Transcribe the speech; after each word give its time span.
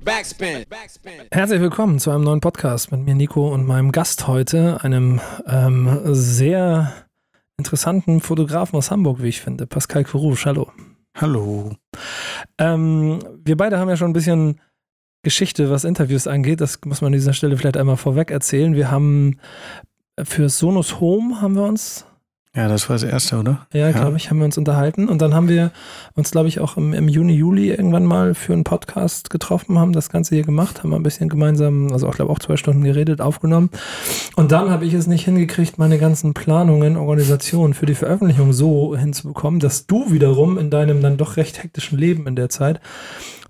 Backspin. 0.00 0.64
Herzlich 1.30 1.60
willkommen 1.60 1.98
zu 1.98 2.10
einem 2.10 2.24
neuen 2.24 2.40
Podcast 2.40 2.90
mit 2.92 3.02
mir, 3.02 3.14
Nico, 3.14 3.52
und 3.52 3.66
meinem 3.66 3.92
Gast 3.92 4.26
heute, 4.26 4.82
einem 4.82 5.20
ähm, 5.46 6.00
sehr 6.14 6.92
interessanten 7.58 8.20
Fotografen 8.20 8.76
aus 8.76 8.90
Hamburg, 8.90 9.22
wie 9.22 9.28
ich 9.28 9.42
finde, 9.42 9.66
Pascal 9.66 10.04
Kurusch. 10.04 10.46
Hallo. 10.46 10.72
Hallo. 11.14 11.76
Ähm, 12.58 13.18
wir 13.44 13.56
beide 13.56 13.78
haben 13.78 13.90
ja 13.90 13.96
schon 13.96 14.10
ein 14.10 14.14
bisschen 14.14 14.60
Geschichte, 15.22 15.70
was 15.70 15.84
Interviews 15.84 16.26
angeht. 16.26 16.62
Das 16.62 16.80
muss 16.86 17.02
man 17.02 17.08
an 17.08 17.12
dieser 17.12 17.34
Stelle 17.34 17.56
vielleicht 17.58 17.76
einmal 17.76 17.98
vorweg 17.98 18.30
erzählen. 18.30 18.74
Wir 18.74 18.90
haben 18.90 19.38
für 20.22 20.48
Sonos 20.48 21.00
Home 21.00 21.42
haben 21.42 21.54
wir 21.54 21.64
uns 21.64 22.06
ja, 22.54 22.68
das 22.68 22.90
war 22.90 22.96
das 22.96 23.02
erste, 23.02 23.38
oder? 23.38 23.66
Ja, 23.72 23.88
ja. 23.88 23.92
glaube 23.92 24.18
ich, 24.18 24.28
haben 24.28 24.36
wir 24.36 24.44
uns 24.44 24.58
unterhalten. 24.58 25.08
Und 25.08 25.22
dann 25.22 25.32
haben 25.32 25.48
wir 25.48 25.70
uns, 26.14 26.32
glaube 26.32 26.48
ich, 26.48 26.60
auch 26.60 26.76
im, 26.76 26.92
im, 26.92 27.08
Juni, 27.08 27.32
Juli 27.32 27.70
irgendwann 27.70 28.04
mal 28.04 28.34
für 28.34 28.52
einen 28.52 28.62
Podcast 28.62 29.30
getroffen, 29.30 29.78
haben 29.78 29.94
das 29.94 30.10
Ganze 30.10 30.34
hier 30.34 30.44
gemacht, 30.44 30.82
haben 30.82 30.92
ein 30.92 31.02
bisschen 31.02 31.30
gemeinsam, 31.30 31.90
also 31.92 32.06
auch, 32.06 32.14
glaube 32.14 32.30
auch 32.30 32.40
zwei 32.40 32.58
Stunden 32.58 32.84
geredet, 32.84 33.22
aufgenommen. 33.22 33.70
Und 34.36 34.52
dann 34.52 34.70
habe 34.70 34.84
ich 34.84 34.92
es 34.92 35.06
nicht 35.06 35.24
hingekriegt, 35.24 35.78
meine 35.78 35.98
ganzen 35.98 36.34
Planungen, 36.34 36.98
Organisationen 36.98 37.72
für 37.72 37.86
die 37.86 37.94
Veröffentlichung 37.94 38.52
so 38.52 38.94
hinzubekommen, 38.94 39.58
dass 39.58 39.86
du 39.86 40.12
wiederum 40.12 40.58
in 40.58 40.68
deinem 40.68 41.00
dann 41.00 41.16
doch 41.16 41.38
recht 41.38 41.62
hektischen 41.62 41.96
Leben 41.96 42.26
in 42.26 42.36
der 42.36 42.50
Zeit 42.50 42.80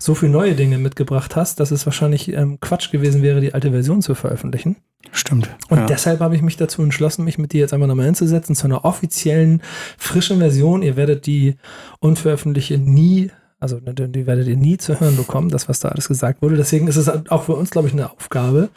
so 0.05 0.15
viele 0.15 0.33
neue 0.33 0.55
Dinge 0.55 0.79
mitgebracht 0.79 1.37
hast, 1.37 1.61
dass 1.61 1.71
es 1.71 1.87
wahrscheinlich 1.87 2.33
ähm, 2.33 2.59
Quatsch 2.61 2.91
gewesen 2.91 3.23
wäre, 3.23 3.41
die 3.41 3.55
alte 3.55 3.71
Version 3.71 4.03
zu 4.03 4.15
veröffentlichen. 4.15 4.77
Stimmt. 5.11 5.49
Und 5.69 5.79
ja. 5.79 5.87
deshalb 5.87 6.21
habe 6.21 6.37
ich 6.37 6.43
mich 6.43 6.57
dazu 6.57 6.83
entschlossen, 6.83 7.25
mich 7.25 7.39
mit 7.39 7.53
dir 7.53 7.61
jetzt 7.61 7.75
einfach 7.75 7.87
nochmal 7.87 8.07
hinzusetzen 8.07 8.55
zu 8.55 8.67
einer 8.67 8.85
offiziellen, 8.85 9.63
frischen 9.99 10.39
Version. 10.39 10.83
Ihr 10.83 10.97
werdet 10.97 11.27
die 11.27 11.57
unveröffentlichte 12.01 12.79
nie, 12.79 13.31
also 13.59 13.79
ne, 13.79 13.95
die 13.95 14.27
werdet 14.27 14.47
ihr 14.47 14.57
nie 14.57 14.79
zu 14.79 14.99
hören 15.01 15.17
bekommen, 15.17 15.49
das, 15.49 15.69
was 15.69 15.81
da 15.81 15.89
alles 15.89 16.09
gesagt 16.09 16.43
wurde. 16.43 16.57
Deswegen 16.57 16.89
ist 16.89 16.97
es 16.97 17.09
auch 17.31 17.45
für 17.45 17.55
uns, 17.55 17.71
glaube 17.71 17.89
ich, 17.89 17.95
eine 17.95 18.11
Aufgabe, 18.11 18.71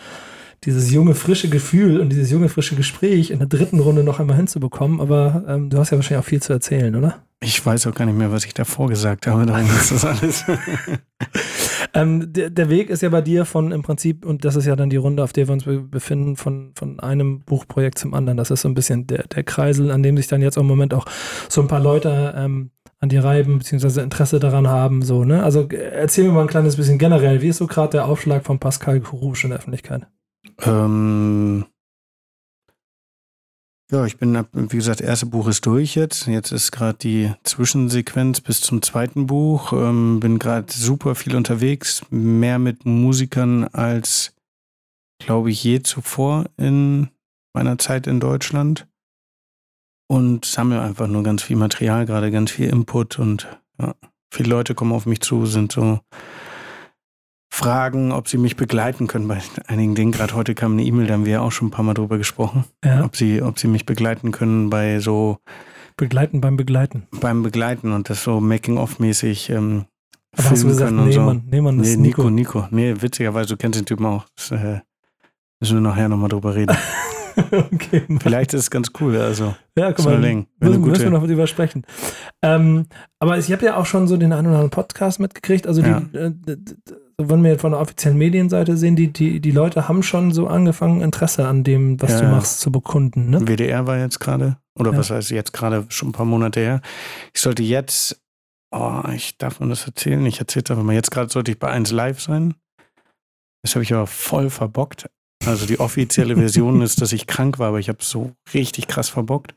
dieses 0.64 0.92
junge, 0.92 1.16
frische 1.16 1.50
Gefühl 1.50 2.00
und 2.00 2.10
dieses 2.10 2.32
junge, 2.32 2.50
frische 2.50 2.76
Gespräch 2.76 3.32
in 3.32 3.40
der 3.40 3.48
dritten 3.48 3.80
Runde 3.80 4.04
noch 4.04 4.20
einmal 4.20 4.38
hinzubekommen. 4.38 5.02
Aber 5.02 5.44
ähm, 5.48 5.70
du 5.70 5.78
hast 5.78 5.92
ja 5.92 5.98
wahrscheinlich 5.98 6.24
auch 6.24 6.30
viel 6.30 6.42
zu 6.42 6.54
erzählen, 6.54 6.96
oder? 6.96 7.24
Ich 7.42 7.64
weiß 7.64 7.86
auch 7.86 7.94
gar 7.94 8.06
nicht 8.06 8.18
mehr, 8.18 8.32
was 8.32 8.46
ich 8.46 8.54
davor 8.54 8.88
gesagt 8.88 9.28
habe. 9.28 9.46
Darum 9.46 9.68
ist 9.68 9.92
das 9.92 10.06
alles. 10.06 10.46
ähm, 11.94 12.34
der, 12.34 12.50
der, 12.50 12.70
Weg 12.70 12.90
ist 12.90 13.04
ja 13.04 13.10
bei 13.10 13.22
dir 13.22 13.46
von 13.46 13.72
im 13.72 13.84
Prinzip, 13.84 14.26
und 14.26 14.46
das 14.46 14.56
ist 14.56 14.66
ja 14.66 14.76
dann 14.76 14.90
die 14.90 14.96
Runde, 14.96 15.24
auf 15.24 15.34
der 15.34 15.48
wir 15.48 15.54
uns 15.54 15.66
befinden, 15.66 16.38
von, 16.38 16.72
von 16.76 17.00
einem 17.00 17.42
Buchprojekt 17.42 18.00
zum 18.00 18.14
anderen. 18.14 18.38
Das 18.38 18.52
ist 18.52 18.62
so 18.62 18.70
ein 18.70 18.74
bisschen 18.74 19.06
der, 19.06 19.28
der 19.28 19.44
Kreisel, 19.44 19.92
an 19.92 20.02
dem 20.02 20.18
sich 20.18 20.28
dann 20.28 20.42
jetzt 20.42 20.58
im 20.58 20.66
Moment 20.66 20.94
auch 20.94 21.06
so 21.50 21.62
ein 21.62 21.68
paar 21.68 21.82
Leute 21.82 22.34
ähm, 22.36 22.72
an 23.00 23.10
die 23.10 23.18
reiben, 23.18 23.60
beziehungsweise 23.60 24.02
Interesse 24.02 24.40
daran 24.40 24.68
haben. 24.68 25.02
So, 25.04 25.24
ne? 25.26 25.44
Also 25.44 25.68
erzähl 25.70 26.26
mir 26.26 26.32
mal 26.32 26.42
ein 26.42 26.48
kleines 26.48 26.78
bisschen 26.78 26.98
generell, 26.98 27.42
wie 27.42 27.50
ist 27.50 27.58
so 27.58 27.68
gerade 27.68 27.92
der 27.92 28.06
Aufschlag 28.06 28.44
von 28.46 28.60
Pascal 28.60 29.02
Courouche 29.02 29.44
in 29.44 29.50
der 29.50 29.60
Öffentlichkeit? 29.60 30.08
Ähm, 30.62 31.66
ja, 33.92 34.06
ich 34.06 34.18
bin, 34.18 34.36
wie 34.52 34.78
gesagt, 34.78 35.00
erste 35.00 35.28
Buch 35.28 35.48
ist 35.48 35.66
durch 35.66 35.96
jetzt. 35.96 36.26
Jetzt 36.26 36.52
ist 36.52 36.72
gerade 36.72 36.98
die 36.98 37.32
Zwischensequenz 37.44 38.42
bis 38.42 38.62
zum 38.62 38.82
zweiten 38.82 39.28
Buch. 39.28 39.74
Ähm, 39.74 40.20
bin 40.20 40.40
gerade 40.40 40.72
super 40.74 41.14
viel 41.14 41.36
unterwegs, 41.36 42.02
mehr 42.10 42.58
mit 42.58 42.86
Musikern 42.86 43.66
als, 43.66 44.34
glaube 45.20 45.52
ich, 45.52 45.64
je 45.64 45.84
zuvor 45.84 46.46
in 46.58 47.10
meiner 47.54 47.78
Zeit 47.78 48.08
in 48.08 48.20
Deutschland. 48.20 48.88
Und 50.08 50.46
sammle 50.46 50.82
einfach 50.82 51.08
nur 51.08 51.24
ganz 51.24 51.44
viel 51.44 51.56
Material, 51.56 52.06
gerade 52.06 52.32
ganz 52.32 52.52
viel 52.52 52.70
Input 52.70 53.18
und 53.18 53.48
ja, 53.80 53.96
viele 54.32 54.50
Leute 54.50 54.76
kommen 54.76 54.94
auf 54.94 55.06
mich 55.06 55.22
zu, 55.22 55.46
sind 55.46 55.72
so, 55.72 56.00
fragen, 57.56 58.12
ob 58.12 58.28
sie 58.28 58.38
mich 58.38 58.58
begleiten 58.58 59.08
können 59.08 59.28
bei 59.28 59.40
einigen 59.68 59.96
Dingen. 59.96 60.12
Gerade 60.12 60.36
heute 60.36 60.56
kam 60.56 60.74
eine 60.74 60.84
E-Mail, 60.84 61.08
da 61.08 61.14
haben 61.14 61.26
wir 61.26 61.34
ja 61.34 61.42
auch 61.42 61.52
schon 61.52 61.70
ein 61.70 61.72
paar 61.72 61.86
Mal 61.86 61.94
drüber 61.94 62.18
gesprochen. 62.18 62.66
Ja. 62.84 63.04
Ob 63.06 63.16
sie, 63.16 63.42
ob 63.42 63.60
sie 63.60 63.68
mich 63.68 63.86
begleiten 63.86 64.32
können 64.32 64.70
bei 64.70 65.00
so 65.00 65.38
Begleiten 65.96 66.42
beim 66.42 66.58
Begleiten. 66.58 67.08
Beim 67.22 67.42
Begleiten 67.42 67.94
und 67.94 68.10
das 68.10 68.24
so 68.24 68.42
Making-of-mäßig 68.42 69.50
ähm, 69.52 69.86
Aber 70.38 70.50
hast 70.50 70.64
du 70.64 70.68
gesagt, 70.68 70.92
nee, 70.92 71.12
so. 71.14 71.22
Mann, 71.22 71.44
nee, 71.50 71.62
Mann, 71.62 71.78
das 71.78 71.88
nee, 71.88 71.96
Nico. 71.96 72.30
Nico, 72.30 72.60
Nico. 72.60 72.68
Nee, 72.72 72.96
witzigerweise, 73.00 73.48
du 73.48 73.58
kennst 73.58 73.80
den 73.80 73.86
Typen 73.86 74.06
auch. 74.06 74.26
Das, 74.36 74.52
äh, 74.52 74.82
müssen 75.62 75.78
wir 75.78 75.82
nachher 75.82 76.10
nochmal 76.10 76.28
drüber 76.28 76.54
reden. 76.54 76.76
okay, 77.52 78.04
Vielleicht 78.20 78.54
ist 78.54 78.64
es 78.64 78.70
ganz 78.70 78.92
cool, 79.00 79.16
also. 79.16 79.56
Ja, 79.78 79.94
guck 79.94 80.04
mal, 80.04 80.20
müssen, 80.20 80.82
müssen 80.82 81.04
wir 81.04 81.10
noch 81.10 81.26
drüber 81.26 81.48
sprechen. 81.48 81.86
Ähm, 82.42 82.88
aber 83.20 83.38
ich 83.38 83.50
habe 83.54 83.66
ja 83.66 83.78
auch 83.78 83.86
schon 83.86 84.10
so 84.10 84.18
den 84.18 84.34
einen 84.34 84.48
oder 84.48 84.56
anderen 84.58 84.72
Podcast 84.72 85.22
mitgekriegt, 85.22 85.68
also 85.68 85.82
die, 85.82 85.90
ja. 85.90 86.02
äh, 86.14 86.34
wenn 87.18 87.44
wir 87.44 87.60
von 87.60 87.72
der 87.72 87.80
offiziellen 87.80 88.18
Medienseite 88.18 88.78
sehen, 88.78 88.96
die, 88.96 89.12
die, 89.12 89.40
die 89.40 89.52
Leute 89.52 89.88
haben 89.88 90.04
schon 90.04 90.32
so 90.32 90.48
angefangen, 90.48 91.02
Interesse 91.02 91.48
an 91.48 91.64
dem, 91.64 92.02
was 92.02 92.12
ja, 92.12 92.22
du 92.22 92.28
machst, 92.28 92.60
zu 92.60 92.72
bekunden. 92.72 93.30
Ne? 93.30 93.48
WDR 93.48 93.88
war 93.88 93.98
jetzt 93.98 94.20
gerade, 94.20 94.58
oder 94.78 94.92
ja. 94.92 94.98
was 94.98 95.10
heißt 95.10 95.32
jetzt 95.32 95.54
gerade, 95.54 95.86
schon 95.90 96.10
ein 96.10 96.14
paar 96.14 96.26
Monate 96.26 96.60
her. 96.60 96.82
Ich 97.34 97.42
sollte 97.42 97.64
jetzt, 97.64 98.22
oh, 98.72 99.02
ich 99.14 99.38
darf 99.38 99.60
man 99.60 99.70
das 99.70 99.86
erzählen, 99.86 100.26
ich 100.26 100.40
erzähle 100.40 100.64
es 100.66 100.72
einfach 100.72 100.84
mal, 100.84 100.94
jetzt 100.94 101.12
gerade 101.12 101.32
sollte 101.32 101.52
ich 101.52 101.60
bei 101.60 101.70
1 101.70 101.92
Live 101.92 102.22
sein. 102.22 102.56
Das 103.64 103.76
habe 103.76 103.84
ich 103.84 103.94
aber 103.94 104.08
voll 104.08 104.50
verbockt. 104.50 105.10
Also 105.46 105.66
die 105.66 105.80
offizielle 105.80 106.36
Version 106.38 106.82
ist, 106.82 107.02
dass 107.02 107.14
ich 107.14 107.28
krank 107.28 107.60
war, 107.60 107.70
aber 107.70 107.80
ich 107.80 107.90
habe 107.90 108.00
so 108.02 108.32
richtig 108.54 108.88
krass 108.88 109.10
verbockt. 109.10 109.56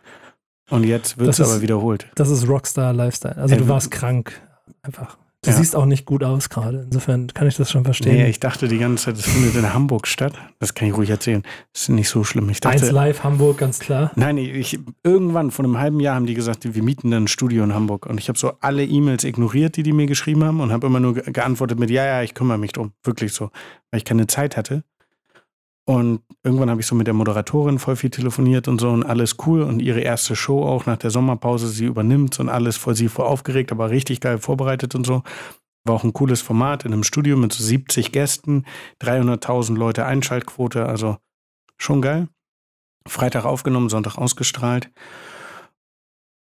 Und 0.71 0.85
jetzt 0.85 1.19
wird 1.19 1.31
es 1.31 1.41
aber 1.41 1.63
wiederholt. 1.63 2.11
Das 2.15 2.29
ist 2.29 2.47
Rockstar 2.47 2.93
Lifestyle. 2.93 3.37
Also 3.37 3.55
äh, 3.55 3.59
du 3.59 3.69
warst 3.69 3.91
krank. 3.91 4.41
Einfach. 4.83 5.17
Du 5.43 5.51
ja. 5.51 5.57
siehst 5.57 5.77
auch 5.77 5.87
nicht 5.87 6.05
gut 6.05 6.25
aus 6.25 6.49
gerade. 6.49 6.83
Insofern 6.87 7.29
kann 7.29 7.47
ich 7.47 7.57
das 7.57 7.71
schon 7.71 7.85
verstehen. 7.85 8.17
Nee, 8.17 8.29
ich 8.29 8.41
dachte 8.41 8.67
die 8.67 8.79
ganze 8.79 9.05
Zeit, 9.05 9.19
das 9.19 9.27
findet 9.27 9.55
in 9.55 9.73
Hamburg 9.73 10.09
statt. 10.09 10.33
Das 10.59 10.75
kann 10.75 10.89
ich 10.89 10.97
ruhig 10.97 11.11
erzählen. 11.11 11.45
Das 11.73 11.83
ist 11.83 11.89
nicht 11.91 12.09
so 12.09 12.25
schlimm. 12.25 12.51
Ich 12.51 12.59
dachte, 12.59 12.83
Eins 12.83 12.91
live 12.91 13.23
Hamburg, 13.23 13.59
ganz 13.59 13.79
klar. 13.79 14.11
Nein, 14.17 14.37
ich, 14.37 14.81
irgendwann 15.05 15.53
vor 15.53 15.65
einem 15.65 15.79
halben 15.79 16.01
Jahr 16.01 16.17
haben 16.17 16.27
die 16.27 16.35
gesagt, 16.35 16.75
wir 16.75 16.83
mieten 16.83 17.13
dann 17.13 17.25
ein 17.25 17.29
Studio 17.29 17.63
in 17.63 17.73
Hamburg. 17.73 18.07
Und 18.07 18.19
ich 18.19 18.29
habe 18.29 18.37
so 18.37 18.55
alle 18.61 18.85
E-Mails 18.85 19.23
ignoriert, 19.23 19.77
die 19.77 19.85
die 19.85 19.93
mir 19.93 20.07
geschrieben 20.07 20.43
haben 20.43 20.61
und 20.61 20.73
habe 20.73 20.89
immer 20.89 20.99
nur 20.99 21.15
geantwortet 21.15 21.79
mit, 21.79 21.91
ja, 21.91 22.05
ja, 22.05 22.23
ich 22.23 22.35
kümmere 22.35 22.59
mich 22.59 22.73
drum. 22.73 22.91
Wirklich 23.05 23.33
so. 23.33 23.51
Weil 23.93 23.99
ich 23.99 24.05
keine 24.05 24.27
Zeit 24.27 24.57
hatte. 24.57 24.83
Und 25.89 26.21
irgendwann 26.45 26.69
habe 26.69 26.83
ich 26.83 26.87
so 26.87 26.95
mit 26.95 27.07
der 27.07 27.15
Moderatorin 27.15 27.79
voll 27.79 27.97
viel 27.97 28.11
telefoniert 28.11 28.69
und 28.69 28.79
so 28.79 28.91
und 28.91 29.05
alles 29.05 29.37
cool. 29.47 29.63
Und 29.63 29.81
ihre 29.81 30.01
erste 30.01 30.37
Show 30.37 30.63
auch 30.63 30.85
nach 30.85 30.99
der 30.99 31.09
Sommerpause, 31.09 31.67
sie 31.67 31.87
übernimmt 31.87 32.39
und 32.41 32.51
alles 32.51 32.77
voll 32.77 32.95
sie 32.95 33.09
voll 33.09 33.25
aufgeregt, 33.25 33.73
aber 33.73 33.89
richtig 33.89 34.21
geil 34.21 34.37
vorbereitet 34.37 34.95
und 34.95 35.07
so. 35.07 35.23
War 35.87 35.95
auch 35.95 36.05
ein 36.05 36.13
cooles 36.13 36.43
Format 36.43 36.85
in 36.85 36.93
einem 36.93 37.05
Studio 37.05 37.39
mit 37.39 37.55
so 37.55 37.65
70 37.65 38.13
Gästen, 38.13 38.67
300.000 39.01 39.79
Leute 39.79 40.05
Einschaltquote, 40.05 40.85
also 40.85 41.17
schon 41.79 42.03
geil. 42.03 42.29
Freitag 43.07 43.47
aufgenommen, 43.47 43.89
Sonntag 43.89 44.19
ausgestrahlt. 44.19 44.91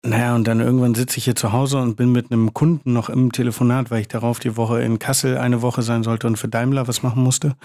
Naja, 0.05 0.35
und 0.35 0.47
dann 0.47 0.61
irgendwann 0.61 0.95
sitze 0.95 1.17
ich 1.17 1.25
hier 1.25 1.37
zu 1.37 1.53
Hause 1.53 1.79
und 1.79 1.97
bin 1.97 2.13
mit 2.13 2.31
einem 2.31 2.53
Kunden 2.53 2.93
noch 2.93 3.09
im 3.09 3.33
Telefonat, 3.33 3.91
weil 3.91 4.03
ich 4.03 4.09
darauf 4.09 4.41
die 4.41 4.59
Woche 4.59 4.83
in 4.83 4.99
Kassel 4.99 5.39
eine 5.39 5.63
Woche 5.63 5.81
sein 5.81 6.03
sollte 6.03 6.27
und 6.27 6.37
für 6.37 6.49
Daimler 6.49 6.87
was 6.87 7.03
machen 7.03 7.23
musste 7.23 7.57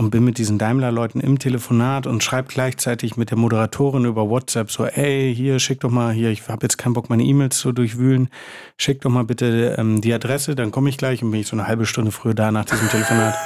und 0.00 0.08
bin 0.08 0.24
mit 0.24 0.38
diesen 0.38 0.56
Daimler-Leuten 0.56 1.20
im 1.20 1.38
Telefonat 1.38 2.06
und 2.06 2.24
schreibe 2.24 2.48
gleichzeitig 2.48 3.18
mit 3.18 3.28
der 3.28 3.36
Moderatorin 3.36 4.06
über 4.06 4.30
WhatsApp 4.30 4.70
so, 4.70 4.86
ey, 4.86 5.34
hier, 5.36 5.58
schick 5.58 5.80
doch 5.80 5.90
mal, 5.90 6.10
hier, 6.14 6.30
ich 6.30 6.48
habe 6.48 6.62
jetzt 6.62 6.78
keinen 6.78 6.94
Bock, 6.94 7.10
meine 7.10 7.22
E-Mails 7.22 7.58
zu 7.58 7.70
durchwühlen, 7.70 8.30
schick 8.78 9.02
doch 9.02 9.10
mal 9.10 9.24
bitte 9.24 9.76
ähm, 9.76 10.00
die 10.00 10.14
Adresse, 10.14 10.54
dann 10.54 10.70
komme 10.70 10.88
ich 10.88 10.96
gleich 10.96 11.22
und 11.22 11.32
bin 11.32 11.40
ich 11.40 11.48
so 11.48 11.54
eine 11.54 11.66
halbe 11.66 11.84
Stunde 11.84 12.12
früher 12.12 12.32
da 12.32 12.50
nach 12.50 12.64
diesem 12.64 12.88
Telefonat. 12.88 13.34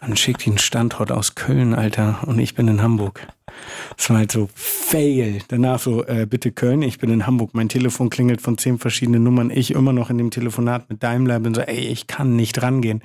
Dann 0.00 0.16
schickt 0.16 0.46
die 0.46 0.50
einen 0.50 0.58
Standort 0.58 1.10
aus 1.10 1.34
Köln, 1.34 1.74
Alter, 1.74 2.20
und 2.24 2.38
ich 2.38 2.54
bin 2.54 2.68
in 2.68 2.80
Hamburg. 2.80 3.26
Das 3.96 4.08
war 4.08 4.18
halt 4.18 4.30
so 4.30 4.48
fail. 4.54 5.40
Danach 5.48 5.80
so, 5.80 6.04
äh, 6.04 6.26
bitte 6.30 6.52
Köln, 6.52 6.80
ich 6.82 6.98
bin 6.98 7.10
in 7.10 7.26
Hamburg. 7.26 7.50
Mein 7.54 7.68
Telefon 7.68 8.08
klingelt 8.08 8.40
von 8.40 8.56
zehn 8.56 8.78
verschiedenen 8.78 9.24
Nummern. 9.24 9.50
Ich 9.50 9.72
immer 9.72 9.92
noch 9.92 10.08
in 10.08 10.16
dem 10.16 10.30
Telefonat 10.30 10.88
mit 10.88 11.02
Daimler 11.02 11.40
bin 11.40 11.54
so, 11.54 11.60
ey, 11.62 11.88
ich 11.88 12.06
kann 12.06 12.36
nicht 12.36 12.62
rangehen 12.62 13.02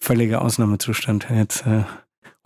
völliger 0.00 0.42
Ausnahmezustand. 0.42 1.26
Jetzt 1.30 1.66
äh, 1.66 1.84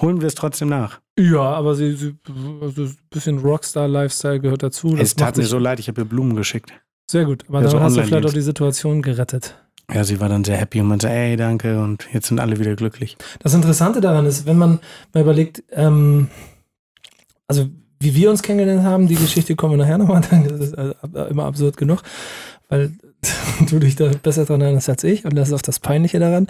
holen 0.00 0.20
wir 0.20 0.28
es 0.28 0.34
trotzdem 0.34 0.68
nach. 0.68 1.00
Ja, 1.18 1.42
aber 1.42 1.74
sie, 1.74 1.92
sie 1.92 2.14
also 2.60 2.84
ein 2.84 2.96
bisschen 3.10 3.38
Rockstar-Lifestyle 3.38 4.40
gehört 4.40 4.62
dazu. 4.62 4.90
Das 4.90 5.00
es 5.08 5.14
tat 5.14 5.36
mir 5.36 5.44
so 5.44 5.58
leid, 5.58 5.78
ich 5.78 5.88
habe 5.88 6.02
ihr 6.02 6.04
Blumen 6.06 6.36
geschickt. 6.36 6.72
Sehr 7.10 7.24
gut, 7.24 7.44
aber 7.48 7.58
ja, 7.58 7.62
dann 7.62 7.70
so 7.70 7.80
hast 7.80 7.96
du 7.96 8.02
vielleicht 8.02 8.26
auch 8.26 8.32
die 8.32 8.40
Situation 8.40 9.02
gerettet. 9.02 9.54
Ja, 9.92 10.04
sie 10.04 10.20
war 10.20 10.28
dann 10.28 10.44
sehr 10.44 10.56
happy 10.56 10.80
und 10.80 10.86
man 10.86 11.00
sagt, 11.00 11.12
ey, 11.12 11.36
danke 11.36 11.80
und 11.80 12.08
jetzt 12.12 12.28
sind 12.28 12.40
alle 12.40 12.58
wieder 12.58 12.74
glücklich. 12.76 13.16
Das 13.40 13.52
Interessante 13.52 14.00
daran 14.00 14.24
ist, 14.24 14.46
wenn 14.46 14.56
man 14.56 14.80
mal 15.12 15.20
überlegt, 15.20 15.62
ähm, 15.72 16.28
also 17.46 17.68
wie 18.00 18.14
wir 18.14 18.30
uns 18.30 18.42
kennengelernt 18.42 18.84
haben, 18.84 19.08
die 19.08 19.16
Geschichte 19.16 19.54
kommen 19.54 19.74
wir 19.74 19.84
nachher 19.84 19.98
nochmal, 19.98 20.22
das 20.48 20.60
ist 20.60 20.72
äh, 20.72 20.94
immer 21.28 21.44
absurd 21.44 21.76
genug, 21.76 22.02
weil 22.68 22.92
du 23.68 23.78
dich 23.78 23.96
da 23.96 24.10
besser 24.22 24.46
dran 24.46 24.62
erinnerst 24.62 24.88
als 24.88 25.04
ich 25.04 25.26
und 25.26 25.34
das 25.34 25.48
ist 25.48 25.54
auch 25.54 25.62
das 25.62 25.80
Peinliche 25.80 26.18
daran. 26.18 26.46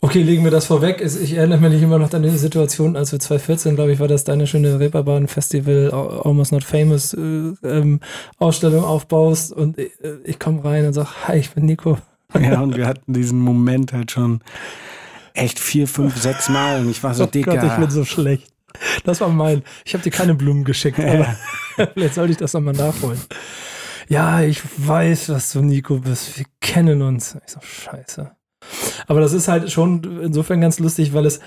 Okay, 0.00 0.22
legen 0.22 0.44
wir 0.44 0.52
das 0.52 0.66
vorweg. 0.66 1.00
Ich 1.00 1.32
erinnere 1.32 1.58
mich 1.68 1.82
immer 1.82 1.98
noch 1.98 2.12
an 2.12 2.22
die 2.22 2.30
Situation, 2.30 2.96
als 2.96 3.10
wir 3.10 3.18
2014, 3.18 3.74
glaube 3.74 3.92
ich, 3.92 3.98
war 3.98 4.06
das 4.06 4.22
deine 4.22 4.46
schöne 4.46 4.78
Reeperbahn 4.78 5.26
Festival 5.26 5.90
Almost 6.24 6.52
Not 6.52 6.62
Famous 6.62 7.14
äh, 7.14 7.18
ähm, 7.64 8.00
Ausstellung 8.38 8.84
aufbaust 8.84 9.52
und 9.52 9.76
ich, 9.78 9.92
äh, 10.02 10.18
ich 10.24 10.38
komme 10.38 10.64
rein 10.64 10.86
und 10.86 10.92
sage, 10.92 11.08
hi, 11.26 11.38
ich 11.38 11.50
bin 11.50 11.66
Nico. 11.66 11.98
Ja, 12.38 12.60
und 12.60 12.76
wir 12.76 12.86
hatten 12.86 13.14
diesen 13.14 13.40
Moment 13.40 13.94
halt 13.94 14.10
schon. 14.10 14.40
echt 15.32 15.58
vier, 15.58 15.88
fünf, 15.88 16.16
sechs 16.20 16.50
Mal 16.50 16.80
und 16.80 16.90
ich 16.90 17.02
war 17.02 17.14
so 17.14 17.24
oh 17.24 17.26
dicker. 17.26 17.56
Gott, 17.56 17.64
ich 17.64 17.76
bin 17.76 17.90
so 17.90 18.04
schlecht. 18.04 18.52
Das 19.04 19.20
war 19.22 19.30
mein. 19.30 19.62
Ich 19.84 19.94
habe 19.94 20.04
dir 20.04 20.10
keine 20.10 20.34
Blumen 20.34 20.64
geschickt, 20.64 21.00
aber 21.00 21.34
vielleicht 21.94 22.14
sollte 22.14 22.32
ich 22.32 22.36
das 22.36 22.52
nochmal 22.52 22.74
nachholen. 22.74 23.18
Ja, 24.08 24.42
ich 24.42 24.60
weiß, 24.76 25.26
dass 25.26 25.52
du 25.52 25.62
Nico 25.62 25.98
bist. 25.98 26.38
Wir 26.38 26.44
kennen 26.60 27.02
uns. 27.02 27.36
Ich 27.46 27.52
so, 27.52 27.60
scheiße. 27.60 28.30
Aber 29.06 29.20
das 29.20 29.32
ist 29.32 29.48
halt 29.48 29.70
schon 29.70 30.22
insofern 30.22 30.60
ganz 30.60 30.78
lustig, 30.78 31.14
weil 31.14 31.26
es, 31.26 31.40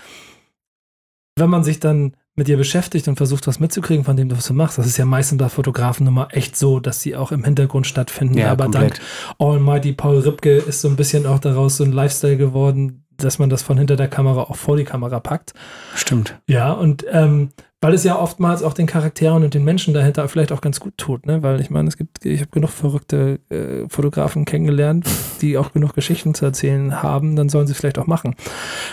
wenn 1.35 1.49
man 1.49 1.63
sich 1.63 1.79
dann 1.79 2.15
mit 2.35 2.47
dir 2.47 2.57
beschäftigt 2.57 3.07
und 3.07 3.17
versucht, 3.17 3.45
was 3.47 3.59
mitzukriegen 3.59 4.05
von 4.05 4.15
dem, 4.15 4.31
was 4.31 4.47
du 4.47 4.53
machst, 4.53 4.77
das 4.77 4.85
ist 4.85 4.97
ja 4.97 5.05
meistens 5.05 5.37
bei 5.37 5.49
Fotografen 5.49 6.07
immer 6.07 6.29
echt 6.31 6.55
so, 6.55 6.79
dass 6.79 7.01
sie 7.01 7.15
auch 7.15 7.31
im 7.31 7.43
Hintergrund 7.43 7.87
stattfinden. 7.87 8.37
Ja, 8.37 8.51
Aber 8.51 8.65
komplett. 8.65 8.99
dank 8.99 9.01
Almighty 9.39 9.91
Paul 9.93 10.19
Ripke 10.19 10.57
ist 10.57 10.81
so 10.81 10.87
ein 10.87 10.95
bisschen 10.95 11.25
auch 11.25 11.39
daraus 11.39 11.77
so 11.77 11.83
ein 11.83 11.91
Lifestyle 11.91 12.37
geworden, 12.37 13.05
dass 13.17 13.37
man 13.37 13.49
das 13.49 13.61
von 13.61 13.77
hinter 13.77 13.97
der 13.97 14.07
Kamera 14.07 14.43
auch 14.43 14.55
vor 14.55 14.77
die 14.77 14.85
Kamera 14.85 15.19
packt. 15.19 15.53
Stimmt. 15.93 16.39
Ja, 16.47 16.71
und 16.71 17.05
ähm, 17.11 17.49
weil 17.81 17.93
es 17.95 18.03
ja 18.03 18.17
oftmals 18.17 18.61
auch 18.61 18.73
den 18.73 18.85
Charakteren 18.85 19.43
und 19.43 19.53
den 19.55 19.63
Menschen 19.63 19.93
dahinter 19.93 20.27
vielleicht 20.27 20.51
auch 20.51 20.61
ganz 20.61 20.79
gut 20.79 20.97
tut, 20.97 21.25
ne? 21.25 21.41
Weil 21.41 21.59
ich 21.59 21.69
meine, 21.71 21.87
es 21.87 21.97
gibt, 21.97 22.23
ich 22.25 22.39
habe 22.39 22.51
genug 22.51 22.69
verrückte 22.69 23.39
äh, 23.49 23.89
Fotografen 23.89 24.45
kennengelernt, 24.45 25.07
die 25.41 25.57
auch 25.57 25.73
genug 25.73 25.93
Geschichten 25.95 26.33
zu 26.35 26.45
erzählen 26.45 27.01
haben, 27.01 27.35
dann 27.35 27.49
sollen 27.49 27.65
sie 27.65 27.73
es 27.73 27.79
vielleicht 27.79 27.97
auch 27.97 28.07
machen. 28.07 28.35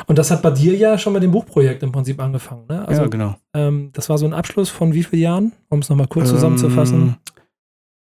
Und 0.06 0.18
das 0.18 0.30
hat 0.30 0.40
bei 0.40 0.50
dir 0.50 0.74
ja 0.74 0.96
schon 0.96 1.12
mit 1.12 1.22
dem 1.22 1.30
Buchprojekt 1.30 1.82
im 1.82 1.92
Prinzip 1.92 2.18
angefangen, 2.20 2.64
ne? 2.68 2.88
Also 2.88 3.02
ja, 3.02 3.08
genau. 3.08 3.36
ähm, 3.54 3.90
das 3.92 4.08
war 4.08 4.16
so 4.16 4.24
ein 4.26 4.32
Abschluss 4.32 4.70
von 4.70 4.94
wie 4.94 5.02
vielen 5.04 5.22
Jahren, 5.22 5.52
um 5.68 5.80
es 5.80 5.90
nochmal 5.90 6.08
kurz 6.08 6.30
zusammenzufassen? 6.30 7.00
Ähm, 7.00 7.14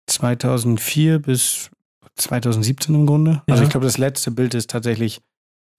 2004 0.10 1.20
bis 1.20 1.70
2017 2.16 2.94
im 2.96 3.06
Grunde. 3.06 3.42
Also 3.48 3.62
Ja. 3.62 3.66
ich 3.66 3.72
glaube, 3.72 3.86
das 3.86 3.98
letzte 3.98 4.32
Bild 4.32 4.54
ist 4.54 4.70
tatsächlich, 4.70 5.22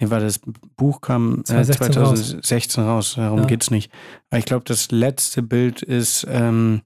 nee, 0.01 0.11
weil 0.11 0.21
das 0.21 0.41
Buch 0.77 1.01
kam 1.01 1.41
äh, 1.41 1.45
2016 1.45 1.93
2016 1.93 2.85
raus. 2.85 3.15
Darum 3.17 3.41
Ja. 3.41 3.45
geht's 3.47 3.71
nicht. 3.71 3.91
Aber 4.31 4.39
ich 4.39 4.45
glaube, 4.45 4.65
das 4.65 4.91
letzte 4.91 5.43
Bild 5.43 5.83
ist 5.83 6.27
ähm, 6.29 6.83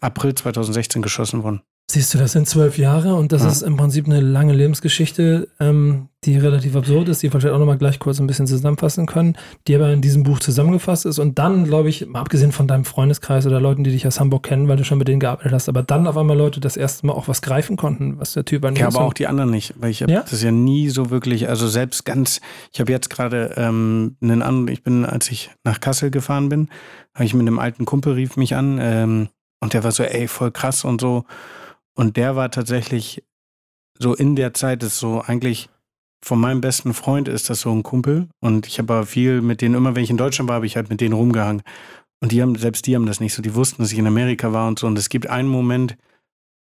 April 0.00 0.34
2016 0.34 1.02
geschossen 1.02 1.42
worden. 1.42 1.62
Siehst 1.94 2.12
du, 2.12 2.18
das 2.18 2.32
sind 2.32 2.48
zwölf 2.48 2.76
Jahre 2.76 3.14
und 3.14 3.30
das 3.30 3.42
Ja. 3.42 3.48
ist 3.50 3.62
im 3.62 3.76
Prinzip 3.76 4.06
eine 4.06 4.18
lange 4.18 4.52
Lebensgeschichte, 4.52 5.46
ähm, 5.60 6.08
die 6.24 6.36
relativ 6.36 6.74
absurd 6.74 7.08
ist, 7.08 7.22
die 7.22 7.32
wir 7.32 7.38
vielleicht 7.40 7.54
auch 7.54 7.58
nochmal 7.60 7.78
gleich 7.78 8.00
kurz 8.00 8.18
ein 8.18 8.26
bisschen 8.26 8.48
zusammenfassen 8.48 9.06
können, 9.06 9.36
die 9.68 9.76
aber 9.76 9.92
in 9.92 10.00
diesem 10.00 10.24
Buch 10.24 10.40
zusammengefasst 10.40 11.06
ist 11.06 11.20
und 11.20 11.38
dann, 11.38 11.62
glaube 11.62 11.88
ich, 11.88 12.04
mal 12.08 12.18
abgesehen 12.18 12.50
von 12.50 12.66
deinem 12.66 12.84
Freundeskreis 12.84 13.46
oder 13.46 13.60
Leuten, 13.60 13.84
die 13.84 13.92
dich 13.92 14.08
aus 14.08 14.18
Hamburg 14.18 14.42
kennen, 14.42 14.66
weil 14.66 14.76
du 14.76 14.84
schon 14.84 14.98
mit 14.98 15.06
denen 15.06 15.20
gearbeitet 15.20 15.52
hast, 15.52 15.68
aber 15.68 15.84
dann 15.84 16.08
auf 16.08 16.16
einmal 16.16 16.36
Leute 16.36 16.58
das 16.58 16.76
erste 16.76 17.06
Mal 17.06 17.12
auch 17.12 17.28
was 17.28 17.42
greifen 17.42 17.76
konnten, 17.76 18.18
was 18.18 18.32
der 18.32 18.44
Typ 18.44 18.64
an 18.64 18.74
Ja, 18.74 18.88
aber 18.88 19.02
auch 19.02 19.14
die 19.14 19.28
anderen 19.28 19.50
nicht, 19.52 19.74
weil 19.78 19.90
ich 19.92 20.02
habe 20.02 20.10
Ja? 20.10 20.24
das 20.28 20.42
ja 20.42 20.50
nie 20.50 20.88
so 20.88 21.10
wirklich, 21.10 21.48
also 21.48 21.68
selbst 21.68 22.04
ganz, 22.04 22.40
ich 22.72 22.80
habe 22.80 22.90
jetzt 22.90 23.08
gerade 23.08 23.54
ähm, 23.56 24.16
einen 24.20 24.42
anderen, 24.42 24.66
ich 24.66 24.82
bin, 24.82 25.04
als 25.04 25.30
ich 25.30 25.52
nach 25.62 25.78
Kassel 25.78 26.10
gefahren 26.10 26.48
bin, 26.48 26.70
habe 27.14 27.24
ich 27.24 27.34
mit 27.34 27.42
einem 27.46 27.60
alten 27.60 27.84
Kumpel 27.84 28.14
rief 28.14 28.36
mich 28.36 28.56
an 28.56 28.78
ähm, 28.82 29.28
und 29.60 29.74
der 29.74 29.84
war 29.84 29.92
so, 29.92 30.02
ey, 30.02 30.26
voll 30.26 30.50
krass 30.50 30.84
und 30.84 31.00
so. 31.00 31.24
Und 31.94 32.16
der 32.16 32.36
war 32.36 32.50
tatsächlich 32.50 33.22
so 33.98 34.14
in 34.14 34.36
der 34.36 34.54
Zeit 34.54 34.82
ist 34.82 34.98
so 34.98 35.20
eigentlich 35.20 35.68
von 36.24 36.40
meinem 36.40 36.60
besten 36.60 36.94
Freund 36.94 37.28
ist 37.28 37.50
das 37.50 37.60
so 37.60 37.70
ein 37.70 37.82
Kumpel 37.82 38.28
und 38.40 38.66
ich 38.66 38.78
habe 38.78 38.94
aber 38.94 39.06
viel 39.06 39.42
mit 39.42 39.60
denen, 39.60 39.74
immer 39.74 39.94
wenn 39.94 40.02
ich 40.02 40.10
in 40.10 40.16
Deutschland 40.16 40.48
war, 40.48 40.56
habe 40.56 40.66
ich 40.66 40.76
halt 40.76 40.88
mit 40.88 41.02
denen 41.02 41.12
rumgehangen. 41.12 41.62
Und 42.20 42.32
die 42.32 42.40
haben, 42.40 42.54
selbst 42.54 42.86
die 42.86 42.94
haben 42.94 43.04
das 43.04 43.20
nicht 43.20 43.34
so, 43.34 43.42
die 43.42 43.54
wussten, 43.54 43.82
dass 43.82 43.92
ich 43.92 43.98
in 43.98 44.06
Amerika 44.06 44.52
war 44.52 44.66
und 44.66 44.78
so. 44.78 44.86
Und 44.86 44.98
es 44.98 45.10
gibt 45.10 45.26
einen 45.26 45.48
Moment, 45.48 45.98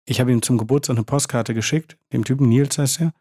ich 0.07 0.19
habe 0.19 0.31
ihm 0.31 0.41
zum 0.41 0.57
Geburtstag 0.57 0.95
eine 0.95 1.03
Postkarte 1.03 1.53
geschickt, 1.53 1.97
dem 2.11 2.23
Typen 2.25 2.49
Nils 2.49 2.79
heißt 2.79 3.01
er. 3.01 3.13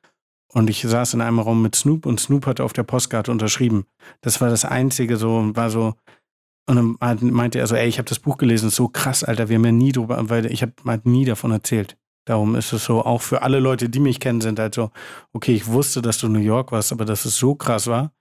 Und 0.49 0.71
ich 0.71 0.81
saß 0.81 1.15
in 1.15 1.21
einem 1.21 1.39
Raum 1.39 1.61
mit 1.61 1.75
Snoop 1.75 2.07
und 2.07 2.19
Snoop 2.19 2.47
hatte 2.47 2.65
auf 2.65 2.73
der 2.73 2.83
Postkarte 2.83 3.31
unterschrieben. 3.31 3.85
Das 4.23 4.41
war 4.41 4.49
das 4.49 4.65
Einzige 4.65 5.19
so 5.19 5.55
war 5.55 5.69
so. 5.69 5.95
Und 6.69 6.77
dann 7.01 7.33
meinte 7.33 7.59
er 7.59 7.67
so, 7.67 7.75
ey, 7.75 7.89
ich 7.89 7.99
habe 7.99 8.09
das 8.09 8.21
Buch 8.21 8.37
gelesen, 8.39 8.71
so 8.71 8.89
krass, 8.89 9.25
Alter, 9.25 9.49
wir 9.49 9.57
haben 9.57 9.65
ja 9.65 9.73
nie 9.73 9.93
drüber, 9.93 10.31
weil 10.31 10.47
ich 10.47 10.63
habe 10.63 10.73
halt 10.87 11.07
nie 11.07 11.25
davon 11.25 11.51
erzählt. 11.51 11.97
Darum 12.25 12.55
ist 12.55 12.73
es 12.73 12.85
so, 12.85 13.05
auch 13.05 13.21
für 13.21 13.43
alle 13.43 13.59
Leute, 13.59 13.89
die 13.89 13.99
mich 13.99 14.21
kennen, 14.21 14.41
sind 14.41 14.61
halt 14.61 14.75
so, 14.77 14.91
okay, 15.33 15.55
ich 15.55 15.67
wusste, 15.67 16.01
dass 16.03 16.19
du 16.19 16.29
New 16.29 16.39
York 16.39 16.71
warst, 16.71 16.93
aber 16.93 17.05
dass 17.05 17.25
es 17.25 17.37
so 17.37 17.57
krass 17.57 17.89
war, 17.89 18.13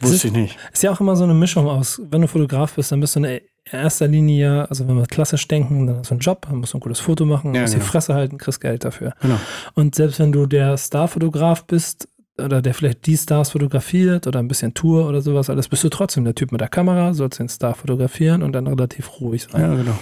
wusste 0.00 0.16
ist- 0.16 0.24
ich 0.24 0.32
nicht. 0.32 0.58
Ist 0.72 0.82
ja 0.82 0.90
auch 0.90 1.00
immer 1.00 1.14
so 1.16 1.24
eine 1.24 1.34
Mischung 1.34 1.68
aus, 1.68 2.00
wenn 2.10 2.22
du 2.22 2.28
Fotograf 2.28 2.74
bist, 2.74 2.90
dann 2.92 3.00
bist 3.00 3.14
du 3.16 3.20
in 3.24 3.40
erster 3.70 4.08
Linie, 4.08 4.68
also 4.70 4.88
wenn 4.88 4.96
wir 4.96 5.06
klassisch 5.06 5.46
denken, 5.48 5.86
dann 5.86 5.98
hast 5.98 6.10
du 6.10 6.14
einen 6.14 6.20
Job, 6.20 6.46
dann 6.48 6.56
musst 6.60 6.72
du 6.72 6.78
ein 6.78 6.80
gutes 6.80 7.00
Foto 7.00 7.24
machen, 7.26 7.54
Ja, 7.54 7.60
musst 7.60 7.74
genau. 7.74 7.84
die 7.84 7.90
Fresse 7.90 8.14
halten, 8.14 8.38
kriegst 8.38 8.60
Geld 8.60 8.84
dafür. 8.84 9.14
Genau. 9.20 9.38
Und 9.74 9.94
selbst 9.94 10.18
wenn 10.18 10.32
du 10.32 10.46
der 10.46 10.76
Starfotograf 10.78 11.66
bist 11.66 12.08
oder 12.38 12.62
der 12.62 12.74
vielleicht 12.74 13.06
die 13.06 13.16
Stars 13.16 13.50
fotografiert 13.50 14.26
oder 14.26 14.38
ein 14.38 14.48
bisschen 14.48 14.74
Tour 14.74 15.08
oder 15.08 15.20
sowas, 15.20 15.50
alles 15.50 15.68
bist 15.68 15.84
du 15.84 15.88
trotzdem 15.88 16.24
der 16.24 16.34
Typ 16.34 16.52
mit 16.52 16.60
der 16.60 16.68
Kamera, 16.68 17.14
sollst 17.14 17.38
den 17.38 17.48
Star 17.48 17.74
fotografieren 17.74 18.42
und 18.42 18.52
dann 18.52 18.66
relativ 18.66 19.20
ruhig 19.20 19.44
sein. 19.44 19.60
Ja, 19.60 19.74
genau. 19.74 19.98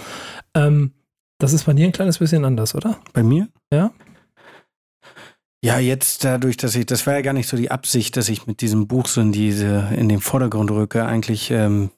Ähm, 0.54 0.92
das 1.38 1.52
ist 1.52 1.64
bei 1.64 1.72
dir 1.72 1.86
ein 1.86 1.92
kleines 1.92 2.18
bisschen 2.18 2.44
anders, 2.44 2.74
oder? 2.74 2.98
Bei 3.12 3.22
mir? 3.22 3.48
Ja. 3.72 3.92
Ja, 5.62 5.78
jetzt 5.78 6.24
dadurch, 6.24 6.56
dass 6.56 6.74
ich, 6.74 6.86
das 6.86 7.06
war 7.06 7.14
ja 7.14 7.20
gar 7.20 7.34
nicht 7.34 7.48
so 7.48 7.56
die 7.56 7.70
Absicht, 7.70 8.16
dass 8.16 8.30
ich 8.30 8.46
mit 8.46 8.62
diesem 8.62 8.86
Buch 8.86 9.06
so 9.06 9.20
in 9.20 9.32
diese, 9.32 9.88
in 9.94 10.08
den 10.08 10.20
Vordergrund 10.20 10.70
rücke. 10.70 11.04
Eigentlich, 11.04 11.50
ähm, 11.50 11.90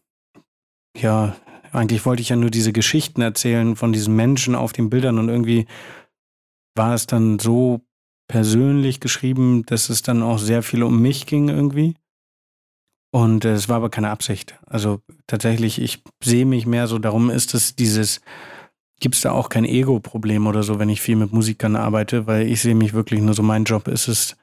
ja, 0.96 1.36
eigentlich 1.70 2.04
wollte 2.04 2.22
ich 2.22 2.30
ja 2.30 2.36
nur 2.36 2.50
diese 2.50 2.72
Geschichten 2.72 3.22
erzählen 3.22 3.76
von 3.76 3.92
diesen 3.92 4.16
Menschen 4.16 4.56
auf 4.56 4.72
den 4.72 4.90
Bildern 4.90 5.18
und 5.18 5.28
irgendwie 5.28 5.66
war 6.76 6.94
es 6.94 7.06
dann 7.06 7.38
so 7.38 7.82
persönlich 8.32 9.00
geschrieben, 9.00 9.66
dass 9.66 9.90
es 9.90 10.00
dann 10.00 10.22
auch 10.22 10.38
sehr 10.38 10.62
viel 10.62 10.82
um 10.82 11.02
mich 11.02 11.26
ging 11.26 11.50
irgendwie. 11.50 11.96
Und 13.10 13.44
äh, 13.44 13.52
es 13.52 13.68
war 13.68 13.76
aber 13.76 13.90
keine 13.90 14.08
Absicht. 14.08 14.58
Also 14.66 15.00
tatsächlich, 15.26 15.78
ich 15.78 16.02
sehe 16.24 16.46
mich 16.46 16.64
mehr 16.64 16.86
so, 16.86 16.98
darum 16.98 17.28
ist 17.28 17.52
es 17.52 17.76
dieses, 17.76 18.22
gibt 19.00 19.16
es 19.16 19.20
da 19.20 19.32
auch 19.32 19.50
kein 19.50 19.66
Ego-Problem 19.66 20.46
oder 20.46 20.62
so, 20.62 20.78
wenn 20.78 20.88
ich 20.88 21.02
viel 21.02 21.16
mit 21.16 21.34
Musikern 21.34 21.76
arbeite, 21.76 22.26
weil 22.26 22.46
ich 22.46 22.62
sehe 22.62 22.74
mich 22.74 22.94
wirklich 22.94 23.20
nur 23.20 23.34
so, 23.34 23.42
mein 23.42 23.64
Job 23.64 23.86
ist 23.86 24.08
es, 24.08 24.38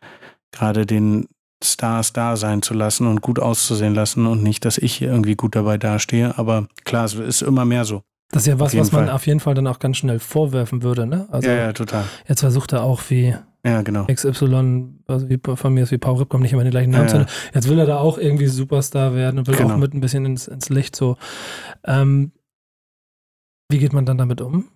gerade 0.52 0.86
den 0.86 1.28
Stars 1.64 2.14
da 2.14 2.36
sein 2.36 2.62
zu 2.62 2.76
lassen 2.76 3.08
und 3.08 3.24
gut 3.24 3.40
auszusehen 3.40 3.96
lassen 3.96 4.28
und 4.28 4.44
nicht, 4.44 4.66
dass 4.66 4.78
ich 4.78 4.94
hier 4.94 5.10
irgendwie 5.10 5.36
gut 5.36 5.56
dabei 5.56 5.80
dastehe. 5.80 6.38
Aber 6.38 6.68
klar, 6.84 7.06
es 7.06 7.16
ist 7.16 7.42
immer 7.42 7.66
mehr 7.66 7.86
so. 7.86 8.04
Das 8.32 8.44
ist 8.44 8.50
ja 8.50 8.60
was, 8.60 8.78
was 8.78 8.92
man 8.92 9.06
Fall. 9.06 9.16
auf 9.16 9.26
jeden 9.26 9.40
Fall 9.40 9.56
dann 9.56 9.66
auch 9.66 9.80
ganz 9.80 9.98
schnell 9.98 10.20
vorwerfen 10.20 10.84
würde, 10.84 11.08
ne? 11.08 11.28
Also 11.32 11.50
ja, 11.50 11.56
ja, 11.56 11.74
total. 11.74 12.04
jetzt 12.28 12.42
versucht 12.42 12.74
er 12.74 12.84
auch 12.84 13.02
wie 13.10 13.36
Ja, 13.66 13.82
genau. 13.82 14.06
XY, 14.06 14.94
also 15.08 15.30
wie 15.30 15.38
von 15.56 15.74
mir 15.74 15.84
ist 15.84 15.92
wie 15.92 15.98
Paul 15.98 16.18
Ripp, 16.18 16.30
kommt 16.30 16.44
nicht 16.44 16.54
immer 16.54 16.64
den 16.64 16.72
gleichen 16.72 16.92
Namen 16.92 17.08
Ja, 17.08 17.10
zu 17.10 17.18
ja. 17.18 17.26
Jetzt 17.54 17.68
will 17.68 17.78
er 17.78 17.86
da 17.86 17.98
auch 17.98 18.18
irgendwie 18.18 18.48
Superstar 18.48 19.14
werden 19.16 19.38
und 19.38 19.48
will 19.48 19.56
Genau. 19.56 19.74
auch 19.74 19.78
mit 19.78 19.94
ein 19.94 20.00
bisschen 20.00 20.26
ins, 20.26 20.48
ins 20.48 20.70
Licht 20.70 20.96
so. 20.96 21.18
Ähm, 21.86 22.32
wie 23.70 23.80
geht 23.80 23.92
man 23.94 24.06
dann 24.06 24.18
damit 24.18 24.40
um? 24.42 24.70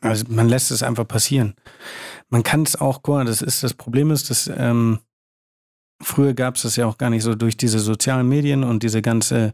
Also 0.00 0.24
man 0.28 0.48
lässt 0.48 0.70
es 0.70 0.82
einfach 0.82 1.06
passieren. 1.06 1.54
Man 2.30 2.42
kann 2.42 2.62
es 2.62 2.80
auch, 2.80 3.02
guck 3.02 3.16
mal, 3.16 3.24
das 3.26 3.42
ist 3.42 3.62
das 3.62 3.74
Problem 3.74 4.10
ist, 4.10 4.30
dass 4.30 4.50
ähm, 4.56 5.00
früher 6.02 6.32
gab 6.32 6.56
es 6.56 6.62
das 6.62 6.76
ja 6.76 6.86
auch 6.86 6.96
gar 6.96 7.10
nicht 7.10 7.22
so 7.22 7.34
durch 7.34 7.56
diese 7.58 7.78
sozialen 7.78 8.26
Medien 8.28 8.64
und 8.64 8.82
diese 8.82 9.02
ganze 9.02 9.52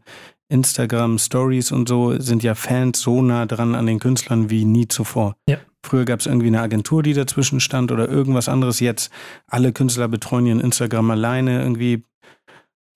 Instagram 0.49 1.19
Stories 1.19 1.73
und 1.73 1.88
so 1.88 2.16
sind 2.21 2.45
ja 2.45 2.54
Fans 2.54 3.00
so 3.00 3.21
nah 3.23 3.47
dran 3.47 3.75
an 3.75 3.87
den 3.87 3.99
Künstlern 3.99 4.49
wie 4.49 4.64
nie 4.64 4.87
zuvor. 4.87 5.37
Ja. 5.49 5.59
Früher 5.87 6.05
gab 6.05 6.19
es 6.19 6.26
irgendwie 6.26 6.49
eine 6.49 6.61
Agentur, 6.61 7.02
die 7.05 7.12
dazwischen 7.12 7.61
stand 7.61 7.93
oder 7.93 8.09
irgendwas 8.09 8.49
anderes. 8.49 8.81
Jetzt 8.81 9.12
alle 9.47 9.73
Künstler 9.73 10.09
betreuen 10.09 10.47
ihren 10.47 10.61
Instagram 10.61 11.12
alleine 11.12 11.62
irgendwie. 11.62 12.02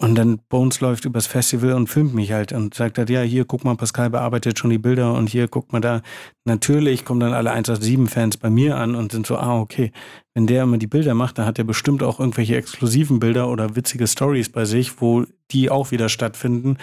Und 0.03 0.17
dann 0.17 0.41
Bones 0.49 0.81
läuft 0.81 1.05
übers 1.05 1.27
Festival 1.27 1.75
und 1.75 1.89
filmt 1.89 2.15
mich 2.15 2.33
halt 2.33 2.53
und 2.53 2.75
sagt 2.75 2.97
halt, 2.99 3.11
ja, 3.11 3.21
hier, 3.21 3.45
guck 3.45 3.65
mal, 3.65 3.77
Pascal 3.77 4.09
bearbeitet 4.11 4.59
schon 4.59 4.71
die 4.71 4.79
Bilder 4.79 5.13
und 5.13 5.29
hier, 5.29 5.47
guck 5.47 5.73
mal 5.73 5.81
da. 5.81 6.01
Natürlich 6.47 7.05
kommen 7.05 7.21
dann 7.21 7.35
alle 7.35 7.53
187-Fans 7.55 8.39
bei 8.39 8.49
mir 8.49 8.77
an 8.77 8.95
und 8.95 9.13
sind 9.13 9.27
so, 9.27 9.37
ah, 9.37 9.61
okay, 9.61 9.93
wenn 10.35 10.47
der 10.47 10.63
immer 10.63 10.79
die 10.79 10.87
Bilder 10.87 11.15
macht, 11.15 11.37
dann 11.39 11.45
hat 11.45 11.59
er 11.59 11.65
bestimmt 11.65 12.03
auch 12.03 12.19
irgendwelche 12.19 12.57
exklusiven 12.57 13.21
Bilder 13.21 13.51
oder 13.51 13.77
witzige 13.77 14.07
Stories 14.07 14.49
bei 14.49 14.65
sich, 14.65 15.03
wo 15.03 15.27
die 15.51 15.71
auch 15.71 15.91
wieder 15.91 16.09
stattfinden. 16.09 16.79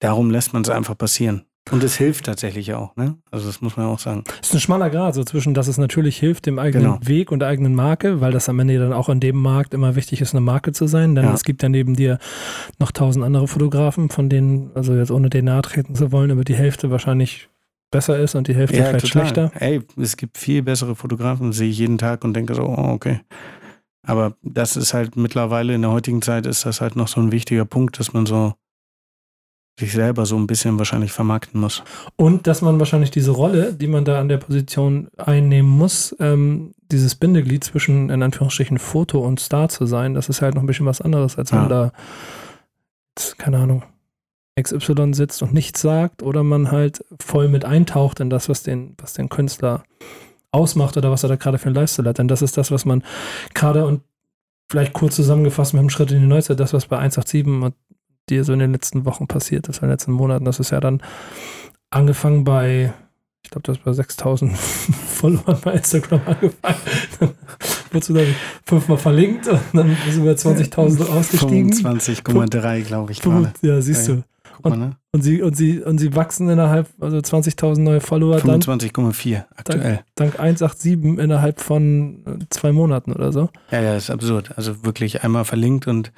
Darum 0.00 0.30
lässt 0.30 0.52
man 0.52 0.62
es 0.62 0.70
einfach 0.70 0.98
passieren. 0.98 1.44
Und 1.70 1.82
es 1.84 1.96
hilft 1.96 2.26
tatsächlich 2.26 2.72
auch, 2.74 2.94
ne? 2.96 3.16
Also 3.30 3.46
das 3.46 3.60
muss 3.60 3.76
man 3.76 3.86
auch 3.86 3.98
sagen. 3.98 4.24
Das 4.26 4.48
ist 4.48 4.54
ein 4.54 4.60
schmaler 4.60 4.90
Grad, 4.90 5.14
so 5.14 5.24
zwischen, 5.24 5.54
dass 5.54 5.68
es 5.68 5.78
natürlich 5.78 6.16
hilft, 6.16 6.46
dem 6.46 6.58
eigenen 6.58 6.84
Genau. 6.84 6.98
Weg 7.02 7.30
und 7.32 7.40
der 7.40 7.48
eigenen 7.48 7.74
Marke, 7.74 8.20
weil 8.20 8.32
das 8.32 8.48
am 8.48 8.58
Ende 8.58 8.78
dann 8.78 8.92
auch 8.92 9.08
in 9.08 9.20
dem 9.20 9.36
Markt 9.36 9.74
immer 9.74 9.94
wichtig 9.96 10.20
ist, 10.20 10.34
eine 10.34 10.40
Marke 10.40 10.72
zu 10.72 10.86
sein. 10.86 11.14
Denn 11.14 11.24
Ja. 11.24 11.34
es 11.34 11.44
gibt 11.44 11.62
ja 11.62 11.68
neben 11.68 11.94
dir 11.96 12.18
noch 12.78 12.90
tausend 12.92 13.24
andere 13.24 13.48
Fotografen, 13.48 14.08
von 14.10 14.28
denen, 14.28 14.70
also 14.74 14.94
jetzt 14.94 15.10
ohne 15.10 15.30
den 15.30 15.44
nahe 15.46 15.62
treten 15.62 15.94
zu 15.94 16.10
wollen, 16.12 16.30
aber 16.30 16.44
die 16.44 16.54
Hälfte 16.54 16.90
wahrscheinlich 16.90 17.48
besser 17.90 18.18
ist 18.18 18.34
und 18.34 18.48
die 18.48 18.54
Hälfte 18.54 18.76
vielleicht 18.76 19.08
schlechter. 19.08 19.50
Ey, 19.58 19.80
es 19.96 20.16
gibt 20.16 20.36
viel 20.38 20.62
bessere 20.62 20.94
Fotografen, 20.94 21.52
sehe 21.52 21.70
ich 21.70 21.78
jeden 21.78 21.96
Tag 21.98 22.22
und 22.24 22.34
denke 22.34 22.54
so, 22.54 22.62
oh, 22.64 22.88
okay. 22.92 23.20
Aber 24.06 24.34
das 24.42 24.76
ist 24.76 24.94
halt 24.94 25.16
mittlerweile 25.16 25.74
in 25.74 25.82
der 25.82 25.90
heutigen 25.90 26.22
Zeit 26.22 26.46
ist 26.46 26.64
das 26.64 26.80
halt 26.80 26.96
noch 26.96 27.08
so 27.08 27.20
ein 27.20 27.32
wichtiger 27.32 27.64
Punkt, 27.64 27.98
dass 27.98 28.12
man 28.12 28.24
so 28.26 28.54
sich 29.78 29.92
selber 29.92 30.26
so 30.26 30.36
ein 30.36 30.46
bisschen 30.46 30.78
wahrscheinlich 30.78 31.12
vermarkten 31.12 31.60
muss. 31.60 31.84
Und 32.16 32.46
dass 32.46 32.62
man 32.62 32.78
wahrscheinlich 32.78 33.10
diese 33.10 33.30
Rolle, 33.30 33.72
die 33.74 33.86
man 33.86 34.04
da 34.04 34.20
an 34.20 34.28
der 34.28 34.38
Position 34.38 35.08
einnehmen 35.16 35.70
muss, 35.70 36.16
ähm, 36.18 36.74
dieses 36.90 37.14
Bindeglied 37.14 37.62
zwischen, 37.62 38.10
in 38.10 38.22
Anführungsstrichen, 38.22 38.78
Foto 38.78 39.20
und 39.20 39.40
Star 39.40 39.68
zu 39.68 39.86
sein, 39.86 40.14
das 40.14 40.28
ist 40.28 40.42
halt 40.42 40.54
noch 40.54 40.62
ein 40.62 40.66
bisschen 40.66 40.86
was 40.86 41.00
anderes, 41.00 41.38
als 41.38 41.50
ja. 41.50 41.58
man 41.58 41.68
da, 41.68 41.92
keine 43.36 43.58
Ahnung, 43.58 43.84
XY 44.60 45.14
sitzt 45.14 45.42
und 45.42 45.54
nichts 45.54 45.80
sagt 45.80 46.22
oder 46.22 46.42
man 46.42 46.72
halt 46.72 47.04
voll 47.20 47.46
mit 47.46 47.64
eintaucht 47.64 48.18
in 48.18 48.30
das, 48.30 48.48
was 48.48 48.64
den, 48.64 48.94
was 48.98 49.12
den 49.12 49.28
Künstler 49.28 49.84
ausmacht 50.50 50.96
oder 50.96 51.12
was 51.12 51.22
er 51.22 51.28
da 51.28 51.36
gerade 51.36 51.58
für 51.58 51.66
einen 51.66 51.76
Lifestyle 51.76 52.08
hat. 52.08 52.18
Denn 52.18 52.26
das 52.26 52.42
ist 52.42 52.56
das, 52.56 52.72
was 52.72 52.84
man 52.84 53.04
gerade 53.54 53.86
und 53.86 54.02
vielleicht 54.70 54.92
kurz 54.92 55.14
zusammengefasst 55.16 55.74
mit 55.74 55.82
dem 55.82 55.90
Schritt 55.90 56.10
in 56.10 56.20
die 56.20 56.26
Neuzeit, 56.26 56.58
das, 56.58 56.72
was 56.72 56.86
bei 56.86 56.98
187 56.98 57.46
und 57.62 57.74
dir 58.30 58.44
so 58.44 58.52
in 58.52 58.58
den 58.58 58.72
letzten 58.72 59.04
Wochen 59.04 59.26
passiert 59.26 59.68
ist, 59.68 59.78
in 59.78 59.82
den 59.82 59.90
letzten 59.90 60.12
Monaten, 60.12 60.44
das 60.44 60.60
ist 60.60 60.70
ja 60.70 60.80
dann 60.80 61.02
angefangen 61.90 62.44
bei, 62.44 62.92
ich 63.42 63.50
glaube, 63.50 63.66
das 63.66 63.84
war 63.84 63.94
6000 63.94 64.56
Followern 64.56 65.58
bei 65.62 65.72
Instagram 65.72 66.20
angefangen. 66.26 67.34
Wurdest 67.90 68.08
du 68.10 68.14
dann 68.14 68.34
fünfmal 68.66 68.98
verlinkt 68.98 69.48
und 69.48 69.60
dann 69.72 69.96
sind 70.10 70.24
wir 70.24 70.36
20.000 70.36 71.08
ausgestiegen. 71.08 71.72
25,3 71.72 72.82
glaube 72.82 73.12
ich 73.12 73.20
gerade. 73.20 73.52
Ja, 73.62 73.80
siehst 73.80 74.08
du. 74.08 74.22
Und, 74.62 74.78
ne? 74.78 74.96
und, 75.12 75.22
sie, 75.22 75.42
und, 75.42 75.56
sie, 75.56 75.80
und 75.80 75.98
sie 75.98 76.14
wachsen 76.14 76.48
innerhalb, 76.48 76.88
also 77.00 77.16
20.000 77.18 77.80
neue 77.80 78.00
Follower. 78.00 78.38
25,4 78.38 79.44
aktuell. 79.56 80.00
Dank, 80.14 80.36
dank 80.36 80.40
187 80.40 81.18
innerhalb 81.18 81.60
von 81.60 82.24
äh, 82.26 82.44
zwei 82.50 82.72
Monaten 82.72 83.12
oder 83.12 83.32
so. 83.32 83.50
Ja, 83.70 83.80
ja, 83.80 83.96
ist 83.96 84.10
absurd. 84.10 84.52
Also 84.56 84.84
wirklich 84.84 85.22
einmal 85.22 85.44
verlinkt 85.44 85.86
und 85.86 86.12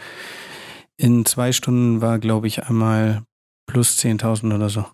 in 1.00 1.25
zwei 1.25 1.52
Stunden 1.52 2.00
war, 2.00 2.19
glaube 2.19 2.47
ich, 2.47 2.64
einmal 2.64 3.23
plus 3.66 3.99
10.000 3.99 4.54
oder 4.54 4.69
so 4.69 4.85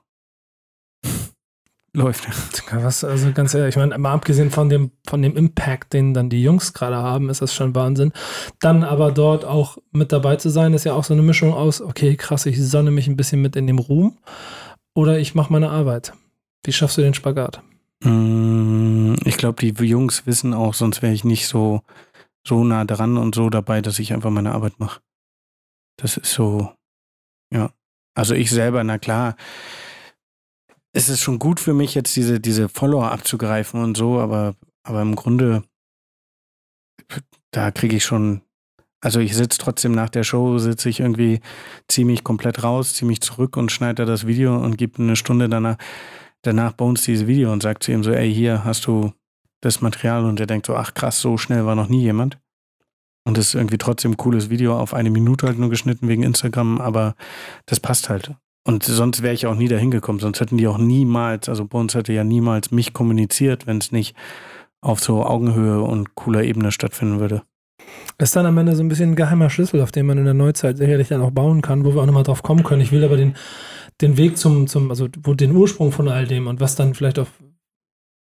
läuft. 1.96 2.28
Was, 2.70 3.02
also 3.02 3.32
ganz 3.32 3.54
ehrlich, 3.54 3.74
ich 3.74 3.76
meine, 3.76 3.96
mal 3.98 4.12
abgesehen 4.12 4.50
von 4.50 4.68
dem, 4.68 4.90
von 5.06 5.22
dem 5.22 5.36
Impact, 5.36 5.94
den 5.94 6.14
dann 6.14 6.28
die 6.28 6.42
Jungs 6.42 6.72
gerade 6.74 6.96
haben, 6.96 7.30
ist 7.30 7.42
das 7.42 7.54
schon 7.54 7.74
Wahnsinn. 7.74 8.12
Dann 8.60 8.84
aber 8.84 9.10
dort 9.10 9.44
auch 9.44 9.78
mit 9.92 10.12
dabei 10.12 10.36
zu 10.36 10.50
sein, 10.50 10.74
ist 10.74 10.84
ja 10.84 10.92
auch 10.92 11.04
so 11.04 11.14
eine 11.14 11.22
Mischung 11.22 11.54
aus, 11.54 11.80
okay, 11.80 12.16
krass, 12.16 12.46
ich 12.46 12.62
sonne 12.62 12.90
mich 12.90 13.08
ein 13.08 13.16
bisschen 13.16 13.40
mit 13.40 13.56
in 13.56 13.66
dem 13.66 13.78
Ruhm 13.78 14.18
oder 14.94 15.18
ich 15.18 15.34
mache 15.34 15.52
meine 15.52 15.70
Arbeit. 15.70 16.12
Wie 16.64 16.72
schaffst 16.72 16.98
du 16.98 17.02
den 17.02 17.14
Spagat? 17.14 17.62
Mm, 18.04 19.14
ich 19.24 19.38
glaube, 19.38 19.64
die 19.64 19.72
Jungs 19.84 20.26
wissen 20.26 20.52
auch, 20.52 20.74
sonst 20.74 21.00
wäre 21.02 21.14
ich 21.14 21.24
nicht 21.24 21.48
so, 21.48 21.80
so 22.46 22.62
nah 22.62 22.84
dran 22.84 23.16
und 23.16 23.34
so 23.34 23.48
dabei, 23.48 23.80
dass 23.80 23.98
ich 23.98 24.12
einfach 24.12 24.30
meine 24.30 24.52
Arbeit 24.52 24.78
mache. 24.78 25.00
Das 25.96 26.16
ist 26.16 26.32
so, 26.32 26.72
ja. 27.52 27.72
Also 28.14 28.34
ich 28.34 28.50
selber, 28.50 28.82
na 28.82 28.98
klar, 28.98 29.36
es 30.92 31.10
ist 31.10 31.20
schon 31.20 31.38
gut 31.38 31.60
für 31.60 31.74
mich, 31.74 31.94
jetzt 31.94 32.16
diese, 32.16 32.40
diese 32.40 32.70
Follower 32.70 33.10
abzugreifen 33.12 33.82
und 33.82 33.96
so, 33.96 34.18
aber, 34.18 34.54
aber 34.82 35.02
im 35.02 35.14
Grunde, 35.14 35.62
da 37.50 37.70
kriege 37.70 37.96
ich 37.96 38.04
schon, 38.04 38.40
also 39.02 39.20
ich 39.20 39.36
sitze 39.36 39.58
trotzdem 39.58 39.92
nach 39.92 40.08
der 40.08 40.24
Show, 40.24 40.56
sitze 40.56 40.88
ich 40.88 41.00
irgendwie, 41.00 41.40
ziehe 41.88 42.06
mich 42.06 42.24
komplett 42.24 42.62
raus, 42.62 42.94
ziehe 42.94 43.06
mich 43.06 43.20
zurück 43.20 43.58
und 43.58 43.70
schneide 43.70 44.06
das 44.06 44.26
Video 44.26 44.56
und 44.56 44.78
gebe 44.78 45.02
eine 45.02 45.16
Stunde 45.16 45.50
danach, 45.50 45.76
danach 46.40 46.72
uns 46.78 47.02
dieses 47.02 47.26
Video 47.26 47.52
und 47.52 47.62
sagt 47.62 47.82
zu 47.82 47.92
ihm 47.92 48.02
so, 48.02 48.12
ey, 48.12 48.32
hier 48.32 48.64
hast 48.64 48.86
du 48.86 49.12
das 49.60 49.82
Material 49.82 50.24
und 50.24 50.40
er 50.40 50.46
denkt 50.46 50.66
so, 50.66 50.76
ach 50.76 50.94
krass, 50.94 51.20
so 51.20 51.36
schnell 51.36 51.66
war 51.66 51.74
noch 51.74 51.88
nie 51.88 52.02
jemand. 52.02 52.38
Und 53.26 53.36
das 53.36 53.48
ist 53.48 53.54
irgendwie 53.54 53.76
trotzdem 53.76 54.12
ein 54.12 54.16
cooles 54.16 54.50
Video 54.50 54.78
auf 54.78 54.94
eine 54.94 55.10
Minute 55.10 55.48
halt 55.48 55.58
nur 55.58 55.68
geschnitten 55.68 56.06
wegen 56.06 56.22
Instagram, 56.22 56.80
aber 56.80 57.16
das 57.66 57.80
passt 57.80 58.08
halt. 58.08 58.30
Und 58.64 58.84
sonst 58.84 59.20
wäre 59.20 59.34
ich 59.34 59.46
auch 59.46 59.56
nie 59.56 59.66
dahin 59.66 59.90
gekommen. 59.90 60.20
Sonst 60.20 60.40
hätten 60.40 60.56
die 60.56 60.68
auch 60.68 60.78
niemals, 60.78 61.48
also 61.48 61.64
bei 61.64 61.76
uns 61.76 61.96
hätte 61.96 62.12
ja 62.12 62.22
niemals 62.22 62.70
mich 62.70 62.92
kommuniziert, 62.92 63.66
wenn 63.66 63.78
es 63.78 63.90
nicht 63.90 64.14
auf 64.80 65.00
so 65.00 65.24
Augenhöhe 65.24 65.82
und 65.82 66.14
cooler 66.14 66.44
Ebene 66.44 66.70
stattfinden 66.70 67.18
würde. 67.18 67.42
Ist 68.18 68.36
dann 68.36 68.46
am 68.46 68.56
Ende 68.58 68.76
so 68.76 68.82
ein 68.84 68.88
bisschen 68.88 69.10
ein 69.10 69.16
geheimer 69.16 69.50
Schlüssel, 69.50 69.80
auf 69.80 69.90
den 69.90 70.06
man 70.06 70.18
in 70.18 70.24
der 70.24 70.34
Neuzeit 70.34 70.78
sicherlich 70.78 71.08
dann 71.08 71.20
auch 71.20 71.32
bauen 71.32 71.62
kann, 71.62 71.84
wo 71.84 71.94
wir 71.94 72.02
auch 72.02 72.06
nochmal 72.06 72.22
drauf 72.22 72.44
kommen 72.44 72.62
können. 72.62 72.80
Ich 72.80 72.92
will 72.92 73.04
aber 73.04 73.16
den, 73.16 73.34
den 74.00 74.16
Weg 74.16 74.38
zum, 74.38 74.68
zum, 74.68 74.90
also 74.90 75.08
wo 75.22 75.34
den 75.34 75.50
Ursprung 75.50 75.90
von 75.90 76.08
all 76.08 76.26
dem 76.26 76.46
und 76.46 76.60
was 76.60 76.76
dann 76.76 76.94
vielleicht 76.94 77.18
auch, 77.18 77.28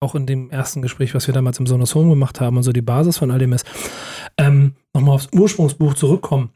auch 0.00 0.14
in 0.14 0.26
dem 0.26 0.50
ersten 0.50 0.82
Gespräch, 0.82 1.14
was 1.14 1.26
wir 1.26 1.34
damals 1.34 1.58
im 1.58 1.66
Sonos 1.66 1.94
Home 1.94 2.10
gemacht 2.10 2.40
haben 2.40 2.58
und 2.58 2.62
so 2.62 2.72
die 2.72 2.82
Basis 2.82 3.16
von 3.16 3.30
all 3.30 3.38
dem 3.38 3.54
ist, 3.54 3.66
ähm, 4.40 4.74
nochmal 4.94 5.14
aufs 5.14 5.28
Ursprungsbuch 5.32 5.94
zurückkommen. 5.94 6.50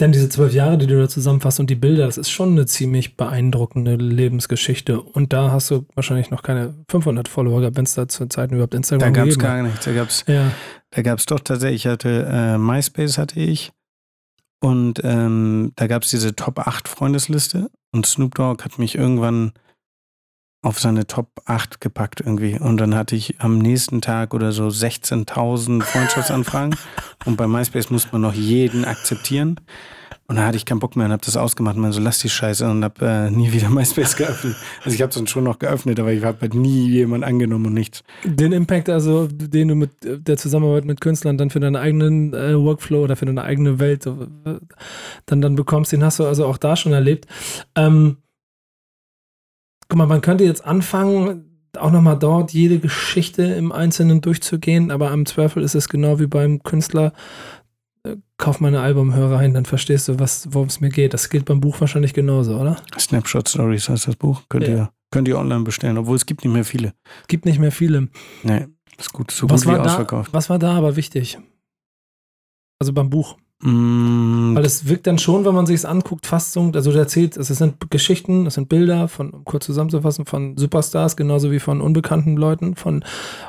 Denn 0.00 0.10
diese 0.10 0.28
zwölf 0.28 0.52
Jahre, 0.52 0.78
die 0.78 0.88
du 0.88 0.98
da 0.98 1.08
zusammenfasst 1.08 1.60
und 1.60 1.70
die 1.70 1.76
Bilder, 1.76 2.06
das 2.06 2.18
ist 2.18 2.30
schon 2.30 2.50
eine 2.50 2.66
ziemlich 2.66 3.16
beeindruckende 3.16 3.94
Lebensgeschichte. 3.94 5.00
Und 5.00 5.32
da 5.32 5.52
hast 5.52 5.70
du 5.70 5.86
wahrscheinlich 5.94 6.30
noch 6.30 6.42
keine 6.42 6.74
500 6.90 7.28
Follower 7.28 7.60
gehabt, 7.60 7.76
wenn 7.76 7.84
es 7.84 7.94
da 7.94 8.08
zu 8.08 8.26
Zeiten 8.26 8.54
überhaupt 8.54 8.74
Instagram 8.74 9.12
gab. 9.12 9.14
Da 9.14 9.20
gab 9.20 9.28
es 9.28 9.38
gar 9.38 9.62
nichts. 9.62 9.84
Da 9.84 9.92
gab 9.92 10.08
es 10.08 10.24
ja. 10.26 10.50
Da 10.90 11.02
gab's 11.02 11.26
doch 11.26 11.40
tatsächlich, 11.40 11.84
ich 11.84 11.90
hatte 11.90 12.26
äh, 12.28 12.58
MySpace 12.58 13.18
hatte 13.18 13.38
ich 13.38 13.72
und 14.60 15.00
ähm, 15.04 15.72
da 15.76 15.86
gab 15.86 16.02
es 16.02 16.10
diese 16.10 16.34
Top 16.34 16.58
8 16.58 16.88
Freundesliste 16.88 17.70
und 17.92 18.06
Snoop 18.06 18.34
Dogg 18.34 18.64
hat 18.64 18.78
mich 18.78 18.96
irgendwann 18.96 19.52
auf 20.66 20.80
seine 20.80 21.06
Top 21.06 21.28
8 21.44 21.80
gepackt 21.80 22.20
irgendwie. 22.20 22.58
Und 22.58 22.78
dann 22.78 22.96
hatte 22.96 23.14
ich 23.14 23.36
am 23.40 23.58
nächsten 23.58 24.00
Tag 24.00 24.34
oder 24.34 24.50
so 24.50 24.66
16.000 24.66 25.82
Freundschaftsanfragen. 25.82 26.74
und 27.24 27.36
bei 27.36 27.46
MySpace 27.46 27.90
musste 27.90 28.08
man 28.10 28.22
noch 28.22 28.34
jeden 28.34 28.84
akzeptieren. 28.84 29.60
Und 30.26 30.34
da 30.34 30.44
hatte 30.44 30.56
ich 30.56 30.64
keinen 30.64 30.80
Bock 30.80 30.96
mehr 30.96 31.06
und 31.06 31.12
habe 31.12 31.24
das 31.24 31.36
ausgemacht 31.36 31.76
und 31.76 31.82
meinte 31.82 31.98
so, 31.98 32.02
lass 32.02 32.18
die 32.18 32.28
Scheiße 32.28 32.68
und 32.68 32.82
habe 32.82 33.06
äh, 33.06 33.30
nie 33.30 33.52
wieder 33.52 33.68
MySpace 33.70 34.16
geöffnet. 34.16 34.56
Also 34.84 34.92
ich 34.92 35.02
habe 35.02 35.10
es 35.10 35.14
dann 35.14 35.28
schon 35.28 35.44
noch 35.44 35.60
geöffnet, 35.60 36.00
aber 36.00 36.12
ich 36.12 36.24
habe 36.24 36.40
halt 36.40 36.54
nie 36.54 36.88
jemand 36.88 37.22
angenommen 37.22 37.66
und 37.66 37.74
nichts. 37.74 38.02
Den 38.24 38.50
Impact 38.50 38.88
also, 38.88 39.28
den 39.28 39.68
du 39.68 39.76
mit 39.76 39.90
der 40.02 40.36
Zusammenarbeit 40.36 40.84
mit 40.84 41.00
Künstlern 41.00 41.38
dann 41.38 41.50
für 41.50 41.60
deinen 41.60 41.76
eigenen 41.76 42.34
äh, 42.34 42.58
Workflow 42.58 43.04
oder 43.04 43.14
für 43.14 43.26
deine 43.26 43.44
eigene 43.44 43.78
Welt 43.78 44.04
äh, 44.06 44.10
dann, 45.26 45.40
dann 45.40 45.54
bekommst, 45.54 45.92
den 45.92 46.02
hast 46.02 46.18
du 46.18 46.26
also 46.26 46.44
auch 46.44 46.58
da 46.58 46.74
schon 46.74 46.92
erlebt. 46.92 47.28
Ähm, 47.76 48.16
guck 49.88 49.98
mal, 49.98 50.06
man 50.06 50.20
könnte 50.20 50.44
jetzt 50.44 50.64
anfangen, 50.64 51.68
auch 51.76 51.90
nochmal 51.90 52.18
dort 52.18 52.52
jede 52.52 52.78
Geschichte 52.78 53.42
im 53.42 53.72
Einzelnen 53.72 54.20
durchzugehen, 54.20 54.90
aber 54.90 55.10
am 55.10 55.26
Zweifel 55.26 55.62
ist 55.62 55.74
es 55.74 55.88
genau 55.88 56.18
wie 56.18 56.26
beim 56.26 56.62
Künstler, 56.62 57.12
äh, 58.04 58.16
kauf 58.38 58.60
meine 58.60 58.80
Album, 58.80 59.14
hör 59.14 59.30
rein, 59.32 59.54
dann 59.54 59.66
verstehst 59.66 60.08
du, 60.08 60.18
worum 60.18 60.68
es 60.68 60.80
mir 60.80 60.90
geht. 60.90 61.14
Das 61.14 61.28
gilt 61.28 61.44
beim 61.44 61.60
Buch 61.60 61.80
wahrscheinlich 61.80 62.14
genauso, 62.14 62.58
oder? 62.58 62.76
Snapshot 62.98 63.48
Stories 63.48 63.88
heißt 63.88 64.08
das 64.08 64.16
Buch. 64.16 64.42
Könnt, 64.48 64.66
ja. 64.66 64.74
ihr, 64.74 64.90
könnt 65.10 65.28
ihr 65.28 65.38
online 65.38 65.64
bestellen, 65.64 65.98
obwohl 65.98 66.16
es 66.16 66.26
gibt 66.26 66.44
nicht 66.44 66.52
mehr 66.52 66.64
viele. 66.64 66.94
Es 67.22 67.28
gibt 67.28 67.44
nicht 67.44 67.58
mehr 67.58 67.72
viele. 67.72 68.08
Nee, 68.42 68.66
ist 68.98 69.12
gut, 69.12 69.30
so 69.30 69.48
was 69.50 69.64
gut 69.64 69.74
wie 69.74 69.78
ausverkauft. 69.78 70.30
Da, 70.30 70.32
was 70.34 70.50
war 70.50 70.58
da 70.58 70.72
aber 70.72 70.96
wichtig? 70.96 71.38
Also 72.78 72.92
beim 72.92 73.10
Buch. 73.10 73.36
Mm. 73.62 74.54
Weil 74.54 74.64
es 74.66 74.86
wirkt 74.86 75.06
dann 75.06 75.18
schon, 75.18 75.46
wenn 75.46 75.54
man 75.54 75.64
sich 75.64 75.76
es 75.76 75.84
anguckt, 75.86 76.26
fast 76.26 76.52
so, 76.52 76.70
also 76.74 76.92
du 76.92 76.98
erzählst, 76.98 77.38
es 77.38 77.48
sind 77.48 77.90
Geschichten, 77.90 78.46
es 78.46 78.54
sind 78.54 78.68
Bilder 78.68 79.08
von, 79.08 79.30
um 79.30 79.44
kurz 79.44 79.64
zusammenzufassen, 79.64 80.26
von 80.26 80.58
Superstars, 80.58 81.16
genauso 81.16 81.50
wie 81.50 81.58
von 81.58 81.80
unbekannten 81.80 82.36
Leuten, 82.36 82.76
von 82.76 83.02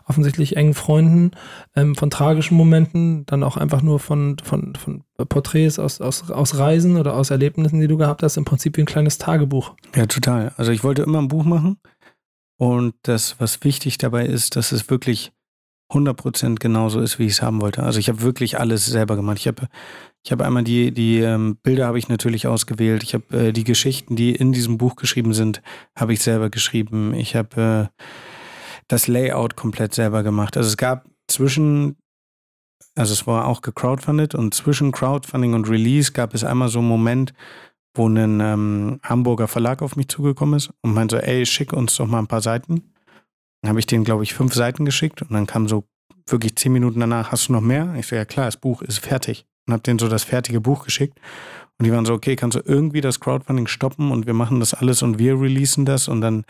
offensichtlich 0.06 0.56
engen 0.56 0.74
Freunden, 0.74 1.32
ähm, 1.76 1.96
von 1.96 2.10
tragischen 2.10 2.56
Momenten, 2.56 3.26
dann 3.26 3.44
auch 3.44 3.58
einfach 3.58 3.82
nur 3.82 4.00
von, 4.00 4.38
von, 4.42 4.76
von 4.76 5.04
Porträts 5.28 5.78
aus, 5.78 6.00
aus, 6.00 6.32
aus 6.32 6.58
Reisen 6.58 6.98
oder 6.98 7.16
aus 7.16 7.30
Erlebnissen, 7.30 7.82
die 7.82 7.88
du 7.88 7.98
gehabt 7.98 8.24
hast, 8.24 8.38
im 8.38 8.46
Prinzip 8.46 8.78
wie 8.78 8.82
ein 8.82 8.88
kleines 8.88 9.18
Tagebuch. 9.18 9.74
Ja, 9.96 10.06
total. 10.06 10.54
Also 10.56 10.72
ich 10.72 10.84
wollte 10.86 11.02
immer 11.02 11.20
ein 11.20 11.28
Buch 11.28 11.44
machen 11.44 11.78
und 12.58 12.96
das, 13.04 13.36
was 13.40 13.64
wichtig 13.64 13.98
dabei 13.98 14.26
ist, 14.26 14.56
dass 14.56 14.72
es 14.72 14.90
wirklich 14.90 15.32
100% 15.92 16.56
genauso 16.56 17.00
ist, 17.00 17.18
wie 17.18 17.26
ich 17.26 17.34
es 17.34 17.42
haben 17.42 17.62
wollte. 17.62 17.84
Also 17.84 18.00
ich 18.00 18.10
habe 18.10 18.22
wirklich 18.22 18.60
alles 18.60 18.86
selber 18.86 19.16
gemacht. 19.16 19.38
Ich 19.40 19.48
habe 19.48 19.68
ich 20.24 20.32
hab 20.32 20.42
einmal 20.42 20.64
die, 20.64 20.94
die 20.94 21.20
ähm, 21.20 21.58
Bilder 21.64 21.88
habe 21.88 21.98
ich 21.98 22.10
natürlich 22.10 22.48
ausgewählt. 22.48 23.04
Ich 23.04 23.14
habe 23.14 23.38
äh, 23.38 23.54
die 23.54 23.64
Geschichten, 23.64 24.16
die 24.16 24.36
in 24.36 24.52
diesem 24.52 24.78
Buch 24.78 24.98
geschrieben 24.98 25.34
sind, 25.34 25.62
habe 25.96 26.12
ich 26.12 26.20
selber 26.22 26.50
geschrieben. 26.50 27.14
Ich 27.14 27.36
habe 27.36 27.90
äh, 27.96 28.04
das 28.90 29.08
Layout 29.08 29.56
komplett 29.56 29.94
selber 29.94 30.24
gemacht. 30.24 30.58
Also 30.58 30.68
es 30.68 30.76
gab 30.76 31.06
zwischen, 31.28 31.96
also 32.96 33.14
es 33.14 33.26
war 33.26 33.48
auch 33.48 33.62
gecrowdfundet 33.62 34.36
und 34.36 34.54
zwischen 34.54 34.92
Crowdfunding 34.92 35.54
und 35.54 35.70
Release 35.70 36.12
gab 36.12 36.34
es 36.34 36.44
einmal 36.44 36.68
so 36.68 36.80
einen 36.80 36.90
Moment, 36.90 37.34
wo 37.96 38.08
ein 38.08 38.42
ähm, 38.42 39.00
Hamburger 39.04 39.48
Verlag 39.48 39.82
auf 39.82 39.96
mich 39.96 40.10
zugekommen 40.10 40.56
ist 40.56 40.72
und 40.82 40.94
meinte 40.94 41.18
so, 41.18 41.22
ey, 41.22 41.46
schick 41.46 41.72
uns 41.72 41.96
doch 41.96 42.08
mal 42.08 42.20
ein 42.20 42.28
paar 42.28 42.42
Seiten. 42.42 42.94
Dann 43.62 43.70
habe 43.70 43.80
ich 43.80 43.88
denen, 43.88 44.04
glaube 44.04 44.24
ich, 44.24 44.34
fünf 44.34 44.54
Seiten 44.54 44.86
geschickt 44.86 45.22
und 45.22 45.32
dann 45.32 45.48
kam 45.48 45.68
so 45.68 45.84
wirklich 46.28 46.56
zehn 46.56 46.74
Minuten 46.74 47.00
danach, 47.00 47.32
hast 47.32 47.48
du 47.48 47.54
noch 47.54 47.62
mehr? 47.62 47.94
Ich 47.98 48.08
so, 48.08 48.16
ja 48.16 48.26
klar, 48.26 48.46
das 48.46 48.58
Buch 48.58 48.82
ist 48.82 49.00
fertig. 49.00 49.46
Und 49.66 49.74
habe 49.74 49.84
denen 49.84 50.00
so 50.00 50.08
das 50.08 50.24
fertige 50.24 50.62
Buch 50.62 50.86
geschickt. 50.86 51.20
Und 51.78 51.86
die 51.86 51.92
waren 51.92 52.06
so, 52.06 52.14
okay, 52.14 52.36
kannst 52.36 52.58
du 52.58 52.62
irgendwie 52.66 53.02
das 53.02 53.20
Crowdfunding 53.20 53.68
stoppen 53.68 54.12
und 54.12 54.26
wir 54.26 54.34
machen 54.34 54.60
das 54.60 54.74
alles 54.74 55.04
und 55.04 55.20
wir 55.20 55.40
releasen 55.40 55.86
das. 55.86 56.08
Und 56.08 56.22
dann 56.22 56.44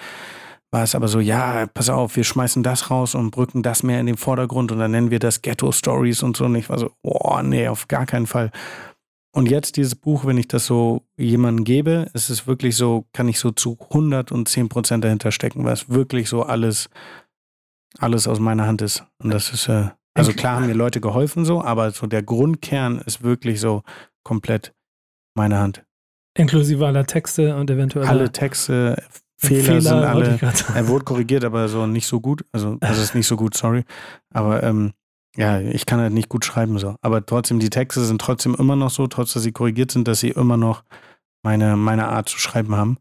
war 0.72 0.84
es 0.84 0.96
aber 0.96 1.08
so, 1.08 1.20
ja, 1.20 1.66
pass 1.68 1.90
auf, 1.90 2.16
wir 2.16 2.24
schmeißen 2.24 2.64
das 2.64 2.90
raus 2.90 3.16
und 3.16 3.32
brücken 3.32 3.64
das 3.64 3.84
mehr 3.84 4.00
in 4.00 4.06
den 4.06 4.18
Vordergrund 4.18 4.72
und 4.72 4.80
dann 4.80 4.92
nennen 4.92 5.12
wir 5.12 5.20
das 5.20 5.42
Ghetto 5.42 5.72
Stories 5.72 6.24
und 6.24 6.38
so. 6.38 6.46
Und 6.46 6.56
ich 6.56 6.70
war 6.70 6.80
so, 6.80 6.92
oh 7.02 7.42
nee, 7.42 7.68
auf 7.68 7.88
gar 7.88 8.06
keinen 8.06 8.28
Fall. 8.28 8.52
Und 9.34 9.50
jetzt 9.50 9.78
dieses 9.78 9.96
Buch, 9.96 10.26
wenn 10.26 10.38
ich 10.38 10.48
das 10.48 10.66
so 10.66 11.04
jemandem 11.18 11.64
gebe, 11.64 12.10
ist 12.14 12.30
es 12.30 12.48
wirklich 12.48 12.76
so, 12.76 13.06
kann 13.14 13.28
ich 13.28 13.40
so 13.40 13.52
zu 13.52 13.78
110 13.92 14.70
Prozent 14.70 15.04
dahinter 15.04 15.32
stecken, 15.32 15.64
weil 15.64 15.74
es 15.74 15.90
wirklich 15.90 16.30
so 16.30 16.44
alles, 16.44 16.90
alles 18.00 18.28
aus 18.28 18.40
meiner 18.40 18.66
Hand 18.66 18.82
ist. 18.82 19.04
Und 19.20 19.32
das 19.34 19.54
ist, 19.54 19.68
äh, 19.68 19.90
also 20.16 20.34
klar 20.34 20.56
haben 20.56 20.66
mir 20.66 20.74
Leute 20.74 21.02
geholfen 21.02 21.46
so, 21.46 21.62
aber 21.62 21.92
so 21.92 22.08
der 22.08 22.24
Grundkern 22.24 23.00
ist 23.06 23.22
wirklich 23.22 23.60
so 23.60 23.84
komplett 24.24 24.74
meine 25.36 25.60
Hand. 25.60 25.84
Inklusive 26.36 26.86
aller 26.86 27.06
Texte 27.06 27.56
und 27.56 27.70
eventuell. 27.70 28.08
Alle 28.08 28.32
Texte, 28.32 29.04
Fehler, 29.38 29.64
Fehler 29.64 29.82
sind 29.82 29.94
alle. 29.94 30.40
Er 30.74 30.88
wurde 30.88 31.06
korrigiert, 31.06 31.44
aber 31.44 31.68
so 31.68 31.86
nicht 31.86 32.08
so 32.08 32.20
gut. 32.20 32.44
Also, 32.52 32.76
das 32.76 32.98
ist 32.98 33.14
nicht 33.14 33.28
so 33.28 33.36
gut, 33.36 33.56
sorry. 33.56 33.84
Aber 34.32 34.64
ähm, 34.64 34.94
ja, 35.38 35.60
ich 35.60 35.86
kann 35.86 36.00
halt 36.00 36.14
nicht 36.14 36.30
gut 36.30 36.46
schreiben 36.46 36.80
so. 36.80 36.96
Aber 37.02 37.24
trotzdem, 37.26 37.60
die 37.60 37.70
Texte 37.70 38.04
sind 38.04 38.20
trotzdem 38.20 38.56
immer 38.56 38.76
noch 38.76 38.90
so, 38.90 39.06
trotz 39.06 39.34
dass 39.34 39.44
sie 39.44 39.52
korrigiert 39.52 39.92
sind, 39.92 40.08
dass 40.08 40.20
sie 40.20 40.32
immer 40.32 40.58
noch 40.58 40.84
meine, 41.44 41.78
meine 41.78 42.08
Art 42.08 42.28
zu 42.28 42.40
schreiben 42.40 42.76
haben. 42.76 42.98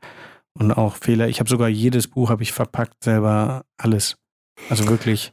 Und 0.59 0.73
auch 0.73 0.97
Fehler. 0.97 1.29
Ich 1.29 1.41
habe 1.41 1.51
sogar 1.51 1.69
jedes 1.69 2.09
Buch 2.09 2.31
habe 2.31 2.43
ich 2.43 2.53
verpackt, 2.53 3.05
selber 3.05 3.65
alles. 3.79 4.17
Also 4.71 4.87
wirklich. 4.89 5.33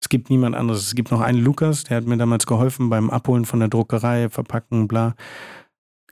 Es 0.00 0.08
gibt 0.08 0.30
niemand 0.30 0.54
anderes. 0.54 0.86
Es 0.86 0.94
gibt 0.94 1.10
noch 1.10 1.20
einen 1.20 1.40
Lukas, 1.40 1.84
der 1.84 1.96
hat 1.96 2.06
mir 2.06 2.16
damals 2.16 2.46
geholfen 2.46 2.88
beim 2.88 3.10
Abholen 3.10 3.44
von 3.44 3.58
der 3.58 3.68
Druckerei, 3.68 4.28
verpacken, 4.28 4.86
bla. 4.86 5.14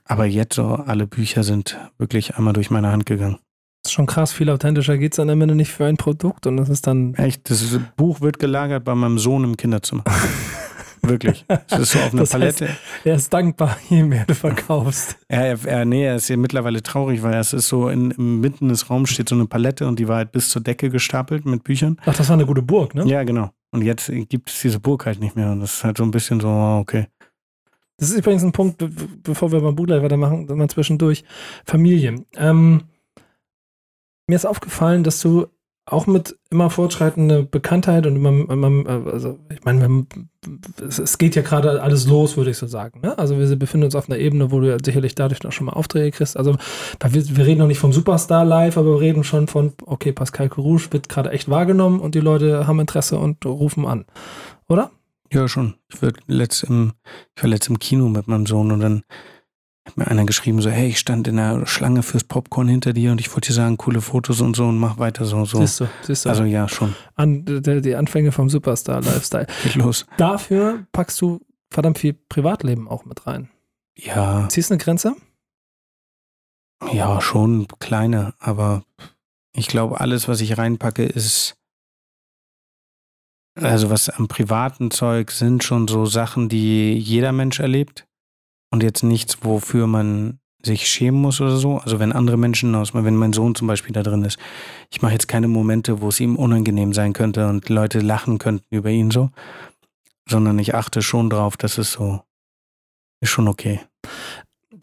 Aber 0.03 0.25
jetzt 0.25 0.55
so, 0.55 0.75
alle 0.75 1.07
Bücher 1.07 1.43
sind 1.43 1.77
wirklich 1.97 2.35
einmal 2.35 2.53
durch 2.53 2.69
meine 2.69 2.91
Hand 2.91 3.05
gegangen. 3.05 3.39
Das 3.87 3.91
ist 3.91 3.95
schon 3.95 4.05
krass, 4.05 4.33
viel 4.33 4.49
authentischer 4.49 4.97
geht 4.97 5.13
es 5.13 5.15
dann 5.15 5.29
am 5.29 5.39
Ende 5.39 5.55
nicht 5.55 5.71
für 5.71 5.85
ein 5.85 5.95
Produkt 5.95 6.45
und 6.45 6.57
das 6.57 6.67
ist 6.67 6.87
dann. 6.87 7.13
Echt, 7.13 7.49
das 7.49 7.79
Buch 7.95 8.19
wird 8.19 8.37
gelagert 8.37 8.83
bei 8.83 8.93
meinem 8.93 9.17
Sohn 9.17 9.45
im 9.45 9.55
Kinderzimmer. 9.55 10.03
Wirklich. 11.03 11.45
Das 11.47 11.79
ist 11.79 11.91
so 11.93 11.99
auf 11.99 12.11
einer 12.11 12.23
das 12.23 12.31
Palette. 12.31 12.67
Heißt, 12.67 12.79
er 13.05 13.15
ist 13.15 13.33
dankbar, 13.33 13.77
je 13.89 14.03
mehr 14.03 14.25
du 14.25 14.35
verkaufst. 14.35 15.15
Er, 15.29 15.57
er, 15.65 15.85
nee, 15.85 16.03
er 16.03 16.17
ist 16.17 16.27
ja 16.27 16.35
mittlerweile 16.35 16.83
traurig, 16.83 17.23
weil 17.23 17.35
es 17.35 17.53
ist 17.53 17.69
so 17.69 17.87
in, 17.87 18.09
mitten 18.41 18.67
des 18.67 18.89
Raums 18.89 19.09
steht 19.09 19.29
so 19.29 19.35
eine 19.35 19.45
Palette 19.45 19.87
und 19.87 19.99
die 19.99 20.09
war 20.09 20.17
halt 20.17 20.33
bis 20.33 20.49
zur 20.49 20.61
Decke 20.61 20.89
gestapelt 20.89 21.45
mit 21.45 21.63
Büchern. 21.63 21.95
Ach, 22.05 22.13
das 22.13 22.27
war 22.27 22.33
eine 22.33 22.45
gute 22.45 22.63
Burg, 22.63 22.93
ne? 22.93 23.05
Ja, 23.05 23.23
genau. 23.23 23.51
Und 23.71 23.83
jetzt 23.83 24.11
gibt 24.27 24.49
es 24.49 24.59
diese 24.59 24.81
Burg 24.81 25.05
halt 25.05 25.21
nicht 25.21 25.37
mehr 25.37 25.49
und 25.49 25.61
das 25.61 25.75
ist 25.75 25.83
halt 25.85 25.95
so 25.95 26.03
ein 26.03 26.11
bisschen 26.11 26.41
so, 26.41 26.49
okay. 26.49 27.07
Das 27.95 28.09
ist 28.09 28.17
übrigens 28.17 28.43
ein 28.43 28.51
Punkt, 28.51 28.83
bevor 29.23 29.53
wir 29.53 29.61
beim 29.61 29.77
Buchleiter 29.77 30.03
weitermachen, 30.03 30.45
mal 30.57 30.69
zwischendurch. 30.69 31.23
Familie. 31.65 32.25
Ähm, 32.35 32.81
mir 34.27 34.35
ist 34.35 34.45
aufgefallen, 34.45 35.03
dass 35.03 35.21
du 35.21 35.47
auch 35.89 36.05
mit 36.05 36.37
immer 36.49 36.69
fortschreitender 36.69 37.43
Bekanntheit 37.43 38.05
und 38.05 38.17
immer, 38.17 38.29
immer 38.29 38.89
also 39.09 39.39
ich 39.49 39.63
meine, 39.63 40.05
es, 40.85 41.17
geht 41.17 41.35
ja 41.35 41.41
gerade 41.41 41.81
alles 41.81 42.07
los, 42.07 42.35
würde 42.35 42.51
ich 42.51 42.57
so 42.57 42.67
sagen. 42.67 42.99
Ne? 43.01 43.17
Also 43.17 43.39
wir 43.39 43.55
befinden 43.55 43.85
uns 43.85 43.95
auf 43.95 44.09
einer 44.09 44.19
Ebene, 44.19 44.51
wo 44.51 44.59
du 44.59 44.69
ja 44.69 44.77
sicherlich 44.83 45.15
dadurch 45.15 45.43
noch 45.43 45.53
schon 45.53 45.65
mal 45.67 45.73
Aufträge 45.73 46.11
kriegst. 46.11 46.35
Also 46.35 46.57
wir, 47.09 47.37
wir 47.37 47.45
reden 47.45 47.59
noch 47.59 47.67
nicht 47.67 47.79
vom 47.79 47.93
Superstar 47.93 48.43
live, 48.43 48.77
aber 48.77 48.95
wir 48.95 48.99
reden 48.99 49.23
schon 49.23 49.47
von, 49.47 49.73
okay, 49.85 50.11
Pascal 50.11 50.49
Corouge 50.49 50.89
wird 50.91 51.07
gerade 51.07 51.31
echt 51.31 51.47
wahrgenommen 51.49 52.01
und 52.01 52.15
die 52.15 52.19
Leute 52.19 52.67
haben 52.67 52.81
Interesse 52.81 53.17
und 53.17 53.45
rufen 53.45 53.85
an. 53.85 54.03
Oder? 54.67 54.91
Ja, 55.31 55.47
schon. 55.47 55.75
Ich, 55.89 55.99
letzt 56.27 56.63
im, 56.63 56.93
war 57.39 57.49
letzt 57.49 57.69
im 57.69 57.79
Kino 57.79 58.09
mit 58.09 58.27
meinem 58.27 58.45
Sohn 58.45 58.73
und 58.73 58.81
dann 58.81 59.03
hat 59.87 59.97
mir 59.97 60.07
einer 60.07 60.25
geschrieben, 60.25 60.61
so, 60.61 60.69
hey, 60.69 60.89
ich 60.89 60.99
stand 60.99 61.27
in 61.27 61.37
der 61.37 61.65
Schlange 61.65 62.03
fürs 62.03 62.23
Popcorn 62.23 62.67
hinter 62.67 62.93
dir 62.93 63.11
und 63.11 63.21
ich 63.21 63.31
wollte 63.33 63.47
dir 63.47 63.53
sagen, 63.53 63.77
coole 63.77 64.01
Fotos 64.01 64.41
und 64.41 64.55
so 64.55 64.67
und 64.67 64.77
mach 64.77 64.99
weiter 64.99 65.25
so. 65.25 65.45
so. 65.45 65.59
Siehst 65.59 65.79
du, 65.79 65.89
siehst 66.01 66.25
du. 66.25 66.29
Also 66.29 66.43
ja, 66.43 66.67
schon. 66.67 66.95
An, 67.15 67.45
die, 67.45 67.81
die 67.81 67.95
Anfänge 67.95 68.31
vom 68.31 68.49
Superstar-Lifestyle. 68.49 69.47
Geht 69.63 69.75
los. 69.75 70.05
Dafür 70.17 70.85
packst 70.91 71.19
du 71.21 71.39
verdammt 71.69 71.99
viel 71.99 72.13
Privatleben 72.13 72.87
auch 72.87 73.05
mit 73.05 73.25
rein. 73.25 73.49
Ja. 73.95 74.47
Ziehst 74.49 74.69
du 74.69 74.73
eine 74.73 74.83
Grenze? 74.83 75.15
Ja, 76.91 77.21
schon 77.21 77.67
kleine, 77.79 78.33
aber 78.39 78.83
ich 79.53 79.67
glaube, 79.67 79.99
alles, 79.99 80.27
was 80.27 80.41
ich 80.41 80.57
reinpacke, 80.57 81.03
ist 81.03 81.55
also 83.55 83.89
was 83.89 84.09
am 84.09 84.27
privaten 84.27 84.91
Zeug 84.91 85.31
sind 85.31 85.63
schon 85.63 85.87
so 85.87 86.05
Sachen, 86.05 86.47
die 86.47 86.93
jeder 86.93 87.31
Mensch 87.31 87.59
erlebt 87.59 88.07
und 88.71 88.83
jetzt 88.83 89.03
nichts, 89.03 89.37
wofür 89.41 89.87
man 89.87 90.39
sich 90.63 90.87
schämen 90.87 91.21
muss 91.21 91.39
oder 91.41 91.57
so. 91.57 91.77
Also 91.77 91.99
wenn 91.99 92.11
andere 92.11 92.37
Menschen 92.37 92.75
aus, 92.75 92.93
wenn 92.93 93.15
mein 93.15 93.33
Sohn 93.33 93.55
zum 93.55 93.67
Beispiel 93.67 93.93
da 93.93 94.03
drin 94.03 94.23
ist, 94.23 94.37
ich 94.89 95.01
mache 95.01 95.13
jetzt 95.13 95.27
keine 95.27 95.47
Momente, 95.47 96.01
wo 96.01 96.09
es 96.09 96.19
ihm 96.19 96.35
unangenehm 96.35 96.93
sein 96.93 97.13
könnte 97.13 97.47
und 97.47 97.69
Leute 97.69 97.99
lachen 97.99 98.37
könnten 98.37 98.65
über 98.75 98.89
ihn 98.89 99.11
so, 99.11 99.29
sondern 100.29 100.59
ich 100.59 100.75
achte 100.75 101.01
schon 101.01 101.29
drauf, 101.29 101.57
dass 101.57 101.77
es 101.77 101.91
so 101.93 102.21
ist 103.21 103.29
schon 103.29 103.47
okay. 103.47 103.79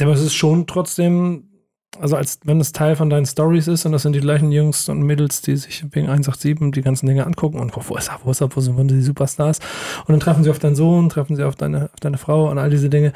Aber 0.00 0.12
es 0.12 0.22
ist 0.22 0.34
schon 0.34 0.66
trotzdem 0.66 1.53
also 2.00 2.16
als 2.16 2.38
wenn 2.44 2.60
es 2.60 2.72
Teil 2.72 2.96
von 2.96 3.10
deinen 3.10 3.26
Stories 3.26 3.68
ist 3.68 3.86
und 3.86 3.92
das 3.92 4.02
sind 4.02 4.14
die 4.14 4.20
gleichen 4.20 4.50
Jungs 4.52 4.88
und 4.88 5.02
Mädels, 5.02 5.42
die 5.42 5.56
sich 5.56 5.84
wegen 5.92 6.08
187 6.08 6.72
die 6.72 6.82
ganzen 6.82 7.06
Dinge 7.06 7.26
angucken 7.26 7.58
und 7.58 7.72
wo 7.74 7.96
ist 7.96 8.08
er, 8.08 8.18
wo 8.24 8.30
ist 8.30 8.40
er, 8.40 8.54
wo 8.54 8.60
sind 8.60 8.90
die 8.90 9.00
Superstars? 9.00 9.58
Und 10.00 10.10
dann 10.10 10.20
treffen 10.20 10.44
sie 10.44 10.50
auf 10.50 10.58
deinen 10.58 10.76
Sohn, 10.76 11.08
treffen 11.08 11.36
sie 11.36 11.44
auf 11.44 11.56
deine, 11.56 11.90
auf 11.92 12.00
deine 12.00 12.18
Frau 12.18 12.50
und 12.50 12.58
all 12.58 12.70
diese 12.70 12.90
Dinge. 12.90 13.12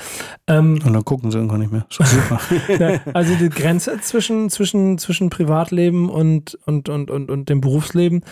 Ähm, 0.47 0.81
und 0.85 0.93
dann 0.93 1.05
gucken 1.05 1.31
sie 1.31 1.39
irgendwann 1.39 1.61
nicht 1.61 1.73
mehr. 1.73 1.87
Super. 1.91 2.41
ja, 2.79 3.01
also 3.13 3.35
die 3.35 3.49
Grenze 3.49 4.01
zwischen, 4.01 4.51
zwischen, 4.51 4.99
zwischen 4.99 5.31
Privatleben 5.31 6.09
und, 6.09 6.59
und, 6.67 6.89
und, 6.89 7.11
und, 7.11 7.31
und 7.31 7.49
dem 7.49 7.61
Berufsleben, 7.61 8.25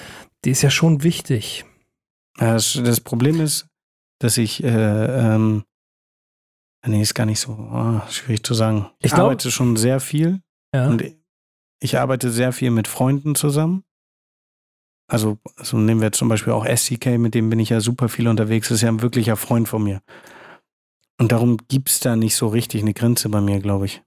die 0.44 0.50
ist 0.50 0.62
ja 0.62 0.70
schon 0.70 1.02
wichtig. 1.02 1.64
Das, 2.38 2.80
das 2.84 3.00
Problem 3.00 3.40
ist, 3.40 3.66
dass 4.18 4.36
ich 4.38 4.62
äh, 4.62 4.68
ähm, 4.68 5.64
Nee, 6.86 7.02
ist 7.02 7.14
gar 7.14 7.26
nicht 7.26 7.40
so 7.40 7.52
oh, 7.52 8.00
schwierig 8.08 8.44
zu 8.44 8.54
sagen. 8.54 8.86
Ich, 9.00 9.10
glaub, 9.12 9.26
arbeite 9.26 9.50
schon 9.50 9.76
sehr 9.76 10.00
viel. 10.00 10.40
Ja. 10.74 10.88
Und 10.88 11.02
ich 11.80 11.98
arbeite 11.98 12.30
sehr 12.30 12.52
viel 12.52 12.70
mit 12.70 12.88
Freunden 12.88 13.34
zusammen. 13.34 13.84
Also, 15.08 15.38
also 15.56 15.76
nehmen 15.76 16.00
wir 16.00 16.12
zum 16.12 16.28
Beispiel 16.28 16.52
auch 16.52 16.66
SCK, 16.66 17.18
mit 17.18 17.34
dem 17.34 17.48
bin 17.50 17.60
ich 17.60 17.70
ja 17.70 17.80
super 17.80 18.08
viel 18.08 18.28
unterwegs. 18.28 18.68
Das 18.68 18.76
ist 18.76 18.82
ja 18.82 18.88
ein 18.88 19.02
wirklicher 19.02 19.36
Freund 19.36 19.68
von 19.68 19.82
mir. 19.82 20.00
Und 21.18 21.32
darum 21.32 21.58
gibt 21.68 21.88
es 21.88 22.00
da 22.00 22.16
nicht 22.16 22.36
so 22.36 22.48
richtig 22.48 22.82
eine 22.82 22.94
Grenze 22.94 23.28
bei 23.28 23.40
mir, 23.40 23.60
glaube 23.60 23.86
ich. 23.86 24.02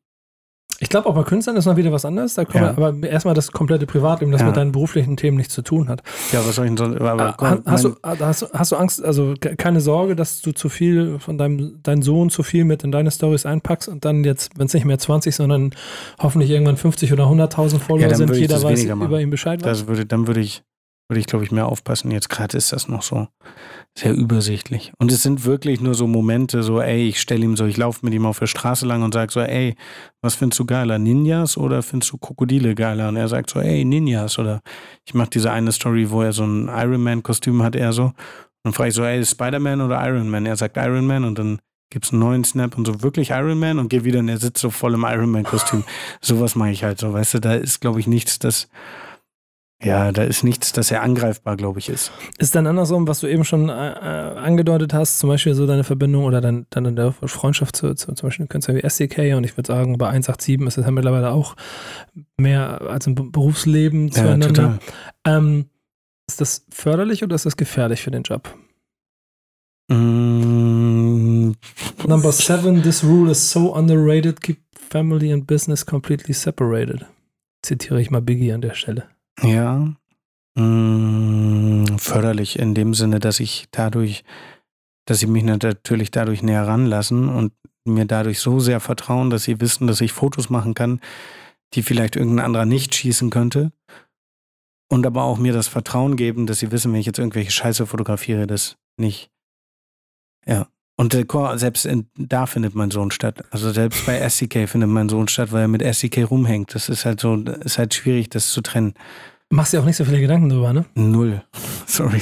Ich 0.79 0.89
glaube 0.89 1.09
auch 1.09 1.15
bei 1.15 1.23
Künstlern 1.23 1.57
ist 1.57 1.65
noch 1.65 1.75
wieder 1.75 1.91
was 1.91 2.05
anderes. 2.05 2.35
Da 2.35 2.45
kommen 2.45 2.63
ja. 2.63 2.69
aber 2.71 2.95
erstmal 3.03 3.33
das 3.33 3.51
komplette 3.51 3.85
Privatleben, 3.85 4.31
das 4.31 4.41
ja. 4.41 4.47
mit 4.47 4.57
deinen 4.57 4.71
beruflichen 4.71 5.17
Themen 5.17 5.37
nichts 5.37 5.53
zu 5.53 5.61
tun 5.61 5.89
hat. 5.89 6.01
Ja, 6.31 6.39
was 6.45 6.55
soll 6.55 6.65
ich 6.65 6.75
denn 6.75 6.77
so? 6.77 7.05
Aber, 7.05 7.33
komm, 7.37 7.63
hast, 7.65 7.83
du, 7.83 7.95
hast, 8.01 8.49
hast, 8.53 8.71
du 8.71 8.75
Angst, 8.77 9.03
also 9.03 9.33
keine 9.39 9.81
Sorge, 9.81 10.15
dass 10.15 10.41
du 10.41 10.51
zu 10.51 10.69
viel 10.69 11.19
von 11.19 11.37
deinem 11.37 11.81
deinen 11.83 12.01
Sohn 12.01 12.29
zu 12.29 12.43
viel 12.43 12.63
mit 12.63 12.83
in 12.83 12.91
deine 12.91 13.11
Stories 13.11 13.45
einpackst 13.45 13.89
und 13.89 14.05
dann 14.05 14.23
jetzt, 14.23 14.51
wenn 14.57 14.67
es 14.67 14.73
nicht 14.73 14.85
mehr 14.85 14.99
20, 14.99 15.35
sondern 15.35 15.71
hoffentlich 16.19 16.49
irgendwann 16.49 16.77
50 16.77 17.11
oder 17.11 17.25
100.000 17.25 17.79
Follower 17.79 18.07
ja, 18.07 18.15
sind, 18.15 18.33
jeder 18.35 18.61
weiß 18.61 18.85
über 18.85 19.19
ihn 19.19 19.29
Bescheid. 19.29 19.63
Das 19.65 19.87
würde, 19.87 20.05
dann 20.05 20.27
würde 20.27 20.39
ich 20.39 20.63
würde 21.09 21.19
ich, 21.19 21.25
glaube 21.25 21.43
ich, 21.43 21.51
mehr 21.51 21.65
aufpassen. 21.65 22.11
Jetzt 22.11 22.29
gerade 22.29 22.55
ist 22.55 22.71
das 22.71 22.87
noch 22.87 23.01
so 23.01 23.27
sehr 23.97 24.13
übersichtlich. 24.13 24.93
Und 24.99 25.11
es 25.11 25.23
sind 25.23 25.43
wirklich 25.43 25.81
nur 25.81 25.95
so 25.95 26.05
Momente, 26.07 26.61
so, 26.61 26.79
ey, 26.79 27.07
ich 27.07 27.19
stelle 27.19 27.43
ihm 27.43 27.57
so, 27.57 27.65
ich 27.65 27.77
laufe 27.77 28.05
mit 28.05 28.13
ihm 28.13 28.27
auf 28.27 28.37
der 28.37 28.45
Straße 28.45 28.85
lang 28.85 29.01
und 29.01 29.15
sage 29.15 29.31
so, 29.31 29.39
ey, 29.39 29.75
was 30.21 30.35
findest 30.35 30.59
du 30.59 30.65
geiler, 30.65 30.99
Ninjas 30.99 31.57
oder 31.57 31.81
findest 31.81 32.13
du 32.13 32.17
Krokodile 32.17 32.75
geiler? 32.75 33.09
Und 33.09 33.15
er 33.15 33.27
sagt 33.27 33.49
so, 33.49 33.59
ey, 33.59 33.83
Ninjas. 33.83 34.37
Oder 34.37 34.61
ich 35.03 35.15
mache 35.15 35.31
diese 35.31 35.51
eine 35.51 35.71
Story, 35.71 36.11
wo 36.11 36.21
er 36.21 36.31
so 36.31 36.45
ein 36.45 36.67
Iron-Man-Kostüm 36.67 37.63
hat, 37.63 37.75
er 37.75 37.91
so. 37.91 38.13
Und 38.63 38.75
frage 38.75 38.89
ich 38.89 38.95
so, 38.95 39.03
ey, 39.03 39.25
Spider-Man 39.25 39.81
oder 39.81 40.05
Iron 40.07 40.29
Man? 40.29 40.45
Er 40.45 40.57
sagt 40.57 40.77
Iron 40.77 41.07
Man 41.07 41.23
und 41.23 41.39
dann 41.39 41.59
gibt 41.89 42.05
es 42.05 42.11
einen 42.11 42.19
neuen 42.19 42.43
Snap 42.43 42.77
und 42.77 42.85
so 42.85 43.01
wirklich 43.01 43.31
Iron 43.31 43.57
Man 43.57 43.79
und 43.79 43.89
geht 43.89 44.03
wieder 44.03 44.19
und 44.19 44.29
er 44.29 44.37
sitzt 44.37 44.61
so 44.61 44.69
voll 44.69 44.93
im 44.93 45.05
Iron 45.09 45.31
Man-Kostüm. 45.31 45.83
Sowas 46.21 46.55
mache 46.55 46.69
ich 46.69 46.83
halt 46.83 46.99
so, 46.99 47.13
weißt 47.13 47.35
du, 47.35 47.39
da 47.39 47.55
ist, 47.55 47.79
glaube 47.79 47.99
ich, 47.99 48.05
nichts, 48.05 48.37
das 48.37 48.69
ja, 49.81 50.11
da 50.11 50.23
ist 50.23 50.43
nichts, 50.43 50.73
dass 50.73 50.91
er 50.91 51.03
angreifbar, 51.03 51.55
glaube 51.55 51.79
ich, 51.79 51.87
ist. 51.87 52.11
Ist 52.37 52.53
dann 52.53 52.67
andersrum, 52.67 53.07
was 53.07 53.21
du 53.21 53.27
eben 53.27 53.45
schon 53.45 53.69
äh, 53.69 53.91
äh 53.91 54.37
angedeutet 54.37 54.93
hast, 54.93 55.19
zum 55.19 55.29
Beispiel 55.29 55.53
so 55.53 55.65
deine 55.67 55.85
Verbindung 55.85 56.25
oder 56.25 56.41
dein, 56.41 56.65
deine 56.69 57.13
Freundschaft 57.13 57.77
zu, 57.77 57.93
zu 57.93 58.13
zum 58.13 58.27
Beispiel 58.27 58.47
Künstler 58.47 58.75
wie 58.75 58.81
SDK 58.81 59.35
und 59.35 59.45
ich 59.45 59.55
würde 59.55 59.67
sagen, 59.67 59.97
bei 59.97 60.07
187 60.07 60.67
ist 60.67 60.77
es 60.77 60.85
ja 60.85 60.91
mittlerweile 60.91 61.31
auch 61.31 61.55
mehr 62.35 62.81
als 62.81 63.07
im 63.07 63.15
Berufsleben 63.15 64.11
zueinander. 64.11 64.47
Ja, 64.47 64.53
total. 64.53 64.79
Ähm, 65.25 65.65
ist 66.27 66.41
das 66.41 66.65
förderlich 66.69 67.23
oder 67.23 67.35
ist 67.35 67.45
das 67.45 67.55
gefährlich 67.55 68.01
für 68.01 68.11
den 68.11 68.23
Job? 68.23 68.53
Mm. 69.89 71.53
Number 72.05 72.31
seven, 72.33 72.83
this 72.83 73.03
rule 73.03 73.31
is 73.31 73.49
so 73.49 73.73
underrated, 73.73 74.41
keep 74.41 74.59
family 74.73 75.31
and 75.31 75.47
business 75.47 75.85
completely 75.85 76.33
separated. 76.33 77.05
Zitiere 77.61 78.01
ich 78.01 78.11
mal 78.11 78.21
Biggie 78.21 78.51
an 78.51 78.61
der 78.61 78.73
Stelle. 78.73 79.07
Ja, 79.41 79.93
mh, 80.55 80.63
mm, 80.63 81.97
förderlich 81.97 82.59
in 82.59 82.73
dem 82.73 82.93
Sinne, 82.93 83.19
dass 83.19 83.39
ich 83.39 83.67
dadurch, 83.71 84.23
dass 85.05 85.19
sie 85.19 85.27
mich 85.27 85.43
natürlich 85.43 86.11
dadurch 86.11 86.43
näher 86.43 86.67
ranlassen 86.67 87.29
und 87.29 87.53
mir 87.85 88.05
dadurch 88.05 88.39
so 88.39 88.59
sehr 88.59 88.79
vertrauen, 88.79 89.29
dass 89.29 89.43
sie 89.43 89.61
wissen, 89.61 89.87
dass 89.87 90.01
ich 90.01 90.11
Fotos 90.11 90.49
machen 90.49 90.73
kann, 90.73 90.99
die 91.73 91.83
vielleicht 91.83 92.15
irgendein 92.15 92.45
anderer 92.45 92.65
nicht 92.65 92.95
schießen 92.95 93.29
könnte. 93.29 93.71
Und 94.91 95.05
aber 95.05 95.23
auch 95.23 95.37
mir 95.37 95.53
das 95.53 95.67
Vertrauen 95.67 96.15
geben, 96.15 96.47
dass 96.47 96.59
sie 96.59 96.71
wissen, 96.71 96.91
wenn 96.91 96.99
ich 96.99 97.05
jetzt 97.05 97.19
irgendwelche 97.19 97.51
Scheiße 97.51 97.85
fotografiere, 97.85 98.47
das 98.47 98.77
nicht. 98.97 99.29
Ja. 100.45 100.67
Und 100.99 101.13
äh, 101.13 101.25
selbst 101.55 101.85
in, 101.85 102.07
da 102.17 102.45
findet 102.45 102.75
mein 102.75 102.91
Sohn 102.91 103.09
statt. 103.09 103.45
Also 103.51 103.71
selbst 103.71 104.05
bei 104.05 104.19
SCK 104.29 104.67
findet 104.67 104.89
mein 104.89 105.07
Sohn 105.07 105.29
statt, 105.29 105.53
weil 105.53 105.61
er 105.61 105.67
mit 105.69 105.81
SCK 105.81 106.29
rumhängt. 106.29 106.75
Das 106.75 106.89
ist 106.89 107.05
halt 107.05 107.21
so, 107.21 107.37
ist 107.37 107.77
halt 107.77 107.93
schwierig, 107.93 108.29
das 108.29 108.51
zu 108.51 108.59
trennen. 108.59 108.95
Machst 109.49 109.71
dir 109.71 109.79
auch 109.79 109.85
nicht 109.85 109.95
so 109.95 110.03
viele 110.03 110.19
Gedanken 110.19 110.49
drüber, 110.49 110.73
ne? 110.73 110.83
Null. 110.95 111.41
Sorry. 111.85 112.21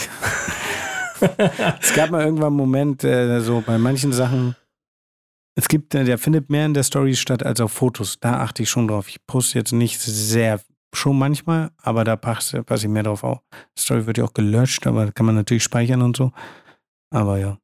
es 1.81 1.95
gab 1.95 2.11
mal 2.11 2.23
irgendwann 2.23 2.49
einen 2.49 2.55
Moment, 2.55 3.03
äh, 3.03 3.39
so 3.39 3.63
bei 3.65 3.79
manchen 3.79 4.13
Sachen, 4.13 4.55
es 5.55 5.67
gibt, 5.67 5.95
äh, 5.95 6.03
der 6.03 6.19
findet 6.19 6.51
mehr 6.51 6.67
in 6.67 6.75
der 6.75 6.83
Story 6.83 7.15
statt 7.15 7.43
als 7.43 7.59
auf 7.59 7.71
Fotos. 7.71 8.19
Da 8.19 8.41
achte 8.41 8.61
ich 8.61 8.69
schon 8.69 8.87
drauf. 8.87 9.09
Ich 9.09 9.25
poste 9.25 9.57
jetzt 9.57 9.71
nicht 9.71 9.99
sehr, 9.99 10.61
schon 10.93 11.17
manchmal, 11.17 11.71
aber 11.81 12.03
da 12.03 12.15
passe, 12.15 12.61
passe 12.61 12.85
ich 12.85 12.91
mehr 12.91 13.01
drauf 13.01 13.23
auf. 13.23 13.39
Die 13.75 13.81
Story 13.81 14.05
wird 14.05 14.19
ja 14.19 14.23
auch 14.23 14.35
gelöscht, 14.35 14.85
aber 14.85 15.11
kann 15.11 15.25
man 15.25 15.33
natürlich 15.33 15.63
speichern 15.63 16.03
und 16.03 16.15
so. 16.15 16.31
Aber 17.09 17.39
ja. 17.39 17.57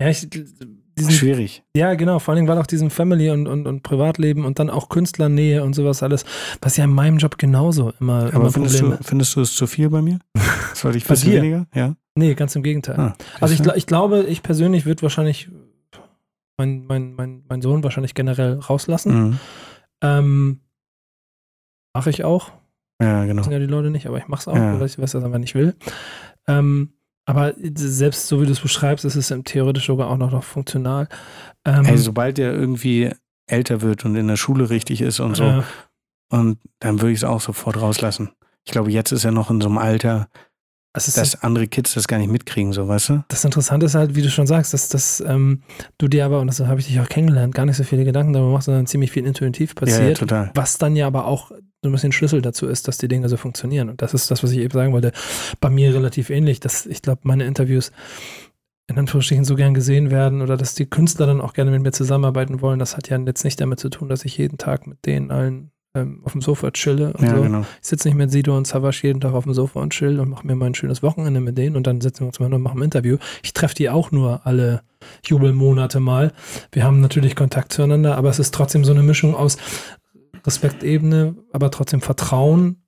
Ja, 0.00 0.08
ich, 0.08 0.28
diesen, 0.98 1.12
Schwierig. 1.12 1.62
Ja, 1.76 1.94
genau. 1.94 2.18
Vor 2.18 2.34
allem, 2.34 2.46
weil 2.48 2.58
auch 2.58 2.66
diesem 2.66 2.90
Family 2.90 3.30
und, 3.30 3.46
und, 3.46 3.66
und 3.66 3.82
Privatleben 3.82 4.44
und 4.44 4.58
dann 4.58 4.70
auch 4.70 4.88
Künstlernähe 4.88 5.62
und 5.62 5.74
sowas 5.74 6.02
alles, 6.02 6.24
was 6.60 6.76
ja 6.76 6.84
in 6.84 6.92
meinem 6.92 7.18
Job 7.18 7.38
genauso 7.38 7.92
immer, 8.00 8.26
Aber 8.26 8.34
immer 8.34 8.52
findest, 8.52 8.78
Probleme. 8.78 8.98
du, 8.98 9.04
findest 9.04 9.36
du 9.36 9.40
es 9.40 9.54
zu 9.54 9.66
viel 9.66 9.90
bei 9.90 10.02
mir? 10.02 10.18
Sollte 10.74 10.98
ich 10.98 11.04
ein 11.04 11.08
bisschen 11.08 11.32
weniger? 11.32 11.66
Ja. 11.74 11.94
Nee, 12.14 12.34
ganz 12.34 12.54
im 12.56 12.62
Gegenteil. 12.62 12.98
Ah, 12.98 13.14
also 13.40 13.54
ich, 13.54 13.64
ich 13.76 13.86
glaube, 13.86 14.24
ich 14.24 14.42
persönlich 14.42 14.86
würde 14.86 15.02
wahrscheinlich 15.02 15.50
mein, 16.56 16.84
mein, 16.86 17.14
mein, 17.14 17.44
mein 17.48 17.62
Sohn 17.62 17.84
wahrscheinlich 17.84 18.14
generell 18.14 18.54
rauslassen. 18.54 19.14
Mhm. 19.14 19.38
Ähm, 20.02 20.60
mache 21.94 22.10
ich 22.10 22.24
auch. 22.24 22.50
Ja, 23.00 23.24
genau. 23.24 23.36
Das 23.36 23.44
sind 23.44 23.52
ja 23.52 23.60
die 23.60 23.66
Leute 23.66 23.90
nicht, 23.90 24.06
aber 24.06 24.18
ich 24.18 24.26
mache 24.26 24.40
es 24.40 24.48
auch, 24.48 24.56
ja. 24.56 24.78
weil 24.78 24.86
ich 24.86 24.98
weiß, 24.98 25.12
dass 25.12 25.22
er 25.22 25.38
nicht 25.38 25.54
will. 25.54 25.76
Ähm, 26.48 26.94
aber 27.28 27.52
selbst 27.58 28.26
so 28.26 28.40
wie 28.40 28.46
du 28.46 28.52
es 28.52 28.60
beschreibst, 28.60 29.04
ist 29.04 29.14
es 29.14 29.34
theoretisch 29.44 29.84
sogar 29.84 30.08
auch 30.08 30.16
noch, 30.16 30.30
noch 30.30 30.44
funktional. 30.44 31.10
Ähm, 31.66 31.84
Ey, 31.84 31.98
sobald 31.98 32.38
er 32.38 32.54
irgendwie 32.54 33.10
älter 33.46 33.82
wird 33.82 34.06
und 34.06 34.16
in 34.16 34.28
der 34.28 34.38
Schule 34.38 34.70
richtig 34.70 35.02
ist 35.02 35.20
und 35.20 35.36
so, 35.36 35.44
äh, 35.44 35.62
und 36.30 36.58
dann 36.80 37.02
würde 37.02 37.12
ich 37.12 37.18
es 37.18 37.24
auch 37.24 37.42
sofort 37.42 37.82
rauslassen. 37.82 38.30
Ich 38.64 38.72
glaube, 38.72 38.90
jetzt 38.90 39.12
ist 39.12 39.26
er 39.26 39.32
noch 39.32 39.50
in 39.50 39.60
so 39.60 39.68
einem 39.68 39.76
Alter, 39.76 40.28
dass 41.06 41.42
andere 41.42 41.66
Kids 41.66 41.94
das 41.94 42.08
gar 42.08 42.18
nicht 42.18 42.30
mitkriegen, 42.30 42.72
so, 42.72 42.88
weißt 42.88 43.08
du? 43.10 43.24
Das 43.28 43.44
Interessante 43.44 43.86
ist 43.86 43.94
halt, 43.94 44.14
wie 44.14 44.22
du 44.22 44.30
schon 44.30 44.46
sagst, 44.46 44.74
dass, 44.74 44.88
dass 44.88 45.20
ähm, 45.20 45.62
du 45.98 46.08
dir 46.08 46.24
aber, 46.24 46.40
und 46.40 46.46
das 46.46 46.60
habe 46.60 46.80
ich 46.80 46.86
dich 46.86 47.00
auch 47.00 47.08
kennengelernt, 47.08 47.54
gar 47.54 47.66
nicht 47.66 47.76
so 47.76 47.84
viele 47.84 48.04
Gedanken 48.04 48.32
darüber 48.32 48.52
machst, 48.52 48.66
sondern 48.66 48.86
ziemlich 48.86 49.10
viel 49.10 49.26
intuitiv 49.26 49.74
passiert. 49.74 50.00
Ja, 50.00 50.08
ja, 50.08 50.14
total. 50.14 50.50
Was 50.54 50.78
dann 50.78 50.96
ja 50.96 51.06
aber 51.06 51.26
auch 51.26 51.50
so 51.50 51.88
ein 51.88 51.92
bisschen 51.92 52.12
Schlüssel 52.12 52.42
dazu 52.42 52.66
ist, 52.66 52.88
dass 52.88 52.98
die 52.98 53.08
Dinge 53.08 53.28
so 53.28 53.36
funktionieren. 53.36 53.88
Und 53.88 54.02
das 54.02 54.14
ist 54.14 54.30
das, 54.30 54.42
was 54.42 54.50
ich 54.50 54.58
eben 54.58 54.72
sagen 54.72 54.92
wollte. 54.92 55.12
Bei 55.60 55.70
mir 55.70 55.94
relativ 55.94 56.30
ähnlich, 56.30 56.60
dass 56.60 56.86
ich 56.86 57.02
glaube, 57.02 57.20
meine 57.22 57.44
Interviews 57.44 57.92
in 58.88 58.98
Anführungsstrichen 58.98 59.44
so 59.44 59.54
gern 59.54 59.74
gesehen 59.74 60.10
werden 60.10 60.40
oder 60.40 60.56
dass 60.56 60.74
die 60.74 60.86
Künstler 60.86 61.26
dann 61.26 61.40
auch 61.40 61.52
gerne 61.52 61.70
mit 61.70 61.82
mir 61.82 61.92
zusammenarbeiten 61.92 62.62
wollen. 62.62 62.78
Das 62.78 62.96
hat 62.96 63.08
ja 63.10 63.18
jetzt 63.18 63.44
nicht 63.44 63.60
damit 63.60 63.78
zu 63.78 63.90
tun, 63.90 64.08
dass 64.08 64.24
ich 64.24 64.36
jeden 64.38 64.58
Tag 64.58 64.86
mit 64.86 65.04
denen 65.04 65.30
allen 65.30 65.70
ähm, 65.94 66.20
auf 66.24 66.32
dem 66.32 66.42
Sofa 66.42 66.70
chille 66.70 67.12
und 67.14 67.24
ja, 67.24 67.36
so. 67.36 67.42
Genau. 67.42 67.60
Ich 67.80 67.88
sitze 67.88 68.08
nicht 68.08 68.16
mit 68.16 68.30
Sido 68.30 68.56
und 68.56 68.66
Savasch 68.66 69.02
jeden 69.02 69.20
Tag 69.20 69.32
auf 69.32 69.44
dem 69.44 69.54
Sofa 69.54 69.80
und 69.80 69.92
chill 69.92 70.20
und 70.20 70.28
mache 70.28 70.46
mir 70.46 70.54
mal 70.54 70.66
ein 70.66 70.74
schönes 70.74 71.02
Wochenende 71.02 71.40
mit 71.40 71.56
denen 71.56 71.76
und 71.76 71.86
dann 71.86 72.00
sitzen 72.00 72.20
wir 72.20 72.26
uns 72.28 72.40
mal 72.40 72.52
und 72.52 72.62
machen 72.62 72.80
ein 72.80 72.84
Interview. 72.84 73.16
Ich 73.42 73.52
treffe 73.52 73.74
die 73.74 73.90
auch 73.90 74.10
nur 74.10 74.46
alle 74.46 74.82
Jubelmonate 75.24 76.00
mal. 76.00 76.32
Wir 76.72 76.84
haben 76.84 77.00
natürlich 77.00 77.36
Kontakt 77.36 77.72
zueinander, 77.72 78.16
aber 78.16 78.28
es 78.28 78.38
ist 78.38 78.54
trotzdem 78.54 78.84
so 78.84 78.92
eine 78.92 79.02
Mischung 79.02 79.34
aus 79.34 79.56
Respektebene, 80.44 81.36
aber 81.52 81.70
trotzdem 81.70 82.00
Vertrauen. 82.00 82.82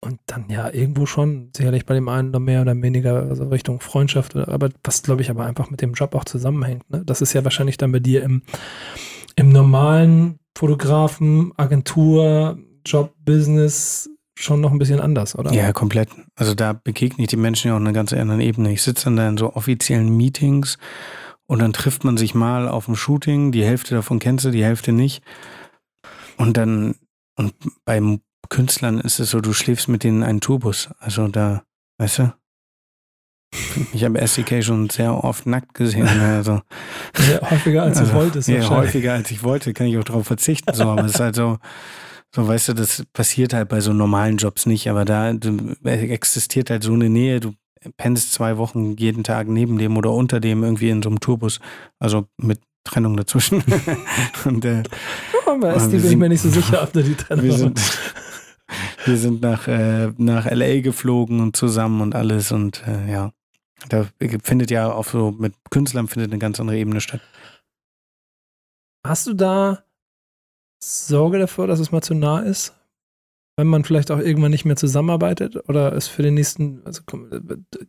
Und 0.00 0.20
dann 0.26 0.48
ja 0.48 0.72
irgendwo 0.72 1.06
schon, 1.06 1.50
sicherlich 1.56 1.84
bei 1.84 1.94
dem 1.94 2.08
einen 2.08 2.30
noch 2.30 2.38
mehr 2.38 2.62
oder 2.62 2.80
weniger 2.80 3.22
also 3.22 3.48
Richtung 3.48 3.80
Freundschaft, 3.80 4.36
aber 4.36 4.70
was 4.84 5.02
glaube 5.02 5.22
ich 5.22 5.30
aber 5.30 5.44
einfach 5.44 5.70
mit 5.70 5.82
dem 5.82 5.94
Job 5.94 6.14
auch 6.14 6.24
zusammenhängt. 6.24 6.88
Ne? 6.88 7.02
Das 7.04 7.20
ist 7.20 7.32
ja 7.32 7.42
wahrscheinlich 7.42 7.78
dann 7.78 7.90
bei 7.90 7.98
dir 7.98 8.22
im, 8.22 8.42
im 9.34 9.48
normalen 9.50 10.38
Fotografen, 10.58 11.52
Agentur, 11.56 12.58
Job, 12.84 13.14
Business 13.24 14.10
schon 14.36 14.60
noch 14.60 14.72
ein 14.72 14.78
bisschen 14.80 14.98
anders, 14.98 15.38
oder? 15.38 15.52
Ja, 15.52 15.72
komplett. 15.72 16.08
Also 16.34 16.52
da 16.52 16.72
begegne 16.72 17.22
ich 17.22 17.28
die 17.28 17.36
Menschen 17.36 17.68
ja 17.68 17.74
auch 17.74 17.76
auf 17.76 17.82
einer 17.82 17.92
ganz 17.92 18.12
anderen 18.12 18.40
Ebene. 18.40 18.72
Ich 18.72 18.82
sitze 18.82 19.04
dann 19.04 19.14
da 19.14 19.28
in 19.28 19.36
so 19.36 19.54
offiziellen 19.54 20.16
Meetings 20.16 20.76
und 21.46 21.60
dann 21.60 21.72
trifft 21.72 22.02
man 22.02 22.16
sich 22.16 22.34
mal 22.34 22.66
auf 22.66 22.86
dem 22.86 22.96
Shooting. 22.96 23.52
Die 23.52 23.64
Hälfte 23.64 23.94
davon 23.94 24.18
kennst 24.18 24.46
du, 24.46 24.50
die 24.50 24.64
Hälfte 24.64 24.90
nicht. 24.90 25.22
Und 26.38 26.56
dann, 26.56 26.96
und 27.36 27.54
beim 27.84 28.20
Künstlern 28.48 28.98
ist 28.98 29.20
es 29.20 29.30
so, 29.30 29.40
du 29.40 29.52
schläfst 29.52 29.86
mit 29.86 30.02
denen 30.02 30.24
einen 30.24 30.40
Tourbus. 30.40 30.90
Also 30.98 31.28
da, 31.28 31.62
weißt 31.98 32.18
du? 32.18 32.32
Ich 33.92 34.04
habe 34.04 34.20
SDK 34.20 34.62
schon 34.62 34.90
sehr 34.90 35.24
oft 35.24 35.46
nackt 35.46 35.74
gesehen. 35.74 36.06
Also, 36.06 36.60
ja, 37.30 37.50
häufiger 37.50 37.82
als 37.82 37.98
also, 37.98 38.10
ich 38.10 38.16
wollte. 38.16 38.52
Ja, 38.52 38.68
häufiger 38.68 39.14
als 39.14 39.30
ich 39.30 39.42
wollte, 39.42 39.72
kann 39.72 39.86
ich 39.86 39.96
auch 39.96 40.04
darauf 40.04 40.26
verzichten. 40.26 40.74
So, 40.74 40.84
aber 40.84 41.04
es 41.04 41.14
ist 41.14 41.20
halt 41.20 41.34
so, 41.34 41.58
so, 42.34 42.46
weißt 42.46 42.68
du, 42.68 42.72
das 42.74 43.04
passiert 43.12 43.54
halt 43.54 43.68
bei 43.68 43.80
so 43.80 43.92
normalen 43.92 44.36
Jobs 44.36 44.66
nicht, 44.66 44.88
aber 44.90 45.04
da 45.04 45.32
du, 45.32 45.74
existiert 45.84 46.70
halt 46.70 46.82
so 46.82 46.92
eine 46.92 47.08
Nähe, 47.08 47.40
du 47.40 47.54
pennst 47.96 48.32
zwei 48.32 48.58
Wochen 48.58 48.96
jeden 48.96 49.24
Tag 49.24 49.48
neben 49.48 49.78
dem 49.78 49.96
oder 49.96 50.12
unter 50.12 50.40
dem 50.40 50.62
irgendwie 50.62 50.90
in 50.90 51.02
so 51.02 51.08
einem 51.08 51.20
Tourbus, 51.20 51.60
also 51.98 52.26
mit 52.36 52.60
Trennung 52.84 53.16
dazwischen. 53.16 53.62
und, 54.44 54.64
äh, 54.64 54.82
oh, 55.46 55.58
bei 55.58 55.74
SD 55.74 55.98
bin 55.98 56.10
ich 56.10 56.16
mir 56.16 56.28
nicht 56.28 56.42
so 56.42 56.50
sicher, 56.50 56.82
ob 56.82 56.92
da 56.92 57.00
die 57.00 57.14
Trennung 57.14 57.44
wir 57.44 57.52
sind, 57.52 57.80
wir 59.06 59.16
sind 59.16 59.40
nach, 59.40 59.66
äh, 59.66 60.12
nach 60.18 60.50
LA 60.50 60.80
geflogen 60.80 61.40
und 61.40 61.56
zusammen 61.56 62.02
und 62.02 62.14
alles 62.14 62.52
und 62.52 62.82
äh, 62.86 63.10
ja, 63.10 63.32
da 63.88 64.08
findet 64.42 64.70
ja 64.70 64.92
auch 64.92 65.06
so 65.06 65.30
mit 65.30 65.54
Künstlern 65.70 66.08
findet 66.08 66.32
eine 66.32 66.38
ganz 66.38 66.58
andere 66.60 66.76
Ebene 66.76 67.00
statt. 67.00 67.20
Hast 69.06 69.26
du 69.26 69.34
da 69.34 69.84
Sorge 70.82 71.38
davor, 71.38 71.66
dass 71.66 71.80
es 71.80 71.92
mal 71.92 72.02
zu 72.02 72.14
nah 72.14 72.40
ist? 72.40 72.78
wenn 73.58 73.66
man 73.66 73.82
vielleicht 73.82 74.12
auch 74.12 74.20
irgendwann 74.20 74.52
nicht 74.52 74.64
mehr 74.64 74.76
zusammenarbeitet 74.76 75.68
oder 75.68 75.92
ist 75.92 76.06
für 76.06 76.22
den 76.22 76.34
nächsten, 76.34 76.80
also 76.84 77.02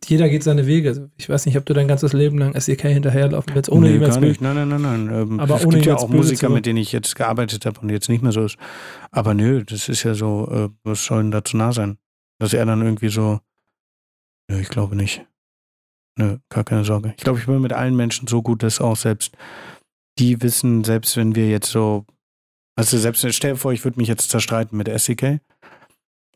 jeder 0.04 0.28
geht 0.28 0.42
seine 0.42 0.66
Wege. 0.66 0.88
Also 0.88 1.08
ich 1.16 1.28
weiß 1.28 1.46
nicht, 1.46 1.56
ob 1.56 1.64
du 1.64 1.74
dein 1.74 1.86
ganzes 1.86 2.12
Leben 2.12 2.38
lang 2.38 2.60
SEK 2.60 2.82
hinterherlaufen 2.88 3.54
willst, 3.54 3.70
ohne 3.70 3.88
nee, 3.88 3.98
gar 4.00 4.18
nicht. 4.18 4.40
Nein, 4.40 4.56
nein, 4.56 4.68
nein, 4.68 4.82
nein. 4.82 5.10
Ähm, 5.12 5.38
aber 5.38 5.54
es 5.54 5.64
ohne 5.64 5.76
gibt 5.76 5.86
ja 5.86 5.94
auch 5.94 6.08
Musiker, 6.08 6.48
mit 6.48 6.66
denen 6.66 6.78
ich 6.78 6.90
jetzt 6.90 7.14
gearbeitet 7.14 7.66
habe 7.66 7.78
und 7.80 7.88
jetzt 7.88 8.08
nicht 8.08 8.20
mehr 8.20 8.32
so 8.32 8.42
ist. 8.42 8.56
Aber 9.12 9.32
nö, 9.32 9.62
das 9.62 9.88
ist 9.88 10.02
ja 10.02 10.14
so, 10.14 10.48
äh, 10.50 10.68
was 10.82 11.04
soll 11.04 11.22
denn 11.22 11.30
da 11.30 11.44
zu 11.44 11.56
nah 11.56 11.70
sein? 11.70 11.98
Dass 12.40 12.52
er 12.52 12.66
dann 12.66 12.82
irgendwie 12.82 13.08
so, 13.08 13.38
nö, 14.50 14.58
ich 14.58 14.70
glaube 14.70 14.96
nicht. 14.96 15.24
Nö, 16.20 16.38
gar 16.48 16.64
keine 16.64 16.84
Sorge. 16.84 17.14
Ich 17.16 17.24
glaube, 17.24 17.38
ich 17.38 17.46
bin 17.46 17.60
mit 17.60 17.72
allen 17.72 17.96
Menschen 17.96 18.28
so 18.28 18.42
gut, 18.42 18.62
dass 18.62 18.80
auch 18.80 18.96
selbst 18.96 19.36
die 20.18 20.42
wissen, 20.42 20.84
selbst 20.84 21.16
wenn 21.16 21.34
wir 21.34 21.48
jetzt 21.48 21.70
so, 21.70 22.04
also 22.76 22.98
selbst 22.98 23.26
stell 23.34 23.52
dir 23.52 23.56
vor, 23.56 23.72
ich 23.72 23.84
würde 23.84 23.98
mich 23.98 24.08
jetzt 24.08 24.30
zerstreiten 24.30 24.76
mit 24.76 24.88
SEK 25.00 25.40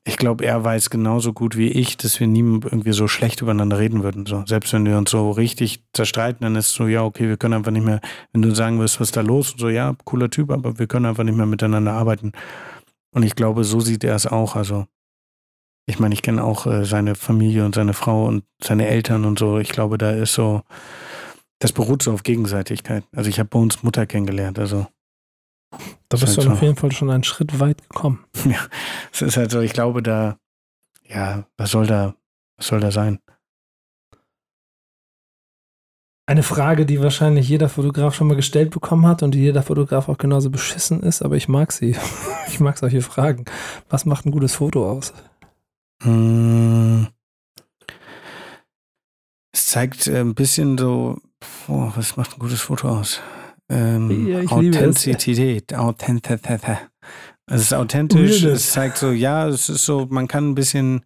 ich 0.07 0.19
glaube, 0.19 0.45
er 0.45 0.63
weiß 0.63 0.91
genauso 0.91 1.33
gut 1.33 1.57
wie 1.57 1.69
ich, 1.69 1.97
dass 1.97 2.21
wir 2.21 2.27
nie 2.27 2.41
irgendwie 2.41 2.93
so 2.93 3.09
schlecht 3.09 3.41
übereinander 3.41 3.79
reden 3.79 4.03
würden. 4.03 4.27
So. 4.27 4.45
Selbst 4.47 4.73
wenn 4.75 4.85
wir 4.85 4.99
uns 4.99 5.11
so 5.11 5.31
richtig 5.31 5.83
zerstreiten, 5.95 6.43
dann 6.43 6.57
ist 6.57 6.67
es 6.69 6.73
so, 6.75 6.87
ja, 6.87 7.03
okay, 7.03 7.27
wir 7.29 7.39
können 7.39 7.55
einfach 7.55 7.73
nicht 7.73 7.87
mehr, 7.87 8.01
wenn 8.33 8.43
du 8.43 8.55
sagen 8.55 8.79
wirst, 8.81 9.01
was 9.01 9.09
ist 9.09 9.17
da 9.17 9.23
los? 9.23 9.55
So, 9.57 9.71
ja, 9.71 9.97
cooler 10.05 10.29
Typ, 10.29 10.51
aber 10.51 10.79
wir 10.79 10.87
können 10.87 11.07
einfach 11.07 11.25
nicht 11.25 11.37
mehr 11.37 11.47
miteinander 11.47 11.93
arbeiten. 11.93 12.33
Und 13.13 13.23
ich 13.23 13.35
glaube, 13.35 13.65
so 13.65 13.81
sieht 13.81 14.05
er 14.05 14.15
es 14.15 14.27
auch. 14.27 14.57
Also, 14.57 14.85
ich 15.87 15.99
meine, 15.99 16.15
ich 16.15 16.23
kenne 16.23 16.43
auch 16.43 16.67
äh, 16.67 16.85
seine 16.85 17.15
Familie 17.15 17.65
und 17.65 17.75
seine 17.75 17.93
Frau 17.93 18.27
und 18.27 18.45
seine 18.63 18.87
Eltern 18.89 19.25
und 19.25 19.39
so. 19.39 19.59
Ich 19.59 19.71
glaube, 19.71 19.99
da 19.99 20.11
ist 20.11 20.35
so, 20.35 20.63
das 21.59 21.73
beruht 21.73 22.03
so 22.03 22.13
auf 22.13 22.23
Gegenseitigkeit. 22.23 23.05
Also, 23.15 23.29
ich 23.29 23.39
habe 23.39 23.51
bei 23.51 23.59
uns 23.59 23.83
Mutter 23.83 24.07
kennengelernt. 24.07 24.59
Also, 24.59 24.87
da 26.09 26.17
bist 26.17 26.37
halt 26.37 26.47
du 26.47 26.53
auf 26.53 26.63
jeden 26.63 26.77
Fall 26.77 26.93
schon 26.93 27.11
einen 27.11 27.25
Schritt 27.25 27.61
weit 27.61 27.83
gekommen. 27.89 28.25
Ja, 28.45 28.59
es 29.13 29.23
ist 29.23 29.37
halt 29.37 29.51
so, 29.51 29.61
ich 29.61 29.73
glaube, 29.73 30.03
da, 30.03 30.39
ja, 31.07 31.47
was 31.57 31.71
soll 31.71 31.87
da, 31.87 32.15
was 32.57 32.67
soll 32.67 32.81
da 32.81 32.91
sein? 32.91 33.19
Eine 36.27 36.43
Frage, 36.43 36.87
die 36.87 37.03
wahrscheinlich 37.03 37.49
jeder 37.49 37.69
Fotograf 37.69 38.15
schon 38.15 38.29
mal 38.29 38.37
gestellt 38.37 38.71
bekommen 38.71 39.07
hat 39.07 39.23
und 39.23 39.33
die 39.33 39.41
jeder 39.41 39.63
Fotograf 39.63 40.09
auch 40.09 40.17
genauso 40.17 40.49
beschissen 40.51 41.03
ist, 41.03 41.21
aber 41.21 41.37
ich 41.37 41.49
mag 41.49 41.73
sie. 41.73 41.97
Ich 42.47 42.61
mag 42.61 42.79
solche 42.79 43.01
Fragen. 43.01 43.47
Was 43.89 44.05
macht 44.05 44.27
ein 44.27 44.31
gutes 44.31 44.55
Foto 44.55 44.89
aus? 44.89 45.13
Hm. 46.03 47.09
Es 49.53 49.67
zeigt 49.67 50.07
äh, 50.07 50.21
ein 50.21 50.35
bisschen 50.35 50.77
so, 50.77 51.19
oh, 51.69 51.93
was 51.95 52.17
macht 52.17 52.35
ein 52.35 52.39
gutes 52.39 52.61
Foto 52.61 52.89
aus? 52.89 53.21
ähm, 53.69 54.27
ja, 54.27 54.41
Authentizität, 54.51 55.75
Authentizität. 55.75 56.61
Es 57.47 57.63
ist 57.63 57.75
authentisch, 57.75 58.43
es 58.43 58.73
zeigt 58.73 58.97
so, 58.97 59.11
ja, 59.11 59.47
es 59.49 59.69
ist 59.69 59.85
so, 59.85 60.07
man 60.09 60.29
kann 60.29 60.51
ein 60.51 60.55
bisschen, 60.55 61.05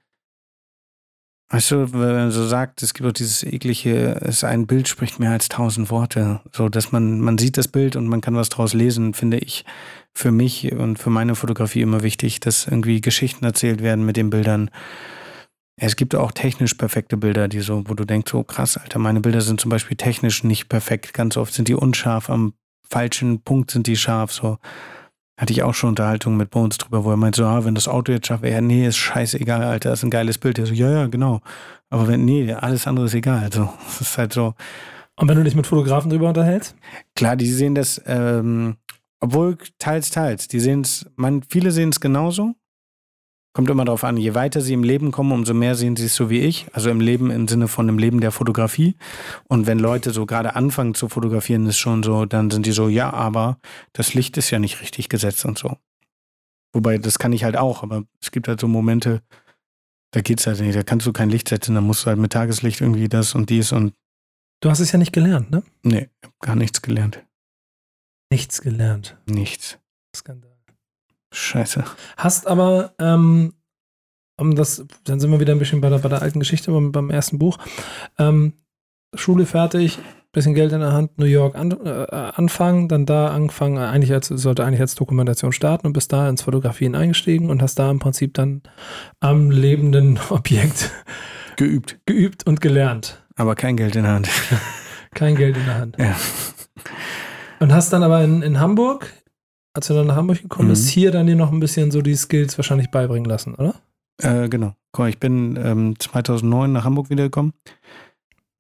weißt 1.51 1.71
du, 1.71 1.93
wenn 1.93 2.15
man 2.15 2.31
so 2.31 2.47
sagt, 2.47 2.83
es 2.83 2.95
gibt 2.95 3.09
auch 3.09 3.13
dieses 3.13 3.43
eklige, 3.43 4.21
es 4.21 4.45
ein 4.45 4.67
Bild 4.67 4.89
spricht 4.89 5.19
mehr 5.19 5.31
als 5.31 5.49
tausend 5.49 5.91
Worte, 5.91 6.41
so 6.53 6.69
dass 6.69 6.93
man, 6.93 7.21
man 7.21 7.39
sieht 7.39 7.57
das 7.57 7.69
Bild 7.69 7.97
und 7.97 8.07
man 8.07 8.21
kann 8.21 8.37
was 8.37 8.51
draus 8.51 8.75
lesen, 8.75 9.15
finde 9.15 9.39
ich 9.39 9.65
für 10.15 10.31
mich 10.31 10.73
und 10.73 10.99
für 10.99 11.11
meine 11.11 11.35
Fotografie 11.35 11.81
immer 11.81 12.03
wichtig, 12.03 12.41
dass 12.41 12.67
irgendwie 12.67 13.01
Geschichten 13.01 13.45
erzählt 13.45 13.83
werden 13.83 14.05
mit 14.05 14.17
den 14.17 14.31
Bildern. 14.31 14.71
Es 15.81 15.97
gibt 15.97 16.15
auch 16.15 16.33
technisch 16.33 16.75
perfekte 16.75 17.17
Bilder, 17.17 17.49
die 17.49 17.61
so, 17.61 17.85
wo 17.87 17.95
du 17.95 18.05
denkst, 18.05 18.31
so 18.31 18.43
krass, 18.43 18.77
Alter, 18.77 18.99
meine 18.99 19.21
Bilder 19.21 19.41
sind 19.41 19.61
zum 19.61 19.71
Beispiel 19.71 19.97
technisch 19.97 20.43
nicht 20.43 20.69
perfekt. 20.69 21.15
Ganz 21.15 21.37
oft 21.37 21.55
sind 21.55 21.69
die 21.69 21.75
unscharf, 21.75 22.31
am 22.31 22.55
falschen 22.89 23.43
Punkt 23.43 23.71
sind 23.71 23.87
die 23.87 23.97
scharf. 23.97 24.33
So 24.33 24.59
hatte 25.39 25.53
ich 25.53 25.63
auch 25.63 25.73
schon 25.73 25.91
Unterhaltungen 25.91 26.37
mit 26.37 26.51
Bones 26.51 26.79
drüber, 26.79 27.05
wo 27.05 27.11
er 27.11 27.17
meint, 27.17 27.37
so, 27.37 27.47
ah, 27.47 27.65
wenn 27.65 27.77
das 27.77 27.87
Auto 27.87 28.11
jetzt 28.11 28.27
schafft, 28.27 28.45
ja, 28.45 28.61
nee, 28.61 28.87
ist 28.87 28.97
scheißegal, 28.97 29.63
Alter, 29.63 29.91
das 29.91 30.01
ist 30.01 30.03
ein 30.03 30.11
geiles 30.11 30.37
Bild. 30.37 30.59
Der 30.59 30.67
so, 30.67 30.75
ja, 30.75 30.91
ja, 30.91 31.07
genau. 31.07 31.41
Aber 31.91 32.09
wenn, 32.09 32.25
nee, 32.25 32.53
alles 32.53 32.89
andere 32.89 33.07
ist 33.07 33.15
egal. 33.15 33.45
Also, 33.45 33.73
es 33.89 34.01
ist 34.01 34.19
halt 34.19 34.33
so. 34.33 34.55
Und 35.17 35.29
wenn 35.29 35.37
du 35.37 35.45
dich 35.45 35.55
mit 35.55 35.67
Fotografen 35.67 36.11
drüber 36.11 36.29
unterhältst? 36.29 36.77
Klar, 37.15 37.37
die 37.37 37.47
sehen 37.47 37.77
das, 37.77 38.03
ähm, 38.07 38.77
obwohl 39.21 39.57
teils, 39.79 40.11
teils. 40.11 40.49
Die 40.49 40.61
sehen 40.61 40.81
es, 40.81 41.07
man, 41.15 41.43
viele 41.49 41.71
sehen 41.71 41.91
es 41.91 42.01
genauso. 42.01 42.55
Kommt 43.59 43.71
immer 43.71 43.85
darauf 43.85 44.05
an, 44.05 44.17
je 44.17 44.37
weiter 44.37 44.61
sie 44.61 44.73
im 44.73 44.85
Leben 44.85 45.11
kommen, 45.11 45.33
umso 45.33 45.53
mehr 45.53 45.75
sehen 45.75 45.97
sie 45.97 46.05
es 46.05 46.15
so 46.15 46.31
wie 46.31 46.39
ich. 46.39 46.69
Also 46.75 46.91
im 46.91 47.01
Leben 47.01 47.33
im 47.33 47.49
Sinne 47.49 47.67
von 47.67 47.89
dem 47.89 47.99
Leben 47.99 48.21
der 48.21 48.31
Fotografie. 48.31 48.95
Und 49.49 49.67
wenn 49.67 49.81
Leute 49.81 50.13
so 50.13 50.27
gerade 50.27 50.55
anfangen 50.55 50.95
zu 50.95 51.09
fotografieren, 51.09 51.67
ist 51.67 51.77
schon 51.77 52.05
so, 52.05 52.25
dann 52.25 52.53
sind 52.53 52.67
die 52.67 52.71
so, 52.71 52.89
ja, 52.89 53.13
aber 53.13 53.59
das 53.95 54.15
Licht 54.15 54.37
ist 54.37 54.51
ja 54.51 54.61
nicht 54.61 54.81
richtig 54.81 55.09
gesetzt 55.09 55.45
und 55.45 55.59
so. 55.59 55.77
Wobei, 56.73 56.99
das 56.99 57.19
kann 57.19 57.33
ich 57.33 57.43
halt 57.43 57.57
auch, 57.57 57.83
aber 57.83 58.05
es 58.23 58.31
gibt 58.31 58.47
halt 58.47 58.61
so 58.61 58.69
Momente, 58.69 59.23
da 60.13 60.21
geht's 60.21 60.47
halt 60.47 60.61
nicht, 60.61 60.77
da 60.77 60.85
kannst 60.85 61.09
du 61.09 61.13
kein 61.13 61.29
Licht 61.29 61.49
setzen, 61.49 61.75
da 61.75 61.81
musst 61.81 62.05
du 62.05 62.11
halt 62.11 62.21
mit 62.21 62.33
Tageslicht 62.33 62.81
irgendwie 62.81 63.09
das 63.09 63.35
und 63.35 63.51
dies 63.51 63.73
und. 63.73 63.93
Du 64.61 64.71
hast 64.71 64.79
es 64.79 64.93
ja 64.93 65.01
nicht 65.01 65.13
gelernt, 65.13 65.51
ne? 65.51 65.65
Nee, 65.83 66.11
gar 66.39 66.55
nichts 66.55 66.81
gelernt. 66.81 67.27
Nichts 68.31 68.63
gelernt. 68.63 69.19
Nichts. 69.27 69.81
Skandal. 70.15 70.48
Scheiße. 71.33 71.85
Hast 72.17 72.47
aber, 72.47 72.95
ähm, 72.99 73.55
um 74.37 74.55
das, 74.55 74.85
dann 75.05 75.21
sind 75.21 75.31
wir 75.31 75.41
wieder 75.41 75.53
ein 75.53 75.59
bisschen 75.59 75.81
bei 75.81 75.91
der, 75.91 75.99
bei 75.99 76.09
der 76.09 76.23
alten 76.23 76.39
Geschichte, 76.39 76.71
beim, 76.71 76.93
beim 76.93 77.11
ersten 77.11 77.39
Buch. 77.39 77.59
Ähm, 78.19 78.55
Schule 79.15 79.47
fertig, 79.47 79.99
bisschen 80.33 80.55
Geld 80.55 80.73
in 80.73 80.81
der 80.81 80.93
Hand, 80.93 81.19
New 81.19 81.27
York 81.27 81.57
an, 81.57 81.73
äh, 81.85 82.07
anfangen, 82.11 82.89
dann 82.89 83.07
da 83.07 83.29
angefangen, 83.29 83.79
eigentlich 83.79 84.13
als, 84.13 84.29
sollte 84.29 84.65
eigentlich 84.65 84.81
als 84.81 84.95
Dokumentation 84.95 85.53
starten 85.53 85.87
und 85.87 85.93
bist 85.95 86.13
da 86.13 86.29
ins 86.29 86.43
Fotografieren 86.43 86.95
eingestiegen 86.95 87.51
und 87.51 87.63
hast 87.63 87.79
da 87.79 87.91
im 87.91 87.99
Prinzip 87.99 88.35
dann 88.35 88.63
am 89.21 89.51
lebenden 89.51 90.19
Objekt 90.31 90.91
geübt. 91.57 91.99
Geübt 92.07 92.47
und 92.47 92.61
gelernt. 92.61 93.23
Aber 93.37 93.55
kein 93.55 93.77
Geld 93.77 93.97
in 93.97 94.03
der 94.03 94.13
Hand. 94.13 94.29
kein 95.15 95.35
Geld 95.35 95.57
in 95.57 95.65
der 95.65 95.79
Hand. 95.79 95.97
Ja. 95.99 96.17
Und 97.61 97.73
hast 97.73 97.93
dann 97.93 98.03
aber 98.03 98.23
in, 98.23 98.43
in 98.43 98.61
Hamburg, 98.61 99.13
als 99.79 99.87
du 99.87 99.95
dann 99.95 100.07
nach 100.09 100.17
Hamburg 100.17 100.43
gekommen 100.43 100.69
Mhm. 100.69 100.73
bist, 100.73 100.89
hier 100.89 101.11
dann 101.11 101.27
dir 101.27 101.37
noch 101.37 101.53
ein 101.53 101.61
bisschen 101.61 101.91
so 101.91 102.03
die 102.03 102.15
Skills 102.17 102.59
wahrscheinlich 102.59 102.91
beibringen 102.91 103.29
lassen, 103.29 103.55
oder? 103.55 103.75
Äh, 104.21 104.49
genau. 104.49 104.75
Guck 104.93 105.05
mal, 105.05 105.09
ich 105.09 105.19
bin 105.21 105.57
ähm, 105.63 105.95
2009 105.99 106.73
nach 106.73 106.85
Hamburg 106.85 107.11
wiedergekommen. 107.11 107.53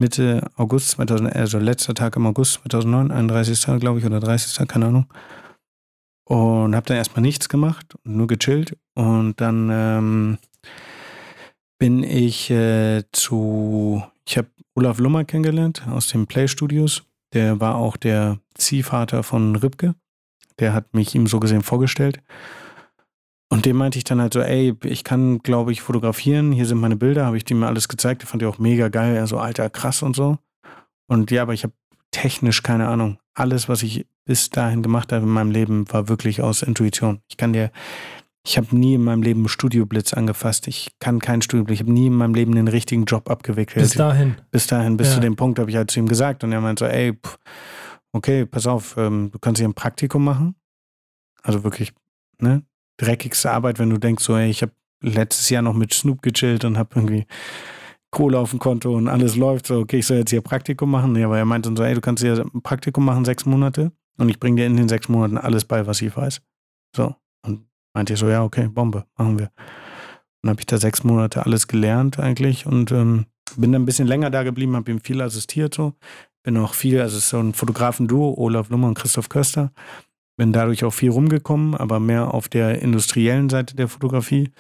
Mitte 0.00 0.48
August 0.56 0.90
2000, 0.90 1.34
also 1.34 1.58
letzter 1.58 1.92
Tag 1.94 2.14
im 2.16 2.26
August 2.26 2.60
2009, 2.62 3.10
31. 3.10 3.80
glaube 3.80 3.98
ich, 3.98 4.06
oder 4.06 4.20
30. 4.20 4.66
keine 4.68 4.86
Ahnung. 4.86 5.06
Und 6.24 6.76
habe 6.76 6.86
dann 6.86 6.96
erstmal 6.98 7.22
nichts 7.22 7.48
gemacht, 7.48 7.96
nur 8.04 8.26
gechillt. 8.28 8.76
Und 8.94 9.40
dann 9.40 9.68
ähm, 9.72 10.38
bin 11.78 12.04
ich 12.04 12.50
äh, 12.50 13.02
zu, 13.12 14.02
ich 14.26 14.36
habe 14.38 14.48
Olaf 14.76 14.98
Lummer 14.98 15.24
kennengelernt 15.24 15.82
aus 15.90 16.06
den 16.06 16.26
Play 16.28 16.46
Studios. 16.46 17.02
Der 17.32 17.58
war 17.60 17.74
auch 17.76 17.96
der 17.96 18.38
Ziehvater 18.54 19.22
von 19.24 19.56
Ribke. 19.56 19.94
Der 20.60 20.72
hat 20.74 20.94
mich 20.94 21.14
ihm 21.14 21.26
so 21.26 21.40
gesehen 21.40 21.62
vorgestellt. 21.62 22.20
Und 23.50 23.64
dem 23.64 23.76
meinte 23.76 23.96
ich 23.96 24.04
dann 24.04 24.20
halt 24.20 24.34
so, 24.34 24.40
ey, 24.40 24.74
ich 24.84 25.04
kann, 25.04 25.38
glaube 25.38 25.72
ich, 25.72 25.80
fotografieren. 25.80 26.52
Hier 26.52 26.66
sind 26.66 26.78
meine 26.80 26.96
Bilder, 26.96 27.24
habe 27.24 27.36
ich 27.38 27.44
dem 27.44 27.62
alles 27.62 27.88
gezeigt. 27.88 28.22
Der 28.22 28.28
fand 28.28 28.42
ich 28.42 28.48
auch 28.48 28.58
mega 28.58 28.88
geil. 28.88 29.16
Er 29.16 29.26
so, 29.26 29.38
alter, 29.38 29.70
krass 29.70 30.02
und 30.02 30.14
so. 30.14 30.38
Und 31.06 31.30
ja, 31.30 31.42
aber 31.42 31.54
ich 31.54 31.64
habe 31.64 31.72
technisch 32.10 32.62
keine 32.62 32.88
Ahnung. 32.88 33.18
Alles, 33.34 33.68
was 33.68 33.82
ich 33.82 34.06
bis 34.26 34.50
dahin 34.50 34.82
gemacht 34.82 35.12
habe 35.12 35.24
in 35.24 35.30
meinem 35.30 35.50
Leben, 35.50 35.90
war 35.90 36.08
wirklich 36.08 36.42
aus 36.42 36.62
Intuition. 36.62 37.20
Ich 37.30 37.38
kann 37.38 37.54
dir, 37.54 37.70
ich 38.46 38.58
habe 38.58 38.76
nie 38.76 38.94
in 38.94 39.04
meinem 39.04 39.22
Leben 39.22 39.48
Studioblitz 39.48 40.12
angefasst. 40.12 40.68
Ich 40.68 40.90
kann 41.00 41.18
keinen 41.18 41.40
Studioblitz. 41.40 41.76
Ich 41.76 41.80
habe 41.80 41.92
nie 41.92 42.08
in 42.08 42.14
meinem 42.14 42.34
Leben 42.34 42.54
den 42.54 42.68
richtigen 42.68 43.06
Job 43.06 43.30
abgewickelt. 43.30 43.82
Bis 43.82 43.94
dahin. 43.94 44.36
Bis 44.50 44.66
dahin, 44.66 44.98
bis 44.98 45.08
Ja. 45.08 45.14
zu 45.14 45.20
dem 45.20 45.36
Punkt 45.36 45.58
habe 45.58 45.70
ich 45.70 45.76
halt 45.76 45.90
zu 45.90 46.00
ihm 46.00 46.08
gesagt. 46.08 46.44
Und 46.44 46.52
er 46.52 46.60
meinte 46.60 46.84
so, 46.84 46.90
ey, 46.90 47.14
pff, 47.14 47.38
okay, 48.18 48.44
pass 48.46 48.66
auf, 48.66 48.96
ähm, 48.96 49.30
du 49.32 49.38
kannst 49.38 49.58
hier 49.58 49.68
ein 49.68 49.74
Praktikum 49.74 50.24
machen. 50.24 50.54
Also 51.42 51.64
wirklich, 51.64 51.92
ne? 52.40 52.62
Dreckigste 52.98 53.50
Arbeit, 53.50 53.78
wenn 53.78 53.90
du 53.90 53.98
denkst, 53.98 54.24
so, 54.24 54.36
ey, 54.36 54.50
ich 54.50 54.62
habe 54.62 54.72
letztes 55.00 55.48
Jahr 55.50 55.62
noch 55.62 55.74
mit 55.74 55.94
Snoop 55.94 56.20
gechillt 56.22 56.64
und 56.64 56.76
habe 56.76 56.90
irgendwie 56.96 57.26
Kohle 58.10 58.38
auf 58.38 58.50
dem 58.50 58.58
Konto 58.58 58.94
und 58.96 59.08
alles 59.08 59.36
läuft. 59.36 59.66
So, 59.66 59.78
okay, 59.78 59.98
ich 59.98 60.06
soll 60.06 60.18
jetzt 60.18 60.30
hier 60.30 60.40
Praktikum 60.40 60.90
machen. 60.90 61.12
Nee, 61.12 61.24
aber 61.24 61.38
er 61.38 61.44
meinte 61.44 61.68
dann 61.68 61.76
so, 61.76 61.84
ey, 61.84 61.94
du 61.94 62.00
kannst 62.00 62.22
hier 62.22 62.44
ein 62.52 62.62
Praktikum 62.62 63.04
machen, 63.04 63.24
sechs 63.24 63.46
Monate. 63.46 63.92
Und 64.18 64.28
ich 64.28 64.40
bringe 64.40 64.56
dir 64.56 64.66
in 64.66 64.76
den 64.76 64.88
sechs 64.88 65.08
Monaten 65.08 65.38
alles 65.38 65.64
bei, 65.64 65.86
was 65.86 66.02
ich 66.02 66.16
weiß. 66.16 66.40
So. 66.96 67.14
Und 67.46 67.66
meinte 67.94 68.14
ich 68.14 68.18
so, 68.18 68.28
ja, 68.28 68.42
okay, 68.42 68.68
Bombe, 68.68 69.04
machen 69.16 69.38
wir. 69.38 69.50
Dann 70.42 70.50
habe 70.50 70.60
ich 70.60 70.66
da 70.66 70.78
sechs 70.78 71.04
Monate 71.04 71.44
alles 71.44 71.68
gelernt 71.68 72.18
eigentlich 72.18 72.66
und 72.66 72.90
ähm, 72.90 73.26
bin 73.56 73.72
dann 73.72 73.82
ein 73.82 73.86
bisschen 73.86 74.06
länger 74.06 74.30
da 74.30 74.42
geblieben, 74.42 74.76
habe 74.76 74.90
ihm 74.90 75.00
viel 75.00 75.20
assistiert 75.20 75.74
so. 75.74 75.94
Bin 76.42 76.56
auch 76.56 76.74
viel, 76.74 77.00
also 77.00 77.16
es 77.16 77.24
ist 77.24 77.30
so 77.30 77.38
ein 77.38 77.54
Fotografen-Duo, 77.54 78.34
Olaf 78.36 78.70
Lummer 78.70 78.88
und 78.88 78.98
Christoph 78.98 79.28
Köster. 79.28 79.72
Bin 80.36 80.52
dadurch 80.52 80.84
auch 80.84 80.92
viel 80.92 81.10
rumgekommen, 81.10 81.74
aber 81.74 81.98
mehr 82.00 82.32
auf 82.32 82.48
der 82.48 82.80
industriellen 82.80 83.48
Seite 83.48 83.74
der 83.74 83.88
Fotografie 83.88 84.50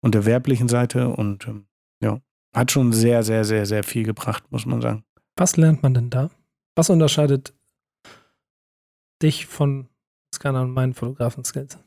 und 0.00 0.14
der 0.14 0.26
werblichen 0.26 0.68
Seite 0.68 1.08
und 1.08 1.46
ähm, 1.46 1.66
ja, 2.02 2.20
hat 2.52 2.72
schon 2.72 2.92
sehr, 2.92 3.22
sehr, 3.22 3.44
sehr, 3.44 3.66
sehr 3.66 3.84
viel 3.84 4.02
gebracht, 4.02 4.44
muss 4.50 4.66
man 4.66 4.80
sagen. 4.80 5.04
Was 5.36 5.56
lernt 5.56 5.82
man 5.82 5.94
denn 5.94 6.10
da? 6.10 6.30
Was 6.74 6.90
unterscheidet 6.90 7.54
dich 9.22 9.46
von 9.46 9.88
Scanner 10.34 10.62
und 10.62 10.72
meinen 10.72 10.94
Fotografen-Skills? 10.94 11.78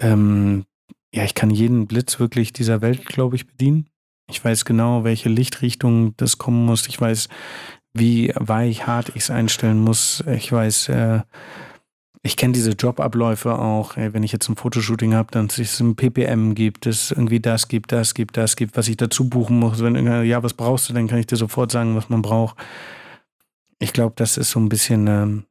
Ähm, 0.00 0.64
ja, 1.12 1.24
ich 1.24 1.34
kann 1.34 1.50
jeden 1.50 1.86
Blitz 1.86 2.20
wirklich 2.20 2.52
dieser 2.52 2.80
Welt, 2.80 3.06
glaube 3.06 3.36
ich, 3.36 3.46
bedienen. 3.46 3.88
Ich 4.30 4.44
weiß 4.44 4.64
genau, 4.64 5.04
welche 5.04 5.28
Lichtrichtung 5.28 6.14
das 6.16 6.38
kommen 6.38 6.66
muss. 6.66 6.86
Ich 6.86 7.00
weiß, 7.00 7.28
wie 7.94 8.32
weich, 8.34 8.86
hart 8.86 9.10
ich 9.10 9.22
es 9.22 9.30
einstellen 9.30 9.80
muss. 9.80 10.22
Ich 10.26 10.50
weiß, 10.52 10.88
äh, 10.90 11.20
ich 12.22 12.36
kenne 12.36 12.52
diese 12.52 12.72
Jobabläufe 12.72 13.58
auch. 13.58 13.96
Ey, 13.96 14.12
wenn 14.12 14.22
ich 14.22 14.32
jetzt 14.32 14.48
ein 14.48 14.56
Fotoshooting 14.56 15.14
habe, 15.14 15.30
dann 15.30 15.48
dass 15.48 15.58
es 15.58 15.80
ein 15.80 15.96
PPM 15.96 16.54
gibt, 16.54 16.86
es 16.86 17.10
irgendwie 17.10 17.40
das 17.40 17.68
gibt, 17.68 17.92
das 17.92 18.14
gibt, 18.14 18.36
das 18.36 18.56
gibt, 18.56 18.76
was 18.76 18.88
ich 18.88 18.96
dazu 18.96 19.28
buchen 19.28 19.58
muss. 19.58 19.82
Wenn 19.82 19.94
irgendwer, 19.94 20.22
ja, 20.22 20.42
was 20.42 20.54
brauchst 20.54 20.88
du, 20.88 20.92
dann 20.94 21.06
kann 21.06 21.18
ich 21.18 21.26
dir 21.26 21.36
sofort 21.36 21.72
sagen, 21.72 21.96
was 21.96 22.08
man 22.08 22.22
braucht. 22.22 22.56
Ich 23.78 23.92
glaube, 23.92 24.14
das 24.16 24.36
ist 24.36 24.50
so 24.50 24.60
ein 24.60 24.68
bisschen, 24.68 25.06
ähm, 25.06 25.44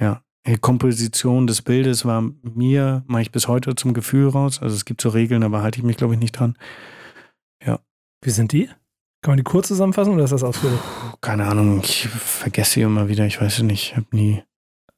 ja, 0.00 0.22
die 0.46 0.56
Komposition 0.58 1.46
des 1.46 1.62
Bildes 1.62 2.04
war 2.04 2.24
mir, 2.42 3.04
mache 3.06 3.22
ich 3.22 3.32
bis 3.32 3.48
heute 3.48 3.74
zum 3.74 3.94
Gefühl 3.94 4.28
raus. 4.28 4.60
Also 4.62 4.74
es 4.74 4.84
gibt 4.84 5.00
so 5.00 5.10
Regeln, 5.10 5.42
aber 5.42 5.62
halte 5.62 5.78
ich 5.78 5.84
mich, 5.84 5.96
glaube 5.96 6.14
ich, 6.14 6.20
nicht 6.20 6.32
dran. 6.32 6.56
Wie 8.20 8.30
sind 8.30 8.52
die? 8.52 8.68
Kann 9.20 9.32
man 9.32 9.36
die 9.38 9.42
kurz 9.44 9.68
zusammenfassen 9.68 10.14
oder 10.14 10.24
ist 10.24 10.30
das 10.32 10.44
ausführlich? 10.44 10.78
Keine 11.20 11.46
Ahnung, 11.46 11.80
ich 11.82 12.08
vergesse 12.08 12.72
sie 12.74 12.82
immer 12.82 13.08
wieder, 13.08 13.26
ich 13.26 13.40
weiß 13.40 13.58
es 13.58 13.62
nicht. 13.62 13.90
Ich 13.90 13.96
habe 13.96 14.06
nie. 14.12 14.42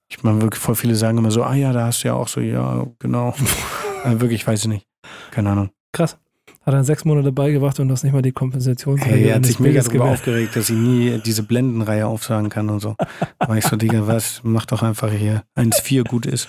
Ich 0.08 0.22
meine, 0.22 0.42
wirklich 0.42 0.60
voll 0.60 0.74
viele 0.74 0.94
sagen 0.94 1.18
immer 1.18 1.30
so, 1.30 1.42
ah 1.42 1.54
ja, 1.54 1.72
da 1.72 1.86
hast 1.86 2.02
du 2.04 2.08
ja 2.08 2.14
auch 2.14 2.28
so, 2.28 2.40
ja, 2.40 2.86
genau. 2.98 3.34
also 4.04 4.20
wirklich, 4.20 4.42
ich 4.42 4.46
weiß 4.46 4.60
es 4.60 4.66
nicht. 4.66 4.86
Keine 5.30 5.50
Ahnung. 5.50 5.70
Krass. 5.92 6.18
Hat 6.66 6.74
er 6.74 6.84
sechs 6.84 7.06
Monate 7.06 7.32
beigebracht 7.32 7.80
und 7.80 7.88
du 7.88 7.94
hast 7.94 8.04
nicht 8.04 8.12
mal 8.12 8.20
die 8.20 8.32
Kompensationsregel 8.32 9.18
Hey, 9.18 9.28
er 9.28 9.36
hat 9.36 9.46
sich 9.46 9.58
mega 9.58 9.80
darüber 9.80 10.04
gewählt. 10.04 10.18
aufgeregt, 10.18 10.56
dass 10.56 10.68
ich 10.68 10.76
nie 10.76 11.18
diese 11.24 11.42
Blendenreihe 11.42 12.06
aufsagen 12.06 12.50
kann 12.50 12.68
und 12.68 12.80
so. 12.80 12.96
Aber 13.38 13.56
ich 13.56 13.64
so, 13.64 13.76
Digga, 13.76 14.06
was, 14.06 14.42
mach 14.44 14.66
doch 14.66 14.82
einfach 14.82 15.10
hier 15.10 15.44
1,4 15.56 16.06
gut 16.06 16.26
ist. 16.26 16.48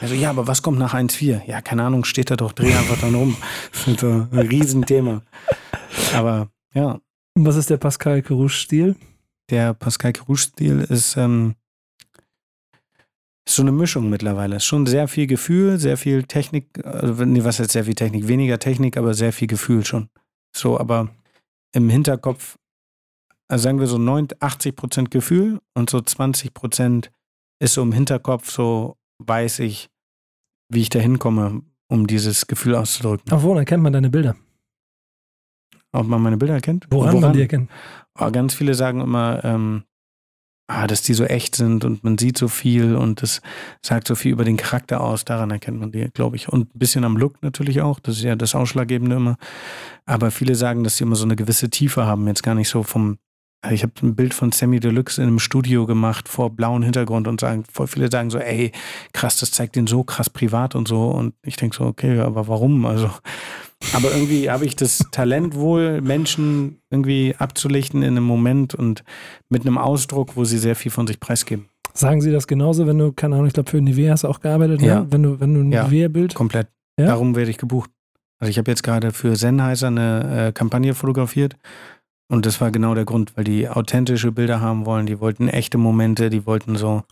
Er 0.00 0.08
so, 0.08 0.14
ja, 0.14 0.30
aber 0.30 0.48
was 0.48 0.62
kommt 0.62 0.80
nach 0.80 0.94
1,4? 0.94 1.42
Ja, 1.46 1.60
keine 1.60 1.84
Ahnung, 1.84 2.04
steht 2.04 2.28
da 2.28 2.34
doch, 2.34 2.50
dreh 2.50 2.74
einfach 2.74 2.98
dann 3.00 3.14
um. 3.14 3.36
Das 3.72 3.86
ist 3.86 4.00
so 4.00 4.08
ein 4.08 4.38
Riesenthema. 4.38 5.22
Aber 6.12 6.48
ja, 6.74 6.98
Und 7.34 7.46
Was 7.46 7.56
ist 7.56 7.70
der 7.70 7.78
Pascal 7.78 8.22
Carouche-Stil? 8.22 8.96
der 9.52 9.74
Pascal 9.74 10.12
Carouche-Stil 10.12 10.80
ist, 10.88 11.16
ähm, 11.16 11.54
ist 13.46 13.56
so 13.56 13.62
eine 13.62 13.72
Mischung 13.72 14.08
mittlerweile. 14.08 14.56
Ist 14.56 14.64
schon 14.64 14.86
sehr 14.86 15.08
viel 15.08 15.26
Gefühl, 15.26 15.78
sehr 15.78 15.96
viel 15.96 16.24
Technik, 16.24 16.84
also, 16.84 17.24
nee, 17.24 17.44
was 17.44 17.60
heißt 17.60 17.70
sehr 17.70 17.84
viel 17.84 17.94
Technik? 17.94 18.28
Weniger 18.28 18.58
Technik, 18.58 18.96
aber 18.96 19.14
sehr 19.14 19.32
viel 19.32 19.48
Gefühl 19.48 19.84
schon. 19.84 20.08
So, 20.56 20.80
aber 20.80 21.10
im 21.72 21.88
Hinterkopf, 21.90 22.56
also 23.48 23.64
sagen 23.64 23.78
wir 23.78 23.86
so 23.86 23.98
90, 23.98 24.42
80 24.42 24.76
Prozent 24.76 25.10
Gefühl 25.10 25.60
und 25.74 25.90
so 25.90 26.00
20 26.00 26.54
Prozent 26.54 27.10
ist 27.60 27.74
so 27.74 27.82
im 27.82 27.92
Hinterkopf, 27.92 28.50
so 28.50 28.96
weiß 29.18 29.58
ich, 29.60 29.90
wie 30.70 30.80
ich 30.80 30.88
da 30.88 30.98
hinkomme, 30.98 31.62
um 31.88 32.06
dieses 32.06 32.46
Gefühl 32.46 32.74
auszudrücken. 32.74 33.30
Auf 33.32 33.42
woran 33.42 33.58
erkennt 33.58 33.82
man 33.82 33.92
deine 33.92 34.08
Bilder? 34.08 34.34
Ob 35.92 36.06
man 36.06 36.22
meine 36.22 36.38
Bilder 36.38 36.60
kennt? 36.60 36.86
Woran, 36.90 37.20
man 37.20 37.32
die 37.32 37.42
erkennt? 37.42 37.70
Oh, 38.18 38.30
ganz 38.30 38.54
viele 38.54 38.74
sagen 38.74 39.00
immer, 39.00 39.44
ähm, 39.44 39.84
ah, 40.66 40.86
dass 40.86 41.02
die 41.02 41.14
so 41.14 41.24
echt 41.24 41.54
sind 41.54 41.84
und 41.84 42.02
man 42.02 42.16
sieht 42.16 42.38
so 42.38 42.48
viel 42.48 42.96
und 42.96 43.22
das 43.22 43.42
sagt 43.84 44.08
so 44.08 44.14
viel 44.14 44.32
über 44.32 44.44
den 44.44 44.56
Charakter 44.56 45.02
aus. 45.02 45.24
Daran 45.24 45.50
erkennt 45.50 45.80
man 45.80 45.92
die, 45.92 46.08
glaube 46.12 46.36
ich. 46.36 46.48
Und 46.48 46.74
ein 46.74 46.78
bisschen 46.78 47.04
am 47.04 47.16
Look 47.16 47.42
natürlich 47.42 47.82
auch. 47.82 48.00
Das 48.00 48.16
ist 48.16 48.24
ja 48.24 48.36
das 48.36 48.54
Ausschlaggebende 48.54 49.16
immer. 49.16 49.36
Aber 50.06 50.30
viele 50.30 50.54
sagen, 50.54 50.82
dass 50.82 50.96
sie 50.96 51.04
immer 51.04 51.16
so 51.16 51.24
eine 51.24 51.36
gewisse 51.36 51.68
Tiefe 51.68 52.06
haben. 52.06 52.26
Jetzt 52.26 52.42
gar 52.42 52.54
nicht 52.54 52.68
so 52.68 52.82
vom 52.82 53.18
also 53.64 53.76
ich 53.76 53.84
habe 53.84 53.92
ein 54.02 54.16
Bild 54.16 54.34
von 54.34 54.50
Sammy 54.50 54.80
Deluxe 54.80 55.22
in 55.22 55.28
einem 55.28 55.38
Studio 55.38 55.86
gemacht 55.86 56.28
vor 56.28 56.50
blauem 56.50 56.82
Hintergrund 56.82 57.28
und 57.28 57.40
sagen, 57.40 57.62
voll 57.72 57.86
viele 57.86 58.10
sagen 58.10 58.28
so, 58.28 58.38
ey, 58.38 58.72
krass, 59.12 59.38
das 59.38 59.52
zeigt 59.52 59.76
ihn 59.76 59.86
so 59.86 60.02
krass 60.02 60.28
privat 60.28 60.74
und 60.74 60.88
so. 60.88 61.10
Und 61.10 61.34
ich 61.44 61.54
denke 61.56 61.76
so, 61.76 61.84
okay, 61.84 62.18
aber 62.18 62.48
warum? 62.48 62.84
Also, 62.84 63.08
aber 63.92 64.12
irgendwie 64.12 64.50
habe 64.50 64.64
ich 64.64 64.76
das 64.76 65.06
Talent 65.10 65.54
wohl, 65.54 66.00
Menschen 66.00 66.80
irgendwie 66.90 67.34
abzulichten 67.38 68.02
in 68.02 68.16
einem 68.16 68.24
Moment 68.24 68.74
und 68.74 69.04
mit 69.48 69.62
einem 69.62 69.78
Ausdruck, 69.78 70.36
wo 70.36 70.44
sie 70.44 70.58
sehr 70.58 70.76
viel 70.76 70.90
von 70.90 71.06
sich 71.06 71.20
preisgeben. 71.20 71.68
Sagen 71.94 72.22
Sie 72.22 72.32
das 72.32 72.46
genauso, 72.46 72.86
wenn 72.86 72.98
du, 72.98 73.12
keine 73.12 73.34
Ahnung, 73.34 73.48
ich 73.48 73.52
glaube, 73.52 73.70
für 73.70 73.80
Nivea 73.80 74.12
hast 74.12 74.24
du 74.24 74.28
auch 74.28 74.40
gearbeitet, 74.40 74.80
ne? 74.80 74.86
ja. 74.86 75.00
ne? 75.00 75.06
Wenn 75.10 75.22
du, 75.22 75.40
wenn 75.40 75.54
du 75.54 75.60
ein 75.60 75.72
ja, 75.72 75.84
Nivea-Bild. 75.84 76.34
Komplett. 76.34 76.68
Ja? 76.98 77.06
Darum 77.06 77.36
werde 77.36 77.50
ich 77.50 77.58
gebucht. 77.58 77.90
Also 78.38 78.50
ich 78.50 78.58
habe 78.58 78.70
jetzt 78.70 78.82
gerade 78.82 79.12
für 79.12 79.36
Sennheiser 79.36 79.88
eine 79.88 80.48
äh, 80.48 80.52
Kampagne 80.52 80.94
fotografiert 80.94 81.56
und 82.32 82.46
das 82.46 82.62
war 82.62 82.70
genau 82.70 82.94
der 82.94 83.04
Grund, 83.04 83.36
weil 83.36 83.44
die 83.44 83.68
authentische 83.68 84.32
Bilder 84.32 84.60
haben 84.60 84.86
wollen, 84.86 85.04
die 85.04 85.20
wollten 85.20 85.48
echte 85.48 85.76
Momente, 85.76 86.30
die 86.30 86.46
wollten 86.46 86.76
so. 86.76 87.02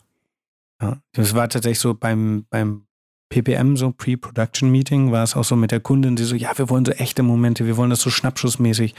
Ja, 0.80 0.96
das 1.12 1.34
war 1.34 1.46
tatsächlich 1.50 1.78
so 1.78 1.92
beim, 1.92 2.46
beim 2.48 2.86
PPM, 3.30 3.76
so 3.76 3.92
Pre-Production-Meeting, 3.92 5.12
war 5.12 5.22
es 5.22 5.36
auch 5.36 5.44
so 5.44 5.56
mit 5.56 5.70
der 5.70 5.80
Kundin, 5.80 6.16
die 6.16 6.24
so, 6.24 6.34
ja, 6.34 6.50
wir 6.56 6.68
wollen 6.68 6.84
so 6.84 6.92
echte 6.92 7.22
Momente, 7.22 7.64
wir 7.64 7.76
wollen 7.76 7.90
das 7.90 8.00
so 8.00 8.10
schnappschussmäßig. 8.10 8.94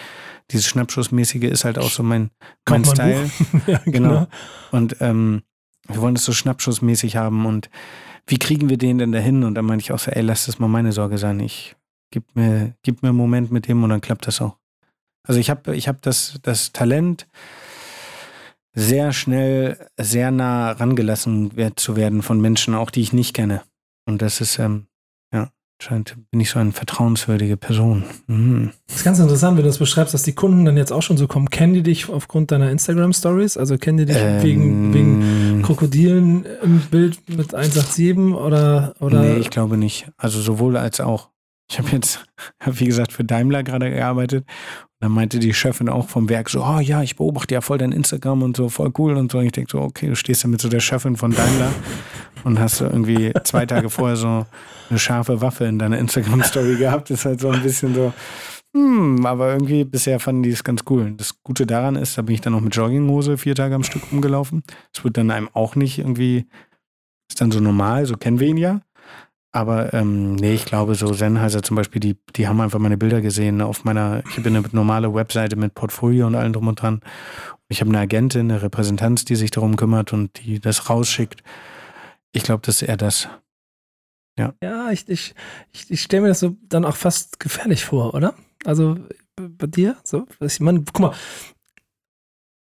Dieses 0.50 0.65
Schnappschussmäßige 0.67 1.44
ist 1.44 1.65
halt 1.65 1.78
auch 1.78 1.89
so 1.89 2.02
mein, 2.02 2.32
mein 2.67 2.86
Style. 2.86 3.30
ja, 3.67 3.82
genau. 3.86 4.10
genau. 4.10 4.28
Und 4.72 4.96
ähm, 5.02 5.44
wir 5.88 6.02
wollen 6.02 6.15
das 6.15 6.24
so 6.24 6.32
schnappschussmäßig 6.32 7.17
haben 7.17 7.46
und 7.46 7.70
wie 8.26 8.39
kriegen 8.39 8.70
wir 8.70 8.78
den 8.78 8.98
denn 8.98 9.12
dahin? 9.12 9.44
Und 9.44 9.56
dann 9.56 9.65
meine 9.65 9.82
ich 9.82 9.91
auch 9.91 10.00
so, 10.00 10.12
ey, 10.12 10.22
lass 10.22 10.46
das 10.46 10.60
mal 10.60 10.67
meine 10.67 10.94
Sorge 10.94 11.17
sein. 11.17 11.39
Ich 11.41 11.76
gib 12.12 12.36
mir, 12.36 12.74
gib 12.84 13.04
mir 13.04 13.10
einen 13.10 13.17
Moment 13.17 13.52
mit 13.52 13.67
dem 13.67 13.84
und 13.84 13.89
dann 13.89 14.02
klappt 14.02 14.28
das 14.28 14.41
auch. 14.41 14.58
Also 15.28 15.39
ich 15.39 15.50
habe 15.50 15.76
ich 15.76 15.88
hab 15.88 16.02
das, 16.02 16.39
das 16.41 16.72
Talent, 16.72 17.28
sehr 18.74 19.12
schnell, 19.12 19.89
sehr 19.98 20.32
nah 20.32 20.72
rangelassen 20.72 21.52
zu 21.76 21.96
werden 21.96 22.22
von 22.22 22.39
Menschen, 22.39 22.74
auch 22.74 22.89
die 22.89 23.02
ich 23.02 23.12
nicht 23.12 23.34
kenne. 23.34 23.63
Und 24.12 24.21
das 24.21 24.41
ist, 24.41 24.60
ähm, 24.60 24.88
ja, 25.34 25.50
scheint, 25.82 26.17
bin 26.32 26.41
ich 26.41 26.50
so 26.50 26.60
eine 26.60 26.74
vertrauenswürdige 26.74 27.58
Person. 27.58 28.04
Mhm. 28.28 28.71
Das 28.88 28.97
ist 28.97 29.04
ganz 29.04 29.19
interessant, 29.19 29.58
wenn 29.58 29.63
du 29.63 29.69
das 29.69 29.78
beschreibst, 29.78 30.13
dass 30.13 30.24
die 30.24 30.34
Kunden 30.34 30.65
dann 30.65 30.78
jetzt 30.78 30.91
auch 30.91 31.02
schon 31.02 31.17
so 31.17 31.28
kommen. 31.28 31.50
Kennen 31.50 31.74
die 31.74 31.84
dich 31.84 32.10
aufgrund 32.10 32.52
deiner 32.52 32.69
Instagram-Stories? 32.69 33.58
Also 33.58 33.78
kennen 33.78 34.00
die 34.00 34.06
dich 34.06 34.17
ähm, 34.17 34.43
wegen, 34.43 34.93
wegen 34.93 35.62
Krokodilen 35.63 36.45
im 36.62 36.82
Bild 36.91 37.17
mit 37.30 37.56
187 37.56 38.36
oder, 38.36 38.95
oder? 39.00 39.21
Nee, 39.21 39.38
ich 39.38 39.50
glaube 39.50 39.78
nicht. 39.78 40.12
Also 40.17 40.41
sowohl 40.41 40.76
als 40.78 41.00
auch. 41.00 41.30
Ich 41.69 41.80
habe 41.80 41.89
jetzt, 41.91 42.26
wie 42.65 42.86
gesagt, 42.86 43.13
für 43.13 43.24
Daimler 43.24 43.63
gerade 43.63 43.89
gearbeitet 43.89 44.45
dann 45.02 45.12
meinte 45.12 45.39
die 45.39 45.54
Chefin 45.54 45.89
auch 45.89 46.08
vom 46.10 46.30
Werk 46.30 46.47
so, 46.50 46.63
oh 46.63 46.80
ja, 46.80 47.02
ich 47.02 47.15
beobachte 47.15 47.56
ja 47.56 47.62
voll 47.62 47.80
dein 47.80 47.91
Instagram 47.91 48.43
und 48.43 48.56
so, 48.56 48.69
voll 48.69 48.91
cool 49.00 49.17
und 49.17 49.32
so. 49.32 49.39
Und 49.39 49.45
ich 49.45 49.52
denke 49.52 49.71
so, 49.71 49.82
okay, 49.82 50.08
du 50.08 50.15
stehst 50.15 50.43
ja 50.43 50.50
mit 50.50 50.62
so 50.62 50.69
der 50.69 50.80
Chefin 50.80 51.17
von 51.17 51.32
Daimler 51.32 51.71
und 52.43 52.60
hast 52.60 52.82
irgendwie 52.82 53.32
zwei 53.43 53.65
Tage 53.65 53.89
vorher 53.89 54.15
so 54.15 54.45
eine 54.89 54.99
scharfe 54.99 55.41
Waffe 55.41 55.65
in 55.65 55.80
deiner 55.80 55.97
Instagram-Story 55.97 56.77
gehabt. 56.77 57.10
Das 57.10 57.19
ist 57.19 57.25
halt 57.25 57.39
so 57.39 57.49
ein 57.49 57.62
bisschen 57.62 57.95
so, 57.95 58.13
hm, 58.73 59.25
aber 59.25 59.51
irgendwie 59.51 59.84
bisher 59.84 60.19
fanden 60.19 60.43
die 60.43 60.49
es 60.49 60.63
ganz 60.63 60.84
cool. 60.89 61.13
Das 61.17 61.43
Gute 61.43 61.65
daran 61.65 61.95
ist, 61.95 62.17
da 62.17 62.21
bin 62.21 62.36
ich 62.36 62.41
dann 62.41 62.54
noch 62.54 62.62
mit 62.62 62.75
Jogginghose 62.75 63.38
vier 63.38 63.56
Tage 63.56 63.75
am 63.75 63.84
Stück 63.84 64.04
rumgelaufen. 64.12 64.63
Das 64.93 65.04
wird 65.04 65.17
dann 65.17 65.32
einem 65.32 65.49
auch 65.54 65.75
nicht 65.75 65.99
irgendwie, 65.99 66.47
ist 67.30 67.41
dann 67.41 67.51
so 67.51 67.60
normal, 67.60 68.06
so 68.06 68.15
kennen 68.15 68.39
wir 68.39 68.47
ihn 68.47 68.58
ja. 68.58 68.82
Aber 69.54 69.93
ähm, 69.93 70.36
nee, 70.36 70.54
ich 70.54 70.63
glaube, 70.63 70.95
so 70.95 71.12
Sennheiser 71.12 71.62
zum 71.62 71.75
Beispiel, 71.75 71.99
die, 71.99 72.15
die 72.38 72.47
haben 72.47 72.62
einfach 72.62 72.80
meine 72.80 72.97
Bilder 72.97 73.19
gesehen 73.19 73.62
auf 73.62 73.84
meiner, 73.84 74.23
ich 74.30 74.38
habe 74.38 74.47
eine 74.47 74.63
normale 74.71 75.13
Webseite 75.13 75.58
mit 75.58 75.75
Portfolio 75.75 76.27
und 76.27 76.36
allem 76.36 76.54
drum 76.54 76.69
und 76.69 76.82
dran. 76.82 77.01
Ich 77.67 77.82
habe 77.82 77.89
eine 77.89 77.99
Agentin, 77.99 78.49
eine 78.49 78.62
Repräsentanz, 78.62 79.25
die 79.25 79.36
sich 79.36 79.51
darum 79.51 79.75
kümmert 79.75 80.13
und 80.13 80.45
die 80.45 80.62
das 80.62 80.89
rausschickt. 80.89 81.43
Ich 82.34 82.44
glaube, 82.44 82.62
das 82.65 82.82
ist 82.82 82.88
eher 82.88 82.98
das. 82.98 83.28
Ja, 84.38 84.54
ja 84.62 84.91
ich, 84.91 85.08
ich, 85.10 85.36
ich, 85.72 85.91
ich 85.91 86.02
stelle 86.02 86.24
mir 86.24 86.28
das 86.30 86.39
so 86.39 86.56
dann 86.63 86.86
auch 86.86 86.96
fast 86.96 87.39
gefährlich 87.39 87.86
vor, 87.86 88.13
oder? 88.13 88.34
Also 88.63 88.98
bei 89.36 89.67
dir? 89.67 89.98
So, 90.04 90.28
ich 90.39 90.60
meine, 90.60 90.84
guck 90.91 91.00
mal, 91.00 91.13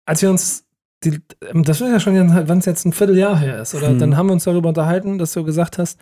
als 0.07 0.22
wir 0.22 0.31
uns 0.31 0.64
die, 1.05 1.20
das 1.53 1.81
ist 1.81 1.88
ja 1.88 2.00
schon, 2.00 2.14
wenn 2.48 2.59
es 2.59 2.64
jetzt 2.64 2.85
ein 2.87 2.92
Vierteljahr 2.92 3.38
her 3.38 3.61
ist, 3.61 3.74
oder 3.74 3.88
hm. 3.88 3.98
dann 3.98 4.16
haben 4.16 4.27
wir 4.27 4.33
uns 4.33 4.44
darüber 4.44 4.70
unterhalten, 4.70 5.18
dass 5.18 5.33
du 5.33 5.44
gesagt 5.44 5.79
hast, 5.79 5.98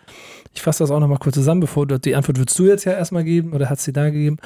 ich 0.53 0.61
fasse 0.61 0.83
das 0.83 0.91
auch 0.91 0.99
nochmal 0.99 1.17
kurz 1.17 1.35
zusammen, 1.35 1.61
bevor 1.61 1.85
du, 1.85 1.99
die 1.99 2.15
Antwort 2.15 2.37
würdest 2.37 2.57
du 2.57 2.65
jetzt 2.65 2.85
ja 2.85 2.93
erstmal 2.93 3.23
geben 3.23 3.53
oder 3.53 3.69
hat 3.69 3.79
sie 3.79 3.91
da 3.91 4.09
gegeben? 4.09 4.37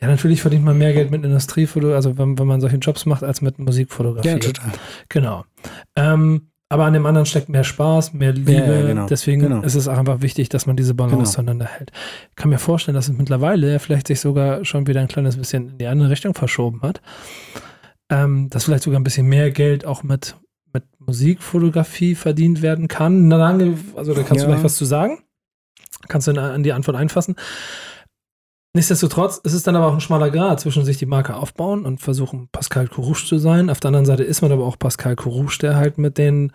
Ja, 0.00 0.08
natürlich 0.08 0.40
verdient 0.40 0.64
man 0.64 0.78
mehr 0.78 0.92
Geld 0.92 1.10
mit 1.10 1.24
Industriefoto, 1.24 1.94
also 1.94 2.16
wenn, 2.18 2.38
wenn 2.38 2.46
man 2.46 2.60
solche 2.60 2.76
Jobs 2.76 3.06
macht, 3.06 3.24
als 3.24 3.40
mit 3.40 3.58
Musikfotografie. 3.58 4.28
Ja, 4.28 4.38
total. 4.38 4.72
Genau. 5.08 5.44
Ähm, 5.96 6.50
aber 6.74 6.84
an 6.84 6.92
dem 6.92 7.06
anderen 7.06 7.26
steckt 7.26 7.48
mehr 7.48 7.64
Spaß, 7.64 8.12
mehr 8.12 8.32
Liebe. 8.32 8.52
Ja, 8.52 8.72
ja, 8.72 8.86
genau. 8.86 9.06
Deswegen 9.06 9.42
genau. 9.42 9.62
ist 9.62 9.74
es 9.74 9.88
auch 9.88 9.96
einfach 9.96 10.20
wichtig, 10.20 10.48
dass 10.50 10.66
man 10.66 10.76
diese 10.76 10.94
Balance 10.94 11.16
genau. 11.16 11.30
zueinander 11.30 11.66
hält. 11.66 11.92
Ich 12.30 12.36
kann 12.36 12.50
mir 12.50 12.58
vorstellen, 12.58 12.94
dass 12.94 13.08
es 13.08 13.16
mittlerweile 13.16 13.78
vielleicht 13.78 14.08
sich 14.08 14.20
sogar 14.20 14.64
schon 14.64 14.86
wieder 14.86 15.00
ein 15.00 15.08
kleines 15.08 15.36
bisschen 15.36 15.70
in 15.70 15.78
die 15.78 15.86
andere 15.86 16.10
Richtung 16.10 16.34
verschoben 16.34 16.82
hat 16.82 17.00
ähm, 18.10 18.48
dass 18.50 18.64
vielleicht 18.64 18.84
sogar 18.84 19.00
ein 19.00 19.04
bisschen 19.04 19.26
mehr 19.26 19.50
Geld 19.50 19.84
auch 19.84 20.02
mit, 20.02 20.36
mit 20.72 20.84
Musikfotografie 20.98 22.14
verdient 22.14 22.62
werden 22.62 22.88
kann. 22.88 23.28
Na, 23.28 23.58
also 23.96 24.14
da 24.14 24.22
kannst 24.22 24.42
ja. 24.42 24.48
du 24.48 24.52
gleich 24.52 24.64
was 24.64 24.76
zu 24.76 24.84
sagen. 24.84 25.18
Kannst 26.08 26.28
du 26.28 26.32
an 26.38 26.62
die 26.62 26.72
Antwort 26.72 26.96
einfassen. 26.96 27.36
Nichtsdestotrotz 28.76 29.38
ist 29.38 29.52
es 29.52 29.62
dann 29.62 29.76
aber 29.76 29.86
auch 29.86 29.94
ein 29.94 30.00
schmaler 30.00 30.30
Grad 30.30 30.58
zwischen 30.58 30.84
sich 30.84 30.96
die 30.96 31.06
Marke 31.06 31.36
aufbauen 31.36 31.86
und 31.86 32.00
versuchen, 32.00 32.48
Pascal 32.50 32.88
Corouche 32.88 33.24
zu 33.24 33.38
sein. 33.38 33.70
Auf 33.70 33.78
der 33.78 33.88
anderen 33.88 34.04
Seite 34.04 34.24
ist 34.24 34.42
man 34.42 34.50
aber 34.50 34.66
auch 34.66 34.76
Pascal 34.76 35.14
Corouche, 35.14 35.58
der 35.60 35.76
halt 35.76 35.96
mit 35.96 36.18
den 36.18 36.52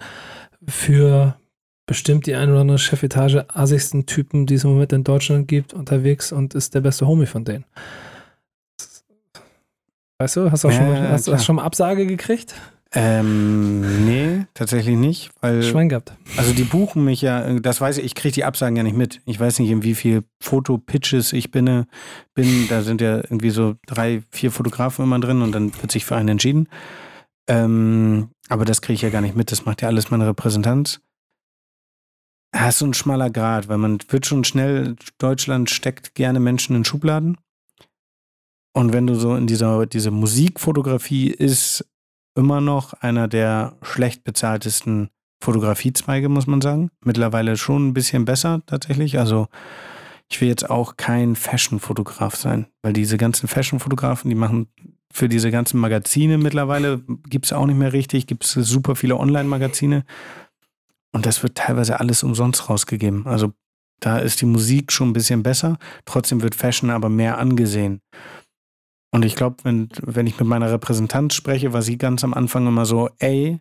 für 0.67 1.37
bestimmt 1.85 2.27
die 2.27 2.35
ein 2.35 2.51
oder 2.51 2.59
andere 2.59 2.77
Chefetage 2.77 3.45
assigsten 3.47 4.05
Typen, 4.05 4.45
die 4.45 4.55
es 4.55 4.65
im 4.65 4.71
Moment 4.71 4.91
in 4.91 5.05
Deutschland 5.05 5.47
gibt, 5.47 5.73
unterwegs 5.73 6.33
und 6.33 6.53
ist 6.55 6.75
der 6.75 6.81
beste 6.81 7.07
Homie 7.07 7.25
von 7.25 7.45
denen. 7.45 7.63
Weißt 10.17 10.35
du, 10.35 10.51
hast 10.51 10.65
du 10.65 10.67
auch 10.67 10.73
schon, 10.73 10.89
mal, 10.89 11.09
hast, 11.09 11.29
hast 11.29 11.45
schon 11.45 11.55
mal 11.55 11.63
Absage 11.63 12.05
gekriegt? 12.05 12.53
Ähm, 12.95 14.05
nee, 14.05 14.45
tatsächlich 14.55 14.97
nicht, 14.97 15.29
weil. 15.41 15.61
Schwein 15.61 15.89
gehabt. 15.89 16.13
Also 16.37 16.53
die 16.53 16.63
buchen 16.63 17.05
mich 17.05 17.21
ja, 17.21 17.59
das 17.59 17.79
weiß 17.79 17.99
ich, 17.99 18.05
ich 18.05 18.15
kriege 18.15 18.33
die 18.33 18.45
Absagen 18.45 18.75
ja 18.75 18.83
nicht 18.83 18.97
mit. 18.97 19.21
Ich 19.25 19.39
weiß 19.39 19.59
nicht, 19.59 19.69
in 19.69 19.83
wie 19.83 19.93
viel 19.93 20.23
Fotopitches 20.41 21.33
ich 21.33 21.51
bin, 21.51 21.85
bin. 22.33 22.67
Da 22.67 22.81
sind 22.81 23.01
ja 23.01 23.17
irgendwie 23.17 23.51
so 23.51 23.75
drei, 23.85 24.23
vier 24.31 24.51
Fotografen 24.51 25.05
immer 25.05 25.19
drin 25.19 25.43
und 25.43 25.51
dann 25.51 25.71
wird 25.81 25.91
sich 25.91 26.03
für 26.03 26.15
einen 26.15 26.29
entschieden. 26.29 26.67
Ähm, 27.47 28.29
aber 28.47 28.65
das 28.65 28.81
kriege 28.81 28.95
ich 28.95 29.01
ja 29.03 29.09
gar 29.09 29.21
nicht 29.21 29.35
mit. 29.35 29.51
Das 29.51 29.65
macht 29.65 29.83
ja 29.83 29.87
alles 29.87 30.09
meine 30.09 30.25
Repräsentanz. 30.25 30.99
Ja, 32.55 32.69
ist 32.69 32.79
so 32.79 32.85
ein 32.85 32.95
schmaler 32.95 33.29
Grad, 33.29 33.67
weil 33.67 33.77
man 33.77 33.99
wird 34.09 34.25
schon 34.25 34.43
schnell, 34.43 34.95
Deutschland 35.19 35.69
steckt 35.69 36.15
gerne 36.15 36.39
Menschen 36.39 36.75
in 36.75 36.85
Schubladen. 36.85 37.37
Und 38.73 38.93
wenn 38.93 39.05
du 39.05 39.13
so 39.13 39.35
in 39.35 39.45
dieser 39.45 39.85
diese 39.85 40.09
Musikfotografie 40.09 41.29
ist 41.29 41.85
immer 42.39 42.61
noch 42.61 42.93
einer 42.93 43.27
der 43.27 43.75
schlecht 43.81 44.23
bezahltesten 44.23 45.09
Fotografiezweige, 45.41 46.29
muss 46.29 46.47
man 46.47 46.61
sagen. 46.61 46.89
Mittlerweile 47.03 47.57
schon 47.57 47.89
ein 47.89 47.93
bisschen 47.93 48.23
besser 48.25 48.61
tatsächlich. 48.65 49.19
Also 49.19 49.47
ich 50.29 50.39
will 50.39 50.47
jetzt 50.47 50.69
auch 50.69 50.95
kein 50.95 51.35
Fashion-Fotograf 51.35 52.35
sein, 52.35 52.67
weil 52.81 52.93
diese 52.93 53.17
ganzen 53.17 53.47
Fashion-Fotografen, 53.47 54.29
die 54.29 54.35
machen 54.35 54.67
für 55.11 55.27
diese 55.27 55.51
ganzen 55.51 55.79
Magazine 55.79 56.37
mittlerweile, 56.37 57.01
gibt 57.27 57.45
es 57.45 57.53
auch 57.53 57.65
nicht 57.65 57.77
mehr 57.77 57.93
richtig, 57.93 58.25
gibt 58.25 58.45
es 58.45 58.53
super 58.53 58.95
viele 58.95 59.17
Online-Magazine. 59.17 60.05
Und 61.11 61.25
das 61.25 61.43
wird 61.43 61.55
teilweise 61.55 61.99
alles 61.99 62.23
umsonst 62.23 62.69
rausgegeben. 62.69 63.25
Also 63.27 63.51
da 63.99 64.19
ist 64.19 64.41
die 64.41 64.45
Musik 64.45 64.91
schon 64.91 65.09
ein 65.09 65.13
bisschen 65.13 65.43
besser. 65.43 65.77
Trotzdem 66.05 66.41
wird 66.41 66.55
Fashion 66.55 66.89
aber 66.89 67.09
mehr 67.09 67.37
angesehen. 67.37 68.01
Und 69.11 69.25
ich 69.25 69.35
glaube, 69.35 69.57
wenn, 69.63 69.89
wenn 70.01 70.27
ich 70.27 70.39
mit 70.39 70.47
meiner 70.47 70.71
Repräsentanz 70.71 71.33
spreche, 71.33 71.73
war 71.73 71.81
sie 71.81 71.97
ganz 71.97 72.23
am 72.23 72.33
Anfang 72.33 72.67
immer 72.67 72.85
so, 72.85 73.09
ey, 73.19 73.59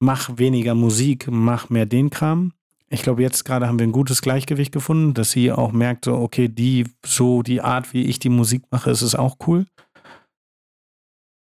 mach 0.00 0.36
weniger 0.36 0.74
Musik, 0.74 1.28
mach 1.30 1.70
mehr 1.70 1.86
den 1.86 2.10
Kram. 2.10 2.52
Ich 2.88 3.02
glaube, 3.02 3.22
jetzt 3.22 3.44
gerade 3.44 3.68
haben 3.68 3.78
wir 3.78 3.86
ein 3.86 3.92
gutes 3.92 4.20
Gleichgewicht 4.20 4.72
gefunden, 4.72 5.14
dass 5.14 5.30
sie 5.30 5.52
auch 5.52 5.72
merkt, 5.72 6.04
so, 6.04 6.14
okay, 6.14 6.48
die, 6.48 6.84
so 7.06 7.42
die 7.42 7.62
Art, 7.62 7.94
wie 7.94 8.04
ich 8.04 8.18
die 8.18 8.28
Musik 8.28 8.64
mache, 8.70 8.90
ist 8.90 9.02
es 9.02 9.14
auch 9.14 9.36
cool. 9.46 9.66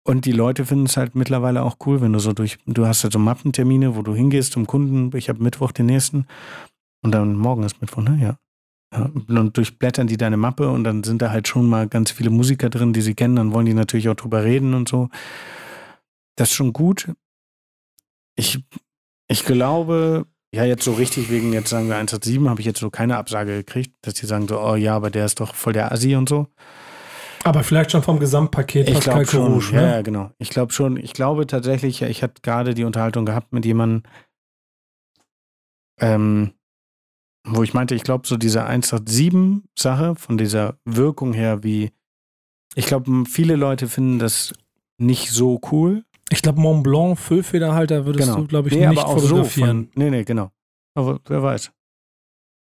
Und 0.06 0.26
die 0.26 0.32
Leute 0.32 0.64
finden 0.64 0.86
es 0.86 0.96
halt 0.96 1.14
mittlerweile 1.14 1.62
auch 1.62 1.76
cool, 1.86 2.00
wenn 2.00 2.12
du 2.12 2.18
so 2.18 2.32
durch, 2.32 2.58
du 2.66 2.86
hast 2.86 3.02
halt 3.02 3.12
so 3.12 3.18
Mappentermine, 3.18 3.96
wo 3.96 4.02
du 4.02 4.14
hingehst 4.14 4.52
zum 4.52 4.66
Kunden. 4.66 5.16
Ich 5.16 5.28
habe 5.28 5.42
Mittwoch 5.42 5.72
den 5.72 5.86
nächsten 5.86 6.26
und 7.02 7.12
dann 7.12 7.34
morgen 7.34 7.62
ist 7.62 7.80
Mittwoch, 7.80 8.02
ne? 8.02 8.18
Ja. 8.20 8.36
Und 8.94 9.56
durchblättern 9.56 10.06
die 10.06 10.16
deine 10.16 10.36
Mappe 10.36 10.68
und 10.70 10.84
dann 10.84 11.02
sind 11.02 11.20
da 11.20 11.30
halt 11.30 11.48
schon 11.48 11.68
mal 11.68 11.88
ganz 11.88 12.12
viele 12.12 12.30
Musiker 12.30 12.70
drin, 12.70 12.92
die 12.92 13.00
sie 13.00 13.14
kennen. 13.14 13.36
Dann 13.36 13.52
wollen 13.52 13.66
die 13.66 13.74
natürlich 13.74 14.08
auch 14.08 14.14
drüber 14.14 14.44
reden 14.44 14.74
und 14.74 14.88
so. 14.88 15.08
Das 16.36 16.50
ist 16.50 16.54
schon 16.54 16.72
gut. 16.72 17.12
Ich, 18.36 18.64
ich 19.28 19.44
glaube, 19.44 20.26
ja, 20.54 20.64
jetzt 20.64 20.84
so 20.84 20.92
richtig 20.92 21.30
wegen, 21.30 21.52
jetzt 21.52 21.70
sagen 21.70 21.88
wir 21.88 21.96
187, 21.96 22.48
habe 22.48 22.60
ich 22.60 22.66
jetzt 22.66 22.78
so 22.78 22.90
keine 22.90 23.16
Absage 23.16 23.56
gekriegt, 23.56 23.94
dass 24.02 24.14
die 24.14 24.26
sagen 24.26 24.46
so, 24.46 24.60
oh 24.60 24.76
ja, 24.76 24.94
aber 24.94 25.10
der 25.10 25.24
ist 25.24 25.40
doch 25.40 25.54
voll 25.54 25.72
der 25.72 25.90
Assi 25.90 26.14
und 26.14 26.28
so. 26.28 26.46
Aber 27.42 27.62
vielleicht 27.62 27.90
schon 27.90 28.02
vom 28.02 28.20
Gesamtpaket 28.20 28.88
Ich 28.88 28.94
Pascal 28.94 29.24
glaube 29.24 29.26
schon, 29.26 29.46
Carouge, 29.46 29.72
ja, 29.74 29.80
ne? 29.80 29.90
ja, 29.96 30.02
genau. 30.02 30.30
Ich 30.38 30.50
glaube 30.50 30.72
schon, 30.72 30.96
ich 30.96 31.12
glaube 31.12 31.46
tatsächlich, 31.46 32.00
ich 32.02 32.22
hatte 32.22 32.40
gerade 32.42 32.74
die 32.74 32.84
Unterhaltung 32.84 33.26
gehabt 33.26 33.52
mit 33.52 33.64
jemandem, 33.66 34.04
ähm, 36.00 36.52
wo 37.46 37.62
ich 37.62 37.74
meinte, 37.74 37.94
ich 37.94 38.02
glaube, 38.04 38.26
so 38.26 38.36
diese 38.36 38.66
187-Sache 38.68 40.14
von 40.16 40.38
dieser 40.38 40.76
Wirkung 40.84 41.32
her, 41.32 41.62
wie 41.62 41.90
ich 42.74 42.86
glaube, 42.86 43.24
viele 43.26 43.56
Leute 43.56 43.86
finden 43.88 44.18
das 44.18 44.52
nicht 44.98 45.30
so 45.30 45.60
cool. 45.70 46.04
Ich 46.30 46.42
glaube, 46.42 46.60
Mont 46.60 46.82
Blanc 46.82 47.18
Füllfederhalter 47.18 48.06
würdest 48.06 48.28
Genau. 48.28 48.40
du, 48.40 48.46
glaube 48.48 48.68
ich, 48.68 48.74
nee, 48.74 48.88
nicht 48.88 48.98
auch 49.04 49.18
so 49.18 49.28
fotografieren. 49.28 49.88
von, 49.92 50.02
nee, 50.02 50.10
nee, 50.10 50.24
genau. 50.24 50.50
Aber 50.96 51.20
wer 51.26 51.42
weiß. 51.42 51.70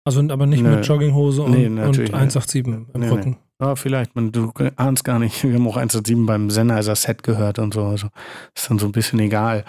also 0.05 0.21
aber 0.29 0.45
nicht 0.47 0.63
Nö. 0.63 0.75
mit 0.77 0.85
Jogginghose 0.87 1.43
und, 1.43 1.51
Nee, 1.51 1.67
und 1.67 1.75
natürlich 1.75 2.11
nicht. 2.11 2.15
187 2.15 2.65
im 2.65 2.87
Nee, 2.93 3.05
nee. 3.05 3.09
Rücken. 3.09 3.37
Ja, 3.61 3.75
vielleicht, 3.75 4.15
man, 4.15 4.31
du 4.31 4.51
ahnst 4.77 5.03
gar 5.03 5.19
nicht. 5.19 5.43
Wir 5.43 5.53
haben 5.53 5.67
auch 5.67 5.77
187 5.77 6.25
beim 6.25 6.49
Sennheiser 6.49 6.95
Set 6.95 7.23
gehört 7.23 7.59
und 7.59 7.73
so. 7.73 7.83
Also 7.85 8.07
ist 8.55 8.69
dann 8.69 8.79
so 8.79 8.87
ein 8.87 8.91
bisschen 8.91 9.19
egal. 9.19 9.63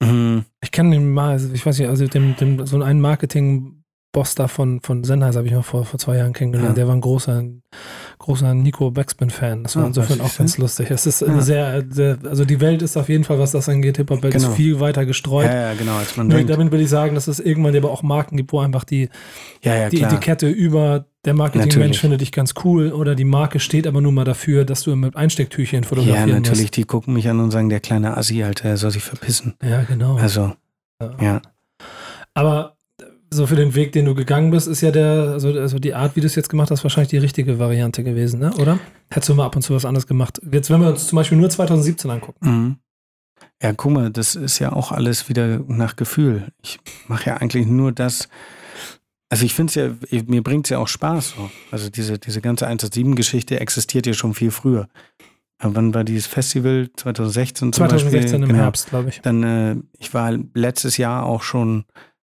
Mhm. 0.00 0.44
Ich 0.60 0.70
kenne 0.70 0.90
den 0.90 1.10
mal, 1.10 1.30
also 1.30 1.52
ich 1.52 1.64
weiß 1.64 1.78
nicht, 1.78 1.88
also 1.88 2.06
dem, 2.06 2.36
dem, 2.36 2.66
so 2.66 2.80
einen 2.82 3.00
Marketing-Boss 4.14 4.34
da 4.34 4.48
von, 4.48 4.80
von 4.80 5.04
Sennheiser 5.04 5.38
habe 5.38 5.48
ich 5.48 5.54
mal 5.54 5.62
vor, 5.62 5.84
vor 5.84 5.98
zwei 5.98 6.16
Jahren 6.16 6.32
kennengelernt. 6.32 6.70
Ja. 6.70 6.74
Der 6.74 6.88
war 6.88 6.94
ein 6.94 7.00
großer, 7.00 7.42
großer 8.18 8.54
Nico 8.54 8.90
Backspin-Fan. 8.90 9.64
Das 9.64 9.76
war 9.76 9.84
Ah, 9.84 9.86
insofern 9.88 10.20
auch 10.20 10.36
ganz 10.36 10.58
lustig. 10.58 10.90
Es 10.90 11.06
ist 11.06 11.20
Ja. 11.20 11.40
sehr, 11.40 11.84
sehr, 11.90 12.18
also 12.24 12.44
die 12.44 12.60
Welt 12.60 12.82
ist 12.82 12.96
auf 12.96 13.08
jeden 13.08 13.24
Fall, 13.24 13.38
was 13.38 13.52
das 13.52 13.68
angeht, 13.68 13.96
Hip-Hop-Welt 13.98 14.32
Genau. 14.34 14.48
ist 14.48 14.54
viel 14.56 14.80
weiter 14.80 15.04
gestreut. 15.06 15.46
Ja, 15.46 15.68
ja, 15.70 15.74
genau, 15.74 15.96
als 15.96 16.16
man 16.16 16.28
denkt. 16.28 16.50
damit 16.50 16.72
will 16.72 16.80
ich 16.80 16.88
sagen, 16.88 17.14
dass 17.14 17.28
es 17.28 17.38
irgendwann 17.40 17.76
aber 17.76 17.90
auch 17.90 18.02
Marken 18.02 18.36
gibt, 18.36 18.52
wo 18.52 18.60
einfach 18.60 18.84
die, 18.84 19.08
Ja, 19.62 19.74
ja, 19.76 19.88
die 19.90 19.98
klar. 19.98 20.12
Etikette 20.12 20.48
über 20.48 21.06
der 21.24 21.34
Marketingmensch 21.34 21.98
findet 22.00 22.20
dich 22.22 22.32
ganz 22.32 22.54
cool 22.64 22.92
oder 22.92 23.14
die 23.14 23.24
Marke 23.24 23.60
steht 23.60 23.86
aber 23.86 24.00
nur 24.00 24.12
mal 24.12 24.24
dafür, 24.24 24.64
dass 24.64 24.82
du 24.84 24.94
mit 24.96 25.16
Einstecktüchchen 25.16 25.82
Ja, 25.82 25.88
fotografieren 25.88 26.42
natürlich, 26.42 26.70
die 26.70 26.84
gucken 26.84 27.12
mich 27.12 27.28
an 27.28 27.40
und 27.40 27.50
sagen, 27.50 27.68
der 27.68 27.80
kleine 27.80 28.16
Assi, 28.16 28.42
Alter, 28.42 28.70
er 28.70 28.76
soll 28.78 28.90
sich 28.92 29.02
verpissen. 29.04 29.54
musst. 29.60 29.70
Ja, 29.70 29.82
genau. 29.82 30.16
Also, 30.16 30.52
Ja. 31.02 31.10
ja. 31.20 31.42
Aber 32.34 32.76
so 33.30 33.46
für 33.46 33.56
den 33.56 33.74
Weg, 33.74 33.92
den 33.92 34.04
du 34.04 34.14
gegangen 34.14 34.50
bist, 34.50 34.68
ist 34.68 34.80
ja 34.80 34.90
der, 34.90 35.30
also, 35.32 35.48
also 35.48 35.78
die 35.78 35.94
Art, 35.94 36.16
wie 36.16 36.20
du 36.20 36.26
es 36.26 36.34
jetzt 36.34 36.48
gemacht 36.48 36.70
hast, 36.70 36.82
wahrscheinlich 36.82 37.10
die 37.10 37.18
richtige 37.18 37.58
Variante 37.58 38.02
gewesen, 38.02 38.40
ne? 38.40 38.52
oder? 38.54 38.78
Hättest 39.10 39.28
du 39.28 39.34
mal 39.34 39.46
ab 39.46 39.56
und 39.56 39.62
zu 39.62 39.74
was 39.74 39.84
anderes 39.84 40.06
gemacht. 40.06 40.40
Jetzt, 40.50 40.70
wenn 40.70 40.80
wir 40.80 40.88
uns 40.88 41.06
zum 41.06 41.16
Beispiel 41.16 41.38
nur 41.38 41.50
2017 41.50 42.10
angucken. 42.10 42.48
Mhm. 42.48 42.76
Ja, 43.62 43.72
guck 43.72 43.92
mal, 43.92 44.10
das 44.10 44.36
ist 44.36 44.58
ja 44.60 44.72
auch 44.72 44.92
alles 44.92 45.28
wieder 45.28 45.60
nach 45.66 45.96
Gefühl. 45.96 46.52
Ich 46.62 46.78
mache 47.08 47.30
ja 47.30 47.36
eigentlich 47.36 47.66
nur 47.66 47.92
das. 47.92 48.28
Also 49.30 49.44
ich 49.44 49.52
finde 49.52 49.70
es 49.70 50.10
ja, 50.10 50.22
mir 50.26 50.42
bringt 50.42 50.66
es 50.66 50.70
ja 50.70 50.78
auch 50.78 50.88
Spaß. 50.88 51.34
So. 51.36 51.50
Also 51.70 51.90
diese, 51.90 52.18
diese 52.18 52.40
ganze 52.40 52.68
187-Geschichte 52.68 53.60
existiert 53.60 54.06
ja 54.06 54.14
schon 54.14 54.34
viel 54.34 54.50
früher. 54.50 54.88
Wann 55.60 55.92
war 55.92 56.04
dieses 56.04 56.26
Festival? 56.26 56.88
2016 56.96 57.72
zum 57.72 57.88
2016 57.88 58.22
Beispiel? 58.22 58.42
im 58.42 58.48
Genau. 58.48 58.58
Herbst, 58.60 58.90
glaube 58.90 59.08
ich. 59.08 59.20
Dann, 59.20 59.42
äh, 59.42 59.76
ich 59.98 60.14
war 60.14 60.32
letztes 60.54 60.96
Jahr 60.96 61.26
auch 61.26 61.42
schon 61.42 61.84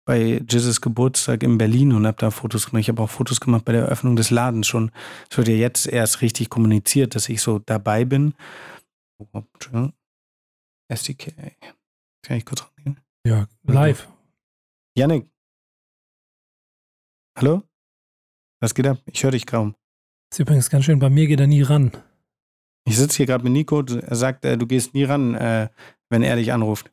bei 0.06 0.42
Jizzes 0.48 0.82
Geburtstag 0.82 1.44
in 1.44 1.58
Berlin 1.58 1.94
und 1.94 2.08
habe 2.08 2.18
da 2.18 2.32
Fotos 2.32 2.68
gemacht. 2.68 2.82
Ich 2.82 2.90
habe 2.90 3.02
auch 3.02 3.10
Fotos 3.10 3.40
gemacht 3.40 3.66
bei 3.66 3.74
der 3.74 3.84
Eröffnung 3.84 4.16
des 4.16 4.32
Ladens 4.32 4.68
schon. 4.68 4.92
Es 5.30 5.38
wird 5.38 5.48
ja 5.48 5.56
jetzt 5.56 5.88
erst 5.88 6.22
richtig 6.22 6.50
kommuniziert, 6.50 7.16
dass 7.16 7.30
ich 7.30 7.42
so 7.42 7.60
dabei 7.60 8.06
bin. 8.06 8.34
Oh. 9.34 9.44
SDK. 10.88 11.34
Kann 12.24 12.38
ich 12.38 12.46
kurz 12.46 12.64
rangehen? 12.64 13.00
Ja, 13.26 13.48
live. 13.64 14.08
Yannick. 14.96 15.30
Hallo? 17.38 17.64
Was 18.60 18.74
geht 18.74 18.88
ab? 18.88 18.98
Ich 19.06 19.24
höre 19.24 19.32
dich 19.32 19.46
kaum. 19.46 19.76
Ist 20.32 20.40
übrigens 20.40 20.70
ganz 20.70 20.86
schön, 20.86 21.00
bei 21.00 21.10
mir 21.10 21.28
geht 21.28 21.40
er 21.40 21.48
nie 21.48 21.62
ran. 21.62 21.92
Ich 22.86 22.98
sitze 22.98 23.18
hier 23.18 23.26
gerade 23.26 23.44
mit 23.44 23.54
Nico. 23.54 23.82
Er 23.82 24.16
sagt, 24.16 24.46
äh, 24.46 24.58
du 24.58 24.68
gehst 24.68 24.94
nie 24.94 25.04
ran, 25.04 25.36
äh, 25.36 25.70
wenn 26.10 26.24
er 26.24 26.36
dich 26.36 26.52
anruft. 26.52 26.92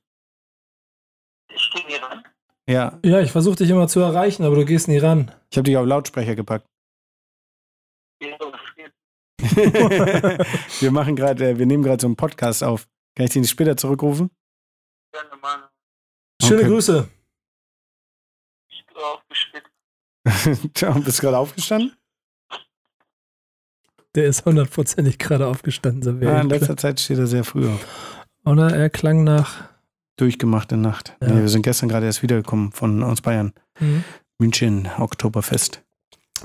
Ich 1.49 1.71
gehe 1.71 1.87
hier 1.87 2.03
ran. 2.03 2.25
Ja, 2.69 2.99
Ja, 3.05 3.21
ich 3.21 3.31
versuche 3.33 3.57
dich 3.57 3.71
immer 3.71 3.87
zu 3.89 4.01
erreichen, 4.01 4.45
aber 4.45 4.57
du 4.57 4.65
gehst 4.65 4.89
nie 4.89 4.99
ran. 4.99 5.31
ich 5.51 5.57
habe 5.57 5.65
dich 5.65 5.77
auf 5.77 5.87
Lautsprecher 5.87 6.35
gepackt. 6.35 6.67
Wir 10.81 10.91
machen 10.91 11.15
gerade, 11.17 11.51
äh, 11.51 11.59
wir 11.59 11.67
nehmen 11.67 11.83
gerade 11.83 12.01
so 12.01 12.07
einen 12.07 12.17
Podcast 12.17 12.65
auf. 12.65 12.89
Kann 13.15 13.27
ich 13.27 13.33
den 13.33 13.45
später 13.45 13.77
zurückrufen? 13.77 14.31
Gerne. 15.13 15.31
Schöne 16.43 16.61
Okay. 16.63 16.69
Grüße. 16.71 17.09
Ich 18.69 18.85
bin 18.87 18.97
aufgeschnitten. 18.97 19.71
Tja, 20.75 20.91
bist 20.93 21.19
du 21.19 21.23
gerade 21.23 21.39
aufgestanden? 21.39 21.97
Der 24.15 24.27
ist 24.27 24.45
hundertprozentig 24.47 25.19
gerade 25.19 25.47
aufgestanden. 25.47 26.03
So 26.03 26.21
wie 26.21 26.25
er 26.25 26.41
in 26.41 26.49
letzter 26.49 26.77
Zeit 26.77 26.99
steht 27.01 27.19
er 27.19 27.27
sehr 27.27 27.45
früh 27.45 27.69
auf. 27.69 27.87
Oder 28.45 28.75
er 28.75 28.91
klang 28.91 29.25
nach. 29.25 29.69
Durchgemachte 30.17 30.77
Nacht. 30.77 31.17
Ja. 31.21 31.29
Nee, 31.29 31.41
wir 31.43 31.49
sind 31.49 31.63
gestern 31.63 31.89
gerade 31.89 32.07
erst 32.07 32.23
wiedergekommen 32.23 32.73
von 32.73 33.03
aus 33.03 33.21
Bayern. 33.21 33.53
Mhm. 33.81 34.05
München, 34.39 34.89
Oktoberfest. 34.99 35.83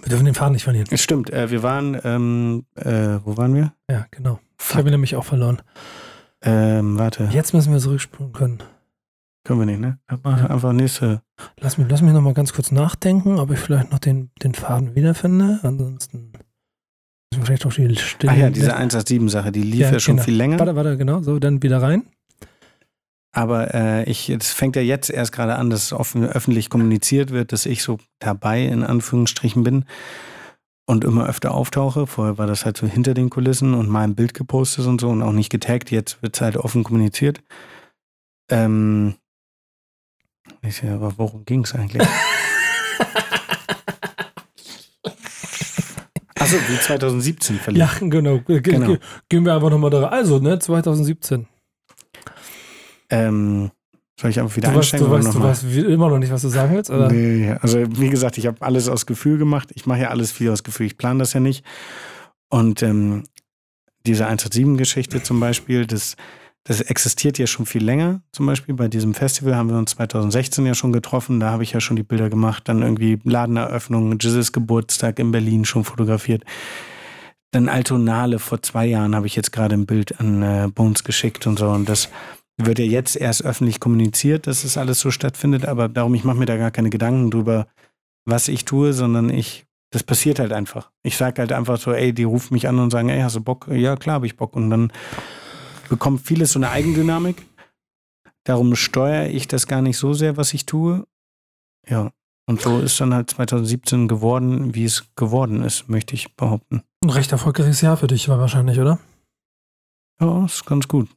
Wir 0.01 0.09
dürfen 0.09 0.26
den 0.26 0.34
Faden 0.36 0.53
nicht 0.53 0.63
verlieren. 0.63 0.88
Es 0.89 1.01
stimmt, 1.01 1.30
äh, 1.32 1.51
wir 1.51 1.63
waren, 1.63 1.99
ähm, 2.03 2.65
äh, 2.76 3.19
wo 3.26 3.36
waren 3.38 3.53
wir? 3.55 3.74
Ja, 3.89 4.05
genau. 4.11 4.39
Ich 4.59 4.76
habe 4.76 4.88
ihn 4.89 4.91
nämlich 4.91 5.15
auch 5.15 5.26
verloren. 5.26 5.61
Ähm, 6.41 6.97
warte, 6.97 7.30
Jetzt 7.32 7.53
müssen 7.53 7.72
wir 7.74 7.80
zurückspulen 7.80 8.32
können. 8.32 8.63
können 9.43 9.59
wir 9.59 9.65
nicht, 9.65 9.80
ne? 9.80 9.99
Einfach 10.24 10.72
nächste. 10.74 11.22
Lass 11.59 11.78
mich, 11.78 11.88
lass 11.89 12.01
mich 12.01 12.13
noch 12.13 12.22
mal 12.22 12.34
ganz 12.34 12.53
kurz 12.53 12.72
nachdenken, 12.72 13.38
ob 13.39 13.51
ich 13.51 13.59
vielleicht 13.59 13.91
noch 13.91 13.99
den, 13.99 14.32
den 14.41 14.53
Faden 14.53 14.95
wiederfinde. 14.95 15.59
Ansonsten 15.63 16.32
müssen 17.32 17.41
wir 17.41 17.45
vielleicht 17.45 17.65
auch 17.65 17.74
die 17.74 17.95
Stille. 17.95 18.32
Ach 18.32 18.38
ja, 18.38 18.49
diese 18.49 18.76
187-Sache, 18.78 19.51
die 19.51 19.63
lief 19.63 19.82
ja, 19.82 19.91
Ja, 19.91 19.99
schon 19.99 20.15
genau. 20.15 20.26
viel 20.26 20.36
länger. 20.36 20.59
Warte, 20.59 20.76
warte, 20.76 20.97
genau. 20.97 21.22
So, 21.22 21.38
dann 21.39 21.61
wieder 21.61 21.82
rein. 21.82 22.03
Aber 23.34 23.73
äh, 23.73 24.03
ich, 24.09 24.29
es 24.29 24.51
fängt 24.51 24.75
ja 24.75 24.82
jetzt 24.82 25.09
erst 25.09 25.32
gerade 25.32 25.55
an, 25.55 25.69
dass 25.69 25.93
offen, 25.93 26.25
öffentlich 26.25 26.69
kommuniziert 26.69 27.32
wird, 27.32 27.53
dass 27.53 27.65
ich 27.65 27.82
so 27.82 27.97
dabei 28.19 28.63
in 28.63 28.84
Anführungsstrichen 28.84 29.63
bin 29.63 29.86
und 30.86 31.05
immer 31.05 31.27
öfter 31.27 31.53
auftauche. 31.53 32.07
Vorher 32.07 32.38
war 32.38 32.47
das 32.47 32.65
halt 32.65 32.75
so 32.75 32.88
hinter 32.88 33.13
den 33.13 33.29
Kulissen 33.29 33.73
und 33.73 33.88
mal 33.88 34.03
ein 34.03 34.15
Bild 34.15 34.34
gepostet 34.34 34.86
und 34.86 34.99
so 34.99 35.09
und 35.09 35.21
auch 35.21 35.32
nicht 35.32 35.49
getaggt. 35.49 35.91
Jetzt 35.91 36.21
wird 36.21 36.36
es 36.36 36.41
halt 36.41 36.57
offen 36.57 36.84
kommuniziert. 36.84 37.41
Ähm, 38.49 39.15
ich, 40.61 40.84
aber 40.84 41.17
worum 41.17 41.45
ging 41.45 41.63
es 41.63 41.73
eigentlich? 41.73 42.05
Achso, 46.38 46.57
wie 46.67 46.79
2017 46.79 47.59
verlief. 47.59 47.79
Ja, 47.79 47.89
genau. 48.07 48.39
Ge 48.39 48.61
Genau. 48.61 48.88
Ge 48.88 48.99
gehen 49.29 49.45
wir 49.45 49.55
einfach 49.55 49.69
nochmal 49.69 49.89
da. 49.89 50.07
Also, 50.07 50.39
ne, 50.39 50.59
2017. 50.59 51.47
Ähm, 53.12 53.70
soll 54.20 54.30
ich 54.30 54.39
einfach 54.39 54.55
wieder 54.55 54.70
Du 54.70 54.76
weißt, 54.76 54.93
einsteigen 54.93 55.07
du, 55.07 55.12
weißt, 55.12 55.34
du 55.34 55.41
weißt 55.41 55.88
immer 55.88 56.09
noch 56.09 56.20
nicht, 56.20 56.32
was 56.32 56.43
du 56.43 56.49
sagen 56.49 56.76
willst, 56.76 56.89
oder? 56.91 57.12
Nee, 57.12 57.55
also 57.62 57.80
wie 57.99 58.09
gesagt, 58.09 58.38
ich 58.38 58.45
habe 58.45 58.57
alles 58.62 58.88
aus 58.88 59.05
Gefühl 59.05 59.38
gemacht. 59.38 59.70
Ich 59.74 59.86
mache 59.86 60.01
ja 60.01 60.09
alles 60.09 60.32
viel 60.32 60.49
aus 60.51 60.64
Gefühl. 60.64 60.86
Ich 60.86 60.97
plane 60.97 61.20
das 61.20 61.34
ja 61.34 61.39
nicht. 61.39 61.66
Und 62.49 62.84
ähm, 62.84 63.24
diese 64.05 64.28
187-Geschichte 64.28 65.24
zum 65.24 65.39
Beispiel, 65.39 65.88
das, 65.88 66.16
das 66.64 66.82
existiert 66.82 67.39
ja 67.39 67.47
schon 67.47 67.66
viel 67.66 67.84
länger. 67.84 68.22
Zum 68.32 68.45
Beispiel 68.45 68.76
bei 68.76 68.88
diesem 68.88 69.14
Festival 69.14 69.55
haben 69.55 69.70
wir 69.70 69.78
uns 69.78 69.91
2016 69.91 70.66
ja 70.66 70.76
schon 70.76 70.93
getroffen. 70.93 71.39
Da 71.39 71.49
habe 71.49 71.64
ich 71.64 71.72
ja 71.72 71.82
schon 71.82 71.95
die 71.95 72.03
Bilder 72.03 72.30
gemacht. 72.30 72.70
Dann 72.70 72.84
irgendwie 72.84 73.20
Ladeneröffnung, 73.24 74.20
Jizzes 74.20 74.51
Geburtstag 74.51 75.18
in 75.18 75.32
Berlin 75.32 75.66
schon 75.66 75.84
fotografiert. 75.84 76.43
Dann 77.51 77.70
Altonale 77.70 78.39
vor 78.39 78.62
zwei 78.62 78.86
Jahren 78.86 79.16
habe 79.16 79.28
ich 79.28 79.36
jetzt 79.36 79.51
gerade 79.51 79.76
ein 79.76 79.86
Bild 79.86 80.20
an 80.20 80.41
äh, 80.43 80.70
Bones 80.74 81.03
geschickt 81.03 81.47
und 81.47 81.57
so. 81.57 81.70
Und 81.70 81.89
das 81.89 82.09
wird 82.66 82.80
ja 82.80 82.86
jetzt 82.86 83.16
erst 83.16 83.43
öffentlich 83.43 83.80
kommuniziert, 83.80 84.47
dass 84.47 84.64
es 84.64 84.78
alles 84.78 84.99
so 84.99 85.12
stattfindet, 85.12 85.66
aber 85.66 85.89
darum, 85.89 86.14
ich 86.16 86.24
mache 86.24 86.38
mir 86.38 86.45
da 86.45 86.57
gar 86.57 86.72
keine 86.72 86.89
Gedanken 86.89 87.32
drüber, 87.32 87.68
was 88.26 88.47
ich 88.47 88.66
tue, 88.66 88.93
sondern 88.93 89.30
ich, 89.30 89.66
das 89.91 90.03
passiert 90.03 90.39
halt 90.39 90.53
einfach. 90.53 90.91
Ich 91.03 91.18
sage 91.18 91.41
halt 91.41 91.51
einfach 91.51 91.80
so, 91.80 91.93
ey, 91.93 92.14
die 92.14 92.24
rufen 92.24 92.53
mich 92.53 92.68
an 92.68 92.80
und 92.80 92.91
sagen, 92.91 93.09
ey, 93.09 93.22
hast 93.22 93.36
du 93.36 93.41
Bock? 93.41 93.68
Ja, 93.70 93.95
klar, 93.95 94.16
habe 94.16 94.26
ich 94.26 94.38
Bock. 94.38 94.55
Und 94.55 94.70
dann 94.70 94.91
bekommt 95.89 96.22
vieles 96.22 96.53
so 96.53 96.59
eine 96.59 96.70
Eigendynamik. 96.70 97.45
Darum 98.43 98.76
steuere 98.76 99.30
ich 99.30 99.47
das 99.47 99.68
gar 99.68 99.82
nicht 99.82 99.97
so 99.97 100.14
sehr, 100.14 100.38
was 100.38 100.53
ich 100.53 100.66
tue. 100.66 101.05
Ja. 101.88 102.12
Und 102.47 102.62
so 102.62 102.80
ist 102.80 102.99
dann 102.99 103.14
halt 103.14 103.30
2017 103.30 104.07
geworden, 104.07 104.74
wie 104.76 104.84
es 104.84 105.05
geworden 105.16 105.64
ist, 105.64 105.89
möchte 105.89 106.16
ich 106.16 106.36
behaupten. 106.36 106.82
Ein 107.03 107.12
recht 107.12 107.32
erfolgreiches 107.32 107.82
Jahr 107.82 107.97
für 107.97 108.07
dich 108.07 108.28
war 108.30 108.39
wahrscheinlich, 108.39 108.80
oder? 108.80 108.99
Ja, 110.20 110.45
ist 110.45 110.66
ganz 110.66 110.88
gut. 110.88 111.07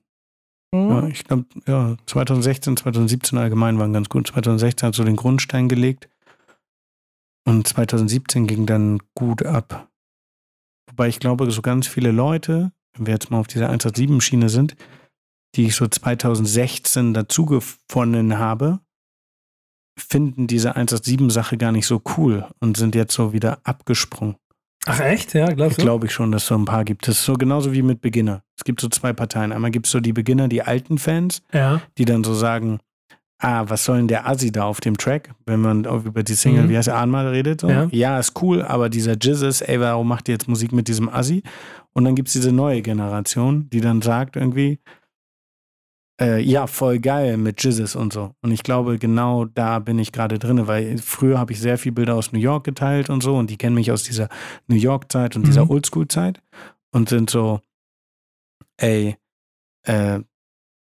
Mhm. 0.74 0.90
Ja, 0.90 1.06
ich 1.06 1.24
glaube, 1.24 1.44
ja, 1.66 1.96
2016, 2.06 2.76
2017 2.76 3.38
allgemein 3.38 3.78
waren 3.78 3.92
ganz 3.92 4.08
gut. 4.08 4.26
2016 4.26 4.88
hat 4.88 4.94
so 4.94 5.04
den 5.04 5.16
Grundstein 5.16 5.68
gelegt 5.68 6.08
und 7.46 7.66
2017 7.68 8.46
ging 8.48 8.66
dann 8.66 9.00
gut 9.14 9.44
ab. 9.44 9.88
Wobei 10.90 11.08
ich 11.08 11.20
glaube, 11.20 11.50
so 11.50 11.62
ganz 11.62 11.86
viele 11.86 12.10
Leute, 12.10 12.72
wenn 12.94 13.06
wir 13.06 13.14
jetzt 13.14 13.30
mal 13.30 13.38
auf 13.38 13.46
dieser 13.46 13.70
187-Schiene 13.70 14.48
sind, 14.48 14.76
die 15.54 15.66
ich 15.66 15.76
so 15.76 15.86
2016 15.86 17.14
dazugefunden 17.14 18.38
habe, 18.38 18.80
finden 19.96 20.48
diese 20.48 20.76
187-Sache 20.76 21.56
gar 21.56 21.70
nicht 21.70 21.86
so 21.86 22.02
cool 22.16 22.48
und 22.58 22.76
sind 22.76 22.96
jetzt 22.96 23.14
so 23.14 23.32
wieder 23.32 23.60
abgesprungen. 23.62 24.36
Ach 24.87 25.01
echt? 25.01 25.32
Ja, 25.35 25.47
glaubst 25.53 25.78
du? 25.78 25.82
Glaube 25.82 26.07
ich 26.07 26.12
schon, 26.12 26.30
dass 26.32 26.43
es 26.43 26.49
so 26.49 26.55
ein 26.57 26.64
paar 26.66 26.85
gibt. 26.85 27.09
Das 27.09 27.16
ist 27.18 27.24
so 27.24 27.35
genauso 27.35 27.72
wie 27.72 27.82
mit 27.82 28.01
Beginner. 28.01 28.43
Es 28.59 28.64
gibt 28.64 28.80
so 28.80 28.89
zwei 28.89 29.12
Parteien. 29.12 29.53
Einmal 29.53 29.70
gibt 29.70 29.87
es 29.87 29.93
so 29.93 30.01
die 30.01 30.12
Beginner, 30.12 30.49
die 30.49 30.62
alten 30.62 30.99
Fans, 30.99 31.43
Ja. 31.53 31.80
die 31.97 32.05
dann 32.05 32.22
so 32.22 32.35
sagen, 32.35 32.80
ah, 33.39 33.64
was 33.68 33.85
soll 33.85 33.97
denn 33.99 34.09
der 34.09 34.28
Assi 34.28 34.53
da 34.53 34.64
auf 34.64 34.80
dem 34.80 34.97
Track, 34.99 35.30
wenn 35.47 35.61
man 35.61 35.85
über 35.85 36.22
die 36.22 36.35
Single, 36.35 36.64
Mhm. 36.64 36.68
wie 36.68 36.76
heißt 36.76 36.89
der, 36.89 36.97
Ahnmal 36.97 37.28
redet? 37.28 37.62
So. 37.62 37.68
Ja. 37.68 38.18
ist 38.18 38.41
cool, 38.43 38.62
aber 38.62 38.89
dieser 38.91 39.16
Jizzes, 39.18 39.61
ey, 39.62 39.80
warum 39.80 40.07
macht 40.09 40.28
ihr 40.28 40.32
jetzt 40.35 40.49
Musik 40.49 40.72
mit 40.72 40.89
diesem 40.89 41.09
Assi? 41.09 41.43
Und 41.95 42.05
dann 42.05 42.14
gibt 42.14 42.28
es 42.28 42.35
diese 42.35 42.53
neue 42.53 42.82
Generation, 42.82 43.68
die 43.70 43.80
dann 43.80 44.03
sagt 44.03 44.37
irgendwie, 44.37 44.80
äh, 46.20 46.40
ja, 46.40 46.66
voll 46.66 46.98
geil 47.00 47.36
mit 47.36 47.62
Jizzes 47.62 47.96
und 47.96 48.12
so. 48.12 48.34
Und 48.42 48.52
ich 48.52 48.62
glaube, 48.62 48.98
genau 48.98 49.44
da 49.46 49.78
bin 49.80 49.98
ich 49.98 50.12
gerade 50.12 50.38
drin, 50.38 50.66
weil 50.66 50.98
früher 50.98 51.38
habe 51.38 51.52
ich 51.52 51.60
sehr 51.60 51.78
viel 51.78 51.92
Bilder 51.92 52.14
aus 52.14 52.32
New 52.32 52.38
York 52.38 52.64
geteilt 52.64 53.10
und 53.10 53.22
so 53.22 53.36
und 53.36 53.50
die 53.50 53.56
kennen 53.56 53.74
mich 53.74 53.90
aus 53.90 54.04
dieser 54.04 54.28
New 54.68 54.76
York-Zeit 54.76 55.36
und 55.36 55.46
dieser 55.46 55.64
Mhm. 55.64 55.70
Oldschool-Zeit 55.70 56.40
und 56.92 57.08
sind 57.08 57.30
so, 57.30 57.60
ey, 58.76 59.16
äh, 59.86 60.20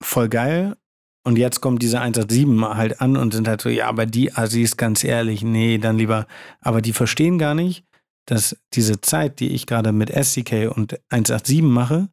voll 0.03 0.29
geil. 0.29 0.77
Und 1.25 1.39
jetzt 1.39 1.61
kommt 1.61 1.83
diese 1.83 2.01
187 2.01 2.77
halt 2.77 3.01
an 3.01 3.17
und 3.17 3.33
sind 3.35 3.49
halt 3.49 3.61
so, 3.61 3.69
ja, 3.69 3.89
aber 3.89 4.07
die 4.07 4.33
Assis, 4.35 4.77
ganz 4.77 5.03
ehrlich, 5.03 5.43
nee, 5.43 5.79
dann 5.79 5.97
lieber, 5.99 6.27
aber 6.61 6.81
die 6.81 6.93
verstehen 6.93 7.39
gar 7.39 7.55
nicht, 7.55 7.85
dass 8.27 8.57
diese 8.75 9.01
Zeit, 9.01 9.41
die 9.41 9.49
ich 9.49 9.67
gerade 9.67 9.91
mit 9.93 10.11
SCK 10.11 10.69
und 10.69 11.01
187 11.11 11.63
mache, 11.63 12.09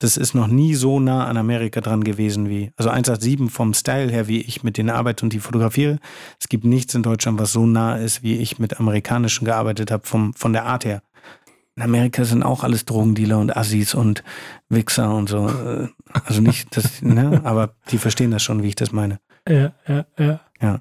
das 0.00 0.16
ist 0.16 0.34
noch 0.34 0.46
nie 0.46 0.74
so 0.74 1.00
nah 1.00 1.26
an 1.26 1.36
Amerika 1.36 1.80
dran 1.80 2.04
gewesen 2.04 2.48
wie, 2.48 2.70
also 2.76 2.90
187 2.90 3.50
vom 3.50 3.74
Style 3.74 4.10
her, 4.12 4.28
wie 4.28 4.40
ich 4.40 4.62
mit 4.62 4.76
denen 4.78 4.90
arbeite 4.90 5.24
und 5.24 5.32
die 5.32 5.40
fotografiere. 5.40 5.98
Es 6.40 6.48
gibt 6.48 6.64
nichts 6.64 6.94
in 6.94 7.02
Deutschland, 7.02 7.38
was 7.38 7.52
so 7.52 7.66
nah 7.66 7.96
ist, 7.96 8.22
wie 8.22 8.36
ich 8.36 8.58
mit 8.58 8.78
amerikanischen 8.78 9.44
gearbeitet 9.44 9.90
habe, 9.90 10.06
vom, 10.06 10.34
von 10.34 10.52
der 10.52 10.66
Art 10.66 10.84
her. 10.84 11.02
In 11.76 11.82
Amerika 11.82 12.24
sind 12.24 12.42
auch 12.42 12.64
alles 12.64 12.84
Drogendealer 12.86 13.38
und 13.38 13.56
Assis 13.56 13.94
und 13.94 14.24
Wichser 14.68 15.14
und 15.14 15.28
so. 15.28 15.48
Äh, 15.48 15.88
Also 16.24 16.40
nicht, 16.42 16.76
das, 16.76 17.02
ne? 17.02 17.40
aber 17.44 17.74
die 17.90 17.98
verstehen 17.98 18.30
das 18.30 18.42
schon, 18.42 18.62
wie 18.62 18.68
ich 18.68 18.74
das 18.74 18.92
meine. 18.92 19.20
Ja, 19.48 19.72
ja, 19.86 20.04
ja. 20.18 20.40
Ja. 20.60 20.80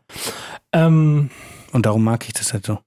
Ähm, 0.74 1.30
Und 1.72 1.86
darum 1.86 2.04
mag 2.04 2.26
ich 2.28 2.34
das 2.34 2.52
halt 2.54 2.66
so. 2.66 2.80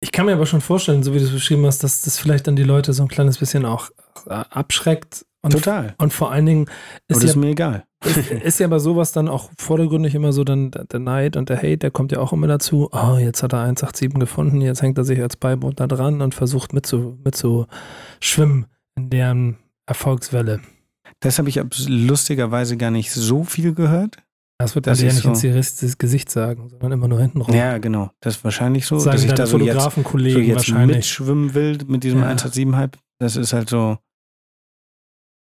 ich 0.00 0.12
kann 0.12 0.26
mir 0.26 0.34
aber 0.34 0.46
schon 0.46 0.60
vorstellen, 0.60 1.02
so 1.02 1.12
wie 1.14 1.18
du 1.18 1.24
es 1.24 1.32
beschrieben 1.32 1.66
hast, 1.66 1.82
dass 1.82 2.02
das 2.02 2.16
vielleicht 2.18 2.46
dann 2.46 2.54
die 2.56 2.62
Leute 2.62 2.92
so 2.92 3.02
ein 3.02 3.08
kleines 3.08 3.38
bisschen 3.38 3.64
auch 3.64 3.90
abschreckt. 4.26 5.24
Und, 5.40 5.52
Total. 5.52 5.94
und 5.98 6.12
vor 6.12 6.32
allen 6.32 6.46
Dingen 6.46 6.66
Aber 7.08 7.16
ist 7.16 7.22
ja 7.22 7.28
ist 7.30 7.36
mir 7.36 7.50
egal. 7.50 7.84
ist, 8.04 8.16
ist 8.28 8.58
ja 8.60 8.66
bei 8.66 8.80
sowas 8.80 9.12
dann 9.12 9.28
auch 9.28 9.50
vordergründig 9.56 10.16
immer 10.16 10.32
so, 10.32 10.42
dann 10.42 10.72
der, 10.72 10.98
Neid 10.98 11.36
und 11.36 11.48
der 11.48 11.58
Hate, 11.58 11.78
der 11.78 11.90
kommt 11.92 12.10
ja 12.10 12.18
auch 12.18 12.32
immer 12.32 12.48
dazu. 12.48 12.88
Oh, 12.90 13.16
jetzt 13.18 13.44
hat 13.44 13.52
er 13.52 13.60
187 13.60 14.14
gefunden, 14.18 14.60
jetzt 14.60 14.82
hängt 14.82 14.98
er 14.98 15.04
sich 15.04 15.20
als 15.22 15.36
Beiboot 15.36 15.78
da 15.78 15.86
dran 15.86 16.22
und 16.22 16.34
versucht 16.34 16.72
mitzu, 16.72 17.16
mitzuschwimmen 17.24 18.66
in 18.96 19.10
deren 19.10 19.58
Erfolgswelle. 19.86 20.60
Das 21.20 21.38
habe 21.38 21.48
ich 21.48 21.60
lustigerweise 21.86 22.76
gar 22.76 22.90
nicht 22.90 23.12
so 23.12 23.44
viel 23.44 23.74
gehört. 23.74 24.16
Das 24.60 24.74
wird 24.74 24.88
Das 24.88 25.00
ja 25.00 25.06
nicht 25.12 25.22
so. 25.22 25.28
ins 25.30 25.42
Gesicht- 25.42 25.82
ins 25.82 25.98
Gesicht 25.98 26.30
sagen, 26.30 26.68
sondern 26.68 26.90
immer 26.92 27.06
nur 27.06 27.20
hinten 27.20 27.40
rum. 27.42 27.54
Ja, 27.54 27.78
genau. 27.78 28.10
Das 28.20 28.36
ist 28.38 28.44
wahrscheinlich 28.44 28.86
so, 28.86 28.98
sagen 28.98 29.12
dass 29.16 29.24
ich 29.24 29.32
da 29.32 29.46
so 29.46 29.56
jetzt, 29.58 29.80
so 29.80 30.40
jetzt 30.40 30.68
mitschwimmen 30.74 31.54
will 31.54 31.78
mit 31.86 32.02
diesem 32.02 32.20
Ja. 32.22 32.30
187-Hype. 32.32 32.96
Das 33.20 33.36
ist 33.36 33.52
halt 33.52 33.68
so. 33.68 33.98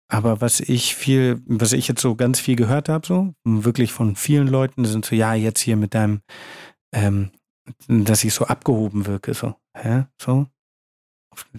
Aber 0.10 0.42
was 0.42 0.60
ich 0.60 0.96
viel, 0.96 1.42
was 1.46 1.74
ich 1.74 1.88
jetzt 1.88 2.02
so 2.02 2.16
ganz 2.16 2.40
viel 2.40 2.56
gehört 2.56 2.90
habe, 2.90 3.06
so, 3.06 3.34
wirklich 3.44 3.92
von 3.92 4.16
vielen 4.16 4.48
Leuten, 4.48 4.86
sind 4.86 5.06
so, 5.06 5.16
ja, 5.16 5.34
jetzt 5.34 5.62
hier 5.62 5.76
mit 5.76 5.94
deinem, 5.94 6.22
ähm, 6.94 7.32
dass 7.88 8.24
ich 8.24 8.34
so 8.34 8.46
abgehoben 8.46 9.06
wirke, 9.06 9.34
so. 9.34 9.56
Hä? 9.76 10.06
So? 10.22 10.48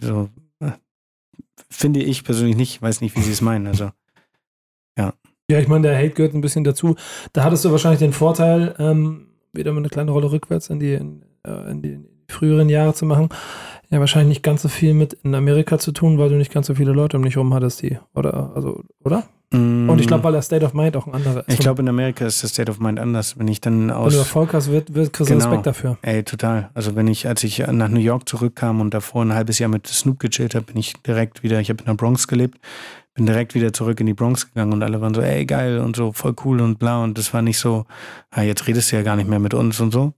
So. 0.00 0.30
äh, 0.60 0.72
Finde 1.70 2.02
ich 2.02 2.22
persönlich 2.24 2.56
nicht, 2.56 2.80
weiß 2.80 3.00
nicht, 3.00 3.16
wie 3.16 3.22
sie 3.22 3.32
es 3.32 3.40
meinen. 3.40 3.66
Also, 3.66 3.90
Ja, 5.50 5.58
ich 5.58 5.68
meine, 5.68 5.88
der 5.88 5.98
Hate 5.98 6.10
gehört 6.10 6.34
ein 6.34 6.40
bisschen 6.40 6.64
dazu. 6.64 6.96
Da 7.32 7.44
hattest 7.44 7.64
du 7.64 7.70
wahrscheinlich 7.70 7.98
den 7.98 8.12
Vorteil, 8.12 8.74
ähm, 8.78 9.34
wieder 9.52 9.72
mal 9.72 9.80
eine 9.80 9.90
kleine 9.90 10.10
Rolle 10.10 10.30
rückwärts 10.30 10.70
in 10.70 10.80
die, 10.80 10.94
in, 10.94 11.24
äh, 11.46 11.70
in 11.70 11.82
die 11.82 12.13
früheren 12.34 12.68
Jahre 12.68 12.94
zu 12.94 13.06
machen. 13.06 13.28
Ja, 13.90 14.00
wahrscheinlich 14.00 14.28
nicht 14.28 14.42
ganz 14.42 14.62
so 14.62 14.68
viel 14.68 14.94
mit 14.94 15.12
in 15.22 15.34
Amerika 15.34 15.78
zu 15.78 15.92
tun, 15.92 16.18
weil 16.18 16.28
du 16.28 16.36
nicht 16.36 16.52
ganz 16.52 16.66
so 16.66 16.74
viele 16.74 16.92
Leute 16.92 17.16
um 17.16 17.22
dich 17.22 17.36
rum 17.36 17.54
hattest, 17.54 17.82
die, 17.82 17.98
oder, 18.14 18.52
also, 18.54 18.82
oder? 19.04 19.24
Und 19.54 20.00
ich 20.00 20.08
glaube, 20.08 20.24
weil 20.24 20.32
der 20.32 20.42
State 20.42 20.64
of 20.64 20.74
Mind 20.74 20.96
auch 20.96 21.06
ein 21.06 21.14
anderer 21.14 21.40
ist. 21.40 21.48
Mm. 21.48 21.52
ich 21.52 21.58
glaube, 21.60 21.82
in 21.82 21.88
Amerika 21.88 22.26
ist 22.26 22.42
das 22.42 22.50
State 22.50 22.68
of 22.70 22.80
Mind 22.80 22.98
anders. 22.98 23.38
Wenn 23.38 23.46
ich 23.46 23.60
dann 23.60 23.82
wenn 23.82 23.88
du 23.88 23.94
aus. 23.94 24.16
Erfolg 24.16 24.52
hast, 24.52 24.70
wird, 24.70 24.94
wird 24.94 25.12
kriegst 25.12 25.30
du 25.30 25.34
Genau. 25.34 25.46
Respekt 25.46 25.66
dafür. 25.66 25.96
Ey, 26.02 26.24
total. 26.24 26.70
Also 26.74 26.96
wenn 26.96 27.06
ich, 27.06 27.28
als 27.28 27.44
ich 27.44 27.64
nach 27.68 27.88
New 27.88 28.00
York 28.00 28.28
zurückkam 28.28 28.80
und 28.80 28.94
davor 28.94 29.24
ein 29.24 29.32
halbes 29.32 29.60
Jahr 29.60 29.70
mit 29.70 29.86
Snoop 29.86 30.18
gechillt 30.18 30.56
habe, 30.56 30.66
bin 30.66 30.76
ich 30.76 30.94
direkt 31.06 31.44
wieder, 31.44 31.60
ich 31.60 31.70
habe 31.70 31.78
in 31.80 31.86
der 31.86 31.94
Bronx 31.94 32.26
gelebt, 32.26 32.58
bin 33.14 33.26
direkt 33.26 33.54
wieder 33.54 33.72
zurück 33.72 34.00
in 34.00 34.06
die 34.06 34.14
Bronx 34.14 34.48
gegangen 34.48 34.72
und 34.72 34.82
alle 34.82 35.00
waren 35.00 35.14
so, 35.14 35.20
ey, 35.20 35.44
geil 35.46 35.78
und 35.78 35.94
so, 35.94 36.10
voll 36.12 36.34
cool 36.44 36.60
und 36.60 36.80
bla. 36.80 37.04
Und 37.04 37.16
das 37.16 37.32
war 37.32 37.42
nicht 37.42 37.58
so, 37.58 37.86
ah, 38.32 38.42
jetzt 38.42 38.66
redest 38.66 38.90
du 38.90 38.96
ja 38.96 39.02
gar 39.02 39.14
nicht 39.14 39.28
mehr 39.28 39.38
mit 39.38 39.54
uns 39.54 39.78
und 39.78 39.92
so. 39.92 40.14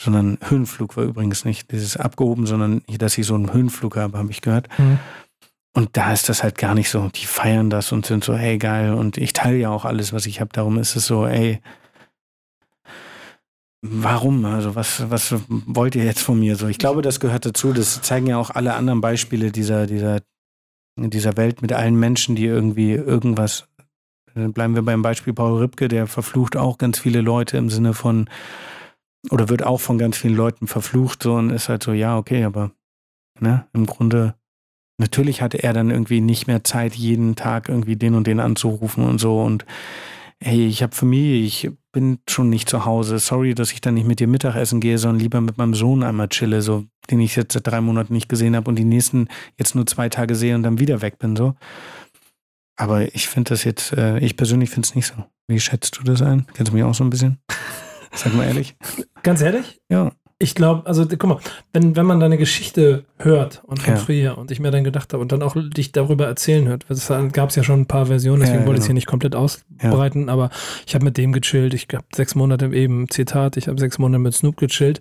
Sondern 0.00 0.38
Höhenflug 0.42 0.96
war 0.96 1.04
übrigens 1.04 1.44
nicht 1.44 1.72
dieses 1.72 1.98
abgehoben, 1.98 2.46
sondern 2.46 2.80
dass 2.86 3.18
ich 3.18 3.26
so 3.26 3.34
einen 3.34 3.52
Höhenflug 3.52 3.96
habe, 3.96 4.16
habe 4.16 4.30
ich 4.30 4.40
gehört. 4.40 4.66
Mhm. 4.78 4.98
Und 5.74 5.96
da 5.98 6.12
ist 6.12 6.30
das 6.30 6.42
halt 6.42 6.56
gar 6.56 6.74
nicht 6.74 6.88
so. 6.88 7.10
Die 7.10 7.26
feiern 7.26 7.68
das 7.68 7.92
und 7.92 8.06
sind 8.06 8.24
so, 8.24 8.34
hey, 8.34 8.56
geil. 8.56 8.94
Und 8.94 9.18
ich 9.18 9.34
teile 9.34 9.58
ja 9.58 9.68
auch 9.68 9.84
alles, 9.84 10.14
was 10.14 10.24
ich 10.24 10.40
habe. 10.40 10.50
Darum 10.54 10.78
ist 10.78 10.96
es 10.96 11.06
so, 11.06 11.26
ey, 11.26 11.60
warum? 13.82 14.42
Also, 14.46 14.74
was, 14.74 15.10
was 15.10 15.34
wollt 15.48 15.94
ihr 15.94 16.04
jetzt 16.04 16.22
von 16.22 16.40
mir? 16.40 16.56
So, 16.56 16.66
ich 16.66 16.78
glaube, 16.78 17.02
das 17.02 17.20
gehört 17.20 17.44
dazu. 17.44 17.74
Das 17.74 18.00
zeigen 18.00 18.26
ja 18.26 18.38
auch 18.38 18.48
alle 18.48 18.74
anderen 18.74 19.02
Beispiele 19.02 19.52
dieser, 19.52 19.86
dieser, 19.86 20.20
dieser 20.98 21.36
Welt 21.36 21.60
mit 21.60 21.74
allen 21.74 21.96
Menschen, 21.96 22.36
die 22.36 22.46
irgendwie 22.46 22.92
irgendwas. 22.92 23.68
Dann 24.34 24.54
Bleiben 24.54 24.74
wir 24.74 24.82
beim 24.82 25.02
Beispiel 25.02 25.34
Paul 25.34 25.58
Ripke, 25.58 25.88
der 25.88 26.06
verflucht 26.06 26.56
auch 26.56 26.78
ganz 26.78 26.98
viele 26.98 27.20
Leute 27.20 27.58
im 27.58 27.68
Sinne 27.68 27.92
von, 27.92 28.30
oder 29.30 29.48
wird 29.48 29.62
auch 29.62 29.80
von 29.80 29.98
ganz 29.98 30.16
vielen 30.16 30.36
Leuten 30.36 30.66
verflucht, 30.66 31.22
so 31.22 31.34
und 31.34 31.50
ist 31.50 31.68
halt 31.68 31.82
so, 31.82 31.92
ja, 31.92 32.16
okay, 32.16 32.44
aber 32.44 32.72
ne, 33.38 33.66
im 33.72 33.86
Grunde 33.86 34.34
natürlich 35.00 35.42
hatte 35.42 35.62
er 35.62 35.72
dann 35.72 35.90
irgendwie 35.90 36.20
nicht 36.20 36.46
mehr 36.46 36.62
Zeit, 36.62 36.94
jeden 36.94 37.34
Tag 37.34 37.68
irgendwie 37.68 37.96
den 37.96 38.14
und 38.14 38.26
den 38.26 38.38
anzurufen 38.38 39.04
und 39.04 39.18
so. 39.18 39.42
Und 39.42 39.64
hey, 40.38 40.66
ich 40.66 40.82
habe 40.82 40.94
Familie, 40.94 41.42
ich 41.42 41.70
bin 41.92 42.18
schon 42.28 42.50
nicht 42.50 42.68
zu 42.68 42.84
Hause. 42.84 43.18
Sorry, 43.18 43.54
dass 43.54 43.72
ich 43.72 43.80
dann 43.80 43.94
nicht 43.94 44.06
mit 44.06 44.20
dir 44.20 44.28
Mittagessen 44.28 44.80
gehe, 44.80 44.98
sondern 44.98 45.20
lieber 45.20 45.40
mit 45.40 45.58
meinem 45.58 45.74
Sohn 45.74 46.04
einmal 46.04 46.28
chille, 46.28 46.62
so, 46.62 46.84
den 47.10 47.20
ich 47.20 47.34
jetzt 47.34 47.54
seit 47.54 47.66
drei 47.66 47.80
Monaten 47.80 48.12
nicht 48.12 48.28
gesehen 48.28 48.54
habe 48.54 48.68
und 48.70 48.76
die 48.76 48.84
nächsten 48.84 49.28
jetzt 49.58 49.74
nur 49.74 49.86
zwei 49.86 50.08
Tage 50.08 50.36
sehe 50.36 50.54
und 50.54 50.62
dann 50.62 50.78
wieder 50.78 51.02
weg 51.02 51.18
bin. 51.18 51.34
so. 51.34 51.54
Aber 52.76 53.14
ich 53.14 53.28
finde 53.28 53.50
das 53.50 53.64
jetzt, 53.64 53.92
äh, 53.92 54.18
ich 54.20 54.36
persönlich 54.36 54.70
finde 54.70 54.86
es 54.86 54.94
nicht 54.94 55.06
so. 55.06 55.14
Wie 55.48 55.60
schätzt 55.60 55.98
du 55.98 56.04
das 56.04 56.22
ein? 56.22 56.46
Kennst 56.54 56.72
du 56.72 56.76
mich 56.76 56.84
auch 56.84 56.94
so 56.94 57.04
ein 57.04 57.10
bisschen? 57.10 57.38
Sag 58.22 58.34
mal 58.34 58.44
ehrlich. 58.46 58.76
Ganz 59.22 59.40
ehrlich? 59.40 59.80
Ja. 59.90 60.12
Ich 60.42 60.54
glaube, 60.54 60.86
also 60.86 61.06
guck 61.06 61.26
mal, 61.26 61.38
wenn, 61.74 61.96
wenn 61.96 62.06
man 62.06 62.18
deine 62.18 62.38
Geschichte 62.38 63.04
hört 63.18 63.62
und 63.66 63.82
von 63.82 63.94
Ja. 63.94 64.00
früher 64.00 64.38
und 64.38 64.50
ich 64.50 64.58
mir 64.58 64.70
dann 64.70 64.84
gedacht 64.84 65.12
habe 65.12 65.20
und 65.20 65.32
dann 65.32 65.42
auch 65.42 65.54
dich 65.54 65.92
darüber 65.92 66.26
erzählen 66.26 66.66
hört, 66.66 66.86
es 66.88 67.12
gab 67.32 67.50
es 67.50 67.56
ja 67.56 67.62
schon 67.62 67.80
ein 67.80 67.86
paar 67.86 68.06
Versionen, 68.06 68.40
deswegen 68.40 68.60
Ja, 68.62 68.66
wollte 68.66 68.78
ich 68.78 68.80
es 68.80 68.84
genau. 68.84 68.86
hier 68.86 68.94
nicht 68.94 69.06
komplett 69.06 69.34
ausbreiten, 69.34 70.30
aber 70.30 70.48
ich 70.86 70.94
habe 70.94 71.04
mit 71.04 71.18
dem 71.18 71.32
gechillt, 71.32 71.74
ich 71.74 71.86
habe 71.92 72.04
sechs 72.14 72.34
Monate 72.34 72.66
eben, 72.74 73.10
Zitat, 73.10 73.58
ich 73.58 73.68
habe 73.68 73.78
sechs 73.78 73.98
Monate 73.98 74.18
mit 74.18 74.32
Snoop 74.34 74.56
gechillt. 74.56 75.00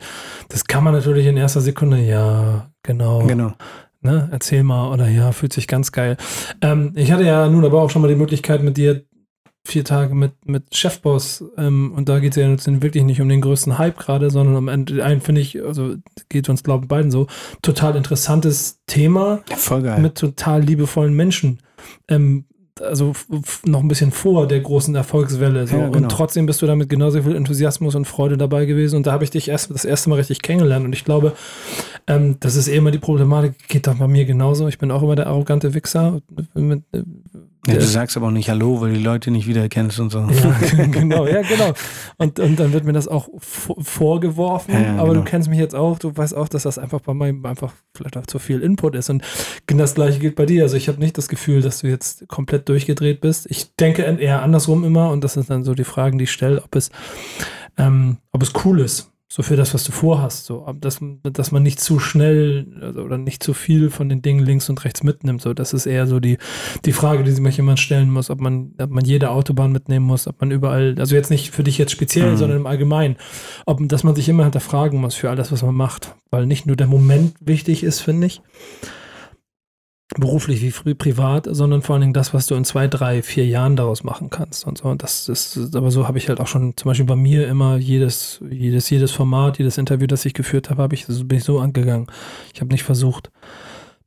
Das 0.49 0.65
kann 0.65 0.83
man 0.83 0.93
natürlich 0.93 1.25
in 1.25 1.37
erster 1.37 1.61
Sekunde, 1.61 1.99
ja, 2.01 2.69
genau, 2.83 3.25
Genau. 3.25 3.53
ne, 4.01 4.27
erzähl 4.33 4.63
mal 4.63 4.91
oder 4.91 5.07
ja, 5.07 5.31
fühlt 5.31 5.53
sich 5.53 5.69
ganz 5.69 5.93
geil. 5.93 6.17
Ähm, 6.61 6.91
ich 6.95 7.13
hatte 7.13 7.23
ja 7.23 7.47
nun 7.47 7.63
aber 7.63 7.81
auch 7.81 7.89
schon 7.89 8.01
mal 8.01 8.09
die 8.09 8.15
Möglichkeit 8.15 8.61
mit 8.61 8.75
dir 8.75 9.03
vier 9.65 9.83
Tage 9.83 10.15
mit, 10.15 10.33
mit 10.45 10.75
Chefboss 10.75 11.43
ähm, 11.57 11.93
und 11.95 12.09
da 12.09 12.19
geht 12.19 12.31
es 12.31 12.37
ja 12.37 12.49
jetzt 12.49 12.67
wirklich 12.81 13.03
nicht 13.03 13.21
um 13.21 13.29
den 13.29 13.41
größten 13.41 13.77
Hype 13.77 13.97
gerade, 13.97 14.29
sondern 14.29 14.55
um 14.55 14.69
ein, 14.69 15.01
ein 15.01 15.21
finde 15.21 15.41
ich, 15.41 15.63
also 15.63 15.95
geht 16.29 16.49
uns 16.49 16.63
glaube 16.63 16.85
ich 16.85 16.87
beiden 16.87 17.11
so, 17.11 17.27
total 17.61 17.95
interessantes 17.95 18.79
Thema 18.87 19.41
Voll 19.55 19.83
geil. 19.83 20.01
mit 20.01 20.15
total 20.15 20.61
liebevollen 20.61 21.13
Menschen. 21.13 21.59
Ähm, 22.07 22.45
also 22.81 23.13
noch 23.65 23.81
ein 23.81 23.87
bisschen 23.87 24.11
vor 24.11 24.47
der 24.47 24.59
großen 24.59 24.95
Erfolgswelle. 24.95 25.67
So. 25.67 25.77
Ja, 25.77 25.87
genau. 25.87 25.97
Und 25.97 26.09
trotzdem 26.09 26.45
bist 26.45 26.61
du 26.61 26.65
da 26.65 26.75
mit 26.75 26.89
genauso 26.89 27.21
viel 27.21 27.35
Enthusiasmus 27.35 27.95
und 27.95 28.05
Freude 28.05 28.37
dabei 28.37 28.65
gewesen. 28.65 28.97
Und 28.97 29.07
da 29.07 29.11
habe 29.11 29.23
ich 29.23 29.31
dich 29.31 29.49
erst 29.49 29.71
das 29.71 29.85
erste 29.85 30.09
Mal 30.09 30.15
richtig 30.15 30.41
kennengelernt. 30.41 30.85
Und 30.85 30.93
ich 30.93 31.05
glaube, 31.05 31.33
ähm, 32.07 32.37
das 32.39 32.55
ist 32.55 32.67
eh 32.67 32.77
immer 32.77 32.91
die 32.91 32.99
Problematik, 32.99 33.67
geht 33.67 33.87
doch 33.87 33.95
bei 33.95 34.07
mir 34.07 34.25
genauso. 34.25 34.67
Ich 34.67 34.77
bin 34.77 34.91
auch 34.91 35.03
immer 35.03 35.15
der 35.15 35.27
arrogante 35.27 35.73
Wichser. 35.73 36.21
Mit, 36.53 36.83
Ja, 37.67 37.73
du 37.73 37.81
sagst 37.81 38.15
aber 38.15 38.27
auch 38.27 38.31
nicht 38.31 38.49
Hallo, 38.49 38.79
weil 38.79 38.93
die 38.93 39.03
Leute 39.03 39.31
nicht 39.31 39.45
wiedererkennst 39.45 39.99
und 39.99 40.11
so. 40.11 40.19
Ja, 40.19 40.85
genau, 40.91 41.27
ja, 41.27 41.41
genau. 41.41 41.73
Und, 42.17 42.39
und 42.39 42.57
dann 42.57 42.71
wird 42.71 42.85
mir 42.85 42.93
das 42.93 43.07
auch 43.07 43.27
vorgeworfen, 43.39 44.73
Ja, 44.73 44.81
ja, 44.81 44.95
aber 44.95 45.09
genau. 45.09 45.21
du 45.21 45.29
kennst 45.29 45.49
mich 45.49 45.59
jetzt 45.59 45.75
auch, 45.75 45.99
du 45.99 46.15
weißt 46.15 46.35
auch, 46.35 46.47
dass 46.47 46.63
das 46.63 46.77
einfach 46.77 47.01
bei 47.01 47.13
meinem 47.13 47.45
einfach 47.45 47.73
vielleicht 47.95 48.15
auch 48.17 48.25
zu 48.25 48.39
viel 48.39 48.61
Input 48.61 48.95
ist. 48.95 49.09
Und 49.09 49.23
genau 49.67 49.81
das 49.81 49.93
gleiche 49.93 50.19
gilt 50.19 50.35
bei 50.35 50.45
dir. 50.45 50.63
Also 50.63 50.77
ich 50.77 50.87
habe 50.87 50.99
nicht 50.99 51.17
das 51.17 51.27
Gefühl, 51.27 51.61
dass 51.61 51.79
du 51.79 51.87
jetzt 51.87 52.27
komplett 52.29 52.69
durchgedreht 52.69 53.19
bist. 53.19 53.45
Ich 53.49 53.75
denke 53.75 54.03
eher 54.03 54.41
andersrum 54.41 54.85
immer, 54.85 55.11
und 55.11 55.23
das 55.23 55.33
sind 55.33 55.49
dann 55.49 55.63
so 55.63 55.75
die 55.75 55.83
Fragen, 55.83 56.17
die 56.17 56.23
ich 56.23 56.31
stelle, 56.31 56.63
ob 56.63 56.75
es, 56.75 56.91
ähm, 57.77 58.17
ob 58.31 58.41
es 58.41 58.53
cool 58.63 58.79
ist. 58.79 59.11
So 59.31 59.43
für 59.43 59.55
das, 59.55 59.75
was 59.75 59.83
du 59.83 59.91
vorhast, 59.91 60.45
so, 60.45 60.65
dass, 60.81 60.99
dass 61.21 61.51
man 61.51 61.61
nicht 61.61 61.79
zu 61.79 61.99
schnell 61.99 62.65
also, 62.81 63.01
oder 63.01 63.19
nicht 63.19 63.43
zu 63.43 63.53
viel 63.53 63.91
von 63.91 64.09
den 64.09 64.23
Dingen 64.23 64.43
links 64.43 64.69
und 64.71 64.83
rechts 64.83 65.03
mitnimmt. 65.03 65.39
So, 65.43 65.53
das 65.53 65.71
ist 65.71 65.85
eher 65.85 66.07
so 66.07 66.19
die, 66.19 66.39
die 66.83 66.93
Frage, 66.93 67.23
die 67.23 67.29
sich 67.29 67.39
mal 67.39 67.51
jemand 67.51 67.79
stellen 67.79 68.09
muss, 68.09 68.31
ob 68.31 68.41
man, 68.41 68.73
ob 68.81 68.89
man 68.89 69.05
jede 69.05 69.29
Autobahn 69.29 69.71
mitnehmen 69.71 70.07
muss, 70.07 70.25
ob 70.25 70.41
man 70.41 70.49
überall, 70.49 70.95
also 70.97 71.13
jetzt 71.15 71.29
nicht 71.29 71.51
für 71.51 71.61
dich 71.63 71.77
jetzt 71.77 71.91
speziell, 71.91 72.31
Mhm. 72.31 72.37
sondern 72.37 72.57
im 72.57 72.65
Allgemeinen, 72.65 73.17
ob, 73.67 73.87
dass 73.87 74.03
man 74.03 74.15
sich 74.15 74.27
immer 74.29 74.43
hinterfragen 74.45 74.99
muss 74.99 75.13
für 75.13 75.29
alles, 75.29 75.51
was 75.51 75.61
man 75.61 75.75
macht, 75.75 76.15
weil 76.31 76.47
nicht 76.47 76.65
nur 76.65 76.75
der 76.75 76.87
Moment 76.87 77.35
wichtig 77.39 77.83
ist, 77.83 77.99
finde 77.99 78.25
ich, 78.25 78.41
beruflich 80.17 80.61
wie 80.61 80.71
früh 80.71 80.95
privat, 80.95 81.47
sondern 81.49 81.83
vor 81.83 81.93
allen 81.93 82.01
Dingen 82.01 82.13
das, 82.13 82.33
was 82.33 82.47
du 82.47 82.55
in 82.55 82.65
zwei, 82.65 82.87
drei, 82.87 83.21
vier 83.21 83.45
Jahren 83.45 83.75
daraus 83.75 84.03
machen 84.03 84.29
kannst 84.31 84.65
und 84.65 84.79
so. 84.79 84.85
Und 84.85 85.03
das 85.03 85.29
ist, 85.29 85.75
aber 85.75 85.91
so 85.91 86.07
habe 86.07 86.17
ich 86.17 86.29
halt 86.29 86.39
auch 86.39 86.47
schon 86.47 86.75
zum 86.75 86.89
Beispiel 86.89 87.05
bei 87.05 87.15
mir 87.15 87.47
immer 87.47 87.77
jedes, 87.77 88.43
jedes, 88.49 88.89
jedes 88.89 89.11
Format, 89.11 89.59
jedes 89.59 89.77
Interview, 89.77 90.07
das 90.07 90.25
ich 90.25 90.33
geführt 90.33 90.71
habe, 90.71 90.81
habe 90.81 90.95
ich, 90.95 91.05
bin 91.05 91.37
ich 91.37 91.43
so 91.43 91.59
angegangen. 91.59 92.07
Ich 92.53 92.59
habe 92.59 92.71
nicht 92.71 92.83
versucht, 92.83 93.29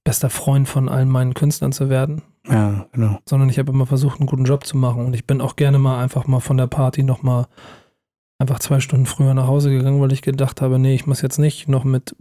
bester 0.02 0.28
Freund 0.30 0.68
von 0.68 0.88
allen 0.88 1.08
meinen 1.08 1.34
Künstlern 1.34 1.70
zu 1.70 1.88
werden, 1.88 2.22
Ja, 2.48 2.86
genau. 2.92 3.18
sondern 3.24 3.48
ich 3.48 3.60
habe 3.60 3.70
immer 3.70 3.86
versucht, 3.86 4.18
einen 4.18 4.26
guten 4.26 4.44
Job 4.44 4.66
zu 4.66 4.76
machen. 4.76 5.06
Und 5.06 5.14
ich 5.14 5.24
bin 5.24 5.40
auch 5.40 5.54
gerne 5.54 5.78
mal 5.78 6.02
einfach 6.02 6.26
mal 6.26 6.40
von 6.40 6.56
der 6.56 6.66
Party 6.66 7.04
nochmal 7.04 7.46
einfach 8.40 8.58
zwei 8.58 8.80
Stunden 8.80 9.06
früher 9.06 9.34
nach 9.34 9.46
Hause 9.46 9.70
gegangen, 9.70 10.00
weil 10.00 10.12
ich 10.12 10.22
gedacht 10.22 10.60
habe, 10.60 10.80
nee, 10.80 10.96
ich 10.96 11.06
muss 11.06 11.22
jetzt 11.22 11.38
nicht 11.38 11.68
noch 11.68 11.84
mit 11.84 12.16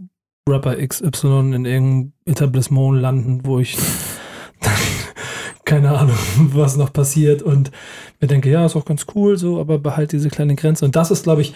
Rapper 0.48 0.76
XY 0.76 1.52
in 1.54 1.64
irgendeinem 1.64 2.12
Etablissement 2.26 3.00
landen, 3.00 3.40
wo 3.44 3.60
ich 3.60 3.76
dann, 4.60 4.72
keine 5.64 5.96
Ahnung, 5.96 6.16
was 6.52 6.76
noch 6.76 6.92
passiert 6.92 7.42
und 7.42 7.70
mir 8.20 8.26
denke, 8.26 8.50
ja, 8.50 8.66
ist 8.66 8.74
auch 8.76 8.84
ganz 8.84 9.06
cool 9.14 9.36
so, 9.38 9.60
aber 9.60 9.78
behalt 9.78 10.12
diese 10.12 10.28
kleine 10.30 10.56
Grenze. 10.56 10.84
Und 10.84 10.96
das 10.96 11.10
ist, 11.12 11.22
glaube 11.22 11.42
ich, 11.42 11.54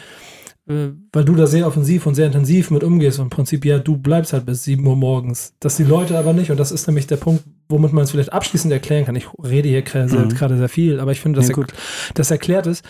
äh, 0.69 0.89
weil 1.13 1.25
du 1.25 1.35
da 1.35 1.47
sehr 1.49 1.67
offensiv 1.67 2.07
und 2.07 2.15
sehr 2.15 2.27
intensiv 2.27 2.71
mit 2.71 2.85
umgehst 2.85 3.19
und 3.19 3.27
im 3.27 3.31
Prinzip, 3.31 3.65
ja, 3.65 3.79
du 3.79 3.97
bleibst 3.97 4.33
halt 4.33 4.47
bis 4.47 4.63
7 4.63 4.87
Uhr 4.87 4.97
morgens. 4.97 5.55
Dass 5.59 5.77
die 5.77 5.85
Leute 5.85 6.17
aber 6.17 6.33
nicht, 6.33 6.51
und 6.53 6.59
das 6.59 6.71
ist 6.71 6.87
nämlich 6.87 7.09
der 7.09 7.17
Punkt, 7.17 7.43
womit 7.69 7.93
man 7.93 8.05
es 8.05 8.13
vielleicht 8.13 8.33
abschließend 8.33 8.73
erklären 8.73 9.05
kann. 9.05 9.17
Ich 9.17 9.27
rede 9.43 9.69
hier 9.69 9.83
gerade 9.83 10.07
Mhm. 10.17 10.29
gerade 10.29 10.57
sehr 10.59 10.69
viel, 10.69 11.01
aber 11.01 11.11
ich 11.11 11.21
finde, 11.21 11.39
dass 11.41 11.49
Ja, 11.49 11.55
er, 11.55 11.57
gut. 11.57 11.73
das 12.15 12.31
erklärt 12.31 12.69
ist, 12.69 12.85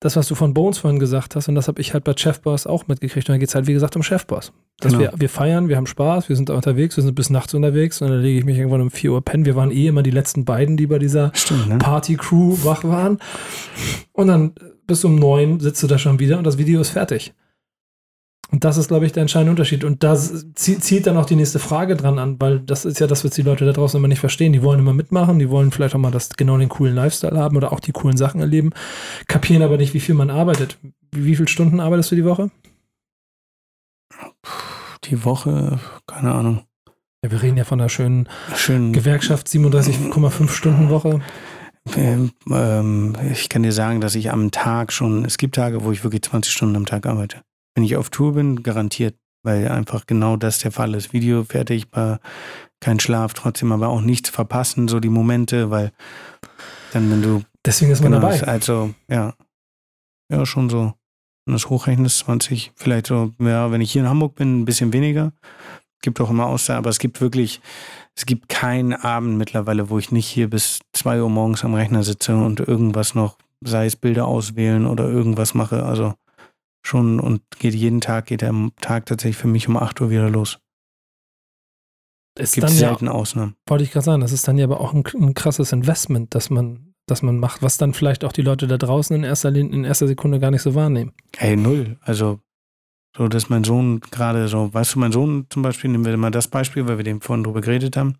das, 0.00 0.14
was 0.16 0.28
du 0.28 0.34
von 0.36 0.54
Bones 0.54 0.78
vorhin 0.78 1.00
gesagt 1.00 1.34
hast, 1.34 1.48
und 1.48 1.56
das 1.56 1.66
habe 1.66 1.80
ich 1.80 1.92
halt 1.92 2.04
bei 2.04 2.14
Chefboss 2.16 2.66
auch 2.66 2.86
mitgekriegt. 2.86 3.28
Und 3.28 3.34
da 3.34 3.38
geht 3.38 3.48
es 3.48 3.54
halt, 3.54 3.66
wie 3.66 3.72
gesagt, 3.72 3.96
um 3.96 4.02
Chefboss. 4.02 4.52
Dass 4.78 4.92
Genau. 4.92 5.12
wir, 5.12 5.12
wir 5.16 5.28
feiern, 5.28 5.68
wir 5.68 5.76
haben 5.76 5.86
Spaß, 5.86 6.28
wir 6.28 6.36
sind 6.36 6.48
da 6.50 6.54
unterwegs, 6.54 6.96
wir 6.96 7.02
sind 7.02 7.14
bis 7.16 7.30
nachts 7.30 7.52
unterwegs 7.54 8.00
und 8.00 8.08
dann 8.10 8.20
lege 8.22 8.38
ich 8.38 8.44
mich 8.44 8.56
irgendwann 8.58 8.80
um 8.80 8.90
4 8.92 9.10
Uhr 9.10 9.24
pennen. 9.24 9.44
Wir 9.44 9.56
waren 9.56 9.72
eh 9.72 9.88
immer 9.88 10.04
die 10.04 10.12
letzten 10.12 10.44
beiden, 10.44 10.76
die 10.76 10.86
bei 10.86 11.00
dieser 11.00 11.32
Stimmt, 11.34 11.68
ne? 11.68 11.78
Party-Crew 11.78 12.58
wach 12.62 12.84
waren. 12.84 13.18
Und 14.12 14.28
dann 14.28 14.52
bis 14.86 15.04
um 15.04 15.16
neun 15.16 15.58
sitzt 15.58 15.82
du 15.82 15.88
da 15.88 15.98
schon 15.98 16.20
wieder 16.20 16.38
und 16.38 16.44
das 16.44 16.58
Video 16.58 16.80
ist 16.80 16.90
fertig. 16.90 17.34
Und 18.50 18.64
das 18.64 18.78
ist, 18.78 18.88
glaube 18.88 19.04
ich, 19.04 19.12
der 19.12 19.20
entscheidende 19.20 19.50
Unterschied. 19.50 19.84
Und 19.84 20.02
da 20.02 20.14
zie- 20.14 20.78
zielt 20.78 21.06
dann 21.06 21.18
auch 21.18 21.26
die 21.26 21.36
nächste 21.36 21.58
Frage 21.58 21.96
dran 21.96 22.18
an, 22.18 22.40
weil 22.40 22.60
das 22.60 22.86
ist 22.86 22.98
ja 22.98 23.06
das, 23.06 23.22
was 23.24 23.32
die 23.32 23.42
Leute 23.42 23.66
da 23.66 23.72
draußen 23.72 23.98
immer 23.98 24.08
nicht 24.08 24.20
verstehen. 24.20 24.54
Die 24.54 24.62
wollen 24.62 24.78
immer 24.80 24.94
mitmachen, 24.94 25.38
die 25.38 25.50
wollen 25.50 25.70
vielleicht 25.70 25.94
auch 25.94 25.98
mal 25.98 26.10
das, 26.10 26.30
genau 26.30 26.56
den 26.56 26.70
coolen 26.70 26.94
Lifestyle 26.94 27.38
haben 27.38 27.56
oder 27.58 27.72
auch 27.72 27.80
die 27.80 27.92
coolen 27.92 28.16
Sachen 28.16 28.40
erleben, 28.40 28.70
kapieren 29.26 29.62
aber 29.62 29.76
nicht, 29.76 29.92
wie 29.92 30.00
viel 30.00 30.14
man 30.14 30.30
arbeitet. 30.30 30.78
Wie, 31.12 31.26
wie 31.26 31.36
viele 31.36 31.48
Stunden 31.48 31.78
arbeitest 31.78 32.10
du 32.10 32.16
die 32.16 32.24
Woche? 32.24 32.50
Die 35.04 35.24
Woche, 35.24 35.78
keine 36.06 36.32
Ahnung. 36.32 36.62
Ja, 37.22 37.30
wir 37.30 37.42
reden 37.42 37.56
ja 37.56 37.64
von 37.64 37.80
einer 37.80 37.88
schönen 37.88 38.28
Schön. 38.54 38.92
Gewerkschaft, 38.92 39.48
37,5 39.48 40.48
Stunden 40.48 40.88
Woche. 40.88 41.20
Ähm, 41.96 42.32
ähm, 42.50 43.14
ich 43.30 43.48
kann 43.48 43.62
dir 43.62 43.72
sagen, 43.72 44.00
dass 44.00 44.14
ich 44.14 44.30
am 44.30 44.50
Tag 44.50 44.92
schon, 44.92 45.24
es 45.24 45.38
gibt 45.38 45.54
Tage, 45.54 45.84
wo 45.84 45.92
ich 45.92 46.04
wirklich 46.04 46.22
20 46.22 46.52
Stunden 46.52 46.76
am 46.76 46.86
Tag 46.86 47.06
arbeite. 47.06 47.42
Wenn 47.78 47.84
ich 47.84 47.94
auf 47.96 48.10
Tour 48.10 48.32
bin, 48.34 48.64
garantiert, 48.64 49.14
weil 49.44 49.68
einfach 49.68 50.04
genau 50.06 50.36
das 50.36 50.58
der 50.58 50.72
Fall 50.72 50.96
ist. 50.96 51.12
Video 51.12 51.44
fertig, 51.44 51.92
paar- 51.92 52.18
kein 52.80 52.98
Schlaf, 52.98 53.34
trotzdem 53.34 53.70
aber 53.70 53.86
auch 53.86 54.00
nichts 54.00 54.30
verpassen, 54.30 54.88
so 54.88 54.98
die 54.98 55.08
Momente, 55.08 55.70
weil 55.70 55.92
dann, 56.92 57.08
wenn 57.08 57.22
du, 57.22 57.42
Deswegen 57.64 57.92
ist 57.92 58.02
man 58.02 58.10
genau, 58.10 58.22
dabei. 58.22 58.42
also, 58.48 58.94
ja, 59.08 59.32
ja, 60.28 60.44
schon 60.44 60.68
so, 60.68 60.92
wenn 61.46 61.52
das 61.52 61.70
hochrechnest, 61.70 62.18
20, 62.18 62.72
vielleicht 62.74 63.06
so, 63.06 63.32
ja, 63.38 63.70
wenn 63.70 63.80
ich 63.80 63.92
hier 63.92 64.02
in 64.02 64.08
Hamburg 64.08 64.34
bin, 64.34 64.58
ein 64.62 64.64
bisschen 64.64 64.92
weniger. 64.92 65.32
Gibt 66.02 66.20
auch 66.20 66.30
immer 66.30 66.46
Aussagen, 66.46 66.78
aber 66.78 66.90
es 66.90 66.98
gibt 66.98 67.20
wirklich, 67.20 67.60
es 68.16 68.26
gibt 68.26 68.48
keinen 68.48 68.92
Abend 68.92 69.38
mittlerweile, 69.38 69.88
wo 69.88 70.00
ich 70.00 70.10
nicht 70.10 70.26
hier 70.26 70.50
bis 70.50 70.80
2 70.94 71.22
Uhr 71.22 71.30
morgens 71.30 71.64
am 71.64 71.74
Rechner 71.74 72.02
sitze 72.02 72.34
und 72.36 72.58
irgendwas 72.58 73.14
noch, 73.14 73.38
sei 73.64 73.86
es 73.86 73.94
Bilder 73.94 74.26
auswählen 74.26 74.84
oder 74.84 75.08
irgendwas 75.08 75.54
mache. 75.54 75.84
Also 75.84 76.14
schon 76.82 77.20
und 77.20 77.42
geht 77.58 77.74
jeden 77.74 78.00
Tag, 78.00 78.26
geht 78.26 78.40
der 78.42 78.54
Tag 78.80 79.06
tatsächlich 79.06 79.36
für 79.36 79.48
mich 79.48 79.68
um 79.68 79.76
8 79.76 80.00
Uhr 80.00 80.10
wieder 80.10 80.30
los. 80.30 80.58
Ist 82.38 82.54
Gibt 82.54 82.64
dann 82.68 82.72
ja, 82.74 82.88
selten 82.90 83.08
Ausnahmen. 83.08 83.56
wollte 83.66 83.84
ich 83.84 83.90
gerade 83.90 84.04
sagen, 84.04 84.20
das 84.20 84.32
ist 84.32 84.46
dann 84.46 84.58
ja 84.58 84.64
aber 84.64 84.80
auch 84.80 84.94
ein, 84.94 85.02
ein 85.20 85.34
krasses 85.34 85.72
Investment, 85.72 86.34
das 86.34 86.50
man, 86.50 86.94
das 87.06 87.22
man 87.22 87.38
macht, 87.38 87.62
was 87.62 87.78
dann 87.78 87.94
vielleicht 87.94 88.24
auch 88.24 88.32
die 88.32 88.42
Leute 88.42 88.68
da 88.68 88.78
draußen 88.78 89.14
in 89.16 89.24
erster, 89.24 89.50
Lin- 89.50 89.72
in 89.72 89.84
erster 89.84 90.06
Sekunde 90.06 90.38
gar 90.38 90.52
nicht 90.52 90.62
so 90.62 90.74
wahrnehmen. 90.76 91.12
Ey, 91.38 91.56
null. 91.56 91.98
Also, 92.00 92.40
so, 93.16 93.26
dass 93.26 93.48
mein 93.48 93.64
Sohn 93.64 93.98
gerade 94.00 94.46
so, 94.46 94.72
weißt 94.72 94.94
du, 94.94 94.98
mein 95.00 95.10
Sohn 95.10 95.46
zum 95.50 95.62
Beispiel, 95.62 95.90
nehmen 95.90 96.04
wir 96.04 96.16
mal 96.16 96.30
das 96.30 96.46
Beispiel, 96.46 96.86
weil 96.86 96.98
wir 96.98 97.04
dem 97.04 97.20
vorhin 97.20 97.42
drüber 97.42 97.60
geredet 97.60 97.96
haben. 97.96 98.18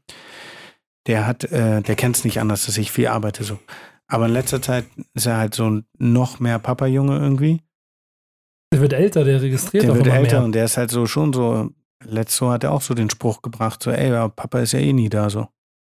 Der 1.07 1.25
hat, 1.27 1.45
äh, 1.45 1.81
der 1.81 1.95
kennt 1.95 2.17
es 2.17 2.25
nicht 2.25 2.41
anders, 2.41 2.67
dass 2.67 2.77
ich 2.77 2.91
viel 2.91 3.07
arbeite 3.07 3.45
so. 3.45 3.59
Aber 4.09 4.27
in 4.27 4.33
letzter 4.33 4.61
Zeit 4.61 4.87
ist 5.15 5.27
er 5.27 5.37
halt 5.37 5.55
so 5.55 5.71
ein 5.71 5.85
noch 5.99 6.41
mehr 6.41 6.59
Papa-Junge 6.59 7.17
irgendwie. 7.19 7.61
Der 8.73 8.81
wird 8.81 8.93
älter, 8.93 9.25
der 9.25 9.41
registriert 9.41 9.85
Der 9.85 9.93
auch 9.93 9.97
wird 9.97 10.09
älter 10.09 10.37
mehr. 10.37 10.45
und 10.45 10.53
der 10.53 10.65
ist 10.67 10.77
halt 10.77 10.91
so 10.91 11.07
schon 11.07 11.33
so, 11.33 11.71
letztes 12.05 12.41
Jahr 12.41 12.53
hat 12.53 12.65
er 12.65 12.73
auch 12.73 12.83
so 12.83 12.95
den 12.95 13.11
Spruch 13.11 13.43
gebracht, 13.43 13.83
so, 13.83 13.91
ey, 13.91 14.11
ja, 14.11 14.29
Papa 14.29 14.61
ist 14.61 14.73
ja 14.73 14.79
eh 14.81 14.93
nie 14.93 15.09
da, 15.09 15.31
so. 15.31 15.49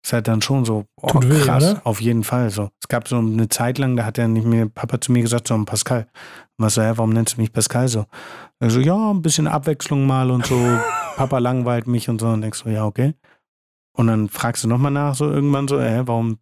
Ist 0.06 0.12
halt 0.12 0.28
dann 0.28 0.42
schon 0.42 0.66
so, 0.66 0.86
oh, 1.02 1.08
Tut 1.08 1.30
weh, 1.30 1.40
krass, 1.40 1.64
oder? 1.64 1.82
auf 1.86 2.02
jeden 2.02 2.24
Fall, 2.24 2.50
so. 2.50 2.70
Es 2.82 2.88
gab 2.90 3.08
so 3.08 3.18
eine 3.18 3.48
Zeit 3.48 3.78
lang, 3.78 3.96
da 3.96 4.06
hat 4.06 4.18
er 4.18 4.28
nicht 4.28 4.46
mehr, 4.46 4.68
Papa 4.68 5.00
zu 5.00 5.12
mir 5.12 5.22
gesagt, 5.22 5.48
sondern 5.48 5.66
Pascal. 5.66 6.08
Was 6.58 6.74
so, 6.74 6.82
hä, 6.82 6.92
warum 6.96 7.12
nennst 7.12 7.38
du 7.38 7.42
mich 7.42 7.54
Pascal 7.54 7.88
so? 7.88 8.06
Also, 8.60 8.80
ja, 8.80 9.12
ein 9.12 9.22
bisschen 9.22 9.48
Abwechslung 9.48 10.06
mal 10.06 10.30
und 10.32 10.46
so, 10.46 10.56
Papa 11.16 11.38
langweilt 11.38 11.88
mich 11.88 12.10
und 12.10 12.20
so, 12.20 12.28
und 12.28 12.42
denkst 12.42 12.64
so, 12.64 12.70
ja, 12.70 12.86
okay. 12.86 13.14
Und 13.96 14.08
dann 14.08 14.28
fragst 14.28 14.64
du 14.64 14.68
nochmal 14.68 14.92
nach, 14.92 15.16
so 15.16 15.30
irgendwann 15.32 15.68
so, 15.68 15.80
hä, 15.80 16.02
warum, 16.06 16.40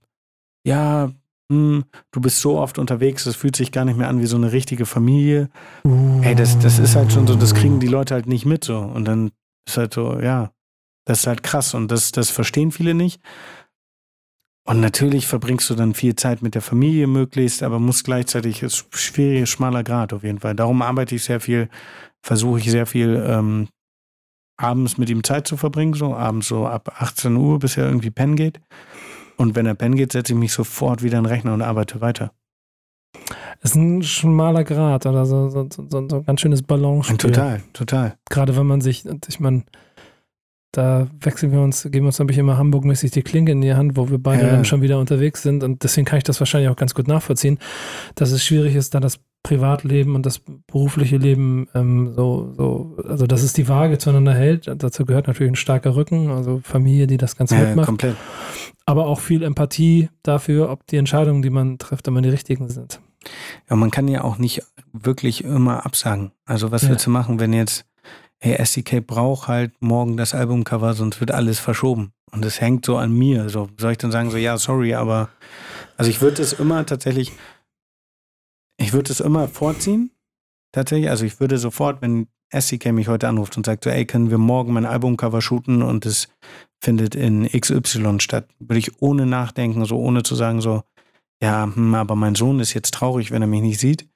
ja, 0.66 1.12
hm, 1.52 1.84
du 2.12 2.22
bist 2.22 2.40
so 2.40 2.58
oft 2.58 2.80
unterwegs, 2.80 3.26
es 3.26 3.36
fühlt 3.36 3.58
sich 3.58 3.74
gar 3.74 3.84
nicht 3.84 3.98
mehr 3.98 4.08
an 4.08 4.22
wie 4.22 4.26
so 4.26 4.38
eine 4.38 4.54
richtige 4.54 4.86
Familie. 4.86 5.50
Uh. 5.84 6.22
Ey, 6.24 6.34
das, 6.34 6.58
das 6.60 6.80
ist 6.80 6.96
halt 6.96 7.12
schon 7.12 7.28
so, 7.28 7.36
das 7.36 7.54
kriegen 7.54 7.82
die 7.82 7.88
Leute 7.88 8.14
halt 8.14 8.26
nicht 8.26 8.46
mit 8.46 8.64
so. 8.64 8.78
Und 8.80 9.04
dann 9.04 9.32
ist 9.68 9.76
halt 9.76 9.94
so, 9.94 10.18
ja, 10.18 10.52
das 11.06 11.20
ist 11.20 11.28
halt 11.28 11.44
krass 11.44 11.74
und 11.74 11.92
das, 11.92 12.14
das 12.14 12.30
verstehen 12.30 12.72
viele 12.72 12.94
nicht. 12.94 13.22
Und 14.66 14.80
natürlich 14.80 15.28
verbringst 15.28 15.70
du 15.70 15.76
dann 15.76 15.94
viel 15.94 16.16
Zeit 16.16 16.42
mit 16.42 16.56
der 16.56 16.62
Familie 16.62 17.08
möglichst, 17.08 17.64
aber 17.64 17.80
muss 17.80 18.06
gleichzeitig, 18.06 18.64
ist 18.64 18.86
schwierig, 18.96 19.50
schmaler 19.50 19.84
Grad 19.84 20.14
auf 20.14 20.24
jeden 20.24 20.40
Fall. 20.40 20.56
Darum 20.56 20.82
arbeite 20.82 21.16
ich 21.16 21.26
sehr 21.26 21.42
viel, 21.42 21.68
versuche 22.22 22.60
ich 22.60 22.72
sehr 22.72 22.86
viel 22.86 23.22
ähm, 23.28 23.68
abends 24.56 24.98
mit 24.98 25.10
ihm 25.10 25.26
Zeit 25.26 25.48
zu 25.48 25.58
verbringen, 25.58 25.96
so 25.96 26.16
abends 26.16 26.48
so 26.48 26.66
ab 26.66 26.96
18 27.02 27.36
Uhr, 27.36 27.60
bis 27.60 27.76
er 27.76 27.88
irgendwie 27.88 28.12
pennen 28.12 28.38
geht. 28.38 28.62
Und 29.42 29.56
wenn 29.56 29.66
er 29.66 29.74
pennen 29.74 29.96
geht, 29.96 30.12
setze 30.12 30.34
ich 30.34 30.40
mich 30.40 30.54
sofort 30.54 31.02
wieder 31.04 31.18
in 31.18 31.24
den 31.24 31.32
Rechner 31.32 31.54
und 31.54 31.62
arbeite 31.62 32.00
weiter. 32.00 32.32
ist 33.62 33.76
ein 33.76 34.04
schmaler 34.04 34.64
Grad 34.64 35.06
oder 35.06 35.26
so, 35.26 35.50
so, 35.50 35.68
so, 35.72 35.88
so 35.90 35.98
ein 35.98 36.26
ganz 36.26 36.42
schönes 36.42 36.62
Balance. 36.62 37.18
Total, 37.18 37.62
total. 37.74 38.18
Gerade 38.30 38.56
wenn 38.56 38.68
man 38.68 38.82
sich, 38.82 39.04
ich 39.28 39.40
meine, 39.40 39.64
da 40.72 41.08
wechseln 41.20 41.52
wir 41.52 41.60
uns, 41.60 41.84
geben 41.92 42.06
uns 42.06 42.18
nämlich 42.20 42.38
immer 42.38 42.58
Hamburg-mäßig 42.58 43.12
die 43.12 43.24
Klinke 43.24 43.52
in 43.52 43.62
die 43.62 43.74
Hand, 43.74 43.98
wo 43.98 44.10
wir 44.10 44.20
beide 44.20 44.44
Ja. 44.44 44.52
dann 44.52 44.64
schon 44.64 44.82
wieder 44.82 45.00
unterwegs 45.00 45.42
sind. 45.42 45.64
Und 45.64 45.84
deswegen 45.84 46.06
kann 46.06 46.18
ich 46.18 46.24
das 46.24 46.40
wahrscheinlich 46.40 46.70
auch 46.70 46.78
ganz 46.78 46.94
gut 46.94 47.08
nachvollziehen, 47.08 47.60
dass 48.16 48.32
es 48.32 48.46
schwierig 48.46 48.76
ist, 48.76 48.94
da 48.94 49.00
das 49.00 49.20
Privatleben 49.44 50.16
und 50.16 50.26
das 50.26 50.40
berufliche 50.68 51.18
Leben 51.18 51.68
ähm, 51.74 52.14
so, 52.16 52.54
so, 52.56 52.98
also 53.08 53.26
dass 53.28 53.42
es 53.42 53.54
die 53.54 53.68
Waage 53.68 53.98
zueinander 53.98 54.34
hält. 54.34 54.70
Dazu 54.78 55.06
gehört 55.06 55.28
natürlich 55.28 55.52
ein 55.52 55.56
starker 55.56 55.96
Rücken, 55.96 56.30
also 56.30 56.62
Familie, 56.64 57.08
die 57.08 57.18
das 57.18 57.36
Ganze 57.36 57.56
Ja, 57.56 57.62
mitmacht. 57.66 57.88
komplett. 57.88 58.16
aber 58.86 59.08
auch 59.08 59.20
viel 59.20 59.42
Empathie 59.44 60.10
dafür, 60.24 60.70
ob 60.70 60.86
die 60.88 60.98
Entscheidungen, 60.98 61.42
die 61.42 61.50
man 61.50 61.78
trifft, 61.80 62.08
immer 62.08 62.22
die 62.22 62.30
richtigen 62.30 62.70
sind. 62.70 63.00
Ja, 63.70 63.76
man 63.76 63.92
kann 63.92 64.08
ja 64.08 64.24
auch 64.24 64.38
nicht 64.38 64.62
wirklich 64.94 65.44
immer 65.44 65.86
absagen. 65.86 66.32
Also 66.46 66.72
was 66.72 66.84
Ja. 66.84 66.90
willst 66.90 67.06
du 67.06 67.10
machen, 67.12 67.40
wenn 67.40 67.54
jetzt, 67.54 67.86
hey, 68.40 68.54
SDK 68.56 69.00
braucht 69.02 69.48
halt 69.48 69.72
morgen 69.80 70.18
das 70.18 70.34
Albumcover, 70.34 70.94
sonst 70.94 71.20
wird 71.20 71.32
alles 71.32 71.60
verschoben. 71.60 72.14
und 72.34 72.46
es 72.46 72.62
hängt 72.62 72.86
so 72.86 72.96
an 72.96 73.12
mir. 73.12 73.50
So 73.50 73.68
soll 73.78 73.92
ich 73.92 73.98
dann 73.98 74.12
sagen, 74.12 74.32
so 74.32 74.38
ja, 74.38 74.58
sorry, 74.58 74.94
aber 74.94 75.28
also 75.98 76.10
ich 76.10 76.22
würde 76.22 76.42
es 76.42 76.54
immer 76.54 76.86
tatsächlich, 76.86 77.34
ich 78.92 78.94
würde 78.94 79.14
es 79.14 79.22
immer 79.22 79.48
vorziehen. 79.48 80.12
Tatsächlich, 80.74 81.10
also 81.10 81.24
ich 81.24 81.40
würde 81.40 81.58
sofort, 81.58 82.02
wenn 82.02 82.28
SCK 82.54 82.92
mich 82.92 83.08
heute 83.08 83.30
anruft 83.30 83.56
und 83.56 83.66
sagt 83.66 83.86
so, 83.86 83.90
ey, 83.90 84.06
können 84.06 84.30
wir 84.30 84.38
morgen 84.38 84.74
mein 84.74 84.86
Albumcover 84.86 85.42
shooten 85.42 85.82
und 85.82 86.06
es 86.06 86.28
findet 86.84 87.16
in 87.16 87.48
XY 87.48 88.20
statt, 88.20 88.50
würde 88.60 88.80
ich 88.80 89.02
ohne 89.02 89.26
nachdenken, 89.26 89.86
so 89.86 89.98
ohne 89.98 90.24
zu 90.24 90.36
sagen 90.36 90.60
so, 90.60 90.84
ja, 91.42 91.72
hm, 91.74 91.96
aber 91.96 92.18
mein 92.18 92.36
Sohn 92.36 92.60
ist 92.60 92.74
jetzt 92.74 92.94
traurig, 92.94 93.32
wenn 93.32 93.42
er 93.42 93.48
mich 93.48 93.62
nicht 93.62 93.80
sieht. 93.80 94.10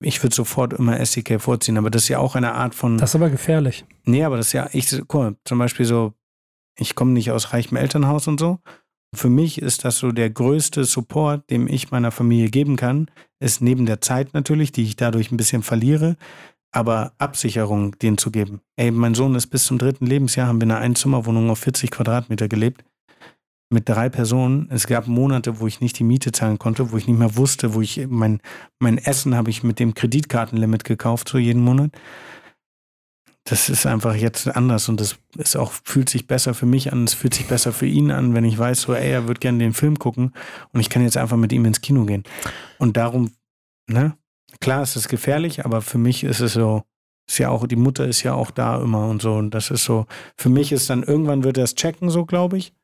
Ich 0.00 0.22
würde 0.22 0.36
sofort 0.36 0.72
immer 0.72 1.00
SDK 1.00 1.40
vorziehen, 1.40 1.76
aber 1.76 1.90
das 1.90 2.04
ist 2.04 2.08
ja 2.08 2.20
auch 2.20 2.36
eine 2.36 2.54
Art 2.54 2.76
von. 2.76 2.98
Das 2.98 3.10
ist 3.10 3.16
aber 3.16 3.28
gefährlich. 3.28 3.84
Nee, 4.04 4.22
aber 4.22 4.36
das 4.36 4.48
ist 4.48 4.52
ja, 4.52 4.68
ich, 4.72 4.88
guck 5.08 5.20
mal, 5.20 5.36
zum 5.44 5.58
Beispiel 5.58 5.84
so, 5.84 6.14
ich 6.78 6.94
komme 6.94 7.10
nicht 7.10 7.32
aus 7.32 7.52
reichem 7.52 7.76
Elternhaus 7.76 8.28
und 8.28 8.38
so. 8.38 8.60
Für 9.14 9.28
mich 9.28 9.60
ist 9.60 9.84
das 9.84 9.98
so 9.98 10.10
der 10.10 10.30
größte 10.30 10.84
Support, 10.84 11.50
den 11.50 11.68
ich 11.68 11.90
meiner 11.90 12.10
Familie 12.10 12.48
geben 12.48 12.76
kann, 12.76 13.10
ist 13.40 13.60
neben 13.60 13.84
der 13.84 14.00
Zeit 14.00 14.32
natürlich, 14.32 14.72
die 14.72 14.84
ich 14.84 14.96
dadurch 14.96 15.30
ein 15.30 15.36
bisschen 15.36 15.62
verliere, 15.62 16.16
aber 16.72 17.12
Absicherung 17.18 17.98
denen 17.98 18.16
zu 18.16 18.30
geben. 18.30 18.60
Ey, 18.76 18.90
mein 18.90 19.14
Sohn 19.14 19.34
ist 19.34 19.48
bis 19.48 19.64
zum 19.64 19.78
dritten 19.78 20.06
Lebensjahr, 20.06 20.48
haben 20.48 20.60
wir 20.60 20.64
in 20.64 20.70
einer 20.70 20.80
Einzimmerwohnung 20.80 21.50
auf 21.50 21.58
40 21.58 21.90
Quadratmeter 21.90 22.48
gelebt 22.48 22.84
mit 23.72 23.88
drei 23.88 24.08
Personen. 24.08 24.68
Es 24.70 24.86
gab 24.86 25.06
Monate, 25.08 25.58
wo 25.60 25.66
ich 25.66 25.80
nicht 25.80 25.98
die 25.98 26.04
Miete 26.04 26.30
zahlen 26.30 26.58
konnte, 26.58 26.92
wo 26.92 26.96
ich 26.96 27.06
nicht 27.06 27.18
mehr 27.18 27.36
wusste, 27.36 27.74
wo 27.74 27.80
ich 27.80 28.06
mein, 28.08 28.40
mein 28.78 28.98
Essen 28.98 29.34
habe 29.34 29.50
ich 29.50 29.62
mit 29.62 29.78
dem 29.78 29.94
Kreditkartenlimit 29.94 30.84
gekauft, 30.84 31.28
so 31.28 31.38
jeden 31.38 31.62
Monat. 31.62 31.90
Das 33.44 33.68
ist 33.68 33.86
einfach 33.86 34.14
jetzt 34.14 34.46
anders 34.46 34.88
und 34.88 35.00
das 35.00 35.16
ist 35.36 35.56
auch, 35.56 35.72
fühlt 35.84 36.08
sich 36.08 36.28
besser 36.28 36.54
für 36.54 36.66
mich 36.66 36.92
an, 36.92 37.04
es 37.04 37.14
fühlt 37.14 37.34
sich 37.34 37.48
besser 37.48 37.72
für 37.72 37.86
ihn 37.86 38.12
an, 38.12 38.34
wenn 38.34 38.44
ich 38.44 38.56
weiß, 38.56 38.82
so, 38.82 38.94
ey, 38.94 39.10
er 39.10 39.26
wird 39.26 39.40
gerne 39.40 39.58
den 39.58 39.72
Film 39.72 39.98
gucken 39.98 40.32
und 40.72 40.80
ich 40.80 40.90
kann 40.90 41.02
jetzt 41.02 41.16
einfach 41.16 41.36
mit 41.36 41.52
ihm 41.52 41.64
ins 41.64 41.80
Kino 41.80 42.04
gehen. 42.04 42.22
Und 42.78 42.96
darum, 42.96 43.32
ne, 43.88 44.16
klar 44.60 44.82
ist 44.82 44.94
es 44.94 45.08
gefährlich, 45.08 45.64
aber 45.64 45.82
für 45.82 45.98
mich 45.98 46.22
ist 46.22 46.38
es 46.38 46.52
so, 46.52 46.84
ist 47.28 47.38
ja 47.38 47.50
auch, 47.50 47.66
die 47.66 47.76
Mutter 47.76 48.06
ist 48.06 48.22
ja 48.22 48.34
auch 48.34 48.50
da 48.50 48.80
immer 48.80 49.08
und 49.08 49.22
so. 49.22 49.34
Und 49.34 49.52
das 49.52 49.70
ist 49.70 49.84
so, 49.84 50.06
für 50.36 50.48
mich 50.48 50.72
ist 50.72 50.90
dann 50.90 51.02
irgendwann 51.02 51.44
wird 51.44 51.58
er 51.58 51.64
es 51.64 51.74
checken, 51.74 52.10
so 52.10 52.24
glaube 52.24 52.58
ich. 52.58 52.74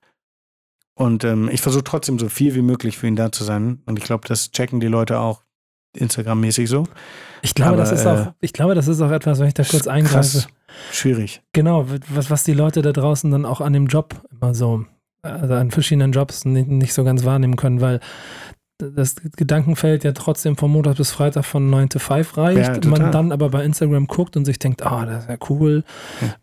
Und 0.95 1.23
ähm, 1.23 1.49
ich 1.53 1.61
versuche 1.61 1.85
trotzdem 1.85 2.19
so 2.19 2.29
viel 2.29 2.55
wie 2.55 2.63
möglich 2.63 2.99
für 2.99 3.07
ihn 3.07 3.17
da 3.17 3.31
zu 3.31 3.45
sein. 3.45 3.83
Und 3.87 3.99
ich 3.99 4.05
glaube, 4.05 4.27
das 4.27 4.51
checken 4.51 4.81
die 4.81 4.89
Leute 4.89 5.21
auch 5.21 5.45
Instagram-mäßig 5.95 6.69
so. 6.69 6.85
Ich 7.43 7.55
glaube, 7.55 7.73
Aber, 7.73 7.79
das 7.79 7.93
ist 7.93 8.07
auch, 8.07 8.27
äh, 8.27 8.33
ich 8.41 8.53
glaube, 8.53 8.75
das 8.75 8.89
ist 8.89 9.01
auch 9.01 9.11
etwas, 9.11 9.39
wenn 9.39 9.49
ich 9.49 9.55
da 9.55 9.65
kurz 9.65 9.87
eingreife. 9.87 10.45
Schwierig. 10.93 11.43
Genau, 11.53 11.87
was, 12.09 12.31
was 12.31 12.45
die 12.45 12.53
Leute 12.53 12.83
da 12.83 12.93
draußen 12.93 13.31
dann 13.31 13.45
auch 13.45 13.61
an 13.61 13.73
dem 13.73 13.87
Job 13.87 14.15
immer 14.31 14.55
so, 14.55 14.85
also 15.23 15.55
an 15.55 15.71
verschiedenen 15.71 16.13
Jobs 16.13 16.45
nicht, 16.45 16.69
nicht 16.69 16.95
so 16.95 17.05
ganz 17.05 17.25
wahrnehmen 17.25 17.57
können, 17.57 17.81
weil 17.81 18.01
das 18.79 19.17
Gedankenfeld 19.37 20.05
ja 20.05 20.13
trotzdem 20.13 20.57
von 20.57 20.71
Montag 20.71 20.97
bis 20.97 21.11
Freitag 21.11 21.45
von 21.45 21.69
9 21.69 21.89
to 21.89 21.99
5 21.99 22.37
reicht. 22.37 22.85
Ja, 22.85 22.91
man 22.91 23.11
dann 23.11 23.33
aber 23.33 23.49
bei 23.49 23.65
Instagram 23.65 24.07
guckt 24.07 24.37
und 24.37 24.45
sich 24.45 24.61
denkt, 24.61 24.87
ah, 24.87 25.05
das 25.05 25.25
ist 25.25 25.31
ja 25.31 25.37
cool. 25.51 25.83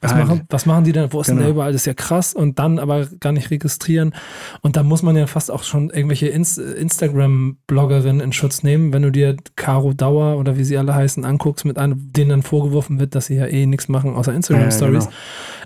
Was, 0.02 0.12
ja, 0.12 0.18
machen, 0.18 0.42
was 0.50 0.66
machen 0.66 0.84
die 0.84 0.92
denn? 0.92 1.14
Wo 1.14 1.22
ist 1.22 1.28
genau. 1.28 1.38
denn 1.38 1.46
der 1.46 1.54
überall? 1.54 1.72
Das 1.72 1.84
ist 1.84 1.86
ja 1.86 1.94
krass. 1.94 2.34
Und 2.34 2.60
dann 2.60 2.78
aber 2.78 3.06
gar 3.22 3.32
nicht 3.32 3.52
registrieren. 3.52 4.14
Und 4.62 4.76
da 4.76 4.84
muss 4.84 5.02
man 5.02 5.16
ja 5.16 5.28
fast 5.28 5.50
auch 5.50 5.64
schon 5.64 5.90
irgendwelche 5.90 6.28
Inst 6.28 6.58
Instagram-Bloggerinnen 6.58 8.20
in 8.20 8.34
Schutz 8.34 8.64
nehmen, 8.64 8.92
wenn 8.92 9.04
du 9.04 9.12
dir 9.12 9.38
Caro 9.56 9.94
Dauer 9.94 10.38
oder 10.38 10.58
wie 10.58 10.66
sie 10.66 10.78
alle 10.78 10.94
heißen 10.94 11.24
anguckst, 11.24 11.64
mit 11.64 11.78
einem, 11.78 12.12
denen 12.12 12.30
dann 12.32 12.44
vorgeworfen 12.44 13.00
wird, 13.00 13.16
dass 13.16 13.28
sie 13.28 13.36
ja 13.36 13.46
eh 13.46 13.66
nichts 13.66 13.88
machen 13.88 14.14
außer 14.14 14.34
Instagram-Stories. 14.34 15.06
Ja, 15.06 15.10
genau. 15.10 15.18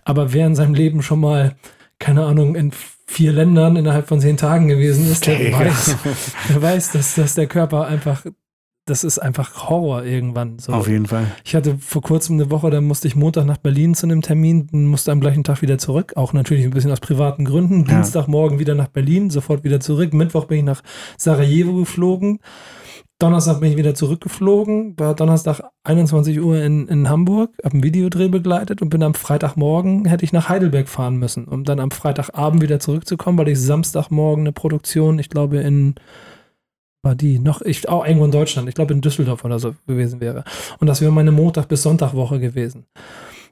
Aber 0.06 0.34
wer 0.34 0.46
in 0.46 0.56
seinem 0.56 0.76
Leben 0.76 1.02
schon 1.02 1.20
mal, 1.20 1.56
keine 2.00 2.26
Ahnung, 2.26 2.56
in 2.56 2.72
vier 3.06 3.34
Ländern 3.34 3.76
innerhalb 3.76 4.08
von 4.08 4.20
zehn 4.20 4.38
Tagen 4.38 4.68
gewesen 4.68 5.12
ist, 5.12 5.28
der 5.28 5.38
weiß, 5.52 5.96
der 6.50 6.62
weiß, 6.62 6.92
dass, 6.92 7.16
dass 7.16 7.36
der 7.36 7.48
Körper 7.48 7.88
einfach, 7.88 8.26
das 8.86 9.04
ist 9.04 9.20
einfach 9.20 9.70
Horror 9.70 10.04
irgendwann. 10.04 10.60
So. 10.60 10.74
Auf 10.74 10.88
jeden 10.88 11.08
Fall. 11.08 11.26
Ich 11.44 11.56
hatte 11.56 11.78
vor 11.80 12.02
kurzem 12.02 12.36
eine 12.36 12.52
Woche, 12.52 12.70
da 12.70 12.82
musste 12.82 13.08
ich 13.08 13.16
Montag 13.16 13.46
nach 13.46 13.58
Berlin 13.58 13.96
zu 13.96 14.06
einem 14.06 14.22
Termin, 14.22 14.70
musste 14.72 15.12
am 15.12 15.20
gleichen 15.20 15.44
Tag 15.44 15.62
wieder 15.62 15.78
zurück, 15.78 16.14
auch 16.16 16.34
natürlich 16.34 16.64
ein 16.64 16.72
bisschen 16.72 16.92
aus 16.92 17.00
privaten 17.00 17.46
Gründen. 17.46 17.86
Ja. 17.88 17.96
Dienstagmorgen 17.96 18.60
wieder 18.60 18.76
nach 18.76 18.88
Berlin, 18.88 19.30
sofort 19.30 19.64
wieder 19.64 19.80
zurück. 19.80 20.14
Mittwoch 20.14 20.46
bin 20.46 20.60
ich 20.60 20.64
nach 20.64 20.84
Sarajevo 21.18 21.74
geflogen. 21.74 22.40
Donnerstag 23.20 23.60
bin 23.60 23.72
ich 23.72 23.78
wieder 23.78 23.96
zurückgeflogen, 23.96 24.98
war 24.98 25.14
Donnerstag 25.14 25.60
21 25.84 26.40
Uhr 26.40 26.64
in, 26.64 26.88
in 26.88 27.10
Hamburg, 27.10 27.52
habe 27.66 27.74
einen 27.74 27.84
Videodreh 27.84 28.30
begleitet 28.30 28.82
und 28.82 28.88
bin 28.88 29.04
am 29.04 29.14
Freitagmorgen, 29.14 30.06
hätte 30.06 30.24
ich 30.24 30.32
nach 30.32 30.48
Heidelberg 30.48 30.88
fahren 30.88 31.18
müssen, 31.18 31.46
um 31.46 31.66
dann 31.66 31.82
am 31.82 31.92
Freitagabend 31.92 32.62
wieder 32.62 32.80
zurückzukommen, 32.80 33.38
weil 33.38 33.50
ich 33.50 33.60
Samstagmorgen 33.60 34.44
eine 34.44 34.54
Produktion, 34.54 35.20
ich 35.20 35.28
glaube 35.28 35.58
in, 35.58 35.96
war 37.04 37.14
die 37.14 37.40
noch, 37.40 37.62
ich, 37.62 37.90
auch 37.90 38.06
irgendwo 38.06 38.24
in 38.24 38.32
Deutschland, 38.32 38.70
ich 38.70 38.76
glaube 38.76 38.94
in 38.94 39.02
Düsseldorf 39.02 39.44
oder 39.44 39.60
so 39.60 39.76
gewesen 39.86 40.22
wäre. 40.22 40.46
Und 40.80 40.88
das 40.88 41.02
wäre 41.02 41.12
meine 41.12 41.34
Montag- 41.34 41.68
bis 41.68 41.84
Sonntagwoche 41.84 42.40
gewesen. 42.40 42.86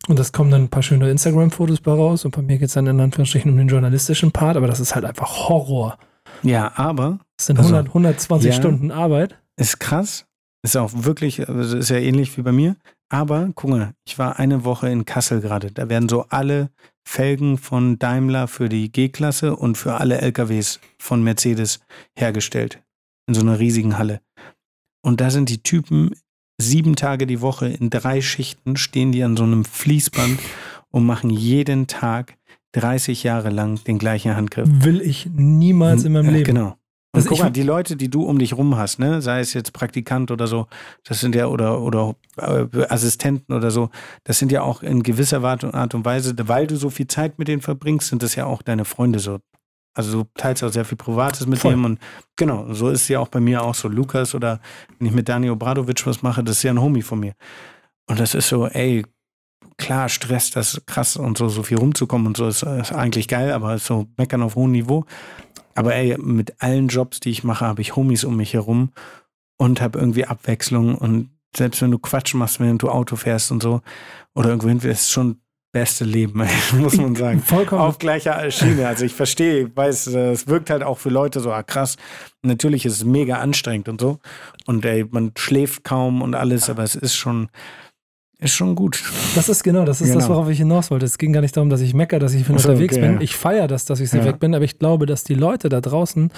Und 0.07 0.18
das 0.18 0.32
kommen 0.32 0.49
dann 0.49 0.63
ein 0.63 0.70
paar 0.70 0.84
schöne 0.84 1.11
Instagram-Fotos 1.11 1.82
bei 1.82 1.91
raus 1.91 2.24
und 2.24 2.34
bei 2.34 2.41
mir 2.41 2.57
geht 2.57 2.70
es 2.70 2.76
dann 2.76 2.88
in 2.88 3.01
Anführungsstrichen 3.01 3.51
um 3.51 3.57
den 3.57 3.68
journalistischen 3.68 4.32
Part, 4.32 4.55
aber 4.55 4.68
das 4.68 4.80
ist 4.80 4.95
halt 4.95 5.03
einfach 5.03 5.49
Horror. 5.49 5.97
Ja, 6.41 6.72
aber. 6.76 7.20
Das 7.36 7.47
sind 7.47 7.59
100, 7.59 7.88
120 7.88 8.49
ja, 8.49 8.55
Stunden 8.55 8.91
Arbeit. 8.91 9.38
Ist 9.60 9.80
krass. 9.80 10.26
Ist 10.64 10.78
auch 10.78 10.91
wirklich, 10.93 11.47
also 11.47 11.78
ist 11.78 11.89
ja 11.89 11.97
ähnlich 11.97 12.38
wie 12.38 12.41
bei 12.41 12.51
mir. 12.51 12.76
Aber 13.10 13.49
guck 13.55 13.70
mal, 13.70 13.93
ich 14.05 14.18
war 14.18 14.39
eine 14.39 14.64
Woche 14.66 14.89
in 14.89 15.05
Kassel 15.05 15.41
gerade. 15.41 15.72
Da 15.72 15.89
werden 15.89 16.10
so 16.10 16.26
alle 16.30 16.70
Felgen 17.08 17.58
von 17.58 17.97
Daimler 17.99 18.47
für 18.47 18.68
die 18.68 18.91
G-Klasse 18.91 19.55
und 19.55 19.78
für 19.78 19.95
alle 19.95 20.20
LKWs 20.20 20.80
von 20.99 21.24
Mercedes 21.24 21.80
hergestellt. 22.18 22.84
In 23.28 23.34
so 23.34 23.41
einer 23.41 23.60
riesigen 23.60 23.97
Halle. 23.97 24.22
Und 25.01 25.22
da 25.22 25.30
sind 25.30 25.49
die 25.49 25.64
Typen 25.64 26.12
sieben 26.60 26.95
Tage 26.95 27.28
die 27.28 27.41
Woche 27.41 27.68
in 27.68 27.89
drei 27.89 28.22
Schichten, 28.22 28.78
stehen 28.78 29.12
die 29.12 29.24
an 29.24 29.38
so 29.38 29.43
einem 29.43 29.64
Fließband 29.64 30.39
und 30.91 31.05
machen 31.05 31.30
jeden 31.30 31.88
Tag 31.88 32.38
30 32.74 33.24
Jahre 33.24 33.49
lang 33.49 33.84
den 33.86 33.99
gleichen 33.99 34.36
Handgriff. 34.36 34.68
Will 34.70 35.01
ich 35.01 35.30
niemals 35.34 36.03
in 36.03 36.14
meinem 36.14 36.34
Leben. 36.34 36.45
Genau. 36.45 36.78
Und 37.18 37.24
also 37.24 37.36
guck 37.36 37.39
mal, 37.45 37.51
die 37.51 37.63
Leute, 37.63 37.95
die 37.95 38.09
du 38.09 38.24
um 38.24 38.38
dich 38.38 38.55
rum 38.55 38.78
hast, 38.78 38.99
ne, 38.99 39.22
sei 39.22 39.39
es 39.39 39.53
jetzt 39.53 39.74
Praktikant 39.74 40.30
oder 40.30 40.45
so, 40.45 40.68
das 41.03 41.20
sind 41.20 41.34
ja 41.34 41.47
oder 41.47 41.82
oder 41.82 42.15
äh, 42.38 42.68
Assistenten 42.89 43.53
oder 43.53 43.72
so, 43.72 43.89
das 44.24 44.38
sind 44.38 44.51
ja 44.51 44.61
auch 44.61 44.84
in 44.84 45.01
gewisser 45.01 45.43
Art 45.43 45.93
und 45.95 46.05
Weise, 46.05 46.36
weil 46.43 46.68
du 46.68 46.76
so 46.76 46.89
viel 46.89 47.07
Zeit 47.07 47.39
mit 47.39 47.47
denen 47.47 47.61
verbringst, 47.61 48.09
sind 48.09 48.22
das 48.22 48.36
ja 48.36 48.45
auch 48.45 48.61
deine 48.61 48.86
Freunde 48.86 49.20
so. 49.20 49.39
Also 49.95 50.24
du 50.24 50.30
teilst 50.36 50.63
auch 50.63 50.72
sehr 50.72 50.86
viel 50.86 50.97
Privates 50.97 51.47
mit 51.47 51.63
dem 51.63 51.84
und 51.84 51.99
genau, 52.36 52.72
so 52.72 52.89
ist 52.89 53.07
ja 53.07 53.20
auch 53.20 53.30
bei 53.30 53.39
mir 53.39 53.63
auch 53.63 53.74
so. 53.74 53.88
Lukas 53.88 54.36
oder 54.36 54.59
wenn 54.99 55.07
ich 55.07 55.13
mit 55.13 55.28
Dani 55.28 55.49
Obradovic 55.49 56.05
was 56.05 56.22
mache, 56.22 56.43
das 56.43 56.57
ist 56.57 56.63
ja 56.63 56.72
ein 56.72 56.80
Homie 56.80 57.01
von 57.01 57.20
mir. 57.20 57.34
Und 58.05 58.20
das 58.20 58.36
ist 58.36 58.47
so, 58.47 58.68
ey, 58.68 59.03
klar, 59.78 60.09
Stress, 60.09 60.51
das 60.51 60.76
ist 60.76 60.88
krass 60.88 61.18
und 61.18 61.38
so, 61.38 61.49
so 61.49 61.63
viel 61.63 61.78
rumzukommen 61.78 62.28
und 62.28 62.38
so 62.38 62.47
ist, 62.47 62.63
ist 62.63 62.91
eigentlich 62.91 63.28
geil, 63.28 63.51
aber 63.51 63.78
so 63.80 64.07
meckern 64.18 64.43
auf 64.43 64.55
hohem 64.55 64.72
Niveau. 64.72 65.05
Aber 65.78 65.93
ey, 65.93 66.17
mit 66.17 66.55
allen 66.63 66.88
Jobs, 66.88 67.19
die 67.19 67.30
ich 67.30 67.43
mache, 67.43 67.63
habe 67.63 67.82
ich 67.82 67.95
Homies 67.95 68.23
um 68.23 68.36
mich 68.36 68.55
herum 68.55 68.89
und 69.57 69.80
habe 69.80 69.99
irgendwie 69.99 70.25
Abwechslung. 70.25 70.95
Und 70.95 71.30
selbst 71.55 71.84
wenn 71.84 71.91
du 71.91 71.99
Quatsch 71.99 72.34
machst, 72.34 72.59
wenn 72.59 72.80
du 72.80 72.89
Auto 72.89 73.15
fährst 73.15 73.51
und 73.51 73.61
so 73.61 73.82
oder 74.34 74.49
irgendwo 74.49 74.69
hin, 74.69 74.80
ist 74.80 75.11
schon 75.11 75.39
beste 75.71 76.03
Leben, 76.03 76.47
muss 76.80 76.97
man 76.97 77.15
sagen. 77.15 77.43
Vollkommen. 77.43 77.84
Auf 77.84 77.99
gleicher 77.99 78.49
Schiene. 78.49 78.88
Also 78.88 79.05
ich 79.05 79.13
verstehe, 79.13 79.67
ich 79.67 79.78
weiß, 79.78 80.07
es 80.07 80.47
wirkt 80.47 80.71
halt 80.71 80.82
auch 80.82 80.97
für 80.97 81.09
Leute 81.09 81.41
so, 81.41 81.51
ah 81.51 81.61
krass, 81.61 81.97
natürlich 82.41 82.84
ist 82.88 82.93
es 82.93 83.03
mega 83.03 83.38
anstrengend 83.38 83.88
und 83.88 84.01
so. 84.01 84.17
Und 84.65 84.84
ey, 84.84 85.05
man 85.07 85.34
schläft 85.38 85.84
kaum 85.84 86.23
und 86.23 86.34
alles, 86.34 86.71
aber 86.71 86.82
es 86.82 86.95
ist 86.95 87.13
schon, 87.13 87.49
ist 88.39 88.53
schon 88.53 88.75
gut. 88.75 89.03
Das 89.33 89.49
ist 89.49 89.63
genau, 89.63 89.83
das 89.83 89.99
ist 89.99 90.09
genau. 90.09 90.19
das, 90.19 90.29
worauf 90.29 90.47
ich 90.49 90.59
hinaus 90.59 90.91
wollte. 90.91 91.05
Es 91.05 91.17
ging 91.17 91.33
gar 91.33 91.41
nicht 91.41 91.57
darum, 91.57 91.71
dass 91.71 91.81
ich 91.81 91.95
meckere, 91.95 92.19
dass 92.19 92.35
ich 92.35 92.45
so, 92.45 92.53
unterwegs 92.53 92.95
okay, 92.95 93.05
bin. 93.05 93.15
Ja. 93.15 93.21
Ich 93.21 93.35
feiere 93.35 93.67
das, 93.67 93.85
dass 93.85 93.99
ich 93.99 94.11
so 94.11 94.17
ja. 94.17 94.25
weg 94.25 94.39
bin, 94.39 94.53
aber 94.53 94.63
ich 94.63 94.77
glaube, 94.77 95.07
dass 95.07 95.23
die 95.23 95.33
Leute 95.33 95.69
da 95.69 95.81
draußen. 95.81 96.31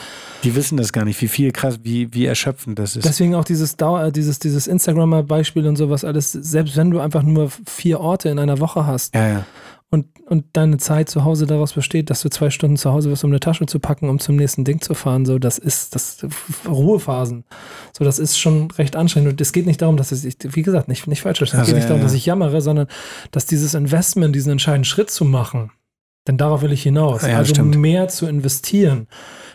Die 0.43 0.55
wissen 0.55 0.77
das 0.77 0.93
gar 0.93 1.03
nicht, 1.03 1.21
wie 1.21 1.27
viel 1.27 1.51
krass, 1.51 1.79
wie, 1.83 2.13
wie 2.13 2.25
erschöpfend 2.25 2.79
das 2.79 2.95
ist. 2.95 3.03
Deswegen 3.03 3.35
auch 3.35 3.43
dieses 3.43 3.75
Dauer, 3.75 4.11
dieses, 4.11 4.39
dieses 4.39 4.67
Instagrammer-Beispiel 4.67 5.67
und 5.67 5.75
sowas 5.75 6.05
alles, 6.05 6.31
selbst 6.31 6.77
wenn 6.77 6.89
du 6.89 6.99
einfach 6.99 7.23
nur 7.23 7.51
vier 7.65 7.99
Orte 7.99 8.29
in 8.29 8.39
einer 8.39 8.59
Woche 8.59 8.85
hast, 8.85 9.13
ja, 9.13 9.27
ja 9.27 9.45
und, 9.91 10.05
und 10.27 10.45
deine 10.53 10.77
Zeit 10.77 11.09
zu 11.09 11.23
Hause 11.23 11.47
daraus 11.47 11.73
besteht, 11.73 12.11
dass 12.11 12.21
du 12.21 12.29
zwei 12.29 12.51
Stunden 12.51 12.77
zu 12.77 12.91
Hause 12.91 13.09
bist, 13.09 13.23
um 13.23 13.31
eine 13.31 13.39
Tasche 13.39 13.65
zu 13.65 13.79
packen, 13.79 14.07
um 14.07 14.19
zum 14.19 14.35
nächsten 14.35 14.63
Ding 14.63 14.81
zu 14.81 14.93
fahren, 14.93 15.25
so, 15.25 15.39
das 15.39 15.57
ist 15.57 15.95
das 15.95 16.25
Ruhephasen. 16.67 17.43
So, 17.97 18.05
das 18.05 18.19
ist 18.19 18.37
schon 18.37 18.69
recht 18.71 18.95
anstrengend. 18.95 19.31
Und 19.31 19.41
es 19.41 19.51
geht 19.51 19.65
nicht 19.65 19.81
darum, 19.81 19.97
dass 19.97 20.11
ich, 20.11 20.37
wie 20.43 20.61
gesagt, 20.61 20.87
nicht, 20.89 21.07
nicht 21.07 21.21
falsch 21.21 21.39
verstehen. 21.39 21.61
Es 21.61 21.61
also, 21.61 21.71
geht 21.71 21.77
nicht 21.77 21.85
ja, 21.85 21.89
darum, 21.89 22.01
ja. 22.01 22.05
dass 22.05 22.13
ich 22.13 22.25
jammere, 22.25 22.61
sondern 22.61 22.87
dass 23.31 23.47
dieses 23.47 23.73
Investment, 23.73 24.35
diesen 24.35 24.51
entscheidenden 24.51 24.85
Schritt 24.85 25.09
zu 25.09 25.25
machen, 25.25 25.71
denn 26.27 26.37
darauf 26.37 26.61
will 26.61 26.71
ich 26.71 26.83
hinaus, 26.83 27.23
ja, 27.23 27.37
also 27.37 27.55
stimmt. 27.55 27.75
mehr 27.77 28.07
zu 28.07 28.27
investieren, 28.27 29.07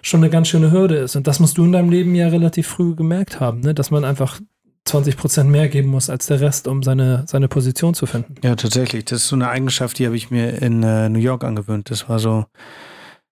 schon 0.02 0.20
eine 0.20 0.30
ganz 0.30 0.48
schöne 0.48 0.72
Hürde 0.72 0.96
ist. 0.96 1.14
Und 1.14 1.28
das 1.28 1.38
musst 1.38 1.56
du 1.58 1.64
in 1.64 1.70
deinem 1.70 1.90
Leben 1.90 2.16
ja 2.16 2.26
relativ 2.26 2.66
früh 2.66 2.96
gemerkt 2.96 3.38
haben, 3.38 3.60
ne? 3.60 3.74
dass 3.74 3.92
man 3.92 4.04
einfach 4.04 4.40
20 4.86 5.16
Prozent 5.16 5.50
mehr 5.50 5.68
geben 5.68 5.88
muss 5.88 6.10
als 6.10 6.26
der 6.26 6.40
Rest, 6.40 6.68
um 6.68 6.82
seine, 6.82 7.24
seine 7.26 7.48
Position 7.48 7.94
zu 7.94 8.06
finden. 8.06 8.34
Ja, 8.42 8.54
tatsächlich. 8.54 9.06
Das 9.06 9.22
ist 9.22 9.28
so 9.28 9.36
eine 9.36 9.48
Eigenschaft, 9.48 9.98
die 9.98 10.06
habe 10.06 10.16
ich 10.16 10.30
mir 10.30 10.60
in 10.62 10.82
äh, 10.82 11.08
New 11.08 11.18
York 11.20 11.42
angewöhnt. 11.44 11.90
Das 11.90 12.08
war 12.08 12.18
so, 12.18 12.44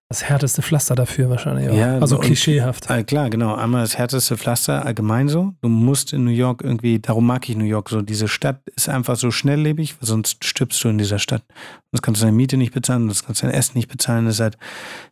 Das 0.08 0.24
härteste 0.24 0.62
Pflaster 0.62 0.94
dafür 0.94 1.28
wahrscheinlich 1.28 1.68
auch. 1.68 1.74
Ja, 1.74 1.98
also 1.98 2.16
und- 2.16 2.24
klischeehaft. 2.24 2.90
Ah, 2.90 3.02
klar, 3.02 3.28
genau. 3.28 3.54
Einmal 3.54 3.82
das 3.82 3.98
härteste 3.98 4.36
Pflaster 4.38 4.84
allgemein 4.86 5.28
so. 5.28 5.52
Du 5.60 5.68
musst 5.68 6.12
in 6.14 6.24
New 6.24 6.30
York 6.30 6.62
irgendwie, 6.62 6.98
darum 7.00 7.26
mag 7.26 7.46
ich 7.48 7.56
New 7.56 7.64
York 7.64 7.90
so. 7.90 8.00
Diese 8.00 8.28
Stadt 8.28 8.62
ist 8.74 8.88
einfach 8.88 9.16
so 9.16 9.30
schnelllebig, 9.30 9.96
weil 10.00 10.06
sonst 10.08 10.44
stirbst 10.44 10.82
du 10.84 10.88
in 10.88 10.96
dieser 10.98 11.18
Stadt. 11.18 11.44
Das 11.92 12.00
kannst 12.00 12.22
du 12.22 12.24
deine 12.26 12.36
Miete 12.36 12.56
nicht 12.56 12.72
bezahlen, 12.72 13.08
das 13.08 13.24
kannst 13.24 13.42
du 13.42 13.46
dein 13.46 13.54
Essen 13.54 13.76
nicht 13.76 13.88
bezahlen. 13.88 14.24
Das 14.24 14.34
ist 14.36 14.40
halt, 14.40 14.56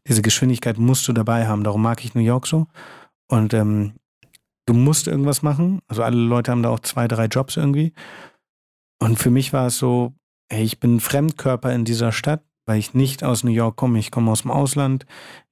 diese 0.09 0.23
Geschwindigkeit 0.23 0.79
musst 0.79 1.07
du 1.07 1.13
dabei 1.13 1.47
haben. 1.47 1.65
Darum 1.65 1.83
mag 1.83 2.03
ich 2.03 2.15
New 2.15 2.23
York 2.23 2.47
so. 2.47 2.67
Und 3.29 3.55
ähm, 3.55 3.93
du 4.71 4.75
musst 4.75 5.09
irgendwas 5.09 5.43
machen. 5.43 5.81
Also 5.89 6.05
alle 6.05 6.17
Leute 6.17 6.53
haben 6.53 6.63
da 6.63 6.71
auch 6.71 6.79
zwei, 6.81 7.09
drei 7.09 7.27
Jobs 7.27 7.57
irgendwie. 7.57 7.93
Und 9.03 9.19
für 9.19 9.31
mich 9.31 9.53
war 9.53 9.67
es 9.67 9.79
so, 9.79 10.13
hey, 10.49 10.63
ich 10.63 10.79
bin 10.79 10.97
ein 10.97 11.01
Fremdkörper 11.01 11.73
in 11.73 11.85
dieser 11.85 12.13
Stadt, 12.13 12.45
weil 12.67 12.79
ich 12.79 12.95
nicht 12.95 13.25
aus 13.25 13.43
New 13.43 13.51
York 13.51 13.75
komme. 13.75 13.99
Ich 13.99 14.13
komme 14.13 14.31
aus 14.31 14.43
dem 14.43 14.53
Ausland. 14.53 15.07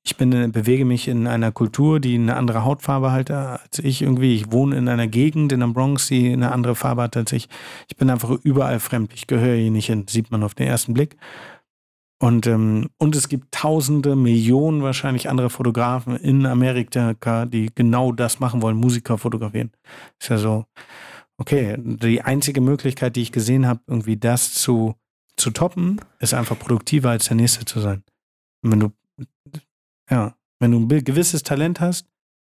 Ich 0.04 0.16
bin, 0.16 0.52
bewege 0.52 0.84
mich 0.84 1.08
in 1.08 1.26
einer 1.26 1.50
Kultur, 1.50 1.98
die 1.98 2.14
eine 2.14 2.36
andere 2.36 2.64
Hautfarbe 2.64 3.10
hat 3.10 3.32
als 3.32 3.80
ich 3.80 4.02
irgendwie. 4.02 4.36
Ich 4.36 4.52
wohne 4.52 4.76
in 4.76 4.88
einer 4.88 5.08
Gegend 5.08 5.52
in 5.52 5.60
der 5.60 5.66
Bronx, 5.66 6.06
die 6.06 6.32
eine 6.32 6.52
andere 6.52 6.76
Farbe 6.76 7.02
hat 7.02 7.16
als 7.16 7.32
ich. 7.32 7.48
Ich 7.88 7.96
bin 7.96 8.10
einfach 8.10 8.30
überall 8.30 8.78
fremd. 8.78 9.12
Ich 9.14 9.26
gehöre 9.26 9.56
hier 9.56 9.72
nicht 9.72 9.86
hin, 9.86 10.06
sieht 10.08 10.30
man 10.30 10.44
auf 10.44 10.54
den 10.54 10.68
ersten 10.68 10.94
Blick. 10.94 11.16
Und, 12.20 12.48
ähm, 12.48 12.90
und 12.98 13.14
es 13.14 13.28
gibt 13.28 13.52
tausende, 13.52 14.16
Millionen 14.16 14.82
wahrscheinlich 14.82 15.28
andere 15.28 15.50
Fotografen 15.50 16.16
in 16.16 16.46
Amerika, 16.46 17.46
die 17.46 17.70
genau 17.74 18.10
das 18.10 18.40
machen 18.40 18.60
wollen, 18.60 18.76
Musiker 18.76 19.18
fotografieren. 19.18 19.70
Ist 20.18 20.28
ja 20.28 20.38
so, 20.38 20.66
okay, 21.36 21.76
die 21.78 22.22
einzige 22.22 22.60
Möglichkeit, 22.60 23.14
die 23.14 23.22
ich 23.22 23.30
gesehen 23.30 23.66
habe, 23.66 23.80
irgendwie 23.86 24.16
das 24.16 24.52
zu, 24.52 24.96
zu 25.36 25.50
toppen, 25.50 26.00
ist 26.18 26.34
einfach 26.34 26.58
produktiver 26.58 27.10
als 27.10 27.26
der 27.26 27.36
Nächste 27.36 27.64
zu 27.64 27.78
sein. 27.78 28.02
Und 28.62 28.72
wenn 28.72 28.80
du, 28.80 28.92
ja, 30.10 30.34
wenn 30.58 30.72
du 30.72 30.80
ein 30.80 31.04
gewisses 31.04 31.44
Talent 31.44 31.80
hast, 31.80 32.08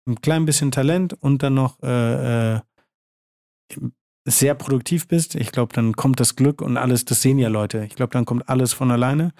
ein 0.07 0.20
klein 0.22 0.45
bisschen 0.45 0.72
Talent 0.72 1.14
und 1.14 1.43
dann 1.43 1.53
noch 1.53 1.78
äh, 1.84 2.55
äh, 2.55 2.62
sehr 4.26 4.53
produktiv 4.55 5.07
bist, 5.07 5.36
ich 5.36 5.51
glaube, 5.51 5.74
dann 5.74 5.93
kommt 5.93 6.19
das 6.19 6.36
Glück 6.36 6.61
und 6.61 6.78
alles, 6.78 7.05
das 7.05 7.22
sehen 7.22 7.39
ja 7.39 7.49
Leute. 7.49 7.86
Ich 7.86 7.95
glaube, 7.95 8.13
dann 8.13 8.26
kommt 8.26 8.47
alles 8.49 8.74
von 8.74 8.91
alleine. 8.91 9.32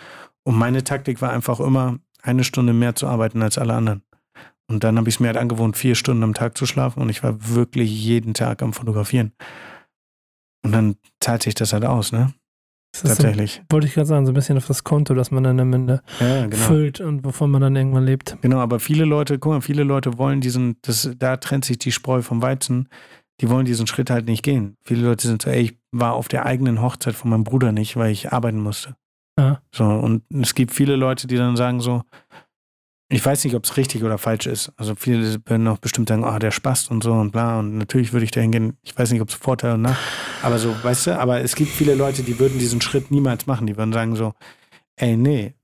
Und 0.44 0.58
meine 0.58 0.84
Taktik 0.84 1.22
war 1.22 1.32
einfach 1.32 1.60
immer, 1.60 2.00
eine 2.24 2.44
Stunde 2.44 2.74
mehr 2.74 2.96
zu 2.96 3.08
arbeiten 3.08 3.42
als 3.42 3.58
alle 3.58 3.74
anderen. 3.74 4.04
Und 4.68 4.84
dann 4.84 4.98
habe 4.98 5.10
ich 5.10 5.16
es 5.16 5.20
mir 5.20 5.28
halt 5.28 5.38
angewohnt, 5.38 5.76
vier 5.78 5.96
Stunden 5.96 6.24
am 6.24 6.34
Tag 6.34 6.58
zu 6.58 6.66
schlafen 6.66 7.02
und 7.02 7.10
ich 7.10 7.24
war 7.24 7.50
wirklich 7.50 7.92
jeden 7.92 8.34
Tag 8.34 8.62
am 8.62 8.74
Fotografieren. 8.74 9.34
Und 10.64 10.72
dann 10.72 10.96
zahlt 11.20 11.44
sich 11.44 11.56
das 11.56 11.74
halt 11.74 11.86
aus, 11.86 12.12
ne? 12.12 12.34
Das 12.94 13.04
ist 13.04 13.10
so, 13.18 13.24
Tatsächlich. 13.24 13.64
wollte 13.70 13.88
ich 13.88 13.94
gerade 13.94 14.08
sagen, 14.08 14.26
so 14.26 14.32
ein 14.32 14.36
bisschen 14.36 14.58
auf 14.58 14.68
das 14.68 14.84
Konto, 14.84 15.14
das 15.14 15.32
man 15.32 15.44
dann 15.44 15.60
am 15.60 15.72
Ende 15.74 16.02
Ja, 16.20 16.46
genau. 16.46 16.56
füllt 16.58 17.00
und 17.00 17.24
wovon 17.24 17.50
man 17.50 17.62
dann 17.62 17.76
irgendwann 17.76 18.04
lebt. 18.06 18.38
Genau, 18.42 18.60
aber 18.60 18.80
viele 18.80 19.06
Leute, 19.06 19.40
guck 19.40 19.54
mal, 19.54 19.62
viele 19.62 19.84
Leute 19.84 20.18
wollen 20.18 20.42
diesen, 20.42 20.78
das, 20.82 21.10
da 21.18 21.38
trennt 21.38 21.64
sich 21.66 21.78
die 21.80 21.92
Spreu 21.94 22.22
vom 22.22 22.42
Weizen, 22.42 22.90
die 23.42 23.50
wollen 23.50 23.66
diesen 23.66 23.88
Schritt 23.88 24.10
halt 24.10 24.28
nicht 24.28 24.44
gehen. 24.44 24.78
Viele 24.84 25.02
Leute 25.04 25.28
sind 25.28 25.42
so, 25.42 25.50
ey, 25.50 25.62
ich 25.62 25.78
war 25.92 26.14
auf 26.14 26.28
der 26.28 26.46
eigenen 26.46 26.82
Hochzeit 26.82 27.16
von 27.16 27.32
meinem 27.32 27.44
Bruder 27.44 27.72
nicht, 27.72 27.98
weil 27.98 28.12
ich 28.12 28.32
arbeiten 28.32 28.60
musste. 28.60 28.96
Ja. 29.38 29.62
So, 29.74 29.86
und 29.86 30.24
es 30.30 30.54
gibt 30.54 30.72
viele 30.72 30.96
Leute, 30.96 31.26
die 31.26 31.38
dann 31.38 31.58
sagen 31.58 31.80
so, 31.80 32.04
ich 33.10 33.26
weiß 33.26 33.44
nicht, 33.44 33.56
ob 33.56 33.66
es 33.66 33.76
richtig 33.76 34.04
oder 34.04 34.18
falsch 34.18 34.46
ist. 34.46 34.72
Also 34.78 34.96
viele 34.96 35.38
werden 35.46 35.68
auch 35.68 35.80
bestimmt 35.80 36.08
sagen, 36.08 36.24
ah, 36.24 36.40
der 36.40 36.52
spast 36.52 36.92
und 36.92 37.04
so 37.04 37.12
und 37.12 37.32
bla. 37.32 37.60
Und 37.60 37.78
natürlich 37.78 38.14
würde 38.14 38.24
ich 38.24 38.32
da 38.32 38.40
hingehen. 38.40 38.78
Ich 38.84 38.98
weiß 38.98 39.12
nicht, 39.12 39.22
ob 39.22 39.28
es 39.28 39.36
Vorteile 39.36 39.74
und 39.74 39.82
nach. 39.82 39.98
Aber 40.44 40.60
so, 40.60 40.74
weißt 40.82 41.08
du, 41.08 41.20
aber 41.20 41.42
es 41.42 41.56
gibt 41.56 41.72
viele 41.72 41.96
Leute, 41.96 42.24
die 42.24 42.40
würden 42.40 42.58
diesen 42.58 42.80
Schritt 42.80 43.12
niemals 43.12 43.48
machen. 43.48 43.68
Die 43.68 43.76
würden 43.76 43.92
sagen 43.92 44.16
so, 44.16 44.34
ey, 44.96 45.18
nee, 45.18 45.56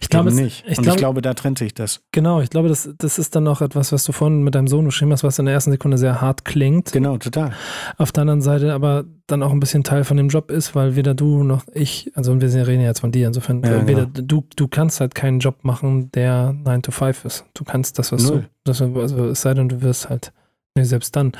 Ich 0.00 0.08
glaube, 0.08 0.28
es- 0.30 0.34
nicht. 0.36 0.64
ich 0.66 0.78
und 0.78 0.84
glaube, 0.84 0.90
ich 0.90 0.96
glaube, 1.00 1.22
da 1.22 1.34
trennt 1.34 1.58
sich 1.58 1.74
das. 1.74 2.00
genau, 2.12 2.40
ich 2.40 2.50
glaube, 2.50 2.68
das, 2.68 2.88
das 2.98 3.18
ist 3.18 3.34
dann 3.36 3.46
auch 3.48 3.60
etwas, 3.60 3.92
was 3.92 4.04
du 4.04 4.12
vorhin 4.12 4.42
mit 4.42 4.54
deinem 4.54 4.68
Sohn 4.68 4.84
beschrieben 4.84 5.12
hast, 5.12 5.24
was 5.24 5.38
in 5.38 5.44
der 5.46 5.54
ersten 5.54 5.70
Sekunde 5.70 5.98
sehr 5.98 6.20
hart 6.20 6.44
klingt. 6.44 6.92
Genau, 6.92 7.16
total. 7.18 7.52
Auf 7.98 8.12
der 8.12 8.22
anderen 8.22 8.42
Seite 8.42 8.72
aber 8.74 9.04
dann 9.26 9.42
auch 9.42 9.52
ein 9.52 9.60
bisschen 9.60 9.84
Teil 9.84 10.04
von 10.04 10.16
dem 10.16 10.28
Job 10.28 10.50
ist, 10.50 10.74
weil 10.74 10.96
weder 10.96 11.14
du 11.14 11.44
noch 11.44 11.64
ich, 11.72 12.10
also 12.14 12.38
wir 12.40 12.66
reden 12.66 12.82
ja 12.82 12.88
jetzt 12.88 13.00
von 13.00 13.10
dir, 13.12 13.26
insofern, 13.26 13.62
Ja, 13.62 13.86
weder 13.86 14.06
du, 14.06 14.44
du 14.54 14.68
kannst 14.68 15.00
halt 15.00 15.14
keinen 15.14 15.38
Job 15.40 15.64
machen, 15.64 16.10
der 16.12 16.52
9 16.52 16.82
to 16.82 16.92
5 16.92 17.24
ist. 17.24 17.44
Du 17.54 17.64
kannst 17.64 17.98
das, 17.98 18.12
was 18.12 18.22
Null. 18.24 18.40
du, 18.42 18.48
das, 18.64 18.82
also 18.82 19.26
es 19.28 19.40
sei 19.40 19.54
denn, 19.54 19.68
du 19.70 19.80
wirst 19.80 20.10
halt, 20.10 20.32
nee, 20.76 20.84
selbst 20.84 21.16
dann. 21.16 21.32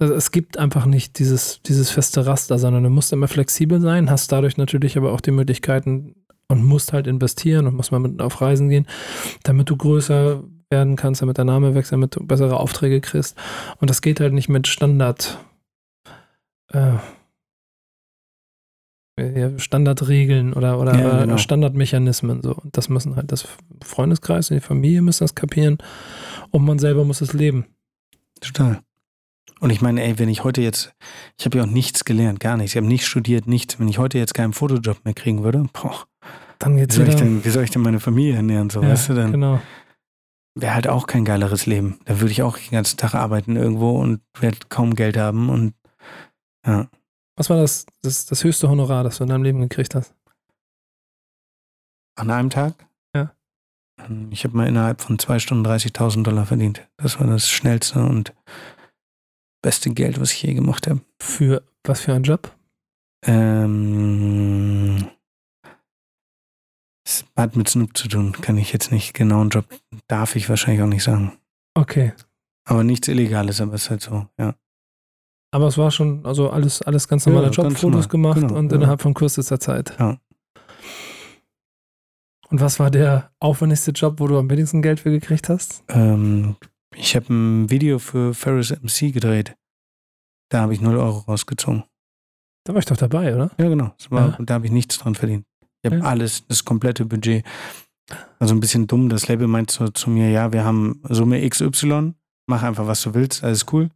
Also 0.00 0.14
es 0.14 0.32
gibt 0.32 0.58
einfach 0.58 0.84
nicht 0.86 1.18
dieses, 1.20 1.62
dieses 1.62 1.90
feste 1.90 2.26
Raster, 2.26 2.58
sondern 2.58 2.82
du 2.82 2.90
musst 2.90 3.12
immer 3.12 3.28
flexibel 3.28 3.80
sein, 3.80 4.10
hast 4.10 4.32
dadurch 4.32 4.56
natürlich 4.56 4.96
aber 4.98 5.12
auch 5.12 5.20
die 5.20 5.30
Möglichkeiten 5.30 6.16
und 6.48 6.64
musst 6.64 6.92
halt 6.92 7.06
investieren 7.06 7.66
und 7.66 7.74
musst 7.76 7.92
mal 7.92 7.98
mit 7.98 8.20
auf 8.20 8.40
Reisen 8.40 8.68
gehen, 8.68 8.86
damit 9.42 9.70
du 9.70 9.76
größer 9.76 10.42
werden 10.70 10.96
kannst, 10.96 11.22
damit 11.22 11.38
der 11.38 11.44
Name 11.44 11.74
wächst, 11.74 11.92
damit 11.92 12.16
du 12.16 12.26
bessere 12.26 12.58
Aufträge 12.58 13.00
kriegst. 13.00 13.36
Und 13.80 13.90
das 13.90 14.02
geht 14.02 14.20
halt 14.20 14.32
nicht 14.32 14.48
mit 14.48 14.66
Standard, 14.66 15.38
äh, 16.72 16.92
Standardregeln 19.56 20.52
oder, 20.52 20.78
oder, 20.78 20.96
Ja, 20.96 21.20
genau. 21.22 21.38
Standardmechanismen. 21.38 22.42
So. 22.42 22.54
Und 22.54 22.76
das 22.76 22.88
müssen 22.88 23.16
halt 23.16 23.32
das 23.32 23.48
Freundeskreis 23.82 24.50
und 24.50 24.56
die 24.56 24.60
Familie 24.60 25.02
müssen 25.02 25.24
das 25.24 25.34
kapieren 25.34 25.78
und 26.50 26.64
man 26.64 26.78
selber 26.78 27.04
muss 27.04 27.20
es 27.20 27.32
leben. 27.32 27.66
Total. 28.40 28.80
Und 29.60 29.70
ich 29.70 29.80
meine, 29.80 30.02
ey, 30.02 30.18
wenn 30.18 30.28
ich 30.28 30.44
heute 30.44 30.60
jetzt, 30.62 30.92
ich 31.38 31.44
habe 31.46 31.58
ja 31.58 31.64
auch 31.64 31.68
nichts 31.68 32.04
gelernt, 32.04 32.40
gar 32.40 32.56
nichts, 32.56 32.72
ich 32.72 32.76
habe 32.76 32.86
nicht 32.86 33.06
studiert, 33.06 33.46
nichts. 33.46 33.78
Wenn 33.80 33.88
ich 33.88 33.98
heute 33.98 34.18
jetzt 34.18 34.34
keinen 34.34 34.52
Fotojob 34.52 35.04
mehr 35.04 35.14
kriegen 35.14 35.42
würde, 35.42 35.64
boah, 35.72 36.04
Dann 36.58 36.76
wie 36.76 36.80
geht's 36.80 36.94
soll, 36.94 37.08
ich 37.08 37.16
denn, 37.16 37.44
wie 37.44 37.50
soll 37.50 37.64
ich 37.64 37.70
denn 37.70 37.82
meine 37.82 38.00
Familie 38.00 38.36
ernähren? 38.36 38.70
So, 38.70 38.82
ja, 38.82 38.90
weißt 38.90 39.08
du, 39.10 39.14
dann 39.14 39.32
Genau. 39.32 39.60
wäre 40.54 40.74
halt 40.74 40.88
auch 40.88 41.06
kein 41.06 41.24
geileres 41.24 41.66
Leben. 41.66 41.98
Da 42.04 42.20
würde 42.20 42.30
ich 42.32 42.42
auch 42.42 42.56
den 42.56 42.70
ganzen 42.70 42.96
Tag 42.96 43.14
arbeiten 43.14 43.56
irgendwo 43.56 43.98
und 43.98 44.20
werde 44.38 44.58
kaum 44.68 44.94
Geld 44.94 45.16
haben. 45.16 45.48
Und 45.50 45.74
ja, 46.66 46.88
Was 47.36 47.50
war 47.50 47.56
das, 47.56 47.86
das, 48.02 48.26
das 48.26 48.44
höchste 48.44 48.68
Honorar, 48.68 49.02
das 49.04 49.18
du 49.18 49.24
in 49.24 49.30
deinem 49.30 49.42
Leben 49.44 49.60
gekriegt 49.60 49.94
hast? 49.94 50.14
an 52.16 52.30
einem 52.30 52.50
Tag? 52.50 52.74
Ja. 53.14 53.32
Ich 54.30 54.42
habe 54.44 54.56
mal 54.56 54.66
innerhalb 54.66 55.00
von 55.00 55.18
zwei 55.20 55.38
Stunden 55.38 55.64
30.000 55.66 56.24
Dollar 56.24 56.46
verdient. 56.46 56.88
Das 56.96 57.20
war 57.20 57.26
das 57.28 57.48
schnellste 57.48 58.02
und 58.02 58.34
beste 59.62 59.90
Geld, 59.90 60.20
was 60.20 60.32
ich 60.32 60.42
je 60.42 60.54
gemacht 60.54 60.86
habe. 60.86 61.00
Für 61.20 61.62
was 61.84 62.00
für 62.00 62.12
ein 62.12 62.22
Job? 62.22 62.54
Ähm, 63.24 65.08
es 67.04 67.24
hat 67.36 67.56
mit 67.56 67.68
Snoop 67.68 67.96
zu 67.96 68.08
tun, 68.08 68.32
kann 68.32 68.58
ich 68.58 68.72
jetzt 68.72 68.92
nicht 68.92 69.14
genau 69.14 69.40
einen 69.40 69.50
Job, 69.50 69.66
darf 70.06 70.36
ich 70.36 70.48
wahrscheinlich 70.48 70.82
auch 70.82 70.88
nicht 70.88 71.02
sagen. 71.02 71.32
Okay. 71.74 72.12
Aber 72.64 72.84
nichts 72.84 73.08
Illegales, 73.08 73.60
aber 73.60 73.74
es 73.74 73.84
ist 73.84 73.90
halt 73.90 74.02
so, 74.02 74.26
ja. 74.38 74.54
Aber 75.50 75.68
es 75.68 75.78
war 75.78 75.90
schon, 75.90 76.26
also 76.26 76.50
alles, 76.50 76.82
alles 76.82 77.08
ganz 77.08 77.24
normaler 77.24 77.46
Ja, 77.46 77.52
Job, 77.52 77.64
ganz 77.64 77.80
Fotos 77.80 78.06
normal, 78.06 78.08
gemacht 78.08 78.40
genau, 78.40 78.58
und 78.58 78.70
ja. 78.70 78.76
innerhalb 78.76 79.00
von 79.00 79.14
kürzester 79.14 79.58
Zeit. 79.58 79.96
Ja. 79.98 80.18
Und 82.50 82.60
was 82.60 82.78
war 82.78 82.90
der 82.90 83.30
aufwendigste 83.40 83.92
Job, 83.92 84.20
wo 84.20 84.26
du 84.26 84.38
am 84.38 84.50
wenigsten 84.50 84.82
Geld 84.82 85.00
für 85.00 85.10
gekriegt 85.10 85.48
hast? 85.48 85.82
Ähm, 85.88 86.56
ich 86.98 87.16
habe 87.16 87.32
ein 87.32 87.70
Video 87.70 87.98
für 87.98 88.34
Ferris 88.34 88.70
MC 88.70 89.12
gedreht. 89.12 89.54
Da 90.50 90.60
habe 90.62 90.74
ich 90.74 90.80
0 90.80 90.96
Euro 90.96 91.18
rausgezogen. 91.20 91.84
Da 92.64 92.72
war 92.74 92.80
ich 92.80 92.86
doch 92.86 92.96
dabei, 92.96 93.34
oder? 93.34 93.50
Ja, 93.58 93.68
genau. 93.68 93.94
War, 94.10 94.30
Ja. 94.30 94.38
Da 94.44 94.54
habe 94.54 94.66
ich 94.66 94.72
nichts 94.72 94.98
dran 94.98 95.14
verdient. 95.14 95.44
Ich 95.82 95.90
habe 95.90 96.00
Ja. 96.02 96.04
alles, 96.08 96.46
das 96.46 96.64
komplette 96.64 97.04
Budget. 97.04 97.44
Also 98.38 98.54
ein 98.54 98.60
bisschen 98.60 98.86
dumm. 98.86 99.08
Das 99.08 99.28
Label 99.28 99.46
meint 99.46 99.70
so 99.70 99.88
zu 99.88 100.10
mir, 100.10 100.30
ja, 100.30 100.52
wir 100.52 100.64
haben 100.64 101.02
Summe 101.08 101.46
XY, 101.48 102.14
mach 102.46 102.62
einfach, 102.62 102.86
was 102.86 103.02
du 103.02 103.14
willst, 103.14 103.44
alles 103.44 103.66
cool. 103.72 103.90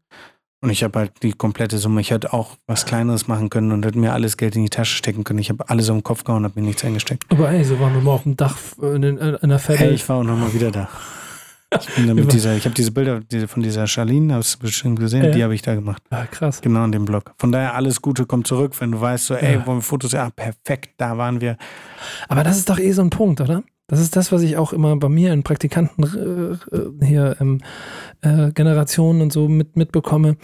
Und 0.63 0.71
ich 0.71 0.85
habe 0.85 0.99
halt 1.01 1.23
die 1.25 1.33
komplette 1.33 1.79
Summe. 1.79 2.01
Ich 2.03 2.13
hätte 2.13 2.33
auch 2.33 2.57
was 2.67 2.87
Kleineres 2.87 3.27
machen 3.27 3.51
können 3.51 3.73
und 3.73 3.85
hätte 3.85 3.99
mir 3.99 4.13
alles 4.13 4.37
Geld 4.37 4.55
in 4.55 4.63
die 4.63 4.71
Tasche 4.71 4.95
stecken 4.97 5.25
können. 5.25 5.41
Ich 5.41 5.49
habe 5.51 5.69
alles 5.69 5.91
auf 5.91 5.97
den 5.97 6.05
Kopf 6.05 6.23
gehauen, 6.23 6.45
habe 6.45 6.61
mir 6.61 6.67
nichts 6.67 6.85
eingesteckt. 6.85 7.25
Aber 7.33 7.51
ey, 7.51 7.65
so 7.65 7.81
waren 7.81 7.95
wir 7.95 8.01
mal 8.01 8.13
auf 8.13 8.23
dem 8.23 8.37
Dach 8.37 8.57
äh, 8.81 8.95
in, 8.95 9.03
in, 9.03 9.17
in 9.19 9.49
der 9.49 9.59
Fette. 9.59 9.81
Hey, 9.81 9.91
ich 9.95 10.09
war 10.09 10.17
auch 10.19 10.23
nochmal 10.23 10.53
wieder 10.55 10.71
da. 10.71 10.89
Ich 11.81 11.95
bin 11.95 12.07
da 12.09 12.15
mit 12.15 12.33
dieser, 12.33 12.55
ich 12.57 12.65
habe 12.65 12.75
diese 12.75 12.91
Bilder 12.93 13.21
diese, 13.21 13.49
von 13.49 13.63
dieser 13.63 13.87
Charlene, 13.87 14.35
hast 14.35 14.55
du 14.57 14.59
bestimmt 14.61 14.99
gesehen, 14.99 15.25
Ja. 15.25 15.31
die 15.31 15.43
habe 15.45 15.55
ich 15.55 15.63
da 15.63 15.75
gemacht. 15.75 16.03
ah, 16.11 16.27
krass. 16.27 16.61
Genau 16.61 16.81
an 16.83 16.93
dem 16.93 17.05
Blog. 17.05 17.33
Von 17.39 17.53
daher 17.53 17.75
alles 17.75 18.03
Gute 18.03 18.27
kommt 18.27 18.47
zurück, 18.47 18.73
wenn 18.81 18.93
du 18.93 19.01
weißt, 19.01 19.27
so, 19.27 19.35
ey, 19.35 19.55
Ja. 19.55 19.67
wollen 19.67 19.79
wir 19.79 19.83
Fotos? 19.83 20.13
Ja, 20.13 20.31
perfekt, 20.31 20.91
da 20.99 21.17
waren 21.19 21.41
wir. 21.41 21.57
Aber 22.29 22.45
das 22.45 22.59
ist 22.59 22.69
doch 22.71 22.79
eh 22.79 22.93
so 22.93 23.03
ein 23.03 23.11
Punkt, 23.11 23.41
oder? 23.41 23.63
Das 23.89 24.01
ist 24.01 24.17
das, 24.17 24.33
was 24.33 24.43
ich 24.43 24.57
auch 24.57 24.73
immer 24.73 24.97
bei 24.97 25.09
mir 25.09 25.33
in 25.33 25.43
Praktikanten 25.43 26.05
äh, 26.73 26.77
äh, 26.77 27.07
hier 27.07 27.37
ähm, 27.41 27.61
äh, 28.23 28.51
Generationen 28.53 29.21
und 29.23 29.33
so 29.33 29.49
mit, 29.49 29.77
mitbekomme, 29.77 30.37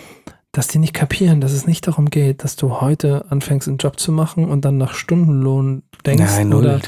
dass 0.59 0.66
die 0.66 0.80
nicht 0.80 0.92
kapieren, 0.92 1.40
dass 1.40 1.52
es 1.52 1.68
nicht 1.68 1.86
darum 1.86 2.11
geht, 2.11 2.42
dass 2.42 2.56
du 2.56 2.80
heute 2.80 3.30
anfängst, 3.30 3.68
einen 3.68 3.76
Job 3.78 4.00
zu 4.00 4.11
machen 4.11 4.44
und 4.46 4.64
dann 4.64 4.76
nach 4.76 4.92
Stundenlohn 4.92 5.84
denkst, 6.04 6.24
Nein, 6.24 6.52
oder, 6.52 6.80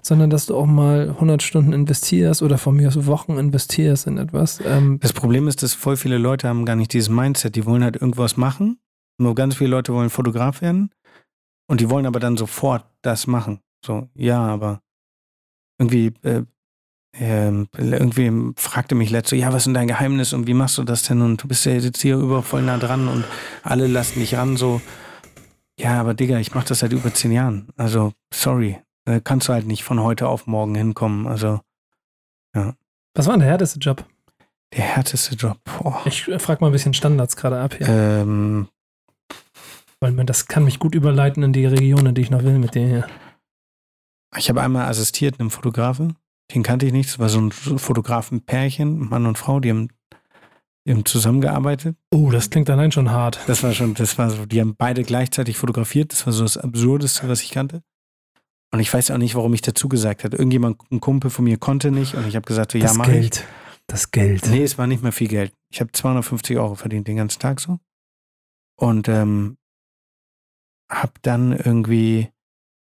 sondern 0.00 0.30
dass 0.30 0.46
du 0.46 0.56
auch 0.56 0.64
mal 0.64 1.10
100 1.10 1.42
Stunden 1.42 1.74
investierst 1.74 2.40
oder 2.40 2.56
von 2.56 2.74
mir 2.74 2.88
aus 2.88 3.04
Wochen 3.04 3.36
investierst 3.36 4.06
in 4.06 4.16
etwas. 4.16 4.62
Ähm, 4.64 4.98
Das 5.02 5.12
Problem 5.12 5.46
ist, 5.46 5.62
dass 5.62 5.74
voll 5.74 5.98
viele 5.98 6.16
Leute 6.16 6.48
haben 6.48 6.64
gar 6.64 6.74
nicht 6.74 6.94
dieses 6.94 7.10
Mindset. 7.10 7.54
Die 7.54 7.66
wollen 7.66 7.84
halt 7.84 7.96
irgendwas 7.96 8.38
machen. 8.38 8.78
Nur 9.18 9.34
ganz 9.34 9.56
viele 9.56 9.68
Leute 9.68 9.92
wollen 9.92 10.08
Fotograf 10.08 10.62
werden. 10.62 10.90
Und 11.70 11.82
die 11.82 11.90
wollen 11.90 12.06
aber 12.06 12.20
dann 12.20 12.38
sofort 12.38 12.86
das 13.02 13.26
machen. 13.26 13.60
So, 13.84 14.08
ja, 14.14 14.40
aber 14.40 14.80
irgendwie, 15.78 16.14
äh, 16.22 16.44
ähm, 17.20 17.68
irgendwie 17.76 18.52
fragte 18.56 18.94
mich 18.94 19.10
letzte, 19.10 19.36
ja, 19.36 19.48
was 19.48 19.58
ist 19.58 19.66
denn 19.66 19.74
dein 19.74 19.88
Geheimnis 19.88 20.32
und 20.32 20.46
wie 20.46 20.54
machst 20.54 20.78
du 20.78 20.84
das 20.84 21.02
denn? 21.02 21.20
Und 21.20 21.42
du 21.42 21.48
bist 21.48 21.64
ja 21.64 21.72
jetzt 21.72 22.00
hier 22.00 22.16
über 22.16 22.42
voll 22.42 22.62
nah 22.62 22.78
dran 22.78 23.08
und 23.08 23.24
alle 23.62 23.86
lassen 23.86 24.20
dich 24.20 24.36
ran, 24.36 24.56
so. 24.56 24.80
Ja, 25.78 26.00
aber 26.00 26.14
Digga, 26.14 26.38
ich 26.38 26.54
mach 26.54 26.64
das 26.64 26.80
seit 26.80 26.92
über 26.92 27.12
zehn 27.12 27.32
Jahren. 27.32 27.68
Also, 27.76 28.12
sorry. 28.32 28.78
Da 29.04 29.20
kannst 29.20 29.48
du 29.48 29.52
halt 29.52 29.66
nicht 29.66 29.84
von 29.84 30.00
heute 30.00 30.28
auf 30.28 30.46
morgen 30.46 30.74
hinkommen. 30.74 31.26
Also, 31.26 31.60
ja. 32.54 32.74
Was 33.14 33.26
war 33.26 33.34
denn 33.34 33.40
der 33.40 33.50
härteste 33.50 33.78
Job? 33.78 34.04
Der 34.76 34.84
härteste 34.84 35.34
Job. 35.34 35.58
Boah. 35.64 36.02
Ich 36.04 36.24
frage 36.24 36.60
mal 36.60 36.66
ein 36.68 36.72
bisschen 36.72 36.94
Standards 36.94 37.36
gerade 37.36 37.60
ab 37.60 37.74
hier. 37.74 37.88
Ähm, 37.88 38.68
Weil 40.00 40.12
man, 40.12 40.26
das 40.26 40.46
kann 40.46 40.64
mich 40.64 40.78
gut 40.78 40.94
überleiten 40.94 41.42
in 41.42 41.52
die 41.52 41.66
Regionen, 41.66 42.14
die 42.14 42.22
ich 42.22 42.30
noch 42.30 42.42
will 42.42 42.58
mit 42.58 42.74
dir 42.74 42.86
hier. 42.86 43.06
ich 44.36 44.48
habe 44.48 44.60
einmal 44.60 44.88
assistiert 44.88 45.40
einem 45.40 45.50
Fotografen. 45.50 46.16
Den 46.54 46.62
kannte 46.62 46.86
ich 46.86 46.92
nicht. 46.92 47.10
Das 47.10 47.18
war 47.18 47.28
so 47.28 47.40
ein 47.40 47.52
Fotografenpärchen, 47.52 49.08
Mann 49.08 49.26
und 49.26 49.38
Frau, 49.38 49.60
die 49.60 49.70
haben, 49.70 49.88
die 50.86 50.92
haben 50.92 51.04
zusammengearbeitet. 51.04 51.96
Oh, 52.10 52.30
das 52.30 52.50
klingt 52.50 52.70
allein 52.70 52.90
schon 52.92 53.10
hart. 53.10 53.38
Das 53.46 53.62
war 53.62 53.74
schon, 53.74 53.94
das 53.94 54.16
war 54.18 54.30
so, 54.30 54.46
die 54.46 54.60
haben 54.60 54.74
beide 54.76 55.02
gleichzeitig 55.02 55.58
fotografiert. 55.58 56.12
Das 56.12 56.26
war 56.26 56.32
so 56.32 56.42
das 56.44 56.56
Absurdeste, 56.56 57.28
was 57.28 57.42
ich 57.42 57.50
kannte. 57.50 57.82
Und 58.70 58.80
ich 58.80 58.92
weiß 58.92 59.10
auch 59.10 59.18
nicht, 59.18 59.34
warum 59.34 59.54
ich 59.54 59.62
dazu 59.62 59.88
gesagt 59.88 60.24
habe. 60.24 60.36
Irgendjemand, 60.36 60.80
ein 60.90 61.00
Kumpel 61.00 61.30
von 61.30 61.44
mir 61.44 61.58
konnte 61.58 61.90
nicht 61.90 62.14
und 62.14 62.26
ich 62.26 62.36
habe 62.36 62.46
gesagt, 62.46 62.72
so, 62.72 62.78
ja, 62.78 62.84
das 62.84 62.96
mach 62.96 63.08
ich. 63.08 63.12
Geld. 63.12 63.44
Das 63.86 64.10
Geld. 64.10 64.46
Nee, 64.46 64.62
es 64.62 64.76
war 64.76 64.86
nicht 64.86 65.02
mehr 65.02 65.12
viel 65.12 65.28
Geld. 65.28 65.54
Ich 65.70 65.80
habe 65.80 65.90
250 65.92 66.58
Euro 66.58 66.74
verdient 66.74 67.08
den 67.08 67.16
ganzen 67.16 67.38
Tag 67.40 67.60
so. 67.60 67.78
Und 68.78 69.08
ähm, 69.08 69.56
hab 70.90 71.22
dann 71.22 71.52
irgendwie, 71.52 72.30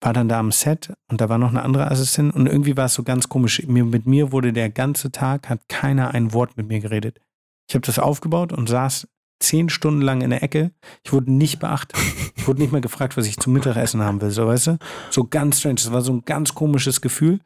war 0.02 0.14
dann 0.14 0.30
da 0.30 0.40
am 0.40 0.52
Set 0.52 0.94
und 1.10 1.22
da 1.22 1.30
war 1.30 1.38
noch 1.38 1.50
eine 1.50 1.64
andere 1.64 1.90
Assistentin 1.90 2.40
und 2.40 2.48
irgendwie 2.48 2.78
war 2.78 2.86
es 2.86 2.94
so 2.94 3.04
ganz 3.04 3.30
komisch. 3.30 3.64
Mir, 3.68 3.84
mit 3.84 4.06
mir 4.06 4.32
wurde 4.32 4.54
der 4.54 4.70
ganze 4.70 5.12
Tag, 5.12 5.50
hat 5.50 5.68
keiner 5.70 6.14
ein 6.14 6.34
Wort 6.34 6.56
mit 6.58 6.68
mir 6.68 6.80
geredet. 6.80 7.20
Ich 7.70 7.76
habe 7.76 7.86
das 7.86 8.00
aufgebaut 8.00 8.54
und 8.54 8.70
saß 8.70 9.08
zehn 9.40 9.70
Stunden 9.70 10.02
lang 10.02 10.22
in 10.22 10.30
der 10.30 10.44
Ecke. 10.44 10.72
Ich 11.04 11.14
wurde 11.14 11.32
nicht 11.32 11.60
beachtet. 11.60 12.00
Ich 12.36 12.48
wurde 12.48 12.62
nicht 12.62 12.72
mal 12.72 12.82
gefragt, 12.82 13.18
was 13.18 13.28
ich 13.28 13.38
zum 13.38 13.54
Mittagessen 13.54 14.02
haben 14.02 14.22
will, 14.22 14.32
so 14.32 14.48
weißt 14.48 14.68
du? 14.68 14.78
So 15.10 15.26
ganz 15.26 15.60
strange. 15.60 15.76
Das 15.76 15.92
war 15.92 16.02
so 16.02 16.14
ein 16.14 16.24
ganz 16.24 16.54
komisches 16.54 17.02
Gefühl. 17.02 17.42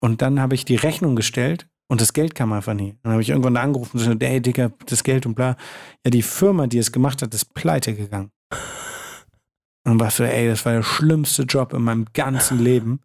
Und 0.00 0.22
dann 0.22 0.40
habe 0.40 0.54
ich 0.54 0.64
die 0.64 0.76
Rechnung 0.76 1.14
gestellt 1.14 1.68
und 1.88 2.00
das 2.00 2.12
Geld 2.12 2.34
kam 2.34 2.52
einfach 2.52 2.74
nie. 2.74 2.96
Dann 3.02 3.12
habe 3.12 3.22
ich 3.22 3.28
irgendwann 3.28 3.56
angerufen 3.56 3.98
und 3.98 4.04
gesagt, 4.04 4.22
ey 4.22 4.40
Digga, 4.40 4.72
das 4.86 5.04
Geld 5.04 5.26
und 5.26 5.34
bla. 5.34 5.56
Ja, 6.04 6.10
die 6.10 6.22
Firma, 6.22 6.66
die 6.66 6.78
es 6.78 6.90
gemacht 6.90 7.22
hat, 7.22 7.32
ist 7.34 7.54
pleite 7.54 7.94
gegangen. 7.94 8.30
Und 9.84 10.00
ich 10.02 10.10
so, 10.10 10.24
ey, 10.24 10.48
das 10.48 10.64
war 10.64 10.72
der 10.74 10.82
schlimmste 10.82 11.42
Job 11.42 11.72
in 11.72 11.82
meinem 11.82 12.06
ganzen 12.14 12.58
Leben. 12.58 13.00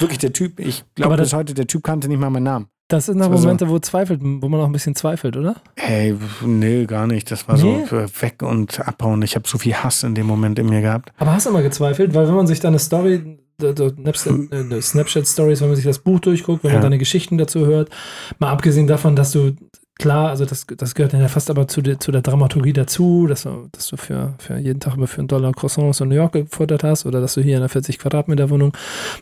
Wirklich 0.00 0.18
der 0.18 0.32
Typ, 0.32 0.60
ich 0.60 0.84
glaube 0.94 1.16
bis 1.16 1.32
heute, 1.32 1.54
der 1.54 1.66
Typ 1.66 1.82
kannte 1.84 2.08
nicht 2.08 2.18
mal 2.20 2.30
meinen 2.30 2.44
Namen. 2.44 2.66
Das 2.88 3.06
sind 3.06 3.18
noch 3.18 3.30
war 3.30 3.36
so- 3.38 3.44
Momente, 3.44 3.68
wo 3.68 3.80
zweifelt, 3.80 4.20
wo 4.22 4.48
man 4.48 4.60
auch 4.60 4.66
ein 4.66 4.72
bisschen 4.72 4.94
zweifelt, 4.94 5.36
oder? 5.36 5.56
Hey, 5.76 6.14
nee, 6.44 6.84
gar 6.86 7.08
nicht. 7.08 7.28
Das 7.32 7.48
war 7.48 7.56
Nee? 7.56 7.84
so 7.90 7.96
weg 7.96 8.42
und 8.42 8.78
abbauen. 8.86 9.22
Ich 9.22 9.34
habe 9.34 9.48
so 9.48 9.58
viel 9.58 9.74
Hass 9.74 10.04
in 10.04 10.14
dem 10.14 10.26
Moment 10.26 10.58
in 10.60 10.68
mir 10.68 10.82
gehabt. 10.82 11.10
Aber 11.18 11.32
hast 11.32 11.46
du 11.46 11.50
mal 11.50 11.64
gezweifelt? 11.64 12.14
Weil 12.14 12.28
wenn 12.28 12.34
man 12.36 12.46
sich 12.46 12.60
deine 12.60 12.78
Story, 12.78 13.38
Snapchat- 13.60 14.52
äh, 14.72 14.80
Snapchat-Stories, 14.82 15.60
wenn 15.62 15.68
man 15.68 15.76
sich 15.76 15.84
das 15.84 15.98
Buch 15.98 16.20
durchguckt, 16.20 16.62
wenn 16.62 16.70
man 16.70 16.78
Ja. 16.78 16.82
deine 16.82 16.98
Geschichten 16.98 17.38
dazu 17.38 17.66
hört, 17.66 17.90
mal 18.38 18.50
abgesehen 18.50 18.86
davon, 18.86 19.16
dass 19.16 19.32
du, 19.32 19.56
klar, 19.98 20.30
also 20.30 20.44
das, 20.44 20.66
das 20.66 20.94
gehört 20.94 21.12
ja 21.12 21.28
fast 21.28 21.50
aber 21.50 21.68
zu 21.68 21.82
der, 21.82 21.98
zu 22.00 22.12
der 22.12 22.22
Dramaturgie 22.22 22.72
dazu, 22.72 23.26
dass 23.26 23.42
du, 23.42 23.68
dass 23.72 23.88
du 23.88 23.96
für, 23.96 24.34
für 24.38 24.58
jeden 24.58 24.80
Tag 24.80 24.96
immer 24.96 25.06
für 25.06 25.18
einen 25.18 25.28
Dollar 25.28 25.52
Croissants 25.52 26.00
in 26.00 26.08
New 26.08 26.14
York 26.14 26.32
gefuttert 26.32 26.84
hast 26.84 27.06
oder 27.06 27.20
dass 27.20 27.34
du 27.34 27.40
hier 27.40 27.56
in 27.56 27.62
einer 27.62 27.68
40 27.68 27.98
Quadratmeter 27.98 28.50
Wohnung 28.50 28.72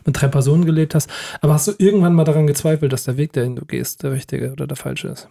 mit 0.05 0.21
drei 0.21 0.27
Personen 0.27 0.65
gelebt 0.65 0.95
hast. 0.95 1.09
Aber 1.41 1.53
hast 1.53 1.67
du 1.67 1.73
irgendwann 1.77 2.13
mal 2.13 2.25
daran 2.25 2.47
gezweifelt, 2.47 2.93
dass 2.93 3.05
der 3.05 3.17
Weg, 3.17 3.33
den 3.33 3.55
du 3.55 3.65
gehst, 3.65 4.03
der 4.03 4.11
richtige 4.11 4.51
oder 4.51 4.67
der 4.67 4.77
falsche 4.77 5.07
ist? 5.09 5.29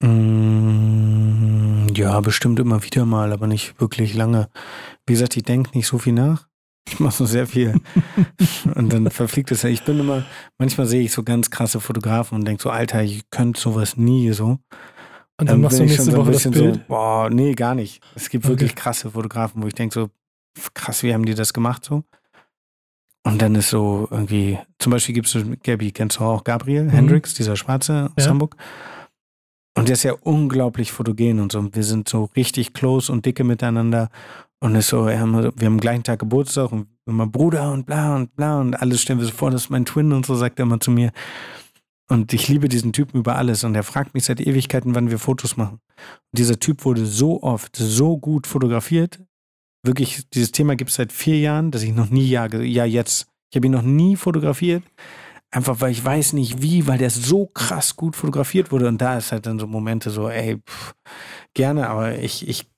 Mm, 0.00 1.88
ja, 1.94 2.20
bestimmt 2.20 2.58
immer 2.60 2.82
wieder 2.82 3.04
mal, 3.04 3.32
aber 3.32 3.46
nicht 3.46 3.80
wirklich 3.80 4.14
lange. 4.14 4.48
Wie 5.06 5.12
gesagt, 5.12 5.36
ich 5.36 5.42
denke 5.42 5.76
nicht 5.76 5.86
so 5.86 5.98
viel 5.98 6.12
nach. 6.12 6.47
Ich 6.90 7.00
mache 7.00 7.14
so 7.16 7.26
sehr 7.26 7.46
viel. 7.46 7.74
und 8.74 8.92
dann 8.92 9.10
verfliegt 9.10 9.50
es 9.50 9.62
ja. 9.62 9.68
Ich 9.70 9.84
bin 9.84 9.98
immer, 10.00 10.24
manchmal 10.58 10.86
sehe 10.86 11.02
ich 11.02 11.12
so 11.12 11.22
ganz 11.22 11.50
krasse 11.50 11.80
Fotografen 11.80 12.36
und 12.38 12.44
denke 12.46 12.62
so, 12.62 12.70
Alter, 12.70 13.02
ich 13.02 13.28
könnte 13.30 13.60
sowas 13.60 13.96
nie 13.96 14.32
so. 14.32 14.44
Und 14.46 14.60
dann 15.38 15.46
Dann 15.46 15.60
machst 15.62 15.78
du 15.78 15.82
nächste 15.84 15.98
schon 15.98 16.04
so 16.06 16.10
ein 16.12 16.16
Woche 16.18 16.32
das 16.32 16.42
bisschen 16.44 16.52
Bild. 16.52 16.74
so, 16.76 16.80
boah, 16.88 17.30
nee, 17.30 17.54
gar 17.54 17.74
nicht. 17.74 18.02
Es 18.14 18.28
gibt 18.28 18.44
Okay. 18.44 18.52
wirklich 18.52 18.74
krasse 18.74 19.10
Fotografen, 19.10 19.62
wo 19.62 19.66
ich 19.68 19.74
denke 19.74 19.94
so, 19.94 20.10
krass, 20.74 21.02
wie 21.04 21.14
haben 21.14 21.24
die 21.24 21.34
das 21.34 21.52
gemacht 21.52 21.84
so? 21.84 22.02
Und 23.24 23.42
dann 23.42 23.54
ist 23.54 23.68
so 23.68 24.08
irgendwie, 24.10 24.58
zum 24.78 24.90
Beispiel 24.90 25.14
gibt 25.14 25.32
es, 25.32 25.44
Gabi, 25.62 25.92
kennst 25.92 26.18
du 26.18 26.24
auch 26.24 26.44
Gabriel 26.44 26.90
Hendricks, 26.90 27.34
dieser 27.34 27.56
Schwarze 27.56 28.10
aus 28.16 28.24
Ja. 28.24 28.30
Hamburg? 28.30 28.56
Und 29.76 29.86
der 29.88 29.92
ist 29.94 30.02
ja 30.02 30.14
unglaublich 30.22 30.90
fotogen 30.90 31.38
und 31.38 31.52
so. 31.52 31.58
Und 31.60 31.76
Wir 31.76 31.84
sind 31.84 32.08
so 32.08 32.30
richtig 32.34 32.72
close 32.72 33.12
und 33.12 33.26
dicke 33.26 33.44
miteinander. 33.44 34.08
Und 34.60 34.74
ist 34.74 34.88
so, 34.88 35.06
wir 35.06 35.20
haben, 35.20 35.34
wir 35.34 35.66
haben 35.66 35.74
am 35.74 35.80
gleichen 35.80 36.02
Tag 36.02 36.18
Geburtstag 36.18 36.72
und 36.72 36.88
immer 37.06 37.26
Bruder 37.26 37.72
und 37.72 37.86
bla 37.86 38.16
und 38.16 38.34
bla 38.34 38.60
und 38.60 38.74
alles 38.74 39.00
stellen 39.02 39.20
wir 39.20 39.26
so 39.26 39.32
vor, 39.32 39.50
das 39.50 39.62
ist 39.62 39.70
mein 39.70 39.84
Twin 39.84 40.12
und 40.12 40.26
so, 40.26 40.34
sagt 40.34 40.58
er 40.58 40.64
immer 40.64 40.80
zu 40.80 40.90
mir. 40.90 41.12
Und 42.10 42.32
ich 42.32 42.48
liebe 42.48 42.68
diesen 42.68 42.92
Typen 42.92 43.18
über 43.18 43.36
alles. 43.36 43.64
Und 43.64 43.74
er 43.74 43.82
fragt 43.82 44.14
mich 44.14 44.24
seit 44.24 44.40
Ewigkeiten, 44.40 44.94
wann 44.94 45.10
wir 45.10 45.18
Fotos 45.18 45.56
machen. 45.56 45.80
Und 45.96 46.38
dieser 46.38 46.58
Typ 46.58 46.84
wurde 46.84 47.04
so 47.04 47.42
oft, 47.42 47.76
so 47.76 48.16
gut 48.16 48.46
fotografiert. 48.46 49.20
Wirklich, 49.84 50.28
dieses 50.30 50.50
Thema 50.50 50.74
gibt 50.74 50.90
es 50.90 50.96
seit 50.96 51.12
vier 51.12 51.38
Jahren, 51.38 51.70
dass 51.70 51.82
ich 51.82 51.94
noch 51.94 52.08
nie, 52.08 52.26
ja, 52.26 52.46
ja 52.46 52.84
jetzt, 52.84 53.28
ich 53.50 53.56
habe 53.56 53.66
ihn 53.66 53.72
noch 53.72 53.82
nie 53.82 54.16
fotografiert. 54.16 54.82
Einfach 55.50 55.80
weil 55.80 55.92
ich 55.92 56.04
weiß 56.04 56.32
nicht 56.32 56.62
wie, 56.62 56.86
weil 56.86 56.98
der 56.98 57.10
so 57.10 57.46
krass 57.46 57.94
gut 57.94 58.16
fotografiert 58.16 58.72
wurde. 58.72 58.88
Und 58.88 58.98
da 58.98 59.18
ist 59.18 59.32
halt 59.32 59.46
dann 59.46 59.58
so 59.58 59.66
Momente 59.66 60.10
so, 60.10 60.28
ey, 60.30 60.58
pff, 60.66 60.94
gerne, 61.54 61.88
aber 61.88 62.18
ich, 62.18 62.48
ich, 62.48 62.70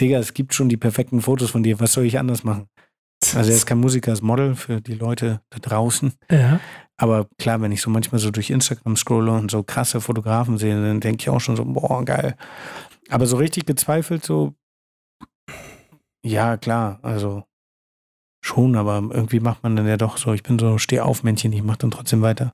Digga, 0.00 0.18
es 0.18 0.34
gibt 0.34 0.54
schon 0.54 0.68
die 0.68 0.76
perfekten 0.76 1.20
Fotos 1.20 1.50
von 1.50 1.62
dir. 1.62 1.80
Was 1.80 1.92
soll 1.92 2.04
ich 2.04 2.18
anders 2.18 2.44
machen? 2.44 2.66
Also 3.34 3.50
er 3.50 3.56
ist 3.56 3.66
kein 3.66 3.78
Musiker, 3.78 4.08
er 4.08 4.14
ist 4.14 4.22
Model 4.22 4.54
für 4.54 4.80
die 4.80 4.94
Leute 4.94 5.42
da 5.50 5.58
draußen. 5.58 6.14
Ja. 6.30 6.60
Aber 6.96 7.28
klar, 7.38 7.60
wenn 7.60 7.72
ich 7.72 7.82
so 7.82 7.90
manchmal 7.90 8.18
so 8.18 8.30
durch 8.30 8.50
Instagram 8.50 8.96
scrolle 8.96 9.32
und 9.32 9.50
so 9.50 9.62
krasse 9.62 10.00
Fotografen 10.00 10.58
sehe, 10.58 10.74
dann 10.74 11.00
denke 11.00 11.22
ich 11.22 11.30
auch 11.30 11.40
schon 11.40 11.56
so, 11.56 11.64
boah, 11.64 12.04
geil. 12.04 12.36
Aber 13.08 13.26
so 13.26 13.36
richtig 13.36 13.66
gezweifelt, 13.66 14.24
so, 14.24 14.54
ja, 16.24 16.56
klar, 16.56 16.98
also 17.02 17.44
schon, 18.44 18.76
aber 18.76 18.96
irgendwie 19.14 19.40
macht 19.40 19.62
man 19.62 19.76
dann 19.76 19.86
ja 19.86 19.96
doch 19.96 20.16
so, 20.16 20.32
ich 20.32 20.42
bin 20.42 20.58
so 20.58 20.78
Steh-auf-Männchen, 20.78 21.52
ich 21.52 21.62
mache 21.62 21.78
dann 21.78 21.90
trotzdem 21.90 22.22
weiter. 22.22 22.52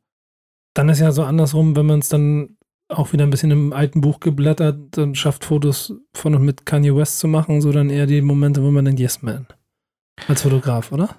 Dann 0.75 0.89
ist 0.89 1.01
ja 1.01 1.11
so 1.13 1.25
andersrum, 1.25 1.75
wenn 1.75 1.87
man 1.87 2.01
es 2.01 2.09
dann 2.09 2.57
auch 2.89 3.13
wieder 3.13 3.25
ein 3.25 3.31
bisschen 3.31 3.51
im 3.51 3.73
alten 3.73 4.01
Buch 4.01 4.21
geblättert, 4.21 4.79
dann 4.97 5.15
schafft 5.15 5.45
Fotos 5.45 5.93
von 6.15 6.35
und 6.35 6.45
mit 6.45 6.67
Kanye 6.67 6.95
West 6.95 7.19
zu 7.19 7.27
machen, 7.29 7.61
so 7.61 7.73
dann 7.73 7.91
eher 7.91 8.07
die 8.07 8.21
Momente, 8.23 8.63
wo 8.63 8.71
man 8.71 8.85
denkt, 8.85 9.01
yes 9.01 9.23
man. 9.23 9.47
Als 10.29 10.43
Fotograf, 10.43 10.93
oder? 10.93 11.17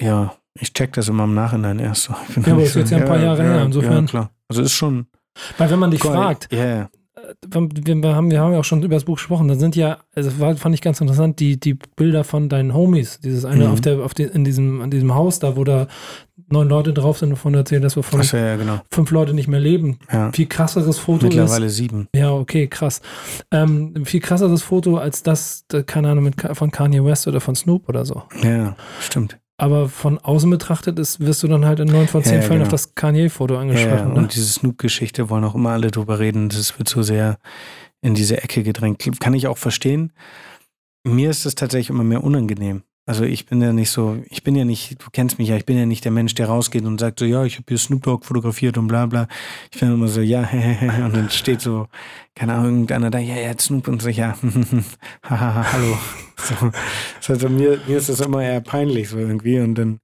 Ja, 0.00 0.34
ich 0.58 0.72
check 0.72 0.92
das 0.94 1.08
immer 1.08 1.24
im 1.24 1.34
Nachhinein 1.34 1.78
erst 1.78 2.04
so. 2.04 2.12
Ja, 2.12 2.18
aber 2.52 2.56
nicht 2.56 2.66
ist 2.68 2.74
jetzt 2.76 2.90
ja 2.90 2.98
ein 2.98 3.04
paar 3.04 3.20
Jahre 3.20 3.42
her, 3.42 3.62
insofern- 3.64 4.04
Ja, 4.06 4.10
klar. 4.10 4.30
Also 4.48 4.62
ist 4.62 4.72
schon. 4.72 5.06
Weil 5.58 5.70
wenn 5.70 5.78
man 5.78 5.90
dich 5.90 6.02
mal, 6.04 6.12
fragt, 6.14 6.52
Ja, 6.52 6.64
ja. 6.66 6.90
wir, 7.48 8.04
haben, 8.04 8.30
wir 8.30 8.40
haben 8.40 8.52
ja 8.52 8.58
auch 8.60 8.64
schon 8.64 8.82
über 8.82 8.94
das 8.96 9.04
Buch 9.04 9.16
gesprochen, 9.16 9.48
da 9.48 9.54
sind 9.54 9.76
ja, 9.76 9.98
also 10.14 10.38
war, 10.40 10.56
fand 10.56 10.74
ich 10.74 10.82
ganz 10.82 11.00
interessant, 11.00 11.40
die, 11.40 11.58
die 11.58 11.74
Bilder 11.74 12.24
von 12.24 12.48
deinen 12.48 12.74
Homies, 12.74 13.20
dieses 13.20 13.44
eine 13.44 13.66
Mhm. 13.66 13.72
auf 13.72 13.80
der, 13.80 13.98
auf 14.00 14.14
den, 14.14 14.28
in 14.30 14.44
diesem, 14.44 14.82
an 14.82 14.90
diesem 14.90 15.14
Haus 15.14 15.38
da, 15.38 15.56
wo 15.56 15.64
da 15.64 15.86
neun 16.52 16.68
Leute 16.68 16.92
drauf 16.92 17.18
sind, 17.18 17.32
wovon 17.32 17.52
du 17.52 17.58
erzählt 17.58 17.84
hast, 17.84 17.96
wovon 17.96 18.20
Achso, 18.20 18.36
ja, 18.36 18.56
genau. 18.56 18.80
fünf 18.92 19.10
Leute 19.10 19.34
nicht 19.34 19.48
mehr 19.48 19.60
leben. 19.60 19.98
Ja. 20.12 20.30
Viel 20.32 20.46
krasseres 20.46 20.98
Foto 20.98 21.26
ist, 21.26 21.34
Mittlerweile 21.34 21.68
sieben. 21.70 22.08
Ja, 22.14 22.32
okay, 22.32 22.68
krass. 22.68 23.00
Ähm, 23.50 24.04
viel 24.04 24.20
krasseres 24.20 24.62
Foto 24.62 24.96
als 24.98 25.22
das, 25.22 25.64
äh, 25.72 25.82
keine 25.82 26.10
Ahnung, 26.10 26.24
mit, 26.24 26.36
von 26.52 26.70
Kanye 26.70 27.04
West 27.04 27.26
oder 27.26 27.40
von 27.40 27.54
Snoop 27.56 27.88
oder 27.88 28.04
so. 28.04 28.22
Ja, 28.42 28.76
stimmt. 29.00 29.38
Aber 29.58 29.88
von 29.88 30.18
außen 30.18 30.50
betrachtet 30.50 30.98
ist, 30.98 31.20
wirst 31.20 31.42
du 31.42 31.48
dann 31.48 31.64
halt 31.64 31.78
in 31.78 31.86
neun 31.88 32.08
von 32.08 32.24
zehn 32.24 32.36
Ja, 32.36 32.40
Fällen 32.40 32.54
genau. 32.60 32.64
auf 32.64 32.70
das 32.70 32.94
Kanye-Foto 32.94 33.56
angesprochen. 33.56 33.96
ja. 33.98 34.04
ne? 34.06 34.14
Und 34.14 34.34
diese 34.34 34.46
Snoop-Geschichte 34.46 35.30
wollen 35.30 35.44
auch 35.44 35.54
immer 35.54 35.70
alle 35.70 35.90
drüber 35.90 36.18
reden. 36.18 36.48
Das 36.48 36.78
wird 36.78 36.88
so 36.88 37.02
sehr 37.02 37.38
in 38.00 38.14
diese 38.14 38.42
Ecke 38.42 38.62
gedrängt. 38.64 39.08
Kann 39.20 39.34
ich 39.34 39.46
auch 39.46 39.58
verstehen. 39.58 40.12
Mir 41.04 41.30
ist 41.30 41.46
das 41.46 41.54
tatsächlich 41.54 41.90
immer 41.90 42.02
mehr 42.04 42.24
unangenehm. 42.24 42.82
Also 43.04 43.24
ich 43.24 43.46
bin 43.46 43.60
ja 43.60 43.72
nicht 43.72 43.90
so, 43.90 44.18
ich 44.30 44.44
bin 44.44 44.54
ja 44.54 44.64
nicht, 44.64 45.02
du 45.02 45.06
kennst 45.12 45.38
mich 45.40 45.48
ja, 45.48 45.56
ich 45.56 45.66
bin 45.66 45.76
ja 45.76 45.86
nicht 45.86 46.04
der 46.04 46.12
Mensch, 46.12 46.34
der 46.34 46.46
rausgeht 46.46 46.84
und 46.84 47.00
sagt 47.00 47.18
so, 47.18 47.24
ja, 47.24 47.42
ich 47.44 47.54
habe 47.56 47.64
hier 47.68 47.78
Snoop 47.78 48.04
Dogg 48.04 48.24
fotografiert 48.24 48.78
und 48.78 48.86
bla 48.86 49.06
bla. 49.06 49.26
Ich 49.72 49.80
bin 49.80 49.92
immer 49.92 50.06
so, 50.06 50.20
ja, 50.20 50.42
und 51.04 51.16
dann 51.16 51.28
steht 51.30 51.60
so, 51.60 51.88
keine 52.36 52.54
Ahnung, 52.54 52.66
irgendeiner 52.74 53.10
da, 53.10 53.18
ja, 53.18 53.34
ja, 53.34 53.58
Snoop 53.58 53.88
und 53.88 54.00
so, 54.02 54.08
ja, 54.08 54.36
hahaha, 55.24 55.72
hallo. 55.72 55.98
So, 56.42 56.54
das 57.20 57.28
heißt, 57.28 57.50
mir, 57.50 57.78
mir 57.86 57.98
ist 57.98 58.08
das 58.08 58.18
immer 58.20 58.42
eher 58.42 58.60
peinlich 58.60 59.08
so 59.10 59.16
irgendwie 59.18 59.60
und 59.60 59.76
dann 59.76 60.00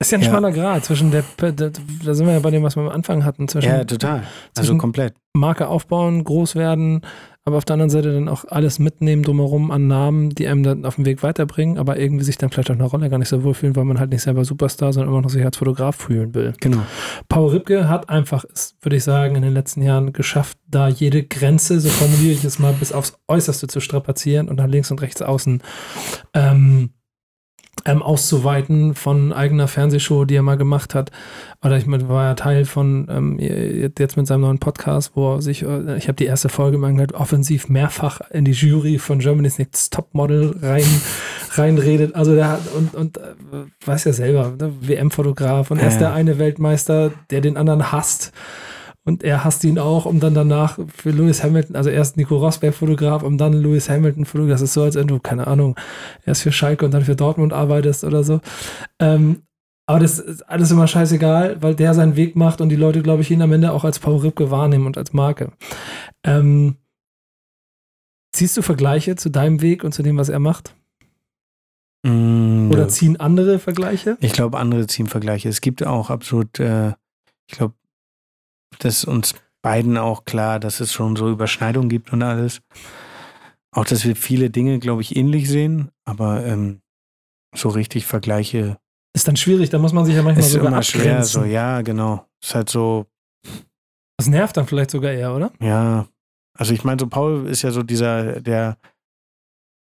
Ist 0.00 0.10
ja 0.10 0.18
ein 0.18 0.22
Ja. 0.24 0.30
schmaler 0.30 0.50
Grad 0.50 0.84
zwischen 0.84 1.12
der, 1.12 1.22
da 1.36 2.14
sind 2.14 2.26
wir 2.26 2.32
ja 2.34 2.40
bei 2.40 2.50
dem, 2.50 2.64
was 2.64 2.74
wir 2.76 2.82
am 2.82 2.88
Anfang 2.88 3.24
hatten, 3.24 3.46
zwischen 3.46 3.68
Ja, 3.68 3.84
total. 3.84 4.18
Also 4.20 4.26
zwischen- 4.54 4.78
komplett. 4.78 5.14
Marke 5.32 5.68
aufbauen, 5.68 6.24
groß 6.24 6.56
werden, 6.56 7.02
aber 7.46 7.58
auf 7.58 7.64
der 7.64 7.74
anderen 7.74 7.90
Seite 7.90 8.12
dann 8.12 8.28
auch 8.28 8.44
alles 8.44 8.80
mitnehmen 8.80 9.22
drumherum 9.22 9.70
an 9.70 9.86
Namen, 9.86 10.30
die 10.30 10.48
einem 10.48 10.64
dann 10.64 10.84
auf 10.84 10.96
dem 10.96 11.06
Weg 11.06 11.22
weiterbringen, 11.22 11.78
aber 11.78 11.96
irgendwie 11.96 12.24
sich 12.24 12.38
dann 12.38 12.50
vielleicht 12.50 12.70
auch 12.70 12.74
in 12.74 12.80
der 12.80 12.88
Rolle 12.88 13.08
gar 13.08 13.18
nicht 13.18 13.28
so 13.28 13.44
wohlfühlen, 13.44 13.76
weil 13.76 13.84
man 13.84 14.00
halt 14.00 14.10
nicht 14.10 14.22
selber 14.22 14.44
Superstar, 14.44 14.92
sondern 14.92 15.12
immer 15.12 15.22
noch 15.22 15.30
sich 15.30 15.44
als 15.44 15.56
Fotograf 15.56 15.94
fühlen 15.94 16.34
will. 16.34 16.54
Genau. 16.60 16.82
Paul 17.28 17.50
Ripke 17.50 17.88
hat 17.88 18.10
einfach, 18.10 18.44
würde 18.82 18.96
ich 18.96 19.04
sagen, 19.04 19.36
in 19.36 19.42
den 19.42 19.54
letzten 19.54 19.80
Jahren 19.80 20.12
geschafft, 20.12 20.58
da 20.66 20.88
jede 20.88 21.22
Grenze, 21.22 21.78
so 21.78 21.88
formuliere 21.88 22.32
ich 22.32 22.42
es 22.42 22.58
mal, 22.58 22.72
bis 22.72 22.90
aufs 22.90 23.16
Äußerste 23.28 23.68
zu 23.68 23.78
strapazieren 23.78 24.48
und 24.48 24.56
nach 24.56 24.66
links 24.66 24.90
und 24.90 25.00
rechts 25.00 25.22
außen 25.22 25.62
ähm, 26.34 26.90
ähm, 27.84 28.02
auszuweiten 28.02 28.94
von 28.94 29.32
eigener 29.32 29.68
Fernsehshow, 29.68 30.24
die 30.24 30.34
er 30.34 30.42
mal 30.42 30.56
gemacht 30.56 30.94
hat. 30.94 31.10
Oder 31.62 31.76
ich 31.76 31.86
meine, 31.86 32.08
war 32.08 32.24
ja 32.24 32.34
Teil 32.34 32.64
von 32.64 33.06
ähm, 33.10 33.38
jetzt 33.38 34.16
mit 34.16 34.26
seinem 34.26 34.40
neuen 34.40 34.58
Podcast, 34.58 35.12
wo 35.14 35.34
er 35.34 35.42
sich, 35.42 35.62
äh, 35.62 35.96
ich 35.96 36.08
habe 36.08 36.16
die 36.16 36.24
erste 36.24 36.48
Folge 36.48 36.78
mal 36.78 36.92
gehört, 36.92 37.12
offensiv 37.12 37.68
mehrfach 37.68 38.20
in 38.30 38.44
die 38.44 38.52
Jury 38.52 38.98
von 38.98 39.18
Germany's 39.18 39.58
Next 39.58 39.92
Topmodel 39.92 40.56
rein, 40.62 40.84
reinredet. 41.52 42.14
Also 42.14 42.34
der 42.34 42.48
hat, 42.48 42.60
und, 42.74 42.94
und 42.94 43.18
äh, 43.18 43.20
weiß 43.84 44.04
ja 44.04 44.12
selber, 44.12 44.54
ne, 44.58 44.72
WM-Fotograf 44.80 45.70
und 45.70 45.78
er 45.78 45.88
ist 45.88 45.94
Ja. 45.94 46.00
der 46.00 46.12
eine 46.14 46.38
Weltmeister, 46.38 47.12
der 47.30 47.40
den 47.40 47.56
anderen 47.56 47.92
hasst. 47.92 48.32
Und 49.06 49.22
er 49.22 49.44
hasst 49.44 49.62
ihn 49.62 49.78
auch, 49.78 50.04
um 50.04 50.18
dann 50.18 50.34
danach 50.34 50.80
für 50.94 51.10
Lewis 51.10 51.44
Hamilton, 51.44 51.76
also 51.76 51.90
erst 51.90 52.16
Nico 52.16 52.36
Rosberg 52.36 52.74
Fotograf, 52.74 53.22
um 53.22 53.38
dann 53.38 53.52
Lewis 53.52 53.88
Hamilton 53.88 54.24
Fotograf. 54.24 54.54
Das 54.54 54.62
ist 54.62 54.74
so, 54.74 54.82
als 54.82 54.96
wenn 54.96 55.06
du, 55.06 55.20
keine 55.20 55.46
Ahnung, 55.46 55.76
erst 56.24 56.42
für 56.42 56.50
Schalke 56.50 56.84
und 56.84 56.90
dann 56.92 57.04
für 57.04 57.14
Dortmund 57.14 57.52
arbeitest 57.52 58.02
oder 58.02 58.24
so. 58.24 58.40
Ähm, 58.98 59.42
aber 59.88 60.00
das 60.00 60.18
ist 60.18 60.42
alles 60.42 60.72
immer 60.72 60.88
scheißegal, 60.88 61.62
weil 61.62 61.76
der 61.76 61.94
seinen 61.94 62.16
Weg 62.16 62.34
macht 62.34 62.60
und 62.60 62.68
die 62.68 62.76
Leute, 62.76 63.02
glaube 63.02 63.22
ich, 63.22 63.30
ihn 63.30 63.42
am 63.42 63.52
Ende 63.52 63.70
auch 63.70 63.84
als 63.84 64.00
Paul 64.00 64.18
Ripke 64.18 64.50
wahrnehmen 64.50 64.86
und 64.86 64.98
als 64.98 65.12
Marke. 65.12 65.52
Ähm, 66.24 66.74
ziehst 68.32 68.56
du 68.56 68.62
Vergleiche 68.62 69.14
zu 69.14 69.30
deinem 69.30 69.62
Weg 69.62 69.84
und 69.84 69.92
zu 69.92 70.02
dem, 70.02 70.18
was 70.18 70.28
er 70.28 70.40
macht? 70.40 70.74
Mm, 72.02 72.72
Oder 72.72 72.88
ziehen 72.88 73.20
andere 73.20 73.60
Vergleiche? 73.60 74.16
Ich 74.20 74.32
glaube, 74.32 74.58
andere 74.58 74.88
ziehen 74.88 75.06
Vergleiche. 75.06 75.48
Es 75.48 75.60
gibt 75.60 75.86
auch 75.86 76.10
absolut, 76.10 76.58
äh, 76.58 76.88
ich 77.46 77.56
glaube, 77.56 77.74
dass 78.78 79.04
uns 79.04 79.34
beiden 79.62 79.96
auch 79.98 80.24
klar, 80.24 80.60
dass 80.60 80.80
es 80.80 80.92
schon 80.92 81.16
so 81.16 81.30
Überschneidungen 81.30 81.88
gibt 81.88 82.12
und 82.12 82.22
alles. 82.22 82.60
Auch, 83.72 83.84
dass 83.84 84.04
wir 84.04 84.16
viele 84.16 84.48
Dinge, 84.50 84.78
glaube 84.78 85.02
ich, 85.02 85.16
ähnlich 85.16 85.48
sehen, 85.48 85.90
aber 86.04 86.44
ähm, 86.46 86.80
so 87.54 87.68
richtig 87.68 88.06
Vergleiche 88.06 88.78
Ist 89.14 89.28
dann 89.28 89.36
schwierig, 89.36 89.70
da 89.70 89.78
muss 89.78 89.92
man 89.92 90.04
sich 90.04 90.14
ja 90.14 90.22
manchmal 90.22 90.44
ist 90.44 90.52
sogar 90.52 90.68
immer 90.68 90.82
schwer. 90.82 91.02
abgrenzen. 91.02 91.42
So, 91.42 91.44
ja, 91.46 91.82
genau. 91.82 92.26
Ist 92.42 92.54
halt 92.54 92.68
so, 92.70 93.06
Das 94.18 94.28
nervt 94.28 94.56
dann 94.56 94.66
vielleicht 94.66 94.90
sogar 94.90 95.12
eher, 95.12 95.34
oder? 95.34 95.52
ja. 95.60 96.06
Also 96.58 96.72
ich 96.72 96.84
meine, 96.84 96.98
so 96.98 97.06
Paul 97.06 97.46
ist 97.48 97.60
ja 97.60 97.70
so 97.70 97.82
dieser, 97.82 98.40
der 98.40 98.78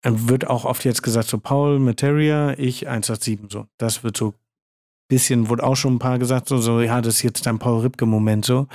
wird 0.04 0.48
auch 0.48 0.66
oft 0.66 0.86
jetzt 0.86 1.04
gesagt, 1.04 1.28
so 1.28 1.38
Paul, 1.38 1.78
Materia, 1.78 2.58
ich 2.58 2.88
187, 2.88 3.52
so. 3.52 3.68
Das 3.78 4.04
wird 4.04 4.18
so 4.18 4.34
bisschen, 5.08 5.50
wurde 5.50 5.64
auch 5.64 5.76
schon 5.76 5.96
ein 5.96 6.00
paar 6.00 6.20
gesagt, 6.20 6.48
so, 6.48 6.58
so 6.58 6.82
ja, 6.82 7.02
das 7.02 7.16
ist 7.16 7.24
jetzt 7.24 7.46
dein 7.46 7.60
Paul 7.60 7.82
Ripke-Moment 7.82 8.46
so. 8.46 8.68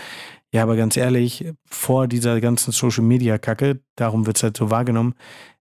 Ja, 0.55 0.64
aber 0.64 0.76
ganz 0.76 0.97
ehrlich, 0.97 1.47
vor 1.64 2.07
dieser 2.07 2.41
ganzen 2.41 2.72
Social-Media-Kacke, 2.72 3.80
darum 3.97 4.26
wird 4.26 4.37
es 4.37 4.43
halt 4.43 4.57
so 4.57 4.70
wahrgenommen, 4.70 5.14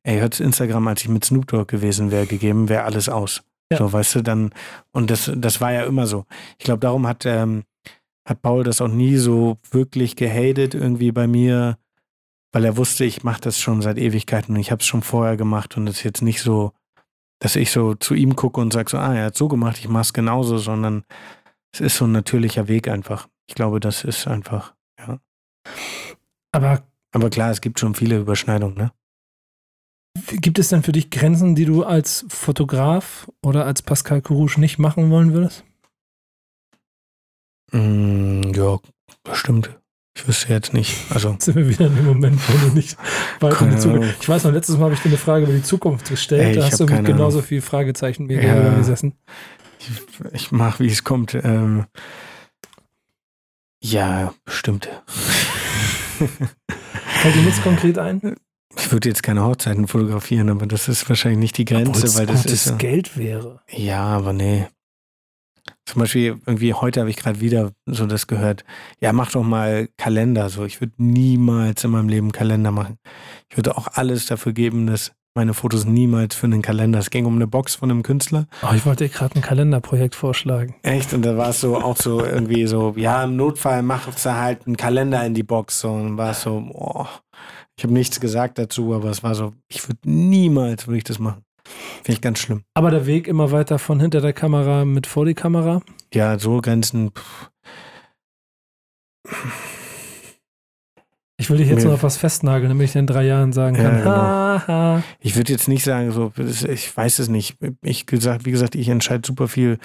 ey, 0.03 0.19
hört 0.19 0.39
Instagram, 0.39 0.87
als 0.87 1.01
ich 1.01 1.09
mit 1.09 1.23
Snoop 1.23 1.47
Dogg 1.47 1.67
gewesen 1.67 2.11
wäre, 2.11 2.25
gegeben, 2.25 2.67
wäre 2.67 2.83
alles 2.83 3.07
aus. 3.07 3.43
Ja. 3.71 3.77
So, 3.77 3.93
weißt 3.93 4.15
du, 4.15 4.21
dann, 4.21 4.51
und 4.91 5.09
das, 5.09 5.31
das 5.33 5.61
war 5.61 5.71
ja 5.71 5.83
immer 5.83 6.07
so. 6.07 6.25
Ich 6.59 6.65
glaube, 6.65 6.81
darum 6.81 7.07
hat, 7.07 7.25
ähm, 7.25 7.63
hat 8.27 8.41
Paul 8.41 8.65
das 8.65 8.81
auch 8.81 8.89
nie 8.89 9.15
so 9.15 9.57
wirklich 9.71 10.17
gehatet 10.17 10.75
irgendwie 10.75 11.13
bei 11.13 11.25
mir, 11.25 11.77
weil 12.51 12.65
er 12.65 12.75
wusste, 12.75 13.05
ich 13.05 13.23
mache 13.23 13.39
das 13.39 13.59
schon 13.59 13.81
seit 13.81 13.97
Ewigkeiten 13.97 14.55
und 14.55 14.59
ich 14.59 14.71
habe 14.71 14.81
es 14.81 14.87
schon 14.87 15.03
vorher 15.03 15.37
gemacht 15.37 15.77
und 15.77 15.87
es 15.87 15.97
ist 15.97 16.03
jetzt 16.03 16.21
nicht 16.21 16.41
so, 16.41 16.73
dass 17.41 17.55
ich 17.55 17.71
so 17.71 17.95
zu 17.95 18.13
ihm 18.13 18.35
gucke 18.35 18.61
und 18.61 18.71
sage 18.71 18.91
so, 18.91 18.97
ah, 18.97 19.15
er 19.15 19.25
hat 19.25 19.35
so 19.35 19.47
gemacht, 19.47 19.79
ich 19.79 19.89
mache 19.89 20.03
es 20.03 20.13
genauso, 20.13 20.57
sondern 20.59 21.03
es 21.73 21.81
ist 21.81 21.97
so 21.97 22.05
ein 22.05 22.11
natürlicher 22.11 22.67
Weg 22.67 22.87
einfach. 22.87 23.27
Ich 23.47 23.55
glaube, 23.55 23.79
das 23.79 24.03
ist 24.03 24.27
einfach, 24.27 24.75
ja. 24.99 25.19
Aber 26.53 26.83
Aber 27.11 27.29
klar, 27.29 27.51
es 27.51 27.59
gibt 27.59 27.79
schon 27.79 27.95
viele 27.95 28.19
Überschneidungen, 28.19 28.77
ne? 28.77 28.91
gibt 30.27 30.59
es 30.59 30.69
denn 30.69 30.83
für 30.83 30.91
dich 30.91 31.09
Grenzen, 31.09 31.55
die 31.55 31.65
du 31.65 31.83
als 31.83 32.25
Fotograf 32.29 33.31
oder 33.41 33.65
als 33.65 33.81
Pascal 33.81 34.21
Kurusch 34.21 34.57
nicht 34.57 34.77
machen 34.77 35.09
wollen 35.09 35.33
würdest? 35.33 35.65
Mm, 37.71 38.51
ja, 38.53 38.77
bestimmt. 39.23 39.80
Ich 40.13 40.27
wüsste 40.27 40.53
jetzt 40.53 40.73
nicht. 40.73 40.93
Also, 41.09 41.35
Sind 41.39 41.55
wir 41.55 41.69
wieder 41.69 41.87
in 41.87 41.95
dem 41.95 42.05
Moment, 42.05 42.39
wo 42.49 42.67
du 42.67 42.73
nicht 42.75 42.97
weiter 43.39 43.61
in 43.65 43.71
die 43.71 43.77
Zukunft. 43.77 44.17
Ich 44.21 44.27
weiß 44.29 44.43
noch, 44.43 44.51
letztes 44.51 44.75
Mal 44.77 44.85
habe 44.85 44.93
ich 44.95 44.99
dir 45.01 45.07
eine 45.09 45.17
Frage 45.17 45.45
über 45.45 45.53
die 45.53 45.63
Zukunft 45.63 46.09
gestellt. 46.09 46.41
Ey, 46.47 46.55
da 46.55 46.65
hast 46.65 46.79
du 46.79 46.85
mit 46.85 47.05
genauso 47.05 47.37
Ahnung. 47.37 47.47
viel 47.47 47.61
Fragezeichen 47.61 48.27
wie 48.27 48.33
Ja. 48.35 48.75
gesessen. 48.75 49.13
ich, 49.79 49.89
ich 50.33 50.51
mache, 50.51 50.83
wie 50.83 50.87
es 50.87 51.03
kommt. 51.05 51.33
Ähm, 51.35 51.85
ja, 53.81 54.33
bestimmt. 54.45 54.89
Fällt 56.17 57.35
dir 57.35 57.41
nichts 57.41 57.61
konkret 57.63 57.97
ein? 57.97 58.35
Ich 58.77 58.91
würde 58.91 59.09
jetzt 59.09 59.23
keine 59.23 59.43
Hochzeiten 59.43 59.87
fotografieren, 59.87 60.49
aber 60.49 60.65
das 60.65 60.87
ist 60.87 61.07
wahrscheinlich 61.09 61.39
nicht 61.39 61.57
die 61.57 61.65
Grenze, 61.65 62.15
weil 62.17 62.25
das 62.25 62.45
ist. 62.45 62.67
ja- 62.67 62.75
Geld 62.75 63.17
wäre. 63.17 63.61
Ja, 63.69 64.03
aber 64.03 64.33
nee. 64.33 64.67
Zum 65.85 65.99
Beispiel, 65.99 66.39
irgendwie 66.45 66.73
heute 66.73 66.99
habe 66.99 67.09
ich 67.09 67.17
gerade 67.17 67.41
wieder 67.41 67.71
so 67.85 68.05
das 68.05 68.27
gehört. 68.27 68.63
Ja, 69.01 69.13
mach 69.13 69.31
doch 69.31 69.43
mal 69.43 69.89
Kalender. 69.97 70.49
So, 70.49 70.63
ich 70.65 70.79
würde 70.79 70.93
niemals 70.97 71.83
in 71.83 71.91
meinem 71.91 72.07
Leben 72.07 72.31
Kalender 72.31 72.71
machen. 72.71 72.97
Ich 73.49 73.57
würde 73.57 73.77
auch 73.77 73.87
alles 73.93 74.25
dafür 74.27 74.53
geben, 74.53 74.87
dass 74.87 75.11
meine 75.33 75.53
Fotos 75.53 75.85
niemals 75.85 76.35
für 76.35 76.45
einen 76.45 76.61
Kalender. 76.61 76.99
Es 76.99 77.09
ging 77.09 77.25
um 77.25 77.35
eine 77.35 77.47
Box 77.47 77.75
von 77.75 77.89
einem 77.89 78.03
Künstler. 78.03 78.47
Oh, 78.63 78.73
ich 78.75 78.85
wollte 78.85 79.05
dir 79.05 79.09
gerade 79.13 79.35
ein 79.35 79.41
Kalenderprojekt 79.41 80.15
vorschlagen. 80.15 80.75
Echt? 80.83 81.13
Und 81.13 81.23
da 81.23 81.37
war 81.37 81.49
es 81.49 81.61
so 81.61 81.77
auch 81.77 81.97
so 81.97 82.23
irgendwie 82.25 82.67
so, 82.67 82.93
ja, 82.97 83.23
im 83.23 83.35
Notfall 83.35 83.81
machst 83.81 84.25
du 84.25 84.35
halt 84.35 84.67
einen 84.67 84.77
Kalender 84.77 85.25
in 85.25 85.33
die 85.33 85.43
Box. 85.43 85.79
So, 85.79 85.91
und 85.91 86.17
war 86.17 86.31
es 86.31 86.41
so, 86.41 86.69
oh, 86.73 87.07
ich 87.77 87.83
habe 87.83 87.93
nichts 87.93 88.19
gesagt 88.19 88.59
dazu, 88.59 88.93
aber 88.93 89.09
es 89.09 89.23
war 89.23 89.33
so, 89.33 89.53
ich 89.67 89.87
würde 89.87 89.99
niemals 90.03 90.87
würde 90.87 90.97
ich 90.97 91.03
das 91.03 91.19
machen. 91.19 91.43
Finde 92.03 92.13
ich 92.13 92.21
ganz 92.21 92.39
schlimm. 92.39 92.63
Aber 92.73 92.91
der 92.91 93.05
Weg 93.05 93.27
immer 93.27 93.51
weiter 93.51 93.79
von 93.79 93.99
hinter 93.99 94.21
der 94.21 94.33
Kamera 94.33 94.85
mit 94.85 95.07
vor 95.07 95.25
die 95.25 95.33
Kamera. 95.33 95.81
Ja, 96.13 96.37
so 96.39 96.61
Grenzen. 96.61 97.11
Pff. 97.11 97.49
Ich 101.41 101.49
will 101.49 101.57
dich 101.57 101.69
jetzt 101.69 101.83
nur 101.83 101.95
auf 101.95 102.03
was 102.03 102.17
festnageln, 102.17 102.69
damit 102.69 102.89
ich 102.89 102.95
in 102.95 103.07
drei 103.07 103.25
Jahren 103.25 103.51
sagen 103.51 103.75
Ja, 103.75 103.81
kann, 103.83 103.97
genau. 103.97 104.11
ha, 104.11 104.63
ha. 104.67 105.03
Ich 105.19 105.35
würde 105.35 105.51
jetzt 105.51 105.67
nicht 105.67 105.83
sagen, 105.83 106.11
so, 106.11 106.31
ich 106.37 106.95
weiß 106.95 107.17
es 107.17 107.29
nicht. 107.29 107.57
Ich 107.81 108.05
gesagt, 108.05 108.45
wie 108.45 108.51
gesagt, 108.51 108.75
ich 108.75 108.87
entscheide 108.89 109.25
super 109.25 109.47
viel 109.47 109.79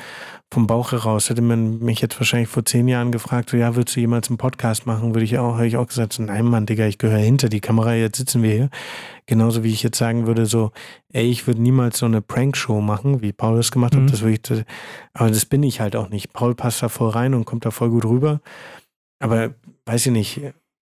vom 0.53 0.67
Bauch 0.67 0.93
heraus. 0.93 1.31
Hätte 1.31 1.41
man 1.41 1.79
mich 1.79 2.01
jetzt 2.03 2.21
wahrscheinlich 2.21 2.49
vor 2.51 2.65
zehn 2.65 2.87
Jahren 2.89 3.11
gefragt, 3.11 3.51
so, 3.51 3.57
ja, 3.57 3.75
würdest 3.75 3.97
du 3.97 4.01
jemals 4.01 4.29
einen 4.29 4.37
Podcast 4.37 4.87
machen, 4.87 5.15
würde 5.15 5.25
ich 5.25 5.39
auch, 5.39 5.57
hätte 5.57 5.67
ich 5.69 5.77
auch 5.79 5.87
gesagt, 5.87 6.13
so, 6.13 6.23
nein, 6.23 6.45
Mann, 6.45 6.67
Digga, 6.67 6.87
ich 6.87 6.99
gehöre 6.99 7.19
hinter 7.19 7.49
die 7.49 7.61
Kamera, 7.61 7.95
jetzt 7.95 8.19
sitzen 8.19 8.43
wir 8.43 8.53
hier. 8.53 8.71
Genauso 9.25 9.65
wie 9.65 9.73
ich 9.73 9.83
jetzt 9.83 9.97
sagen 9.99 10.27
würde, 10.27 10.47
so, 10.47 10.73
ey, 11.13 11.25
ich 11.29 11.47
würde 11.47 11.63
niemals 11.63 11.99
so 11.99 12.07
eine 12.07 12.21
Prankshow 12.23 12.81
machen, 12.81 13.23
wie 13.23 13.33
Paul 13.33 13.57
das 13.57 13.73
gemacht 13.73 13.95
Mhm. 13.95 14.05
hat. 14.05 14.13
Das 14.13 14.21
würde 14.21 14.35
ich, 14.35 14.65
aber 15.15 15.31
das 15.31 15.47
bin 15.47 15.63
ich 15.63 15.81
halt 15.81 15.97
auch 15.97 16.11
nicht. 16.11 16.33
Paul 16.33 16.55
passt 16.55 16.83
da 16.83 16.89
voll 16.89 17.11
rein 17.11 17.35
und 17.35 17.45
kommt 17.47 17.65
da 17.65 17.71
voll 17.71 17.89
gut 17.91 18.05
rüber. 18.05 18.41
Aber 19.21 19.55
weiß 19.87 20.07
ich 20.07 20.13
nicht. 20.13 20.41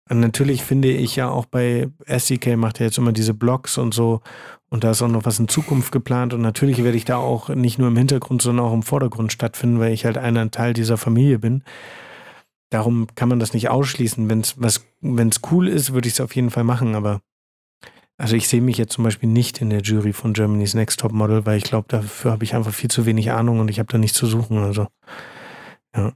Und 0.10 0.20
natürlich 0.20 0.64
finde 0.64 0.90
ich 0.90 1.16
ja 1.16 1.30
auch 1.30 1.46
bei 1.46 1.90
SDK 2.06 2.58
macht 2.58 2.80
er 2.80 2.88
jetzt 2.88 2.98
immer 2.98 3.14
diese 3.14 3.34
Blogs 3.34 3.78
und 3.78 3.94
so. 3.94 4.22
Und 4.70 4.84
da 4.84 4.92
ist 4.92 5.02
auch 5.02 5.08
noch 5.08 5.26
was 5.26 5.40
in 5.40 5.48
Zukunft 5.48 5.92
geplant. 5.92 6.34
Und 6.34 6.42
natürlich 6.42 6.84
werde 6.84 6.98
ich 6.98 7.06
da 7.06 7.18
auch 7.18 7.50
nicht 7.50 7.78
nur 7.78 7.88
im 7.88 7.98
Hintergrund, 7.98 8.42
sondern 8.42 8.66
auch 8.66 8.74
im 8.74 8.84
Vordergrund 8.84 9.32
stattfinden, 9.32 9.80
weil 9.80 9.94
ich 9.94 10.06
halt 10.06 10.18
einer 10.18 10.50
Teil 10.52 10.74
dieser 10.74 10.98
Familie 10.98 11.40
bin. 11.40 11.64
Darum 12.70 13.08
kann 13.16 13.30
man 13.30 13.40
das 13.40 13.54
nicht 13.54 13.70
ausschließen. 13.70 14.30
Wenn 14.30 14.40
es 15.30 15.42
cool 15.52 15.68
ist, 15.68 15.94
würde 15.94 16.08
ich 16.08 16.16
es 16.16 16.22
auf 16.22 16.36
jeden 16.36 16.50
Fall 16.50 16.64
machen. 16.64 16.96
Aber 16.96 17.22
also 18.18 18.36
ich 18.36 18.48
sehe 18.48 18.62
mich 18.62 18.78
jetzt 18.78 18.94
zum 18.94 19.04
Beispiel 19.04 19.30
nicht 19.30 19.62
in 19.62 19.70
der 19.70 19.82
Jury 19.82 20.14
von 20.14 20.34
Germany's 20.34 20.74
Next 20.74 21.00
Top 21.00 21.12
Model, 21.12 21.46
weil 21.46 21.58
ich 21.58 21.64
glaube, 21.64 21.88
dafür 21.90 22.32
habe 22.32 22.44
ich 22.44 22.56
einfach 22.56 22.74
viel 22.74 22.90
zu 22.90 23.06
wenig 23.06 23.32
Ahnung 23.32 23.60
und 23.60 23.70
ich 23.70 23.80
habe 23.80 23.92
da 23.92 23.98
nichts 23.98 24.18
zu 24.18 24.26
suchen. 24.28 24.58
Also 24.60 24.88
ja. 25.96 26.14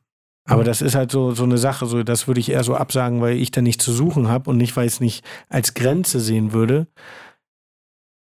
Aber 0.47 0.63
das 0.63 0.81
ist 0.81 0.93
halt 0.95 1.11
so, 1.11 1.31
so 1.31 1.43
eine 1.43 1.57
Sache, 1.57 1.87
so 1.87 2.03
das 2.03 2.27
würde 2.27 2.39
ich 2.39 2.51
eher 2.51 2.63
so 2.63 2.75
absagen, 2.75 3.19
weil 3.21 3.37
ich 3.37 3.49
da 3.51 3.61
nichts 3.61 3.83
zu 3.83 3.91
suchen 3.91 4.27
habe 4.27 4.49
und 4.49 4.57
nicht, 4.57 4.75
weil 4.77 4.85
ich 4.85 4.93
es 4.93 4.99
nicht 4.99 5.25
als 5.49 5.73
Grenze 5.73 6.19
sehen 6.19 6.53
würde. 6.53 6.87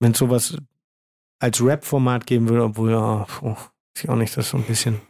Wenn 0.00 0.12
es 0.12 0.18
sowas 0.18 0.56
als 1.38 1.62
Rap-Format 1.62 2.26
geben 2.26 2.48
würde, 2.48 2.64
obwohl, 2.64 2.90
ja, 2.92 3.26
weiß 3.42 3.58
ich 4.02 4.08
auch 4.08 4.16
nicht, 4.16 4.34
das 4.36 4.48
so 4.50 4.56
ein 4.56 4.64
bisschen. 4.64 5.00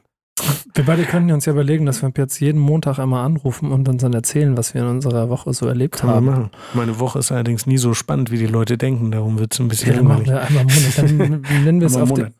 Wir 0.75 0.85
beide 0.85 1.05
könnten 1.05 1.31
uns 1.31 1.45
ja 1.45 1.53
überlegen, 1.53 1.87
dass 1.87 2.03
wir 2.03 2.11
jetzt 2.17 2.41
jeden 2.41 2.61
Montag 2.61 2.99
einmal 2.99 3.25
anrufen 3.25 3.71
und 3.71 3.89
uns 3.89 4.03
dann 4.03 4.13
erzählen, 4.13 4.57
was 4.57 4.75
wir 4.75 4.83
in 4.83 4.89
unserer 4.89 5.29
Woche 5.29 5.55
so 5.55 5.67
erlebt 5.69 5.99
Kann 5.99 6.11
haben. 6.11 6.27
machen. 6.27 6.51
Meine 6.75 6.99
Woche 6.99 7.21
ist 7.21 7.31
allerdings 7.31 7.67
nie 7.67 7.79
so 7.79 7.95
spannend, 7.95 8.33
wie 8.33 8.39
die 8.39 8.47
Leute 8.47 8.77
denken, 8.77 9.13
darum 9.13 9.39
wird 9.39 9.55
es 9.55 9.61
ein 9.61 9.69
bisschen 9.69 9.91
Ja, 9.93 9.97
dann 9.99 10.07
machen 10.09 10.25
langweilig. 10.25 10.97
wir 10.97 11.05
einmal 11.05 11.29
Monat. 11.29 11.31
Dann 11.31 11.41
nennen 11.65 11.81
wir 11.81 11.87
es 11.87 11.97
auf 11.97 12.13
den, 12.13 12.35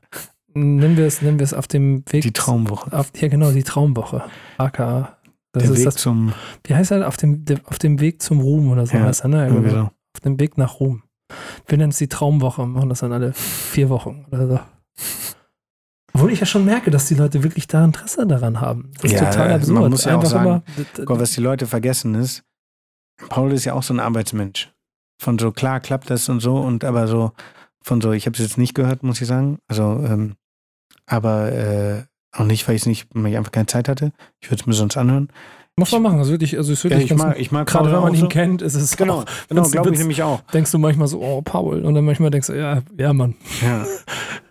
nennen 0.55 0.97
wir 0.97 1.07
es, 1.07 1.21
nennen 1.23 1.39
wir 1.39 1.45
es 1.45 1.55
auf 1.55 1.67
dem 1.67 2.05
Weg. 2.11 2.23
Die 2.23 2.33
Traumwoche. 2.33 2.93
Auf, 2.93 3.11
ja, 3.17 3.29
genau, 3.29 3.51
die 3.53 3.63
Traumwoche. 3.63 4.23
AKA. 4.59 5.17
Das 5.53 5.63
Der 5.65 5.77
Weg 5.77 5.85
das, 5.85 5.95
zum 5.97 6.33
wie 6.67 6.75
heißt 6.75 6.91
das? 6.91 7.05
Auf 7.05 7.17
dem, 7.17 7.45
auf 7.67 7.79
dem 7.79 8.01
Weg 8.01 8.21
zum 8.23 8.41
Ruhm 8.41 8.71
oder 8.71 8.87
so. 8.87 8.97
Ja, 8.97 9.05
heißt 9.05 9.25
das, 9.25 9.31
ne? 9.31 9.47
irgendwie 9.47 9.71
so. 9.71 9.81
Auf 9.83 10.21
dem 10.25 10.41
Weg 10.41 10.59
nach 10.59 10.81
Ruhm. 10.81 11.03
Wir 11.67 11.79
nennen 11.79 11.91
es 11.91 11.99
die 11.99 12.09
Traumwoche 12.09 12.63
und 12.63 12.73
machen 12.73 12.89
das 12.89 13.01
dann 13.01 13.13
alle 13.13 13.33
vier 13.33 13.89
Wochen 13.89 14.25
oder 14.31 14.49
so. 14.49 14.61
Obwohl 16.13 16.33
ich 16.33 16.41
ja 16.41 16.47
schon 16.47 16.65
merke, 16.65 16.91
dass 16.91 17.07
die 17.07 17.15
Leute 17.15 17.43
wirklich 17.43 17.67
da 17.67 17.85
Interesse 17.85 18.27
daran 18.27 18.61
haben. 18.61 18.93
Das 19.01 19.13
ist 19.13 19.21
Ja, 19.21 19.31
total 19.31 19.49
man 19.49 19.57
absurd. 19.61 19.91
muss 19.91 20.05
ja 20.05 20.13
auch 20.13 20.19
Einfach 20.19 20.31
sagen, 20.31 20.63
immer, 20.97 21.05
Gott, 21.07 21.19
was 21.21 21.33
die 21.33 21.41
Leute 21.41 21.67
vergessen 21.67 22.15
ist, 22.15 22.45
Paul 23.29 23.53
ist 23.53 23.65
ja 23.65 23.75
auch 23.75 23.83
so 23.83 23.95
ein 23.95 24.01
Arbeitsmensch. 24.01 24.73
Von 25.21 25.39
so, 25.39 25.51
klar 25.51 25.81
klappt 25.81 26.11
das 26.11 26.29
und 26.29 26.41
so, 26.41 26.57
und 26.57 26.85
aber 26.85 27.09
so, 27.09 27.33
von 27.83 28.01
so, 28.01 28.13
ich 28.13 28.27
habe 28.27 28.35
es 28.35 28.41
jetzt 28.43 28.59
nicht 28.59 28.75
gehört, 28.75 29.03
muss 29.03 29.21
ich 29.21 29.27
sagen. 29.27 29.59
Also, 29.69 30.01
ähm, 30.05 30.35
aber 31.07 31.53
äh, 31.53 32.03
auch 32.33 32.45
nicht, 32.45 32.67
weil 32.69 32.77
ich 32.77 32.87
nicht, 32.87 33.07
weil 33.13 33.31
ich 33.33 33.37
einfach 33.37 33.53
keine 33.53 33.67
Zeit 33.67 33.89
hatte. 33.89 34.13
Ich 34.41 34.51
würde 34.51 34.61
es 34.63 34.67
mir 34.67 34.73
sonst 34.75 34.97
anhören. 34.97 35.29
muss 35.77 35.93
man 35.93 36.03
machen. 36.03 36.19
Also 36.19 36.33
wirklich, 36.33 36.57
also 36.57 36.73
ist 36.73 36.83
Ja, 36.85 36.91
wirklich 36.91 37.11
ich 37.11 37.17
mag, 37.17 37.39
ich 37.39 37.53
mag 37.53 37.67
gerade 37.69 37.93
wenn 37.93 38.01
man 38.01 38.15
ihn 38.15 38.21
so. 38.23 38.29
kennt, 38.29 38.61
ist 38.63 38.75
es 38.75 38.97
Genau, 38.97 39.21
auch, 39.21 39.25
genau, 39.49 39.63
glaube 39.69 39.93
ich 39.93 39.99
nämlich 39.99 40.23
auch. 40.23 40.41
denkst 40.53 40.71
du 40.73 40.79
manchmal 40.79 41.07
so, 41.09 41.21
oh, 41.23 41.43
Paul. 41.43 41.85
Und 41.85 41.95
dann 41.95 42.05
manchmal 42.05 42.31
denkst 42.31 42.49
du, 42.49 42.55
ja, 42.59 42.83
ja, 42.99 43.13
Mann. 43.13 43.35
Ja. 43.63 43.87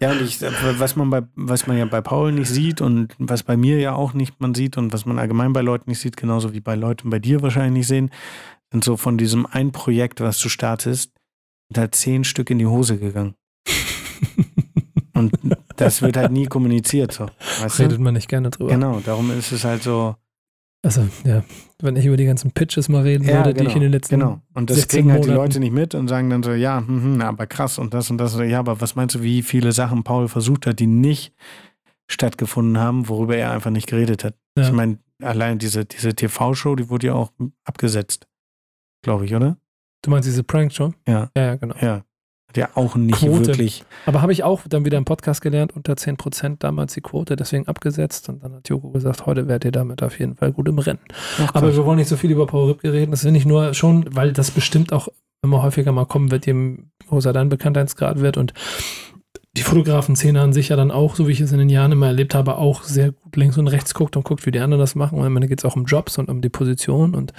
ja, 0.02 0.12
und 0.12 0.22
ich, 0.22 0.42
was 0.78 0.96
man 0.96 1.10
bei, 1.10 1.24
was 1.36 1.68
man 1.68 1.78
ja 1.78 1.86
bei 1.86 2.02
Paul 2.02 2.32
nicht 2.32 2.50
sieht 2.50 2.80
und 2.82 3.14
was 3.20 3.44
bei 3.44 3.58
mir 3.58 3.80
ja 3.80 3.94
auch 3.96 4.14
nicht 4.14 4.40
man 4.40 4.54
sieht 4.54 4.78
und 4.78 4.94
was 4.94 5.06
man 5.06 5.20
allgemein 5.20 5.52
bei 5.54 5.62
Leuten 5.62 5.90
nicht 5.90 6.00
sieht, 6.00 6.16
genauso 6.18 6.54
wie 6.54 6.62
bei 6.62 6.76
Leuten 6.76 7.10
bei 7.10 7.20
dir 7.20 7.42
wahrscheinlich 7.42 7.74
nicht 7.80 7.88
sehen, 7.88 8.12
sind 8.72 8.84
so 8.84 8.96
von 8.98 9.18
diesem 9.18 9.46
ein 9.46 9.72
Projekt, 9.72 10.22
was 10.22 10.40
du 10.40 10.48
startest, 10.50 11.12
halt 11.76 11.96
zehn 11.96 12.24
Stück 12.24 12.50
in 12.50 12.60
die 12.60 12.66
Hose 12.68 12.98
gegangen. 12.98 13.36
Und 15.16 15.32
das 15.76 16.02
wird 16.02 16.18
halt 16.18 16.32
nie 16.32 16.46
kommuniziert, 16.46 17.12
so. 17.14 17.28
Redet 17.80 17.98
du? 17.98 18.02
man 18.02 18.14
nicht 18.14 18.28
gerne 18.28 18.50
drüber. 18.50 18.72
Genau, 18.72 19.00
darum 19.06 19.32
ist 19.32 19.52
es 19.52 19.64
halt 19.64 19.84
so. 19.84 20.16
Also, 20.86 21.08
ja, 21.24 21.44
wenn 21.82 21.96
ich 21.96 22.06
über 22.06 22.18
die 22.18 22.26
ganzen 22.26 22.52
Pitches 22.52 22.90
mal 22.90 23.04
reden 23.04 23.26
würde, 23.26 23.54
die 23.54 23.64
ich 23.66 23.74
in 23.76 23.82
den 23.82 23.92
letzten. 23.92 24.20
genau. 24.20 24.42
Und 24.54 24.70
das 24.70 24.78
16 24.78 24.98
kriegen 25.00 25.12
halt 25.14 25.24
die 25.24 25.30
Monaten- 25.30 25.46
Leute 25.46 25.60
nicht 25.62 25.72
mit 25.72 25.96
und 25.96 26.10
sagen 26.10 26.30
dann 26.30 26.44
so, 26.44 26.52
ja, 26.52 26.80
hm, 26.80 27.04
hm, 27.04 27.22
aber 27.22 27.48
krass 27.48 27.78
und 27.80 27.94
das 27.94 28.10
und 28.12 28.18
das. 28.18 28.38
Ja, 28.38 28.60
aber 28.60 28.82
was 28.82 28.96
meinst 28.96 29.16
du, 29.16 29.22
wie 29.22 29.44
viele 29.44 29.72
Sachen 29.72 30.04
Paul 30.04 30.28
versucht 30.28 30.66
hat, 30.68 30.80
die 30.80 30.88
nicht 30.88 31.34
stattgefunden 32.10 32.78
haben, 32.80 33.08
worüber 33.08 33.38
er 33.38 33.52
einfach 33.52 33.72
nicht 33.72 33.88
geredet 33.88 34.24
hat? 34.26 34.36
Ja. 34.58 34.66
Ich 34.66 34.72
meine, 34.74 35.00
allein 35.22 35.58
diese, 35.58 35.86
diese 35.86 36.14
TV-Show, 36.14 36.76
die 36.76 36.90
wurde 36.90 37.08
ja 37.08 37.14
auch 37.14 37.32
abgesetzt, 37.64 38.28
glaube 39.04 39.24
ich, 39.26 39.34
oder? 39.36 39.58
Du 40.02 40.10
meinst 40.12 40.28
diese 40.28 40.44
Prank-Show? 40.44 40.94
Ja. 41.08 41.30
Ja, 41.36 41.44
ja, 41.44 41.56
genau. 41.56 41.76
Ja. 41.80 42.04
Ja 42.56 42.70
auch 42.76 42.96
nicht 42.96 43.20
Quote. 43.20 43.48
wirklich. 43.48 43.84
Aber 44.06 44.22
habe 44.22 44.32
ich 44.32 44.44
auch 44.44 44.62
dann 44.68 44.86
wieder 44.86 44.98
im 44.98 45.06
Podcast 45.06 45.42
gelernt, 45.42 45.76
unter 45.76 45.94
10% 45.94 46.58
damals 46.60 46.94
die 46.94 47.02
Quote, 47.02 47.36
deswegen 47.36 47.68
abgesetzt. 47.68 48.30
Und 48.30 48.44
dann 48.44 48.54
hat 48.54 48.70
Joko 48.70 48.92
gesagt, 48.92 49.26
heute 49.26 49.48
werdet 49.48 49.66
ihr 49.66 49.72
damit 49.72 50.04
auf 50.04 50.20
jeden 50.20 50.36
Fall 50.36 50.52
gut 50.52 50.68
im 50.68 50.80
Rennen. 50.80 51.00
Ach, 51.40 51.56
Aber 51.56 51.76
wir 51.76 51.86
wollen 51.86 51.98
nicht 51.98 52.10
so 52.10 52.18
viel 52.18 52.32
über 52.32 52.48
Paul 52.48 52.72
Ripke 52.72 52.94
reden. 52.94 53.12
Das 53.12 53.24
ist 53.24 53.32
nicht 53.32 53.46
nur 53.46 53.74
schon, 53.74 54.06
weil 54.16 54.34
das 54.34 54.52
bestimmt 54.52 54.94
auch 54.94 55.08
immer 55.42 55.62
häufiger 55.62 55.92
mal 55.92 56.06
kommen 56.06 56.32
wird, 56.32 56.46
je 56.46 56.78
größer 57.08 57.34
dein 57.34 57.50
Bekanntheitsgrad 57.50 58.22
wird 58.22 58.38
und 58.38 58.54
die 59.56 59.62
Fotografen-Szene 59.62 60.42
an 60.42 60.52
sich 60.52 60.70
ja 60.70 60.76
dann 60.76 60.90
auch, 60.90 61.16
so 61.16 61.28
wie 61.28 61.32
ich 61.32 61.40
es 61.40 61.52
in 61.52 61.60
den 61.60 61.70
Jahren 61.70 61.92
immer 61.92 62.08
erlebt 62.08 62.34
habe, 62.34 62.58
auch 62.58 62.84
sehr 62.84 63.12
gut 63.12 63.36
links 63.36 63.58
und 63.58 63.68
rechts 63.68 63.94
guckt 63.94 64.18
und 64.18 64.24
guckt, 64.24 64.46
wie 64.48 64.52
die 64.52 64.60
anderen 64.60 64.80
das 64.80 64.96
machen. 64.96 65.20
Und 65.20 65.26
am 65.26 65.36
Ende 65.36 65.48
geht 65.48 65.60
es 65.60 65.66
auch 65.66 65.76
um 65.76 65.86
Jobs 65.86 66.18
und 66.18 66.28
um 66.28 66.42
die 66.42 66.50
Position 66.50 67.14
und 67.14 67.34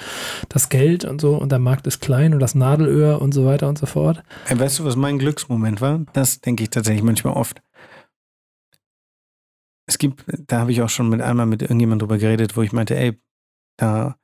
das 0.48 0.68
Geld 0.68 1.04
und 1.04 1.20
so. 1.20 1.34
Und 1.36 1.50
der 1.50 1.58
Markt 1.58 1.88
ist 1.88 2.00
klein 2.00 2.32
und 2.32 2.38
das 2.38 2.54
Nadelöhr 2.54 3.20
und 3.20 3.32
so 3.32 3.44
weiter 3.44 3.68
und 3.68 3.78
so 3.78 3.86
fort. 3.86 4.22
Ey, 4.46 4.58
weißt 4.58 4.78
du, 4.78 4.84
was 4.84 4.94
mein 4.94 5.18
Glücksmoment 5.18 5.80
war? 5.80 6.04
Das 6.12 6.40
denke 6.40 6.62
ich 6.62 6.70
tatsächlich 6.70 7.02
manchmal 7.02 7.34
oft. 7.34 7.60
Es 9.86 9.98
gibt, 9.98 10.24
da 10.46 10.60
habe 10.60 10.70
ich 10.70 10.82
auch 10.82 10.88
schon 10.88 11.08
mit 11.08 11.20
einmal 11.20 11.46
mit 11.46 11.62
irgendjemandem 11.62 12.06
drüber 12.06 12.18
geredet, 12.18 12.56
wo 12.56 12.62
ich 12.62 12.72
meinte, 12.72 12.96
ey, 12.96 13.20
da 13.76 14.16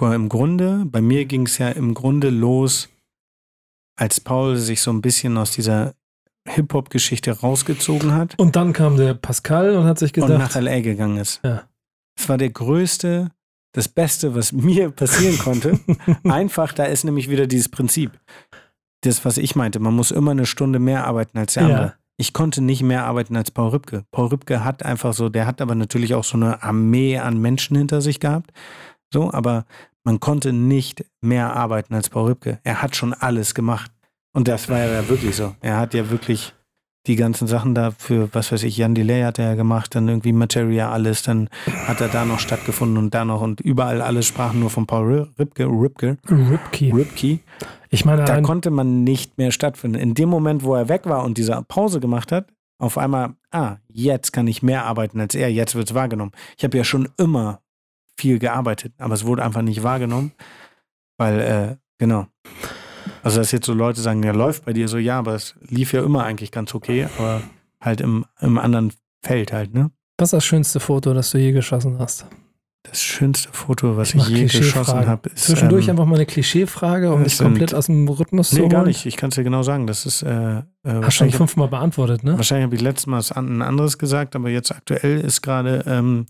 im 0.00 0.28
Grunde, 0.28 0.84
bei 0.86 1.00
mir 1.00 1.24
ging 1.24 1.46
es 1.46 1.58
ja 1.58 1.70
im 1.70 1.94
Grunde 1.94 2.30
los, 2.30 2.88
als 3.96 4.20
Paul 4.20 4.56
sich 4.56 4.80
so 4.80 4.92
ein 4.92 5.00
bisschen 5.00 5.36
aus 5.36 5.50
dieser 5.50 5.94
Hip-Hop-Geschichte 6.48 7.40
rausgezogen 7.40 8.14
hat 8.14 8.38
Und 8.38 8.56
dann 8.56 8.72
kam 8.72 8.96
der 8.96 9.14
Pascal 9.14 9.76
und 9.76 9.84
hat 9.84 9.98
sich 9.98 10.16
und 10.16 10.26
gedacht, 10.26 10.54
nach 10.54 10.60
LA 10.60 10.80
gegangen 10.80 11.18
ist. 11.18 11.40
Ja. 11.44 11.62
Es 12.18 12.28
war 12.28 12.38
der 12.38 12.50
größte, 12.50 13.30
das 13.72 13.88
Beste, 13.88 14.34
was 14.34 14.52
mir 14.52 14.90
passieren 14.90 15.38
konnte. 15.38 15.78
Einfach, 16.24 16.72
da 16.72 16.84
ist 16.84 17.04
nämlich 17.04 17.28
wieder 17.30 17.46
dieses 17.46 17.68
Prinzip. 17.68 18.12
Das, 19.02 19.24
was 19.24 19.38
ich 19.38 19.54
meinte, 19.54 19.78
man 19.78 19.94
muss 19.94 20.10
immer 20.10 20.32
eine 20.32 20.46
Stunde 20.46 20.78
mehr 20.78 21.06
arbeiten 21.06 21.38
als 21.38 21.54
der 21.54 21.62
Ja. 21.62 21.68
andere. 21.68 21.94
Ich 22.20 22.32
konnte 22.32 22.60
nicht 22.60 22.82
mehr 22.82 23.04
arbeiten 23.04 23.36
als 23.36 23.52
Paul 23.52 23.68
Rübke. 23.68 24.04
Paul 24.10 24.26
Rübke 24.26 24.64
hat 24.64 24.82
einfach 24.84 25.14
so, 25.14 25.28
der 25.28 25.46
hat 25.46 25.60
aber 25.60 25.76
natürlich 25.76 26.14
auch 26.14 26.24
so 26.24 26.36
eine 26.36 26.64
Armee 26.64 27.16
an 27.18 27.38
Menschen 27.38 27.76
hinter 27.76 28.00
sich 28.00 28.18
gehabt. 28.18 28.50
So, 29.14 29.32
aber 29.32 29.66
man 30.02 30.18
konnte 30.18 30.52
nicht 30.52 31.04
mehr 31.20 31.54
arbeiten 31.54 31.94
als 31.94 32.08
Paul 32.10 32.30
Rübke. 32.30 32.58
Er 32.64 32.82
hat 32.82 32.96
schon 32.96 33.14
alles 33.14 33.54
gemacht. 33.54 33.92
Und 34.32 34.48
das 34.48 34.68
war 34.68 34.78
ja 34.78 35.08
wirklich 35.08 35.36
so. 35.36 35.54
Er 35.60 35.78
hat 35.78 35.94
ja 35.94 36.10
wirklich 36.10 36.54
die 37.06 37.16
ganzen 37.16 37.48
Sachen 37.48 37.74
da 37.74 37.90
für, 37.90 38.28
was 38.34 38.52
weiß 38.52 38.62
ich, 38.64 38.76
Jan 38.76 38.94
Delay 38.94 39.22
hat 39.22 39.38
er 39.38 39.46
ja 39.50 39.54
gemacht, 39.54 39.94
dann 39.94 40.08
irgendwie 40.08 40.32
Materia 40.32 40.90
alles, 40.92 41.22
dann 41.22 41.48
hat 41.86 42.00
er 42.00 42.08
da 42.08 42.24
noch 42.24 42.38
stattgefunden 42.38 42.98
und 42.98 43.14
da 43.14 43.24
noch 43.24 43.40
und 43.40 43.60
überall 43.60 44.02
alle 44.02 44.22
sprachen 44.22 44.60
nur 44.60 44.68
von 44.68 44.86
Paul 44.86 45.28
Rübke, 45.38 45.64
Rübke, 45.66 46.18
Ripkey. 46.30 46.90
Rübke. 46.90 47.38
Ich 47.88 48.04
meine, 48.04 48.24
Da 48.24 48.40
konnte 48.42 48.70
man 48.70 49.04
nicht 49.04 49.38
mehr 49.38 49.50
stattfinden. 49.50 49.98
In 49.98 50.12
dem 50.12 50.28
Moment, 50.28 50.62
wo 50.62 50.74
er 50.74 50.90
weg 50.90 51.06
war 51.06 51.24
und 51.24 51.38
diese 51.38 51.64
Pause 51.66 52.00
gemacht 52.00 52.30
hat, 52.30 52.52
auf 52.78 52.98
einmal, 52.98 53.34
ah, 53.50 53.76
jetzt 53.88 54.32
kann 54.32 54.46
ich 54.46 54.62
mehr 54.62 54.84
arbeiten 54.84 55.18
als 55.18 55.34
er, 55.34 55.50
jetzt 55.50 55.74
wird 55.74 55.88
es 55.88 55.94
wahrgenommen. 55.94 56.32
Ich 56.58 56.64
habe 56.64 56.76
ja 56.76 56.84
schon 56.84 57.08
immer 57.16 57.60
viel 58.18 58.38
gearbeitet, 58.38 58.92
aber 58.98 59.14
es 59.14 59.24
wurde 59.24 59.42
einfach 59.42 59.62
nicht 59.62 59.82
wahrgenommen, 59.82 60.32
weil, 61.16 61.40
äh, 61.40 61.76
genau. 61.98 62.26
Also, 63.22 63.38
dass 63.38 63.52
jetzt 63.52 63.66
so 63.66 63.74
Leute 63.74 64.00
sagen, 64.00 64.22
ja, 64.22 64.32
läuft 64.32 64.64
bei 64.64 64.72
dir 64.72 64.88
so, 64.88 64.98
ja, 64.98 65.18
aber 65.18 65.34
es 65.34 65.54
lief 65.68 65.92
ja 65.92 66.02
immer 66.04 66.24
eigentlich 66.24 66.50
ganz 66.50 66.74
okay, 66.74 67.06
aber 67.18 67.42
halt 67.80 68.00
im, 68.00 68.24
im 68.40 68.58
anderen 68.58 68.92
Feld 69.22 69.52
halt, 69.52 69.74
ne? 69.74 69.90
was 70.18 70.28
ist 70.28 70.32
das 70.32 70.44
schönste 70.44 70.80
Foto, 70.80 71.14
das 71.14 71.30
du 71.30 71.38
je 71.38 71.52
geschossen 71.52 71.98
hast? 71.98 72.26
Das 72.82 73.02
schönste 73.02 73.50
Foto, 73.52 73.96
was 73.96 74.14
mach 74.14 74.28
ich 74.30 74.36
je 74.36 74.60
geschossen 74.60 75.06
habe, 75.06 75.28
ist. 75.28 75.44
Zwischendurch 75.44 75.84
ähm, 75.84 75.90
einfach 75.90 76.06
mal 76.06 76.14
eine 76.16 76.26
Klischeefrage, 76.26 77.12
um 77.12 77.22
dich 77.22 77.38
komplett 77.38 77.74
aus 77.74 77.86
dem 77.86 78.08
Rhythmus 78.08 78.50
zu 78.50 78.56
Nee, 78.60 78.68
gar 78.68 78.80
holen. 78.80 78.88
nicht. 78.88 79.04
Ich 79.04 79.16
kann 79.16 79.28
es 79.28 79.34
dir 79.34 79.44
genau 79.44 79.62
sagen. 79.62 79.86
Das 79.86 80.06
ist, 80.06 80.22
äh, 80.22 80.28
äh, 80.28 80.62
Hast 80.62 80.62
schon 80.84 81.02
wahrscheinlich 81.02 81.36
fünfmal 81.36 81.68
beantwortet, 81.68 82.24
ne? 82.24 82.36
Wahrscheinlich 82.36 82.64
habe 82.64 82.76
ich 82.76 82.80
letztes 82.80 83.06
Mal 83.06 83.22
ein 83.34 83.62
anderes 83.62 83.98
gesagt, 83.98 84.34
aber 84.36 84.48
jetzt 84.48 84.72
aktuell 84.72 85.20
ist 85.20 85.42
gerade 85.42 85.84
ähm, 85.86 86.26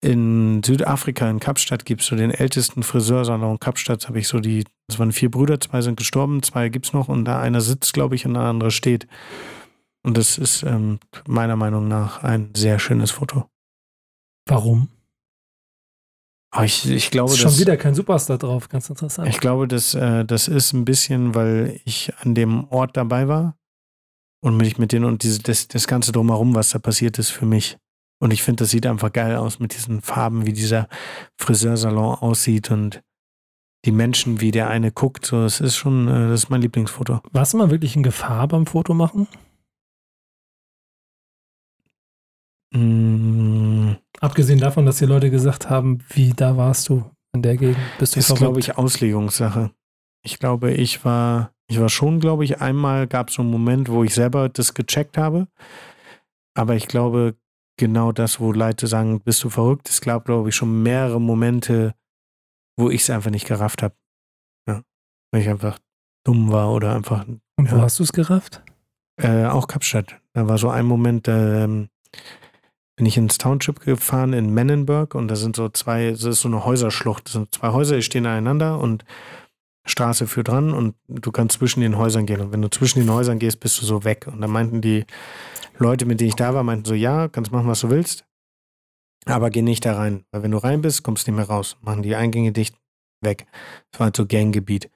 in 0.00 0.62
Südafrika, 0.62 1.28
in 1.28 1.40
Kapstadt, 1.40 1.84
gibt 1.84 2.00
es 2.00 2.06
so 2.06 2.16
den 2.16 2.30
ältesten 2.30 2.82
Friseursalon 2.82 3.60
Kapstadt. 3.60 4.08
Habe 4.08 4.18
ich 4.18 4.28
so 4.28 4.40
die, 4.40 4.64
das 4.88 4.98
waren 4.98 5.12
vier 5.12 5.30
Brüder, 5.30 5.60
zwei 5.60 5.82
sind 5.82 5.96
gestorben, 5.96 6.42
zwei 6.42 6.68
gibt 6.70 6.86
es 6.86 6.92
noch 6.92 7.08
und 7.08 7.24
da 7.24 7.40
einer 7.40 7.60
sitzt, 7.60 7.92
glaube 7.92 8.14
ich, 8.14 8.24
und 8.24 8.34
der 8.34 8.44
andere 8.44 8.70
steht. 8.70 9.06
Und 10.02 10.16
das 10.16 10.38
ist 10.38 10.62
ähm, 10.62 10.98
meiner 11.26 11.56
Meinung 11.56 11.86
nach 11.88 12.22
ein 12.22 12.50
sehr 12.56 12.78
schönes 12.78 13.10
Foto. 13.10 13.46
Warum? 14.46 14.88
Aber 16.52 16.64
ich, 16.64 16.88
ich 16.90 17.10
glaube, 17.10 17.32
ist 17.32 17.44
das, 17.44 17.52
schon 17.52 17.60
wieder 17.60 17.76
kein 17.76 17.94
Superstar 17.94 18.38
drauf, 18.38 18.68
ganz 18.68 18.88
interessant. 18.88 19.28
ich 19.28 19.38
glaube, 19.38 19.68
das, 19.68 19.94
äh, 19.94 20.24
das 20.24 20.48
ist 20.48 20.72
ein 20.72 20.84
bisschen, 20.84 21.34
weil 21.34 21.80
ich 21.84 22.12
an 22.20 22.34
dem 22.34 22.64
Ort 22.70 22.96
dabei 22.96 23.28
war 23.28 23.56
und 24.42 24.56
mich 24.56 24.78
mit 24.78 24.92
denen 24.92 25.04
und 25.04 25.22
diese, 25.22 25.40
das, 25.40 25.68
das 25.68 25.86
Ganze 25.86 26.10
drumherum, 26.10 26.54
was 26.54 26.70
da 26.70 26.78
passiert 26.78 27.18
ist, 27.18 27.30
für 27.30 27.46
mich. 27.46 27.76
Und 28.20 28.32
ich 28.32 28.42
finde, 28.42 28.64
das 28.64 28.70
sieht 28.70 28.86
einfach 28.86 29.12
geil 29.12 29.36
aus 29.36 29.58
mit 29.58 29.74
diesen 29.74 30.02
Farben, 30.02 30.46
wie 30.46 30.52
dieser 30.52 30.88
Friseursalon 31.38 32.16
aussieht 32.16 32.70
und 32.70 33.02
die 33.86 33.92
Menschen, 33.92 34.40
wie 34.40 34.50
der 34.50 34.68
eine 34.68 34.92
guckt. 34.92 35.24
So, 35.24 35.44
es 35.44 35.60
ist 35.60 35.76
schon, 35.76 36.06
äh, 36.06 36.28
das 36.28 36.44
ist 36.44 36.50
mein 36.50 36.60
Lieblingsfoto. 36.60 37.20
Warst 37.32 37.54
du 37.54 37.56
mal 37.58 37.70
wirklich 37.70 37.96
in 37.96 38.02
Gefahr 38.02 38.46
beim 38.46 38.66
Fotomachen? 38.66 39.26
Mm, 42.72 43.94
Abgesehen 44.20 44.60
davon, 44.60 44.84
dass 44.84 44.98
die 44.98 45.06
Leute 45.06 45.30
gesagt 45.30 45.70
haben, 45.70 45.98
wie 46.10 46.34
da 46.34 46.56
warst 46.58 46.90
du 46.90 47.10
in 47.32 47.40
der 47.40 47.56
Gegend? 47.56 47.78
Bist 47.98 48.14
du 48.14 48.20
ist, 48.20 48.34
glaube 48.36 48.60
ich, 48.60 48.76
Auslegungssache. 48.76 49.70
Ich 50.22 50.38
glaube, 50.38 50.72
ich 50.72 51.04
war, 51.06 51.52
ich 51.68 51.80
war 51.80 51.88
schon, 51.88 52.20
glaube 52.20 52.44
ich, 52.44 52.60
einmal 52.60 53.06
gab 53.06 53.30
es 53.30 53.36
so 53.36 53.42
einen 53.42 53.50
Moment, 53.50 53.88
wo 53.88 54.04
ich 54.04 54.14
selber 54.14 54.50
das 54.50 54.74
gecheckt 54.74 55.16
habe. 55.16 55.48
Aber 56.54 56.74
ich 56.74 56.86
glaube, 56.86 57.34
genau 57.80 58.12
das, 58.12 58.38
wo 58.38 58.52
Leute 58.52 58.86
sagen, 58.86 59.20
bist 59.20 59.42
du 59.42 59.50
verrückt, 59.50 59.88
es 59.88 60.00
gab, 60.00 60.26
glaube 60.26 60.48
ich, 60.48 60.54
schon 60.54 60.84
mehrere 60.84 61.20
Momente, 61.20 61.94
wo 62.78 62.90
ich 62.90 63.02
es 63.02 63.10
einfach 63.10 63.30
nicht 63.30 63.48
gerafft 63.48 63.82
habe. 63.82 63.94
Ja. 64.68 64.82
Weil 65.32 65.42
ich 65.42 65.48
einfach 65.48 65.80
dumm 66.24 66.52
war 66.52 66.72
oder 66.72 66.94
einfach 66.94 67.26
Und 67.26 67.72
wo 67.72 67.76
ja. 67.76 67.82
hast 67.82 67.98
du 67.98 68.04
es 68.04 68.12
gerafft? 68.12 68.62
äh, 69.22 69.46
auch 69.46 69.66
Kapstadt. 69.66 70.16
Da 70.32 70.48
war 70.48 70.58
so 70.58 70.70
ein 70.70 70.86
Moment, 70.86 71.28
da 71.28 71.64
ähm, 71.64 71.88
bin 72.96 73.06
ich 73.06 73.16
ins 73.16 73.38
Township 73.38 73.80
gefahren 73.80 74.32
in 74.32 74.52
Menenberg 74.52 75.14
und 75.14 75.28
da 75.28 75.36
sind 75.36 75.56
so 75.56 75.68
zwei, 75.68 76.10
das 76.10 76.24
ist 76.24 76.40
so 76.40 76.48
eine 76.48 76.64
Häuserschlucht. 76.64 77.26
Das 77.26 77.32
sind 77.34 77.54
zwei 77.54 77.68
Häuser, 77.68 77.96
die 77.96 78.02
stehen 78.02 78.26
aneinander 78.26 78.78
und 78.78 79.04
Straße 79.86 80.26
führt 80.26 80.48
dran 80.48 80.72
und 80.72 80.94
du 81.08 81.32
kannst 81.32 81.58
zwischen 81.58 81.80
den 81.80 81.96
Häusern 81.96 82.26
gehen. 82.26 82.40
Und 82.40 82.52
wenn 82.52 82.62
du 82.62 82.68
zwischen 82.68 83.00
den 83.00 83.10
Häusern 83.10 83.38
gehst, 83.38 83.60
bist 83.60 83.80
du 83.80 83.86
so 83.86 84.04
weg. 84.04 84.26
Und 84.30 84.40
da 84.40 84.46
meinten 84.46 84.80
die 84.82 85.04
Leute, 85.80 86.06
mit 86.06 86.20
denen 86.20 86.28
ich 86.28 86.36
da 86.36 86.54
war, 86.54 86.62
meinten 86.62 86.84
so, 86.84 86.94
ja, 86.94 87.28
kannst 87.28 87.52
machen, 87.52 87.66
was 87.66 87.80
du 87.80 87.90
willst. 87.90 88.24
Aber 89.26 89.50
geh 89.50 89.62
nicht 89.62 89.84
da 89.84 89.96
rein. 89.96 90.24
Weil 90.30 90.42
wenn 90.42 90.50
du 90.50 90.58
rein 90.58 90.82
bist, 90.82 91.02
kommst 91.02 91.26
du 91.26 91.30
nicht 91.30 91.36
mehr 91.36 91.48
raus. 91.48 91.76
Machen 91.82 92.02
die 92.02 92.14
Eingänge 92.14 92.52
dicht, 92.52 92.74
weg. 93.22 93.46
Das 93.90 94.00
war 94.00 94.06
halt 94.06 94.16
so 94.16 94.26
Ganggebiet. 94.26 94.90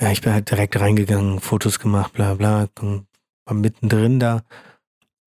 Ja, 0.00 0.10
ich 0.10 0.20
bin 0.20 0.32
halt 0.32 0.50
direkt 0.50 0.78
reingegangen, 0.80 1.40
Fotos 1.40 1.78
gemacht, 1.78 2.12
bla 2.12 2.34
bla, 2.34 2.68
war 2.76 3.54
mittendrin 3.54 4.18
da. 4.18 4.42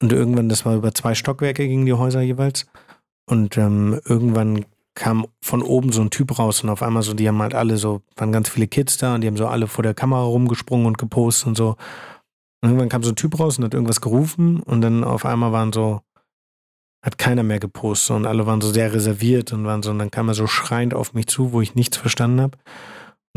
Und 0.02 0.12
irgendwann, 0.12 0.50
das 0.50 0.66
war 0.66 0.76
über 0.76 0.94
zwei 0.94 1.16
Stockwerke 1.16 1.68
gegen 1.68 1.86
die 1.86 1.94
Häuser 1.94 2.22
jeweils. 2.22 2.66
Und 3.26 3.58
ähm, 3.58 4.00
irgendwann 4.06 4.66
kam 4.94 5.28
von 5.42 5.62
oben 5.62 5.92
so 5.92 6.02
ein 6.02 6.10
Typ 6.10 6.38
raus 6.40 6.64
und 6.64 6.70
auf 6.70 6.82
einmal 6.82 7.04
so, 7.04 7.14
die 7.14 7.28
haben 7.28 7.42
halt 7.42 7.54
alle 7.54 7.78
so, 7.78 8.02
waren 8.16 8.32
ganz 8.32 8.50
viele 8.50 8.68
Kids 8.68 8.98
da 8.98 9.16
und 9.16 9.22
die 9.22 9.28
haben 9.28 9.38
so 9.38 9.48
alle 9.48 9.68
vor 9.68 9.84
der 9.84 9.94
Kamera 9.94 10.24
rumgesprungen 10.24 10.86
und 10.86 10.98
gepostet 10.98 11.48
und 11.48 11.58
so. 11.58 11.76
Und 12.66 12.72
irgendwann 12.72 12.90
kam 12.90 13.04
so 13.04 13.12
ein 13.12 13.16
Typ 13.16 13.40
raus 13.40 13.60
und 13.60 13.64
hat 13.64 13.76
irgendwas 13.76 14.02
gerufen 14.02 14.60
und 14.60 14.82
dann 14.82 15.04
auf 15.04 15.24
einmal 15.24 15.52
waren 15.52 15.72
so, 15.72 16.02
hat 17.04 17.20
keiner 17.20 17.44
mehr 17.44 17.60
gepostet 17.60 18.16
und 18.16 18.26
alle 18.26 18.48
waren 18.48 18.60
so 18.60 18.74
sehr 18.74 18.92
reserviert 18.92 19.54
und 19.54 19.66
waren 19.66 19.84
so, 19.84 19.92
und 19.92 20.00
dann 20.00 20.10
kam 20.10 20.30
er 20.30 20.34
so 20.34 20.48
schreiend 20.48 20.96
auf 20.96 21.14
mich 21.14 21.28
zu, 21.28 21.52
wo 21.52 21.62
ich 21.62 21.76
nichts 21.76 21.98
verstanden 21.98 22.42
habe. 22.42 22.58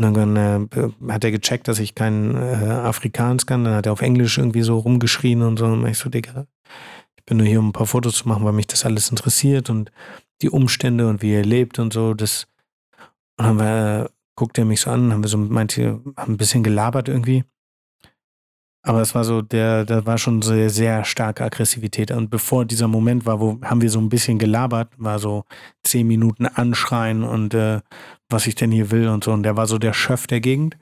Und 0.01 0.15
dann 0.15 0.35
äh, 0.35 1.11
hat 1.11 1.23
er 1.23 1.29
gecheckt, 1.29 1.67
dass 1.67 1.77
ich 1.77 1.93
kein 1.93 2.35
äh, 2.35 2.39
Afrikaans 2.39 3.45
kann. 3.45 3.65
Dann 3.65 3.75
hat 3.75 3.85
er 3.85 3.91
auf 3.91 4.01
Englisch 4.01 4.39
irgendwie 4.39 4.63
so 4.63 4.79
rumgeschrien 4.79 5.43
und 5.43 5.59
so. 5.59 5.65
Und 5.65 5.85
ich 5.85 5.99
so, 5.99 6.09
Digga, 6.09 6.47
ich 7.17 7.25
bin 7.25 7.37
nur 7.37 7.45
hier, 7.45 7.59
um 7.59 7.67
ein 7.67 7.73
paar 7.73 7.85
Fotos 7.85 8.15
zu 8.15 8.27
machen, 8.27 8.43
weil 8.45 8.53
mich 8.53 8.65
das 8.65 8.83
alles 8.83 9.11
interessiert 9.11 9.69
und 9.69 9.91
die 10.41 10.49
Umstände 10.49 11.07
und 11.07 11.21
wie 11.21 11.33
er 11.33 11.45
lebt 11.45 11.77
und 11.77 11.93
so. 11.93 12.15
Das 12.15 12.47
und 13.37 13.45
dann 13.45 13.45
haben 13.45 13.59
wir, 13.59 14.09
guckt 14.35 14.57
er 14.57 14.65
mich 14.65 14.81
so 14.81 14.89
an, 14.89 15.13
haben 15.13 15.23
wir 15.23 15.29
so 15.29 15.37
meinte, 15.37 16.01
haben 16.17 16.33
ein 16.33 16.37
bisschen 16.37 16.63
gelabert 16.63 17.07
irgendwie. 17.07 17.43
Aber 18.81 19.01
es 19.01 19.13
war 19.13 19.25
so, 19.25 19.41
der, 19.41 19.83
da 19.83 20.05
war 20.05 20.17
schon 20.17 20.41
sehr, 20.41 20.69
sehr 20.69 21.03
starke 21.03 21.43
Aggressivität. 21.43 22.11
Und 22.11 22.29
bevor 22.29 22.65
dieser 22.65 22.87
Moment 22.87 23.25
war, 23.25 23.39
wo 23.41 23.59
haben 23.61 23.81
wir 23.81 23.89
so 23.89 23.99
ein 23.99 24.09
bisschen 24.09 24.39
gelabert, 24.39 24.93
war 24.97 25.19
so 25.19 25.43
zehn 25.83 26.07
Minuten 26.07 26.45
anschreien 26.45 27.23
und 27.23 27.53
äh, 27.53 27.81
was 28.29 28.47
ich 28.47 28.55
denn 28.55 28.71
hier 28.71 28.89
will 28.91 29.09
und 29.09 29.23
so. 29.23 29.31
Und 29.31 29.43
der 29.43 29.57
war 29.57 29.67
so 29.67 29.77
der 29.77 29.93
Chef 29.93 30.27
der 30.27 30.39
Gegend. 30.39 30.77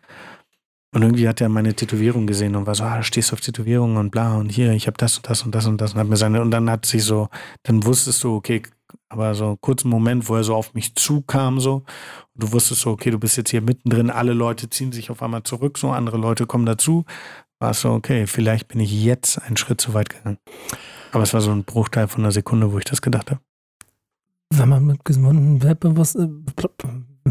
Und 0.93 1.01
irgendwie 1.01 1.27
hat 1.27 1.41
er 1.41 1.49
meine 1.49 1.73
Tätowierung 1.73 2.27
gesehen 2.27 2.55
und 2.55 2.65
war 2.65 2.75
so, 2.75 2.83
ah, 2.83 3.03
stehst 3.03 3.31
du 3.31 3.33
auf 3.33 3.41
Tätowierung 3.41 3.97
und 3.97 4.09
bla 4.09 4.37
und 4.37 4.49
hier, 4.49 4.71
ich 4.71 4.87
habe 4.87 4.97
das 4.97 5.17
und 5.17 5.29
das 5.29 5.43
und 5.43 5.53
das 5.53 5.65
und 5.67 5.81
das 5.81 5.93
und 5.93 5.99
hat 5.99 6.07
mir 6.07 6.15
seine 6.15 6.41
und 6.41 6.49
dann 6.49 6.69
hat 6.69 6.85
sich 6.85 7.03
so, 7.03 7.27
dann 7.63 7.85
wusstest 7.85 8.23
du, 8.23 8.35
okay, 8.35 8.63
aber 9.09 9.35
so 9.35 9.47
einen 9.47 9.61
kurzen 9.61 9.89
Moment, 9.89 10.29
wo 10.29 10.35
er 10.35 10.43
so 10.43 10.55
auf 10.55 10.73
mich 10.73 10.95
zukam, 10.95 11.59
so, 11.59 11.83
und 12.33 12.43
du 12.43 12.51
wusstest 12.53 12.81
so, 12.81 12.91
okay, 12.91 13.11
du 13.11 13.19
bist 13.19 13.35
jetzt 13.35 13.49
hier 13.49 13.61
mittendrin, 13.61 14.09
alle 14.09 14.33
Leute 14.33 14.69
ziehen 14.69 14.93
sich 14.93 15.11
auf 15.11 15.21
einmal 15.21 15.43
zurück, 15.43 15.77
so 15.77 15.91
andere 15.91 16.17
Leute 16.17 16.45
kommen 16.45 16.65
dazu, 16.65 17.05
war 17.59 17.71
es 17.71 17.81
so, 17.81 17.91
okay, 17.91 18.27
vielleicht 18.27 18.67
bin 18.67 18.79
ich 18.79 19.03
jetzt 19.03 19.41
einen 19.41 19.57
Schritt 19.57 19.81
zu 19.81 19.93
weit 19.93 20.09
gegangen. 20.09 20.37
Aber 21.11 21.23
es 21.23 21.33
war 21.33 21.41
so 21.41 21.51
ein 21.51 21.63
Bruchteil 21.63 22.07
von 22.07 22.23
einer 22.23 22.31
Sekunde, 22.31 22.71
wo 22.71 22.77
ich 22.77 22.85
das 22.85 23.01
gedacht 23.01 23.31
habe. 23.31 23.41
Wenn 24.53 24.69
man 24.69 24.85
mit 24.85 25.03
gesundem 25.03 25.59
Selbstbewusstsein, 25.59 26.45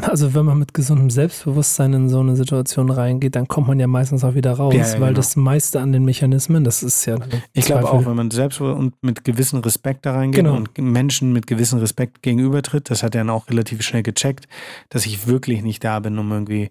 also 0.02 0.34
wenn 0.34 0.44
man 0.44 0.58
mit 0.58 0.74
gesundem 0.74 1.08
Selbstbewusstsein 1.08 1.94
in 1.94 2.08
so 2.10 2.20
eine 2.20 2.36
Situation 2.36 2.90
reingeht, 2.90 3.34
dann 3.36 3.48
kommt 3.48 3.68
man 3.68 3.80
ja 3.80 3.86
meistens 3.86 4.22
auch 4.22 4.34
wieder 4.34 4.52
raus, 4.52 4.74
Ja, 4.74 4.80
ja, 4.86 4.92
weil 4.94 5.00
genau. 5.08 5.12
das 5.12 5.34
meiste 5.36 5.80
an 5.80 5.92
den 5.92 6.04
Mechanismen, 6.04 6.62
das 6.64 6.82
ist 6.82 7.06
ja. 7.06 7.16
Ich 7.54 7.64
glaube 7.64 7.90
auch, 7.90 8.04
wenn 8.04 8.16
man 8.16 8.30
selbst 8.30 8.60
und 8.60 8.94
mit 9.02 9.24
gewissem 9.24 9.60
Respekt 9.60 10.04
da 10.04 10.12
reingeht 10.12 10.44
Genau. 10.44 10.56
und 10.56 10.76
Menschen 10.76 11.32
mit 11.32 11.46
gewissem 11.46 11.78
Respekt 11.78 12.22
gegenübertritt, 12.22 12.90
das 12.90 13.02
hat 13.02 13.14
er 13.14 13.20
dann 13.20 13.30
auch 13.30 13.48
relativ 13.48 13.80
schnell 13.80 14.02
gecheckt, 14.02 14.46
dass 14.90 15.06
ich 15.06 15.26
wirklich 15.26 15.62
nicht 15.62 15.82
da 15.84 16.00
bin, 16.00 16.18
um 16.18 16.30
irgendwie 16.30 16.70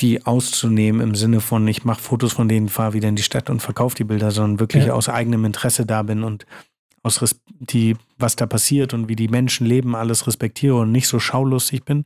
die 0.00 0.26
auszunehmen 0.26 1.00
im 1.00 1.14
Sinne 1.14 1.40
von, 1.40 1.66
ich 1.68 1.84
mache 1.84 2.00
Fotos 2.02 2.32
von 2.34 2.48
denen, 2.48 2.68
fahre 2.68 2.92
wieder 2.92 3.08
in 3.08 3.16
die 3.16 3.22
Stadt 3.22 3.48
und 3.48 3.60
verkaufe 3.60 3.96
die 3.96 4.04
Bilder, 4.04 4.30
sondern 4.30 4.60
wirklich 4.60 4.86
Ja. 4.86 4.92
aus 4.92 5.08
eigenem 5.08 5.44
Interesse 5.44 5.86
da 5.86 6.02
bin 6.02 6.22
und 6.22 6.44
aus 7.02 7.22
Res 7.22 7.40
die, 7.58 7.96
was 8.18 8.36
da 8.36 8.46
passiert 8.46 8.92
und 8.92 9.08
wie 9.08 9.16
die 9.16 9.28
Menschen 9.28 9.66
leben, 9.66 9.94
alles 9.94 10.26
respektiere 10.26 10.74
und 10.76 10.92
nicht 10.92 11.08
so 11.08 11.18
schaulustig 11.18 11.84
bin. 11.84 12.04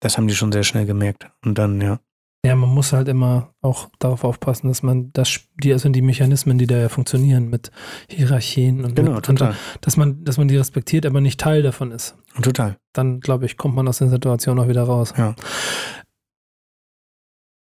Das 0.00 0.18
haben 0.18 0.26
die 0.28 0.34
schon 0.34 0.52
sehr 0.52 0.64
schnell 0.64 0.84
gemerkt. 0.84 1.30
Und 1.44 1.56
dann, 1.56 1.80
ja. 1.80 2.00
Ja, 2.44 2.54
man 2.54 2.68
muss 2.68 2.92
halt 2.92 3.08
immer 3.08 3.54
auch 3.62 3.88
darauf 3.98 4.22
aufpassen, 4.22 4.68
dass 4.68 4.82
man 4.82 5.10
das, 5.14 5.40
die 5.62 5.76
sind 5.78 5.94
die 5.96 6.02
Mechanismen, 6.02 6.58
die 6.58 6.66
da 6.66 6.76
ja 6.76 6.88
funktionieren 6.88 7.48
mit 7.48 7.70
Hierarchien 8.08 8.84
und 8.84 8.94
Genau, 8.94 9.14
mit, 9.14 9.24
total. 9.24 9.56
dass 9.80 9.96
man, 9.96 10.22
dass 10.22 10.36
man 10.38 10.46
die 10.48 10.56
respektiert, 10.56 11.06
aber 11.06 11.20
nicht 11.20 11.40
Teil 11.40 11.62
davon 11.62 11.90
ist. 11.92 12.14
Total. 12.42 12.76
Dann, 12.92 13.20
glaube 13.20 13.46
ich, 13.46 13.56
kommt 13.56 13.74
man 13.74 13.88
aus 13.88 13.98
der 13.98 14.10
Situation 14.10 14.58
auch 14.60 14.68
wieder 14.68 14.82
raus. 14.84 15.14
Ja. 15.16 15.34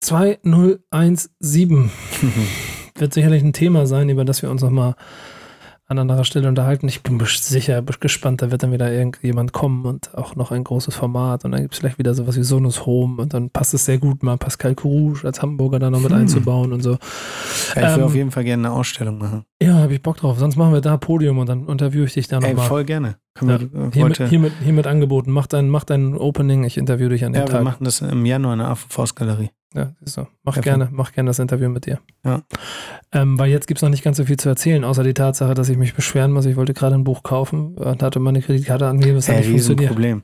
2017 0.06 1.90
wird 2.96 3.12
sicherlich 3.12 3.42
ein 3.42 3.52
Thema 3.52 3.86
sein, 3.86 4.08
über 4.08 4.24
das 4.24 4.40
wir 4.42 4.50
uns 4.50 4.62
nochmal 4.62 4.94
an 5.88 5.98
anderer 6.00 6.24
Stelle 6.24 6.48
unterhalten. 6.48 6.88
Ich 6.88 7.02
bin 7.02 7.20
sicher 7.24 7.80
bin 7.82 7.96
gespannt, 8.00 8.42
da 8.42 8.50
wird 8.50 8.62
dann 8.62 8.72
wieder 8.72 8.92
irgendjemand 8.92 9.52
kommen 9.52 9.84
und 9.84 10.14
auch 10.16 10.34
noch 10.36 10.50
ein 10.52 10.62
großes 10.64 10.94
Format 10.94 11.44
und 11.44 11.52
dann 11.52 11.62
gibt 11.62 11.74
es 11.74 11.80
vielleicht 11.80 11.98
wieder 11.98 12.14
sowas 12.14 12.36
wie 12.36 12.42
Sonus 12.44 12.86
Home 12.86 13.20
und 13.22 13.34
dann 13.34 13.50
passt 13.50 13.74
es 13.74 13.84
sehr 13.84 13.98
gut, 13.98 14.22
mal 14.22 14.36
Pascal 14.36 14.74
Courrouge 14.74 15.24
als 15.24 15.42
Hamburger 15.42 15.78
da 15.80 15.90
noch 15.90 16.00
mit 16.00 16.10
Hm. 16.12 16.20
einzubauen 16.20 16.72
und 16.72 16.82
so. 16.82 16.92
Ja, 16.92 16.98
ich 17.74 17.76
will 17.76 17.84
Ähm, 17.84 18.02
auf 18.02 18.14
jeden 18.14 18.30
Fall 18.32 18.44
gerne 18.44 18.68
eine 18.68 18.76
Ausstellung 18.76 19.18
machen. 19.18 19.44
Ja, 19.60 19.74
habe 19.74 19.94
ich 19.94 20.02
Bock 20.02 20.16
drauf. 20.18 20.38
Sonst 20.38 20.56
machen 20.56 20.72
wir 20.72 20.80
da 20.80 20.96
Podium 20.96 21.38
und 21.38 21.48
dann 21.48 21.66
interviewe 21.68 22.04
ich 22.04 22.14
dich 22.14 22.26
da 22.28 22.40
nochmal. 22.40 22.66
voll 22.66 22.84
gerne. 22.84 23.16
Ja, 23.40 23.60
wir 23.60 23.60
äh, 23.60 23.90
Hiermit, 23.92 24.28
hiermit, 24.28 24.52
hiermit 24.62 24.86
angeboten. 24.86 25.30
Mach 25.30 25.46
dein, 25.46 25.68
mach 25.68 25.84
dein 25.84 26.16
Opening, 26.16 26.64
ich 26.64 26.78
interviewe 26.78 27.10
dich 27.10 27.24
an 27.24 27.32
dem 27.32 27.42
ja, 27.42 27.46
wir 27.48 27.52
Tag. 27.52 27.64
machen 27.64 27.84
das 27.84 28.00
im 28.00 28.24
Januar 28.24 28.54
in 28.54 28.58
der 28.60 28.68
Affenfaustgalerie. 28.68 29.50
Ja, 29.74 29.92
ist 30.00 30.14
so. 30.14 30.22
Mach 30.42 30.54
Perfekt. 30.54 30.64
gerne, 30.64 30.88
mach 30.90 31.12
gerne 31.12 31.28
das 31.28 31.38
Interview 31.38 31.68
mit 31.68 31.86
dir. 31.86 32.00
Ja. 32.24 32.42
Ähm, 33.12 33.38
weil 33.38 33.50
jetzt 33.50 33.66
gibt 33.66 33.78
es 33.78 33.82
noch 33.82 33.90
nicht 33.90 34.04
ganz 34.04 34.16
so 34.16 34.24
viel 34.24 34.36
zu 34.38 34.48
erzählen, 34.48 34.84
außer 34.84 35.02
die 35.02 35.14
Tatsache, 35.14 35.54
dass 35.54 35.68
ich 35.68 35.76
mich 35.76 35.94
beschweren 35.94 36.32
muss. 36.32 36.46
Ich 36.46 36.56
wollte 36.56 36.72
gerade 36.72 36.94
ein 36.94 37.04
Buch 37.04 37.22
kaufen 37.22 37.76
und 37.76 38.02
hatte 38.02 38.20
meine 38.20 38.40
Kreditkarte 38.40 38.86
angegeben, 38.86 39.16
das 39.16 39.28
hat 39.28 39.36
nicht 39.36 39.48
funktioniert. 39.48 39.90
Riesenproblem. 39.90 40.22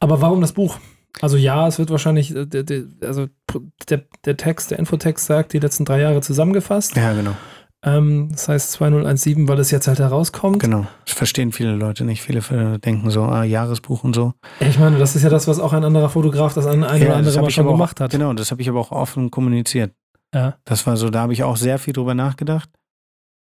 Aber 0.00 0.20
warum 0.20 0.40
das 0.40 0.52
Buch? 0.52 0.78
Also 1.20 1.36
ja, 1.36 1.66
es 1.66 1.78
wird 1.78 1.90
wahrscheinlich, 1.90 2.34
äh, 2.34 2.46
also 3.02 3.26
der, 3.88 4.02
der 4.24 4.36
Text, 4.36 4.70
der 4.70 4.78
Infotext 4.78 5.26
sagt, 5.26 5.52
die 5.52 5.58
letzten 5.58 5.84
drei 5.84 6.00
Jahre 6.00 6.20
zusammengefasst. 6.20 6.96
Ja, 6.96 7.12
genau. 7.12 7.34
Ähm, 7.84 8.28
das 8.32 8.48
heißt 8.48 8.72
2017, 8.72 9.46
weil 9.46 9.58
es 9.60 9.70
jetzt 9.70 9.86
halt 9.86 10.00
herauskommt. 10.00 10.60
Genau. 10.60 10.86
Das 11.04 11.14
verstehen 11.14 11.52
viele 11.52 11.76
Leute 11.76 12.04
nicht. 12.04 12.22
Viele 12.22 12.40
denken 12.78 13.10
so, 13.10 13.22
ah, 13.22 13.44
Jahresbuch 13.44 14.02
und 14.02 14.14
so. 14.14 14.34
Ich 14.60 14.78
meine, 14.78 14.98
das 14.98 15.14
ist 15.14 15.22
ja 15.22 15.30
das, 15.30 15.46
was 15.46 15.60
auch 15.60 15.72
ein 15.72 15.84
anderer 15.84 16.08
Fotograf 16.08 16.54
das 16.54 16.66
ein, 16.66 16.82
ein 16.82 17.02
oder 17.02 17.22
das 17.22 17.36
andere 17.36 17.42
mal 17.42 17.50
schon 17.50 17.66
gemacht 17.66 18.00
auch, 18.00 18.04
hat. 18.04 18.10
Genau, 18.10 18.32
das 18.32 18.50
habe 18.50 18.60
ich 18.62 18.68
aber 18.68 18.80
auch 18.80 18.90
offen 18.90 19.30
kommuniziert. 19.30 19.92
Ja. 20.34 20.56
Das 20.64 20.86
war 20.86 20.96
so, 20.96 21.08
da 21.10 21.20
habe 21.20 21.32
ich 21.32 21.44
auch 21.44 21.56
sehr 21.56 21.78
viel 21.78 21.92
drüber 21.92 22.14
nachgedacht. 22.14 22.68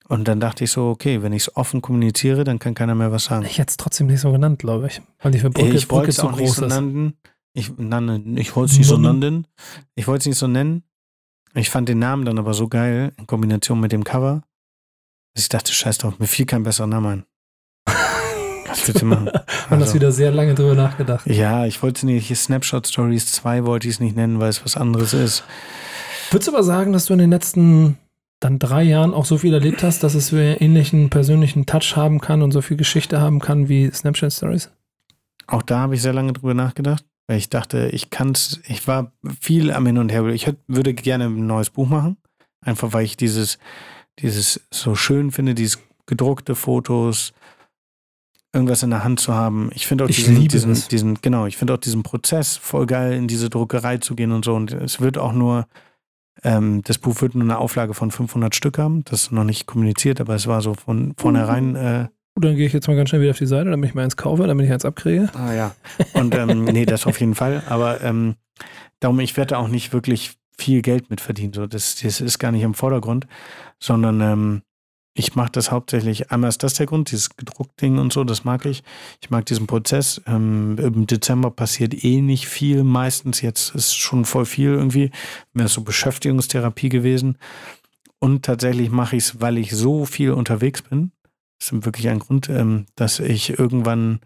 Und 0.08 0.26
dann 0.26 0.40
dachte 0.40 0.64
ich 0.64 0.72
so, 0.72 0.88
okay, 0.88 1.22
wenn 1.22 1.32
ich 1.32 1.42
es 1.42 1.56
offen 1.56 1.80
kommuniziere, 1.82 2.44
dann 2.44 2.58
kann 2.58 2.74
keiner 2.74 2.96
mehr 2.96 3.12
was 3.12 3.26
sagen. 3.26 3.46
Ich 3.46 3.58
hätte 3.58 3.70
es 3.70 3.76
trotzdem 3.76 4.08
nicht 4.08 4.20
so 4.20 4.32
genannt, 4.32 4.58
glaube 4.58 4.88
ich. 4.88 5.00
Weil 5.20 5.30
die 5.32 5.38
Brücke, 5.38 5.68
ich 5.68 5.88
wollte 5.88 6.10
es 6.10 6.20
auch 6.20 6.36
nicht 6.36 6.52
so 6.52 6.66
nennen. 6.66 7.14
Ich, 7.52 7.70
ich 7.70 8.56
wollte 8.56 8.72
es 8.72 8.78
nicht 8.78 8.88
so 8.88 8.98
nennen. 8.98 9.46
Ich 9.94 10.08
wollte 10.08 10.22
es 10.22 10.26
nicht 10.26 10.38
so 10.38 10.46
nennen. 10.46 10.82
Ich 11.54 11.70
fand 11.70 11.88
den 11.88 11.98
Namen 11.98 12.24
dann 12.24 12.38
aber 12.38 12.54
so 12.54 12.68
geil, 12.68 13.12
in 13.18 13.26
Kombination 13.26 13.80
mit 13.80 13.92
dem 13.92 14.04
Cover, 14.04 14.42
dass 15.34 15.44
ich 15.44 15.48
dachte, 15.48 15.72
scheiß 15.72 15.98
drauf, 15.98 16.18
mir 16.18 16.26
fiel 16.26 16.46
kein 16.46 16.62
besserer 16.62 16.86
Name 16.86 17.08
ein. 17.08 17.24
Was 18.68 18.86
willst 18.86 19.02
du 19.02 19.06
machen? 19.06 19.24
Man 19.24 19.34
hat 19.34 19.82
Also, 19.82 19.94
wieder 19.94 20.12
sehr 20.12 20.30
lange 20.30 20.54
drüber 20.54 20.74
nachgedacht. 20.74 21.26
ja, 21.26 21.66
ich 21.66 21.82
wollte 21.82 21.98
es 21.98 22.02
nicht, 22.04 22.26
hier 22.28 22.36
Snapshot 22.36 22.86
Stories 22.86 23.32
2 23.32 23.64
wollte 23.64 23.88
ich 23.88 23.94
es 23.94 24.00
nicht 24.00 24.14
nennen, 24.14 24.38
weil 24.38 24.48
es 24.48 24.64
was 24.64 24.76
anderes 24.76 25.12
ist. 25.12 25.42
Würdest 26.30 26.48
du 26.48 26.52
aber 26.54 26.62
sagen, 26.62 26.92
dass 26.92 27.06
du 27.06 27.14
in 27.14 27.18
den 27.18 27.30
letzten 27.30 27.98
dann 28.38 28.58
drei 28.60 28.84
Jahren 28.84 29.12
auch 29.12 29.24
so 29.24 29.36
viel 29.38 29.52
erlebt 29.52 29.82
hast, 29.82 30.02
dass 30.04 30.14
es 30.14 30.28
so 30.28 30.36
einen 30.36 30.56
ähnlichen 30.58 31.10
persönlichen 31.10 31.66
Touch 31.66 31.96
haben 31.96 32.20
kann 32.20 32.42
und 32.42 32.52
so 32.52 32.62
viel 32.62 32.76
Geschichte 32.76 33.20
haben 33.20 33.40
kann 33.40 33.68
wie 33.68 33.90
Snapchat 33.90 34.32
Stories? 34.32 34.70
Auch 35.48 35.62
da 35.62 35.80
habe 35.80 35.96
ich 35.96 36.02
sehr 36.02 36.12
lange 36.12 36.32
drüber 36.32 36.54
nachgedacht, 36.54 37.04
weil 37.30 37.38
ich 37.38 37.48
dachte, 37.48 37.90
ich 37.92 38.10
kann 38.10 38.32
es, 38.32 38.60
ich 38.66 38.88
war 38.88 39.12
viel 39.40 39.70
am 39.70 39.86
Hin 39.86 39.98
und 39.98 40.10
Her. 40.10 40.26
Ich 40.26 40.48
hätt- 40.48 40.58
würde 40.66 40.92
gerne 40.94 41.26
ein 41.26 41.46
neues 41.46 41.70
Buch 41.70 41.88
machen, 41.88 42.16
einfach 42.60 42.92
weil 42.92 43.04
ich 43.04 43.16
dieses, 43.16 43.58
dieses 44.18 44.60
so 44.72 44.96
schön 44.96 45.30
finde, 45.30 45.54
dieses 45.54 45.78
gedruckte 46.06 46.56
Fotos, 46.56 47.32
irgendwas 48.52 48.82
in 48.82 48.90
der 48.90 49.04
Hand 49.04 49.20
zu 49.20 49.32
haben. 49.32 49.70
Ich 49.74 49.86
finde 49.86 50.02
auch 50.04 50.08
Ich 50.08 50.16
diesen, 50.16 50.48
diesen, 50.48 50.74
diesen, 50.88 51.14
genau, 51.22 51.46
ich 51.46 51.56
finde 51.56 51.74
auch 51.74 51.78
diesen 51.78 52.02
Prozess 52.02 52.56
voll 52.56 52.86
geil, 52.86 53.12
in 53.12 53.28
diese 53.28 53.48
Druckerei 53.48 53.98
zu 53.98 54.16
gehen 54.16 54.32
und 54.32 54.44
so. 54.44 54.56
Und 54.56 54.72
es 54.72 55.00
wird 55.00 55.16
auch 55.16 55.32
nur, 55.32 55.68
ähm, 56.42 56.82
das 56.82 56.98
Buch 56.98 57.20
wird 57.22 57.36
nur 57.36 57.44
eine 57.44 57.58
Auflage 57.58 57.94
von 57.94 58.10
500 58.10 58.56
Stück 58.56 58.76
haben. 58.76 59.04
Das 59.04 59.22
ist 59.22 59.30
noch 59.32 59.44
nicht 59.44 59.66
kommuniziert, 59.66 60.20
aber 60.20 60.34
es 60.34 60.48
war 60.48 60.62
so 60.62 60.74
von 60.74 61.14
vornherein, 61.16 61.76
äh, 61.76 62.08
Gut, 62.40 62.48
dann 62.48 62.56
gehe 62.56 62.68
ich 62.68 62.72
jetzt 62.72 62.88
mal 62.88 62.96
ganz 62.96 63.10
schnell 63.10 63.20
wieder 63.20 63.32
auf 63.32 63.38
die 63.38 63.44
Seite, 63.44 63.68
damit 63.68 63.90
ich 63.90 63.94
mal 63.94 64.02
eins 64.02 64.16
kaufe, 64.16 64.46
damit 64.46 64.64
ich 64.64 64.72
eins 64.72 64.86
abkriege. 64.86 65.28
Ah 65.34 65.52
ja. 65.52 65.74
Und 66.14 66.34
ähm, 66.34 66.64
nee, 66.72 66.86
das 66.86 67.06
auf 67.06 67.20
jeden 67.20 67.34
Fall. 67.34 67.62
Aber 67.68 68.00
ähm, 68.00 68.36
darum, 68.98 69.20
ich 69.20 69.36
werde 69.36 69.58
auch 69.58 69.68
nicht 69.68 69.92
wirklich 69.92 70.38
viel 70.56 70.80
Geld 70.80 71.10
mit 71.10 71.20
verdienen. 71.20 71.52
So, 71.52 71.66
das, 71.66 71.96
das 71.96 72.22
ist 72.22 72.38
gar 72.38 72.50
nicht 72.50 72.62
im 72.62 72.72
Vordergrund, 72.72 73.26
sondern 73.78 74.22
ähm, 74.22 74.62
ich 75.12 75.34
mache 75.34 75.50
das 75.52 75.70
hauptsächlich, 75.70 76.30
einmal 76.30 76.48
ist 76.48 76.62
das 76.62 76.72
der 76.72 76.86
Grund, 76.86 77.10
dieses 77.10 77.36
Gedruckt-Ding 77.36 77.98
und 77.98 78.10
so, 78.10 78.24
das 78.24 78.42
mag 78.42 78.64
ich. 78.64 78.84
Ich 79.20 79.28
mag 79.28 79.44
diesen 79.44 79.66
Prozess. 79.66 80.22
Ähm, 80.26 80.78
Im 80.78 81.06
Dezember 81.06 81.50
passiert 81.50 82.02
eh 82.04 82.22
nicht 82.22 82.48
viel, 82.48 82.84
meistens 82.84 83.42
jetzt 83.42 83.74
ist 83.74 83.94
schon 83.94 84.24
voll 84.24 84.46
viel 84.46 84.70
irgendwie. 84.70 85.10
Mehr 85.52 85.68
so 85.68 85.82
Beschäftigungstherapie 85.82 86.88
gewesen. 86.88 87.36
Und 88.18 88.46
tatsächlich 88.46 88.90
mache 88.90 89.16
ich 89.16 89.24
es, 89.24 89.42
weil 89.42 89.58
ich 89.58 89.72
so 89.72 90.06
viel 90.06 90.30
unterwegs 90.30 90.80
bin. 90.80 91.12
Das 91.60 91.70
ist 91.70 91.84
wirklich 91.84 92.08
ein 92.08 92.18
Grund, 92.18 92.48
ähm, 92.48 92.86
dass 92.96 93.20
ich 93.20 93.58
irgendwann 93.58 94.20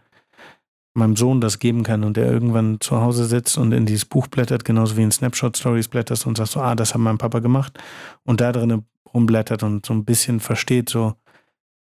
meinem 0.95 1.17
Sohn 1.17 1.41
das 1.41 1.59
geben 1.59 1.83
kann 1.83 2.05
und 2.05 2.17
der 2.17 2.31
irgendwann 2.31 2.81
zu 2.81 3.01
Hause 3.01 3.25
sitzt 3.25 3.59
und 3.59 3.73
in 3.73 3.85
dieses 3.85 4.05
Buch 4.05 4.29
blättert, 4.29 4.65
genauso 4.65 4.97
wie 4.97 5.03
in 5.03 5.11
Snapshot-Stories 5.11 5.89
blätterst 5.89 6.27
und 6.27 6.37
sagst 6.37 6.53
so, 6.53 6.61
ah, 6.61 6.77
das 6.77 6.95
hat 6.95 7.01
mein 7.01 7.19
Papa 7.19 7.41
gemacht 7.41 7.77
und 8.23 8.41
da 8.41 8.53
drin 8.53 8.85
rumblättert 9.13 9.63
und 9.65 9.85
so 9.85 9.93
ein 9.93 10.05
bisschen 10.05 10.39
versteht, 10.39 10.89
so, 10.89 11.15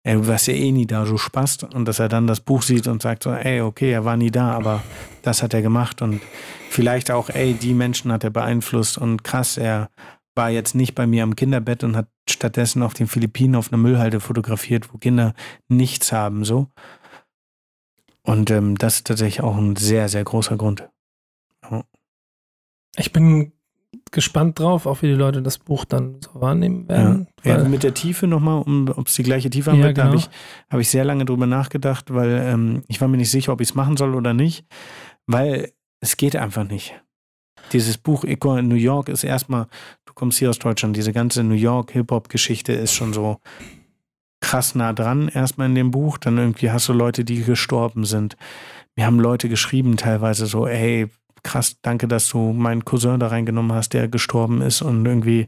ey, 0.07 0.15
du 0.15 0.27
warst 0.27 0.47
ja 0.47 0.53
eh 0.53 0.71
nie 0.71 0.85
da, 0.85 1.05
so 1.05 1.17
Spaß 1.17 1.63
und 1.73 1.85
dass 1.85 1.99
er 1.99 2.07
dann 2.07 2.27
das 2.27 2.39
Buch 2.39 2.61
sieht 2.61 2.87
und 2.87 3.01
sagt 3.01 3.23
so, 3.23 3.31
ey, 3.31 3.61
okay, 3.61 3.91
er 3.91 4.05
war 4.05 4.15
nie 4.15 4.31
da, 4.31 4.51
aber 4.51 4.81
das 5.21 5.43
hat 5.43 5.53
er 5.53 5.61
gemacht. 5.61 6.01
Und 6.01 6.21
vielleicht 6.69 7.11
auch, 7.11 7.29
ey, 7.29 7.53
die 7.53 7.73
Menschen 7.73 8.11
hat 8.11 8.23
er 8.23 8.29
beeinflusst. 8.29 8.97
Und 8.97 9.25
krass, 9.25 9.57
er 9.57 9.89
war 10.33 10.49
jetzt 10.49 10.75
nicht 10.75 10.95
bei 10.95 11.05
mir 11.07 11.23
am 11.23 11.35
Kinderbett 11.35 11.83
und 11.83 11.97
hat 11.97 12.07
stattdessen 12.31 12.83
auf 12.83 12.93
den 12.93 13.07
Philippinen 13.07 13.55
auf 13.55 13.71
einer 13.71 13.81
Müllhalde 13.81 14.19
fotografiert, 14.19 14.93
wo 14.93 14.97
Kinder 14.97 15.33
nichts 15.67 16.11
haben, 16.11 16.43
so. 16.43 16.67
Und 18.23 18.51
ähm, 18.51 18.77
das 18.77 18.97
ist 18.97 19.07
tatsächlich 19.07 19.41
auch 19.41 19.55
ein 19.55 19.75
sehr, 19.77 20.09
sehr 20.09 20.23
großer 20.23 20.57
Grund. 20.57 20.89
Ja. 21.69 21.83
Ich 22.97 23.13
bin 23.13 23.53
gespannt 24.11 24.59
drauf, 24.59 24.85
auch 24.85 25.01
wie 25.01 25.07
die 25.07 25.13
Leute 25.13 25.41
das 25.41 25.57
Buch 25.57 25.85
dann 25.85 26.19
so 26.21 26.41
wahrnehmen 26.41 26.87
werden. 26.89 27.27
Ja, 27.43 27.57
ja 27.57 27.63
mit 27.63 27.83
der 27.83 27.93
Tiefe 27.93 28.27
nochmal, 28.27 28.61
um, 28.61 28.89
ob 28.89 29.07
es 29.07 29.15
die 29.15 29.23
gleiche 29.23 29.49
Tiefe 29.49 29.71
haben 29.71 29.81
wird, 29.81 29.97
da 29.97 30.05
habe 30.05 30.17
genau. 30.17 30.27
ich, 30.27 30.69
hab 30.69 30.79
ich 30.79 30.89
sehr 30.89 31.05
lange 31.05 31.25
drüber 31.25 31.45
nachgedacht, 31.45 32.13
weil 32.13 32.29
ähm, 32.29 32.83
ich 32.87 32.99
war 32.99 33.07
mir 33.07 33.17
nicht 33.17 33.31
sicher, 33.31 33.53
ob 33.53 33.61
ich 33.61 33.69
es 33.69 33.75
machen 33.75 33.97
soll 33.97 34.15
oder 34.15 34.33
nicht, 34.33 34.65
weil 35.25 35.71
es 36.01 36.17
geht 36.17 36.35
einfach 36.35 36.67
nicht. 36.67 37.01
Dieses 37.73 37.97
Buch 37.97 38.23
Eco 38.23 38.55
in 38.55 38.67
New 38.67 38.75
York 38.75 39.09
ist 39.09 39.23
erstmal, 39.23 39.67
kommst 40.17 40.39
hier 40.39 40.49
aus 40.49 40.59
Deutschland, 40.59 40.97
diese 40.97 41.13
ganze 41.13 41.43
New 41.43 41.53
York 41.53 41.91
Hip-Hop-Geschichte 41.91 42.73
ist 42.73 42.93
schon 42.93 43.13
so 43.13 43.37
krass 44.41 44.73
nah 44.73 44.91
dran, 44.91 45.29
erstmal 45.29 45.67
in 45.67 45.75
dem 45.75 45.91
Buch. 45.91 46.17
Dann 46.17 46.37
irgendwie 46.37 46.71
hast 46.71 46.89
du 46.89 46.93
Leute, 46.93 47.23
die 47.23 47.43
gestorben 47.43 48.03
sind. 48.03 48.35
Mir 48.95 49.05
haben 49.05 49.19
Leute 49.19 49.47
geschrieben, 49.47 49.95
teilweise 49.95 50.47
so, 50.47 50.67
ey, 50.67 51.07
krass, 51.43 51.77
danke, 51.83 52.07
dass 52.07 52.27
du 52.29 52.51
meinen 52.51 52.83
Cousin 52.83 53.19
da 53.19 53.27
reingenommen 53.27 53.73
hast, 53.73 53.93
der 53.93 54.07
gestorben 54.07 54.61
ist 54.61 54.81
und 54.81 55.05
irgendwie, 55.05 55.47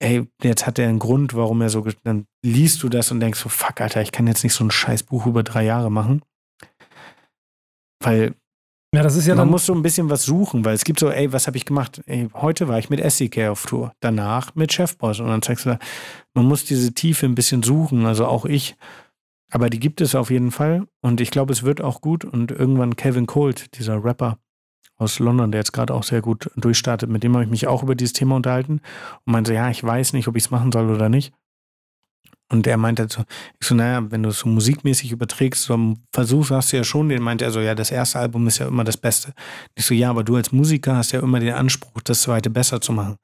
ey, 0.00 0.28
jetzt 0.42 0.66
hat 0.66 0.78
er 0.78 0.88
einen 0.88 0.98
Grund, 0.98 1.34
warum 1.34 1.62
er 1.62 1.70
so, 1.70 1.86
dann 2.04 2.26
liest 2.44 2.82
du 2.82 2.90
das 2.90 3.10
und 3.10 3.20
denkst 3.20 3.40
so, 3.40 3.48
fuck, 3.48 3.80
Alter, 3.80 4.02
ich 4.02 4.12
kann 4.12 4.26
jetzt 4.26 4.44
nicht 4.44 4.54
so 4.54 4.64
ein 4.64 4.70
scheiß 4.70 5.04
Buch 5.04 5.24
über 5.24 5.42
drei 5.42 5.64
Jahre 5.64 5.90
machen. 5.90 6.22
Weil 8.04 8.34
Ja, 8.94 9.02
das 9.02 9.16
ist 9.16 9.26
ja 9.26 9.34
man 9.34 9.46
dann. 9.46 9.50
muss 9.50 9.64
so 9.64 9.72
ein 9.72 9.80
bisschen 9.80 10.10
was 10.10 10.24
suchen, 10.24 10.66
weil 10.66 10.74
es 10.74 10.84
gibt 10.84 11.00
so, 11.00 11.08
ey, 11.08 11.32
was 11.32 11.46
habe 11.46 11.56
ich 11.56 11.64
gemacht? 11.64 12.02
Ey, 12.06 12.28
heute 12.34 12.68
war 12.68 12.78
ich 12.78 12.90
mit 12.90 13.00
SCK 13.00 13.48
auf 13.48 13.64
Tour, 13.64 13.94
danach 14.00 14.54
mit 14.54 14.70
Chefboss 14.70 15.18
und 15.20 15.28
dann 15.28 15.40
zeigst 15.40 15.64
du 15.64 15.70
da, 15.70 15.78
man 16.34 16.44
muss 16.44 16.66
diese 16.66 16.92
Tiefe 16.92 17.24
ein 17.24 17.34
bisschen 17.34 17.62
suchen, 17.62 18.04
also 18.04 18.26
auch 18.26 18.44
ich. 18.44 18.76
Aber 19.50 19.70
die 19.70 19.80
gibt 19.80 20.02
es 20.02 20.14
auf 20.14 20.30
jeden 20.30 20.50
Fall 20.50 20.86
und 21.00 21.22
ich 21.22 21.30
glaube, 21.30 21.54
es 21.54 21.62
wird 21.62 21.80
auch 21.80 22.02
gut 22.02 22.26
und 22.26 22.50
irgendwann 22.50 22.96
Kevin 22.96 23.26
Colt, 23.26 23.78
dieser 23.78 24.04
Rapper 24.04 24.38
aus 24.98 25.18
London, 25.18 25.52
der 25.52 25.60
jetzt 25.60 25.72
gerade 25.72 25.94
auch 25.94 26.02
sehr 26.02 26.20
gut 26.20 26.50
durchstartet, 26.56 27.08
mit 27.08 27.22
dem 27.22 27.32
habe 27.32 27.44
ich 27.44 27.50
mich 27.50 27.66
auch 27.66 27.82
über 27.82 27.94
dieses 27.94 28.12
Thema 28.12 28.36
unterhalten 28.36 28.82
und 29.24 29.32
meinte, 29.32 29.54
ja, 29.54 29.70
ich 29.70 29.82
weiß 29.82 30.12
nicht, 30.12 30.28
ob 30.28 30.36
ich 30.36 30.44
es 30.44 30.50
machen 30.50 30.70
soll 30.70 30.90
oder 30.90 31.08
nicht. 31.08 31.32
Und 32.52 32.66
er 32.66 32.76
meinte 32.76 33.06
so, 33.08 33.22
ich 33.58 33.66
so, 33.66 33.74
naja, 33.74 34.10
wenn 34.10 34.22
du 34.22 34.28
es 34.28 34.40
so 34.40 34.48
musikmäßig 34.48 35.10
überträgst, 35.10 35.62
so 35.62 35.72
einen 35.72 36.04
Versuch 36.12 36.50
hast 36.50 36.70
du 36.70 36.76
ja 36.76 36.84
schon, 36.84 37.08
den 37.08 37.22
meinte 37.22 37.46
er 37.46 37.50
so, 37.50 37.60
ja, 37.60 37.74
das 37.74 37.90
erste 37.90 38.18
Album 38.18 38.46
ist 38.46 38.58
ja 38.58 38.68
immer 38.68 38.84
das 38.84 38.98
Beste. 38.98 39.32
Ich 39.74 39.86
so, 39.86 39.94
ja, 39.94 40.10
aber 40.10 40.22
du 40.22 40.36
als 40.36 40.52
Musiker 40.52 40.94
hast 40.94 41.12
ja 41.12 41.20
immer 41.20 41.40
den 41.40 41.54
Anspruch, 41.54 42.02
das 42.04 42.20
zweite 42.20 42.50
besser 42.50 42.82
zu 42.82 42.92
machen. 42.92 43.16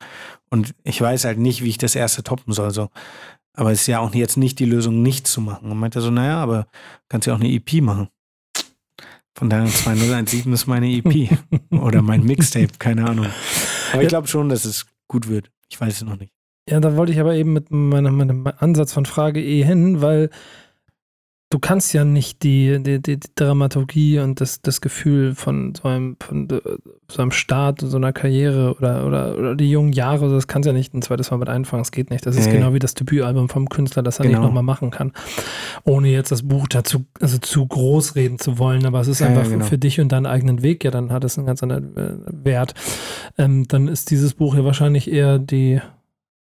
Und 0.49 0.75
ich 0.83 0.99
weiß 0.99 1.27
halt 1.27 1.39
nicht, 1.39 1.63
wie 1.63 1.69
ich 1.69 1.77
das 1.77 1.95
erste 1.95 2.23
toppen 2.23 2.55
soll, 2.55 2.71
so. 2.71 2.89
Aber 3.53 3.71
es 3.71 3.83
ist 3.83 3.89
ja 3.89 3.99
auch 3.99 4.15
jetzt 4.15 4.39
nicht 4.39 4.61
die 4.61 4.65
Lösung, 4.65 5.03
nichts 5.03 5.31
zu 5.31 5.43
machen. 5.43 5.71
Und 5.71 5.79
meinte 5.79 5.99
er 5.99 6.03
so, 6.03 6.11
naja, 6.11 6.39
aber 6.43 6.67
kannst 7.11 7.27
ja 7.27 7.35
auch 7.35 7.41
eine 7.41 7.53
EP 7.53 7.83
machen. 7.83 8.09
Von 9.37 9.51
daher 9.51 9.67
2017 9.67 10.51
ist 10.55 10.67
meine 10.67 10.89
EP. 10.91 11.39
Oder 11.71 12.01
mein 12.01 12.25
Mixtape, 12.25 12.79
keine 12.79 13.07
Ahnung. 13.07 13.27
Aber 13.93 14.03
ich 14.03 14.09
glaube 14.09 14.27
schon, 14.27 14.49
dass 14.49 14.65
es 14.65 14.87
gut 15.07 15.29
wird. 15.29 15.51
Ich 15.69 15.79
weiß 15.79 15.97
es 15.97 16.03
noch 16.03 16.19
nicht. 16.19 16.33
Ja, 16.69 16.81
da 16.81 16.97
wollte 16.97 17.13
ich 17.13 17.21
aber 17.21 17.35
eben 17.35 17.53
mit 17.53 17.71
meinem, 17.71 18.17
meinem 18.17 18.47
Ansatz 18.59 18.93
von 18.93 19.07
Frage 19.07 19.43
eh 19.43 19.63
hin, 19.65 20.01
weil 20.03 20.31
du 21.51 21.59
kannst 21.59 21.95
ja 21.95 22.05
nicht 22.05 22.43
die, 22.43 22.79
die, 22.83 23.01
die, 23.01 23.19
Dramaturgie 23.35 24.19
und 24.19 24.39
das, 24.39 24.61
das 24.61 24.83
Gefühl 24.83 25.35
von 25.35 25.75
so 25.75 25.89
einem, 25.89 26.17
von 26.21 26.47
äh, 26.51 26.61
so 27.11 27.23
einem 27.23 27.31
Start, 27.31 27.81
so 27.81 27.97
einer 27.97 28.13
Karriere 28.13 28.75
oder, 28.77 29.07
oder, 29.07 29.39
oder 29.39 29.57
die 29.57 29.71
jungen 29.71 29.95
Jahre, 29.95 30.29
das 30.31 30.47
kannst 30.47 30.67
ja 30.67 30.75
nicht 30.75 30.93
ein 30.93 31.01
zweites 31.01 31.31
Mal 31.31 31.39
mit 31.39 31.49
einfangen, 31.49 31.81
das 31.83 31.91
geht 31.91 32.11
nicht. 32.11 32.27
Das 32.27 32.37
ist 32.37 32.49
Nee. 32.49 32.59
genau 32.59 32.75
wie 32.75 32.79
das 32.81 32.93
Debütalbum 32.93 33.49
vom 33.49 33.71
Künstler, 33.71 34.03
das 34.03 34.19
er 34.19 34.27
nicht 34.27 34.35
Genau. 34.35 34.49
nochmal 34.49 34.63
machen 34.63 34.91
kann, 34.91 35.13
ohne 35.85 36.09
jetzt 36.09 36.31
das 36.33 36.43
Buch 36.47 36.69
dazu, 36.69 37.07
also 37.19 37.39
zu 37.39 37.67
groß 37.67 38.15
reden 38.15 38.39
zu 38.39 38.59
wollen, 38.59 38.85
aber 38.85 39.01
es 39.01 39.09
ist 39.09 39.21
Ja, 39.21 39.31
ja, 39.31 39.39
einfach 39.39 39.51
genau. 39.51 39.65
für 39.65 39.79
dich 39.79 40.01
und 40.01 40.13
deinen 40.13 40.27
eigenen 40.27 40.63
Weg, 40.63 40.85
ja, 40.85 40.91
dann 40.91 41.13
hat 41.13 41.25
es 41.25 41.39
einen 41.39 41.47
ganz 41.47 41.63
anderen 41.63 41.97
äh, 41.97 42.13
Wert. 42.45 42.75
Ähm, 43.39 43.67
dann 43.69 43.89
ist 43.89 44.11
dieses 44.11 44.35
Buch 44.35 44.55
ja 44.55 44.65
wahrscheinlich 44.65 45.11
eher 45.11 45.39
die 45.39 45.81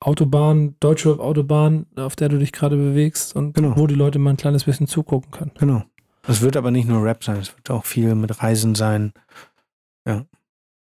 Autobahn, 0.00 0.74
deutsche 0.80 1.18
Autobahn, 1.18 1.86
auf 1.96 2.14
der 2.16 2.28
du 2.28 2.38
dich 2.38 2.52
gerade 2.52 2.76
bewegst 2.76 3.34
und 3.36 3.54
Genau. 3.54 3.74
wo 3.76 3.86
die 3.86 3.94
Leute 3.94 4.18
mal 4.18 4.30
ein 4.30 4.36
kleines 4.36 4.64
bisschen 4.64 4.86
zugucken 4.86 5.30
können. 5.30 5.52
Genau. 5.58 5.82
Es 6.26 6.40
wird 6.42 6.56
aber 6.56 6.70
nicht 6.70 6.88
nur 6.88 7.02
Rap 7.04 7.22
sein, 7.24 7.36
es 7.38 7.54
wird 7.56 7.70
auch 7.70 7.84
viel 7.84 8.14
mit 8.14 8.42
Reisen 8.42 8.74
sein. 8.74 9.12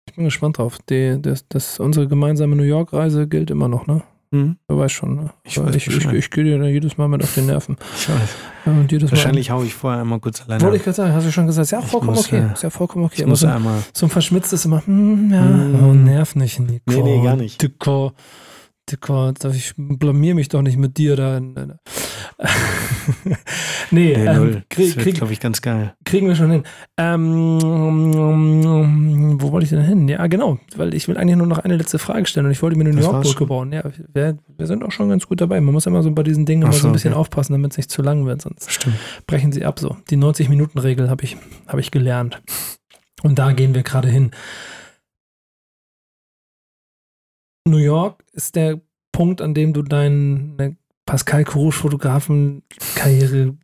Ich 0.07 0.15
bin 0.15 0.25
gespannt 0.25 0.57
drauf. 0.57 0.77
Die, 0.89 1.17
das, 1.21 1.47
das, 1.47 1.79
unsere 1.79 2.07
gemeinsame 2.07 2.55
New 2.55 2.63
York-Reise 2.63 3.27
gilt 3.27 3.49
immer 3.49 3.67
noch, 3.69 3.87
ne? 3.87 4.01
Hm? 4.33 4.57
Du 4.67 4.77
weißt 4.77 4.93
schon, 4.93 5.15
ne? 5.15 5.29
Ich 5.43 5.57
weiß 5.61 5.75
ich, 5.75 5.87
ich, 5.87 6.05
ich 6.05 6.29
gehe 6.31 6.43
dir 6.43 6.57
da 6.59 6.65
jedes 6.65 6.97
Mal 6.97 7.07
mit 7.07 7.21
auf 7.23 7.33
die 7.33 7.41
Nerven. 7.41 7.77
Ich 7.97 8.09
weiß. 8.09 8.35
Ja, 8.65 9.09
Wahrscheinlich 9.11 9.51
haue 9.51 9.65
ich 9.65 9.73
vorher 9.73 10.01
einmal 10.01 10.19
kurz 10.19 10.41
alleine. 10.41 10.61
Wollte 10.63 10.77
ich 10.77 10.83
gerade 10.83 10.95
sagen, 10.95 11.13
hast 11.13 11.27
du 11.27 11.31
schon 11.31 11.47
gesagt, 11.47 11.63
ist 11.65 11.71
ja 11.71 11.81
vollkommen 11.81 12.15
muss, 12.15 12.27
okay. 12.27 12.45
äh, 12.49 12.53
Ist 12.53 12.63
ja 12.63 12.69
vollkommen 12.69 13.05
okay. 13.05 13.21
ich 13.21 13.25
muss 13.27 13.41
so, 13.41 13.47
einmal. 13.47 13.81
so 13.93 14.05
ein 14.05 14.09
verschmitztes 14.09 14.65
immer, 14.65 14.85
hm, 14.85 15.31
ja, 15.31 15.43
Hm. 15.43 15.83
oh, 15.83 15.93
nerv 15.93 16.35
nicht, 16.35 16.59
Nico. 16.59 16.81
Nee, 16.87 17.01
nee, 17.03 17.23
gar 17.23 17.35
nicht. 17.35 17.61
Dicker, 17.61 18.13
ich 19.53 19.73
blamier 19.77 20.35
mich 20.35 20.49
doch 20.49 20.61
nicht 20.61 20.77
mit 20.77 20.97
dir 20.97 21.15
da. 21.15 21.39
nee, 23.91 24.13
Nee, 24.13 24.13
ähm, 24.13 24.63
krieg, 24.69 24.95
das 24.95 25.05
wird, 25.05 25.17
glaube 25.17 25.33
ich, 25.33 25.39
ganz 25.39 25.61
geil. 25.61 25.93
Kriegen 26.05 26.27
wir 26.27 26.35
schon 26.35 26.51
hin. 26.51 26.63
Ähm, 26.97 27.59
wo 29.39 29.51
wollte 29.51 29.65
ich 29.65 29.69
denn 29.69 29.83
hin? 29.83 30.07
Ja, 30.07 30.25
genau, 30.27 30.59
weil 30.75 30.93
ich 30.93 31.07
will 31.07 31.17
eigentlich 31.17 31.37
nur 31.37 31.47
noch 31.47 31.59
eine 31.59 31.77
letzte 31.77 31.99
Frage 31.99 32.25
stellen 32.25 32.45
und 32.45 32.51
ich 32.51 32.61
wollte 32.61 32.77
mir 32.77 32.83
eine 32.85 32.91
New 32.91 32.97
Das 32.97 33.05
York 33.05 33.15
war's 33.17 33.27
Brücke 33.27 33.39
schon. 33.39 33.47
bauen. 33.47 33.73
Ja, 33.73 33.83
wir, 34.13 34.37
wir 34.57 34.67
sind 34.67 34.83
auch 34.83 34.91
schon 34.91 35.09
ganz 35.09 35.27
gut 35.27 35.41
dabei. 35.41 35.59
Man 35.61 35.73
muss 35.73 35.85
immer 35.85 36.03
so 36.03 36.11
bei 36.11 36.23
diesen 36.23 36.45
Dingen 36.45 36.63
immer 36.63 36.73
so 36.73 36.79
so, 36.79 36.87
ein 36.87 36.93
bisschen 36.93 37.13
okay. 37.13 37.19
aufpassen, 37.19 37.53
damit 37.53 37.71
es 37.71 37.77
nicht 37.77 37.91
zu 37.91 38.01
lang 38.01 38.25
wird, 38.25 38.41
sonst 38.41 38.71
Stimmt. 38.71 38.95
brechen 39.27 39.51
sie 39.51 39.65
ab 39.65 39.79
so. 39.79 39.97
Die 40.09 40.17
90-Minuten-Regel 40.17 41.09
habe 41.09 41.23
ich, 41.23 41.37
hab 41.67 41.79
ich 41.79 41.91
gelernt. 41.91 42.41
Und 43.23 43.39
da 43.39 43.51
gehen 43.51 43.75
wir 43.75 43.83
gerade 43.83 44.09
hin. 44.09 44.31
New 47.67 47.77
York 47.77 48.23
ist 48.33 48.55
der 48.55 48.81
Punkt, 49.11 49.41
an 49.41 49.53
dem 49.53 49.73
du 49.73 49.81
deine 49.83 50.75
Pascal 51.05 51.43
Courage-Fotografen-Karriere, 51.43 53.57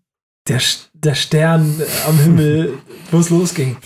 der, 0.48 0.62
Sch- 0.62 0.90
der 0.94 1.16
Stern 1.16 1.82
am 2.06 2.18
Himmel, 2.20 2.78
wo 3.12 3.20
es 3.20 3.30
losging. 3.30 3.78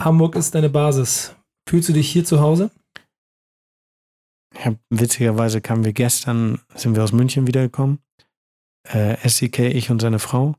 Hamburg 0.00 0.36
ist 0.36 0.54
deine 0.54 0.70
Basis. 0.70 1.34
Fühlst 1.68 1.88
du 1.88 1.92
dich 1.92 2.10
hier 2.10 2.24
zu 2.24 2.40
Hause? 2.40 2.70
Ja, 4.64 4.74
witzigerweise 4.90 5.60
kamen 5.60 5.84
wir 5.84 5.92
gestern, 5.92 6.60
sind 6.74 6.96
wir 6.96 7.02
aus 7.02 7.12
München 7.12 7.46
wiedergekommen. 7.46 7.98
Äh, 8.88 9.16
SCK, 9.28 9.60
ich 9.60 9.90
und 9.90 10.00
seine 10.00 10.18
Frau. 10.18 10.54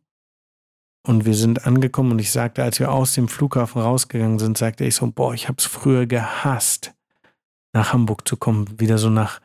Und 1.07 1.25
wir 1.25 1.35
sind 1.35 1.65
angekommen 1.65 2.11
und 2.11 2.19
ich 2.19 2.31
sagte, 2.31 2.63
als 2.63 2.79
wir 2.79 2.91
aus 2.91 3.13
dem 3.13 3.27
Flughafen 3.27 3.81
rausgegangen 3.81 4.39
sind, 4.39 4.57
sagte 4.57 4.85
ich 4.85 4.95
so, 4.95 5.09
boah, 5.11 5.33
ich 5.33 5.47
habe 5.47 5.57
es 5.59 5.65
früher 5.65 6.07
gehasst, 6.07 6.93
nach 7.75 7.91
Hamburg 7.93 8.27
zu 8.27 8.37
kommen, 8.37 8.79
wieder 8.79 8.97
so 8.97 9.09
nach, 9.09 9.41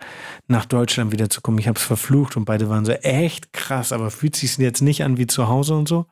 nach 0.47 0.65
Deutschland 0.65 1.11
wieder 1.12 1.28
zu 1.28 1.40
kommen. 1.40 1.59
Ich 1.59 1.66
habe 1.69 1.78
es 1.78 1.85
verflucht 1.85 2.36
und 2.36 2.44
beide 2.44 2.69
waren 2.69 2.85
so, 2.85 2.93
echt 2.93 3.52
krass, 3.52 3.93
aber 3.93 4.11
fühlt 4.11 4.36
sich 4.36 4.57
jetzt 4.57 4.81
nicht 4.81 5.02
an 5.02 5.19
wie 5.19 5.27
zu 5.27 5.48
Hause 5.48 5.74
und 5.74 5.89
so. 5.89 6.07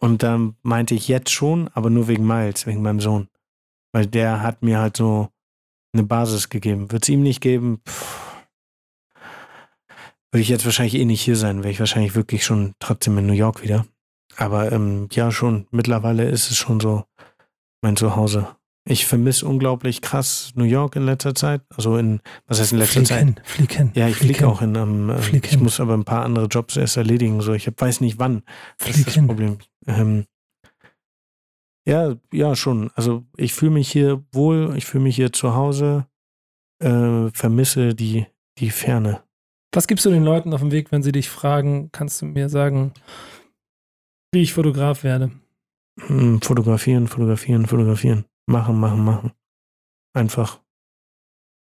Und 0.00 0.24
dann 0.24 0.56
meinte 0.62 0.96
ich 0.96 1.06
jetzt 1.06 1.30
schon, 1.30 1.70
aber 1.74 1.90
nur 1.90 2.08
wegen 2.08 2.26
Miles, 2.26 2.66
wegen 2.66 2.82
meinem 2.82 3.00
Sohn. 3.00 3.28
Weil 3.92 4.06
der 4.06 4.42
hat 4.42 4.62
mir 4.62 4.80
halt 4.80 4.96
so 4.96 5.28
eine 5.92 6.02
Basis 6.02 6.48
gegeben. 6.48 6.90
Wird 6.90 7.04
es 7.04 7.08
ihm 7.08 7.22
nicht 7.22 7.40
geben, 7.40 7.80
würde 10.32 10.42
ich 10.42 10.48
jetzt 10.48 10.64
wahrscheinlich 10.64 10.96
eh 10.96 11.04
nicht 11.04 11.22
hier 11.22 11.36
sein, 11.36 11.58
wäre 11.58 11.70
ich 11.70 11.78
wahrscheinlich 11.78 12.16
wirklich 12.16 12.44
schon 12.44 12.74
trotzdem 12.80 13.16
in 13.18 13.26
New 13.26 13.32
York 13.32 13.62
wieder. 13.62 13.86
Aber 14.36 14.72
ähm, 14.72 15.08
ja, 15.12 15.30
schon, 15.30 15.68
mittlerweile 15.70 16.28
ist 16.28 16.50
es 16.50 16.56
schon 16.56 16.80
so 16.80 17.04
mein 17.80 17.96
Zuhause. 17.96 18.56
Ich 18.84 19.06
vermisse 19.06 19.46
unglaublich 19.46 20.00
krass 20.00 20.50
New 20.56 20.64
York 20.64 20.96
in 20.96 21.04
letzter 21.04 21.34
Zeit. 21.36 21.62
Also 21.76 21.96
in, 21.96 22.20
was 22.46 22.58
heißt 22.60 22.72
in 22.72 22.78
letzter 22.78 22.94
Flieg 22.94 23.06
Zeit? 23.06 23.18
hin, 23.20 23.40
flieg 23.44 23.72
hin. 23.72 23.92
Ja, 23.94 24.08
ich 24.08 24.16
flieg 24.16 24.38
fliege 24.38 24.48
auch 24.48 24.60
hin. 24.60 24.74
Ähm, 24.74 25.10
äh, 25.10 25.18
Flieg 25.18 25.44
ich 25.44 25.52
hin. 25.52 25.62
muss 25.62 25.78
aber 25.78 25.94
ein 25.94 26.04
paar 26.04 26.24
andere 26.24 26.46
Jobs 26.46 26.76
erst 26.76 26.96
erledigen. 26.96 27.40
So, 27.42 27.52
ich 27.52 27.70
weiß 27.76 28.00
nicht 28.00 28.18
wann. 28.18 28.42
Das 28.78 28.88
Flieg 28.88 28.96
ist 28.98 29.06
das 29.06 29.14
hin. 29.14 29.26
Problem. 29.28 29.58
Ähm, 29.86 30.24
ja, 31.86 32.16
ja, 32.32 32.56
schon. 32.56 32.90
Also 32.94 33.24
ich 33.36 33.54
fühle 33.54 33.72
mich 33.72 33.90
hier 33.90 34.24
wohl, 34.32 34.74
ich 34.76 34.84
fühle 34.84 35.04
mich 35.04 35.16
hier 35.16 35.32
zu 35.32 35.54
Hause, 35.54 36.06
äh, 36.80 37.28
vermisse 37.32 37.94
die, 37.94 38.26
die 38.58 38.70
Ferne. 38.70 39.22
Was 39.72 39.86
gibst 39.86 40.04
du 40.04 40.10
den 40.10 40.24
Leuten 40.24 40.52
auf 40.52 40.60
dem 40.60 40.72
Weg, 40.72 40.92
wenn 40.92 41.02
sie 41.02 41.12
dich 41.12 41.30
fragen? 41.30 41.90
Kannst 41.92 42.20
du 42.20 42.26
mir 42.26 42.48
sagen, 42.48 42.92
wie 44.32 44.42
ich 44.42 44.52
Fotograf 44.52 45.04
werde? 45.04 45.30
Hm, 46.00 46.42
Fotografieren, 46.42 47.06
fotografieren, 47.06 47.66
fotografieren. 47.66 48.24
Machen, 48.46 48.78
machen, 48.80 49.04
machen. 49.04 49.32
Einfach 50.14 50.60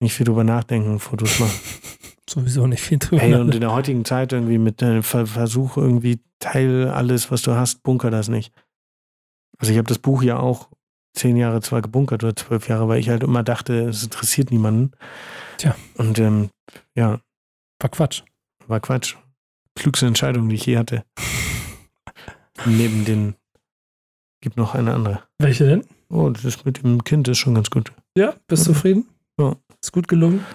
nicht 0.01 0.13
viel 0.13 0.25
drüber 0.25 0.43
nachdenken, 0.43 0.99
Fotos 0.99 1.39
machen. 1.39 1.59
Sowieso 2.29 2.67
nicht 2.67 2.81
viel 2.81 2.97
drüber. 2.97 3.21
Hey, 3.21 3.35
und 3.35 3.53
in 3.53 3.61
der 3.61 3.71
heutigen 3.71 4.03
Zeit 4.03 4.33
irgendwie 4.33 4.57
mit 4.57 4.81
äh, 4.81 5.01
Ver 5.03 5.27
Versuch 5.27 5.77
irgendwie 5.77 6.19
teil 6.39 6.89
alles, 6.89 7.31
was 7.31 7.43
du 7.43 7.55
hast, 7.55 7.83
bunker 7.83 8.11
das 8.11 8.27
nicht. 8.27 8.53
Also 9.57 9.71
ich 9.71 9.77
habe 9.77 9.87
das 9.87 9.99
Buch 9.99 10.21
ja 10.21 10.39
auch 10.39 10.69
zehn 11.15 11.37
Jahre 11.37 11.61
zwar 11.61 11.81
gebunkert 11.81 12.23
oder 12.23 12.35
zwölf 12.35 12.67
Jahre, 12.67 12.87
weil 12.87 12.99
ich 12.99 13.09
halt 13.09 13.23
immer 13.23 13.43
dachte, 13.43 13.87
es 13.87 14.03
interessiert 14.03 14.51
niemanden. 14.51 14.91
Tja. 15.57 15.75
Und 15.95 16.19
ähm, 16.19 16.49
ja, 16.95 17.21
War 17.79 17.89
Quatsch. 17.89 18.23
war 18.67 18.79
Quatsch. 18.79 19.15
Klügste 19.75 20.07
Entscheidung, 20.07 20.49
die 20.49 20.55
ich 20.55 20.65
je 20.65 20.77
hatte. 20.77 21.05
Neben 22.65 23.05
den 23.05 23.35
gibt 24.41 24.57
noch 24.57 24.75
eine 24.75 24.93
andere. 24.93 25.23
Welche 25.39 25.65
denn? 25.65 25.85
Oh, 26.15 26.29
das 26.29 26.63
mit 26.65 26.81
dem 26.83 27.03
Kind 27.03 27.27
ist 27.27 27.37
schon 27.39 27.55
ganz 27.55 27.69
gut. 27.69 27.91
Ja, 28.17 28.33
bist 28.47 28.65
du 28.65 28.71
Mhm. 28.71 28.73
zufrieden? 28.75 29.05
Ja. 29.39 29.55
Ist 29.81 29.91
gut 29.91 30.07
gelungen? 30.07 30.45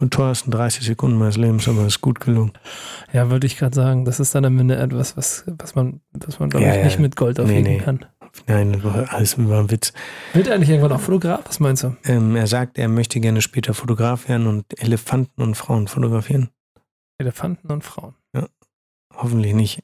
Und 0.00 0.14
teuersten 0.14 0.50
30 0.50 0.82
Sekunden 0.86 1.18
meines 1.18 1.36
Lebens, 1.36 1.68
aber 1.68 1.84
ist 1.86 2.00
gut 2.00 2.20
gelungen. 2.20 2.52
Ja, 3.12 3.30
würde 3.30 3.46
ich 3.46 3.58
gerade 3.58 3.74
sagen, 3.74 4.06
das 4.06 4.18
ist 4.18 4.34
dann 4.34 4.46
am 4.46 4.58
Ende 4.58 4.76
etwas, 4.76 5.14
was, 5.18 5.44
was 5.46 5.74
man, 5.74 6.00
was 6.12 6.38
man 6.38 6.48
glaube 6.48 6.64
Ja, 6.64 6.72
ich, 6.72 6.78
ja. 6.78 6.84
nicht 6.86 6.98
mit 6.98 7.16
Gold 7.16 7.38
aufwiegen 7.38 7.62
nee. 7.64 7.78
kann. 7.78 8.06
Nein, 8.46 8.72
das 8.72 8.82
war 8.84 9.12
alles 9.12 9.36
war 9.36 9.58
ein 9.60 9.70
Witz. 9.70 9.92
Wird 10.32 10.46
er 10.46 10.54
eigentlich 10.54 10.70
irgendwann 10.70 10.92
auch 10.92 11.00
Fotograf? 11.00 11.40
Was 11.46 11.60
meinst 11.60 11.82
du? 11.82 11.94
Ähm, 12.04 12.34
er 12.34 12.46
sagt, 12.46 12.78
er 12.78 12.88
möchte 12.88 13.20
gerne 13.20 13.42
später 13.42 13.74
Fotograf 13.74 14.28
werden 14.28 14.46
und 14.46 14.64
Elefanten 14.82 15.42
und 15.42 15.54
Frauen 15.56 15.86
fotografieren. 15.86 16.48
Elefanten 17.18 17.70
und 17.70 17.84
Frauen. 17.84 18.14
Hoffentlich 19.14 19.52
nicht. 19.52 19.82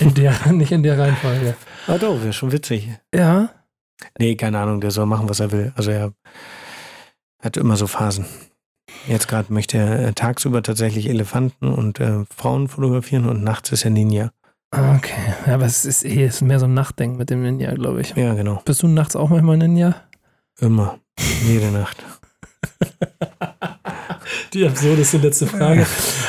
In 0.00 0.14
der, 0.14 0.34
nicht 0.52 0.72
in 0.72 0.82
der 0.82 0.98
Reihenfolge. 0.98 1.56
Ah 1.88 1.98
doch, 1.98 2.22
wäre 2.22 2.32
schon 2.32 2.52
witzig. 2.52 2.88
Ja, 3.14 3.50
Nee, 4.18 4.36
keine 4.36 4.58
Ahnung, 4.58 4.80
der 4.80 4.90
soll 4.90 5.06
machen, 5.06 5.28
was 5.28 5.40
er 5.40 5.52
will. 5.52 5.72
Also 5.76 5.90
er 5.90 6.12
hat 7.40 7.56
immer 7.56 7.76
so 7.76 7.86
Phasen. 7.86 8.26
Jetzt 9.06 9.28
gerade 9.28 9.52
möchte 9.52 9.78
er 9.78 10.08
äh, 10.08 10.12
tagsüber 10.12 10.62
tatsächlich 10.62 11.08
Elefanten 11.08 11.68
und 11.68 12.00
äh, 12.00 12.24
Frauen 12.34 12.68
fotografieren 12.68 13.28
und 13.28 13.42
nachts 13.42 13.72
ist 13.72 13.84
er 13.84 13.90
Ninja. 13.90 14.30
okay. 14.72 15.34
Ja, 15.46 15.54
aber 15.54 15.66
es 15.66 15.84
ist 15.84 16.04
eh 16.04 16.26
ist 16.26 16.42
mehr 16.42 16.58
so 16.58 16.66
ein 16.66 16.74
Nachtdenken 16.74 17.18
mit 17.18 17.30
dem 17.30 17.42
Ninja, 17.42 17.74
glaube 17.74 18.00
ich. 18.00 18.14
Ja, 18.16 18.34
genau. 18.34 18.62
Bist 18.64 18.82
du 18.82 18.88
nachts 18.88 19.16
auch 19.16 19.30
manchmal 19.30 19.58
Ninja? 19.58 19.96
Immer. 20.60 20.98
Jede 21.46 21.70
Nacht. 21.70 22.02
Die 24.54 24.66
absurdeste 24.66 25.18
letzte 25.18 25.46
Frage. 25.46 25.86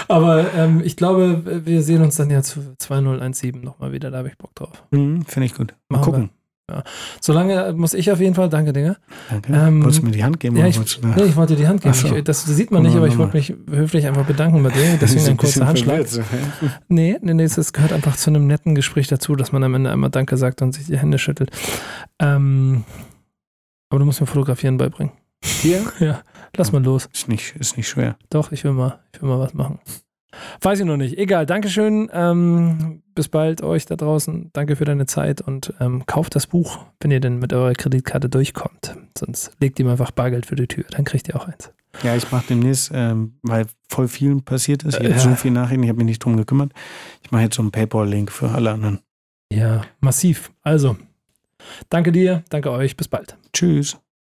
Aber 0.08 0.54
ähm, 0.54 0.82
ich 0.84 0.98
glaube, 0.98 1.66
wir 1.66 1.82
sehen 1.84 2.02
uns 2.02 2.16
dann 2.16 2.30
ja 2.30 2.42
zu 2.42 2.76
2017 2.78 3.62
nochmal 3.62 3.92
wieder. 3.92 4.12
Da 4.12 4.20
habe 4.20 4.30
ich 4.30 4.38
Bock 4.38 4.54
drauf. 4.56 4.84
Mhm, 4.92 5.26
Finde 5.26 5.46
ich 5.46 5.54
gut. 5.54 5.76
Mal 5.90 6.00
Machen 6.00 6.12
gucken. 6.12 6.30
Solange 7.22 7.74
muss 7.74 7.94
ich 7.94 8.12
auf 8.12 8.20
jeden 8.20 8.34
Fall, 8.34 8.50
danke, 8.50 8.74
Digga. 8.74 8.98
Danke. 9.30 9.54
Ähm, 9.54 9.84
Wolltest 9.84 10.02
du 10.02 10.06
mir 10.06 10.12
die 10.12 10.24
Hand 10.24 10.40
geben? 10.40 10.58
Ja, 10.58 10.66
ich, 10.66 10.80
nee, 10.80 11.24
ich 11.24 11.36
wollte 11.36 11.56
dir 11.56 11.62
die 11.62 11.68
Hand 11.68 11.82
geben. 11.82 11.94
So. 11.94 12.16
Ich, 12.16 12.24
das 12.24 12.44
sieht 12.44 12.72
man 12.72 12.82
nicht, 12.82 12.96
aber 12.96 13.08
ich 13.08 13.18
wollte 13.18 13.38
mich 13.38 13.54
höflich 13.70 14.08
einfach 14.08 14.26
bedanken 14.26 14.64
bei 14.64 14.70
dir. 14.70 14.98
Deswegen 15.02 15.28
ein 15.28 15.38
kurzer 15.38 15.68
Handschlag. 15.68 16.08
verwirrt? 16.08 16.82
Nee, 16.88 17.18
nee, 17.22 17.34
nee, 17.36 17.44
es 17.44 17.72
gehört 17.72 17.94
einfach 17.94 18.16
zu 18.16 18.32
einem 18.32 18.48
netten 18.48 18.74
Gespräch 18.74 19.08
dazu, 19.08 19.36
dass 19.36 19.52
man 19.52 19.64
am 19.64 19.76
Ende 19.76 19.92
einmal 19.92 20.10
Danke 20.10 20.38
sagt 20.38 20.62
und 20.64 20.74
sich 20.74 20.88
die 20.88 20.98
Hände 20.98 21.20
schüttelt. 21.20 21.52
Ähm, 22.20 22.84
aber 23.90 24.00
du 24.00 24.06
musst 24.06 24.20
mir 24.20 24.28
Fotografieren 24.28 24.78
beibringen. 24.78 25.14
Hier? 25.44 25.84
Ja, 26.00 26.24
lass 26.58 26.72
mal 26.72 26.84
los. 26.84 27.08
Ist 27.14 27.28
nicht, 27.28 27.56
ist 27.58 27.78
nicht 27.78 27.88
schwer. 27.88 28.18
Doch, 28.32 28.52
ich 28.52 28.64
will 28.64 28.72
mal, 28.72 29.00
ich 29.14 29.22
will 29.22 29.30
mal 29.30 29.40
was 29.40 29.54
machen. 29.54 29.80
Weiß 30.62 30.80
ich 30.80 30.86
noch 30.86 30.98
nicht. 30.98 31.18
Egal, 31.18 31.46
Dankeschön. 31.46 32.10
Ähm, 32.14 33.02
bis 33.16 33.30
bald 33.30 33.62
euch 33.62 33.86
da 33.86 33.96
draußen. 33.96 34.50
Danke 34.54 34.76
für 34.76 34.86
deine 34.86 35.06
Zeit 35.06 35.42
und 35.42 35.74
ähm, 35.80 36.06
kauft 36.06 36.36
das 36.36 36.48
Buch, 36.48 36.80
wenn 37.00 37.12
ihr 37.12 37.20
denn 37.20 37.40
mit 37.40 37.54
eurer 37.54 37.74
Kreditkarte 37.74 38.30
durchkommt. 38.30 38.96
Sonst 39.18 39.52
legt 39.60 39.80
ihm 39.80 39.88
einfach 39.88 40.12
Bargeld 40.12 40.46
für 40.46 40.56
die 40.56 40.68
Tür, 40.68 40.86
dann 40.92 41.06
kriegt 41.06 41.28
ihr 41.30 41.36
auch 41.36 41.48
eins. 41.48 41.72
Ja, 42.04 42.16
ich 42.16 42.30
mache 42.32 42.46
demnächst, 42.50 42.92
ähm, 42.94 43.36
weil 43.42 43.68
voll 43.88 44.10
viel 44.10 44.42
passiert 44.42 44.84
ist. 44.84 44.96
Ich 45.00 45.06
Äh, 45.06 45.12
habe 45.12 45.20
so 45.20 45.36
viel 45.36 45.52
Nachrichten, 45.52 45.84
ich 45.84 45.90
habe 45.90 45.98
mich 45.98 46.08
nicht 46.08 46.20
drum 46.24 46.36
gekümmert. 46.36 46.74
Ich 47.24 47.32
mache 47.32 47.44
jetzt 47.44 47.56
so 47.56 47.62
einen 47.62 47.72
Paypal-Link 47.72 48.32
für 48.32 48.50
alle 48.50 48.72
anderen. 48.72 49.00
Ja, 49.52 49.82
massiv. 50.02 50.52
Also, 50.62 50.98
danke 51.90 52.12
dir, 52.12 52.44
danke 52.50 52.72
euch, 52.72 52.98
bis 52.98 53.08
bald. 53.08 53.38
Tschüss. 53.54 53.98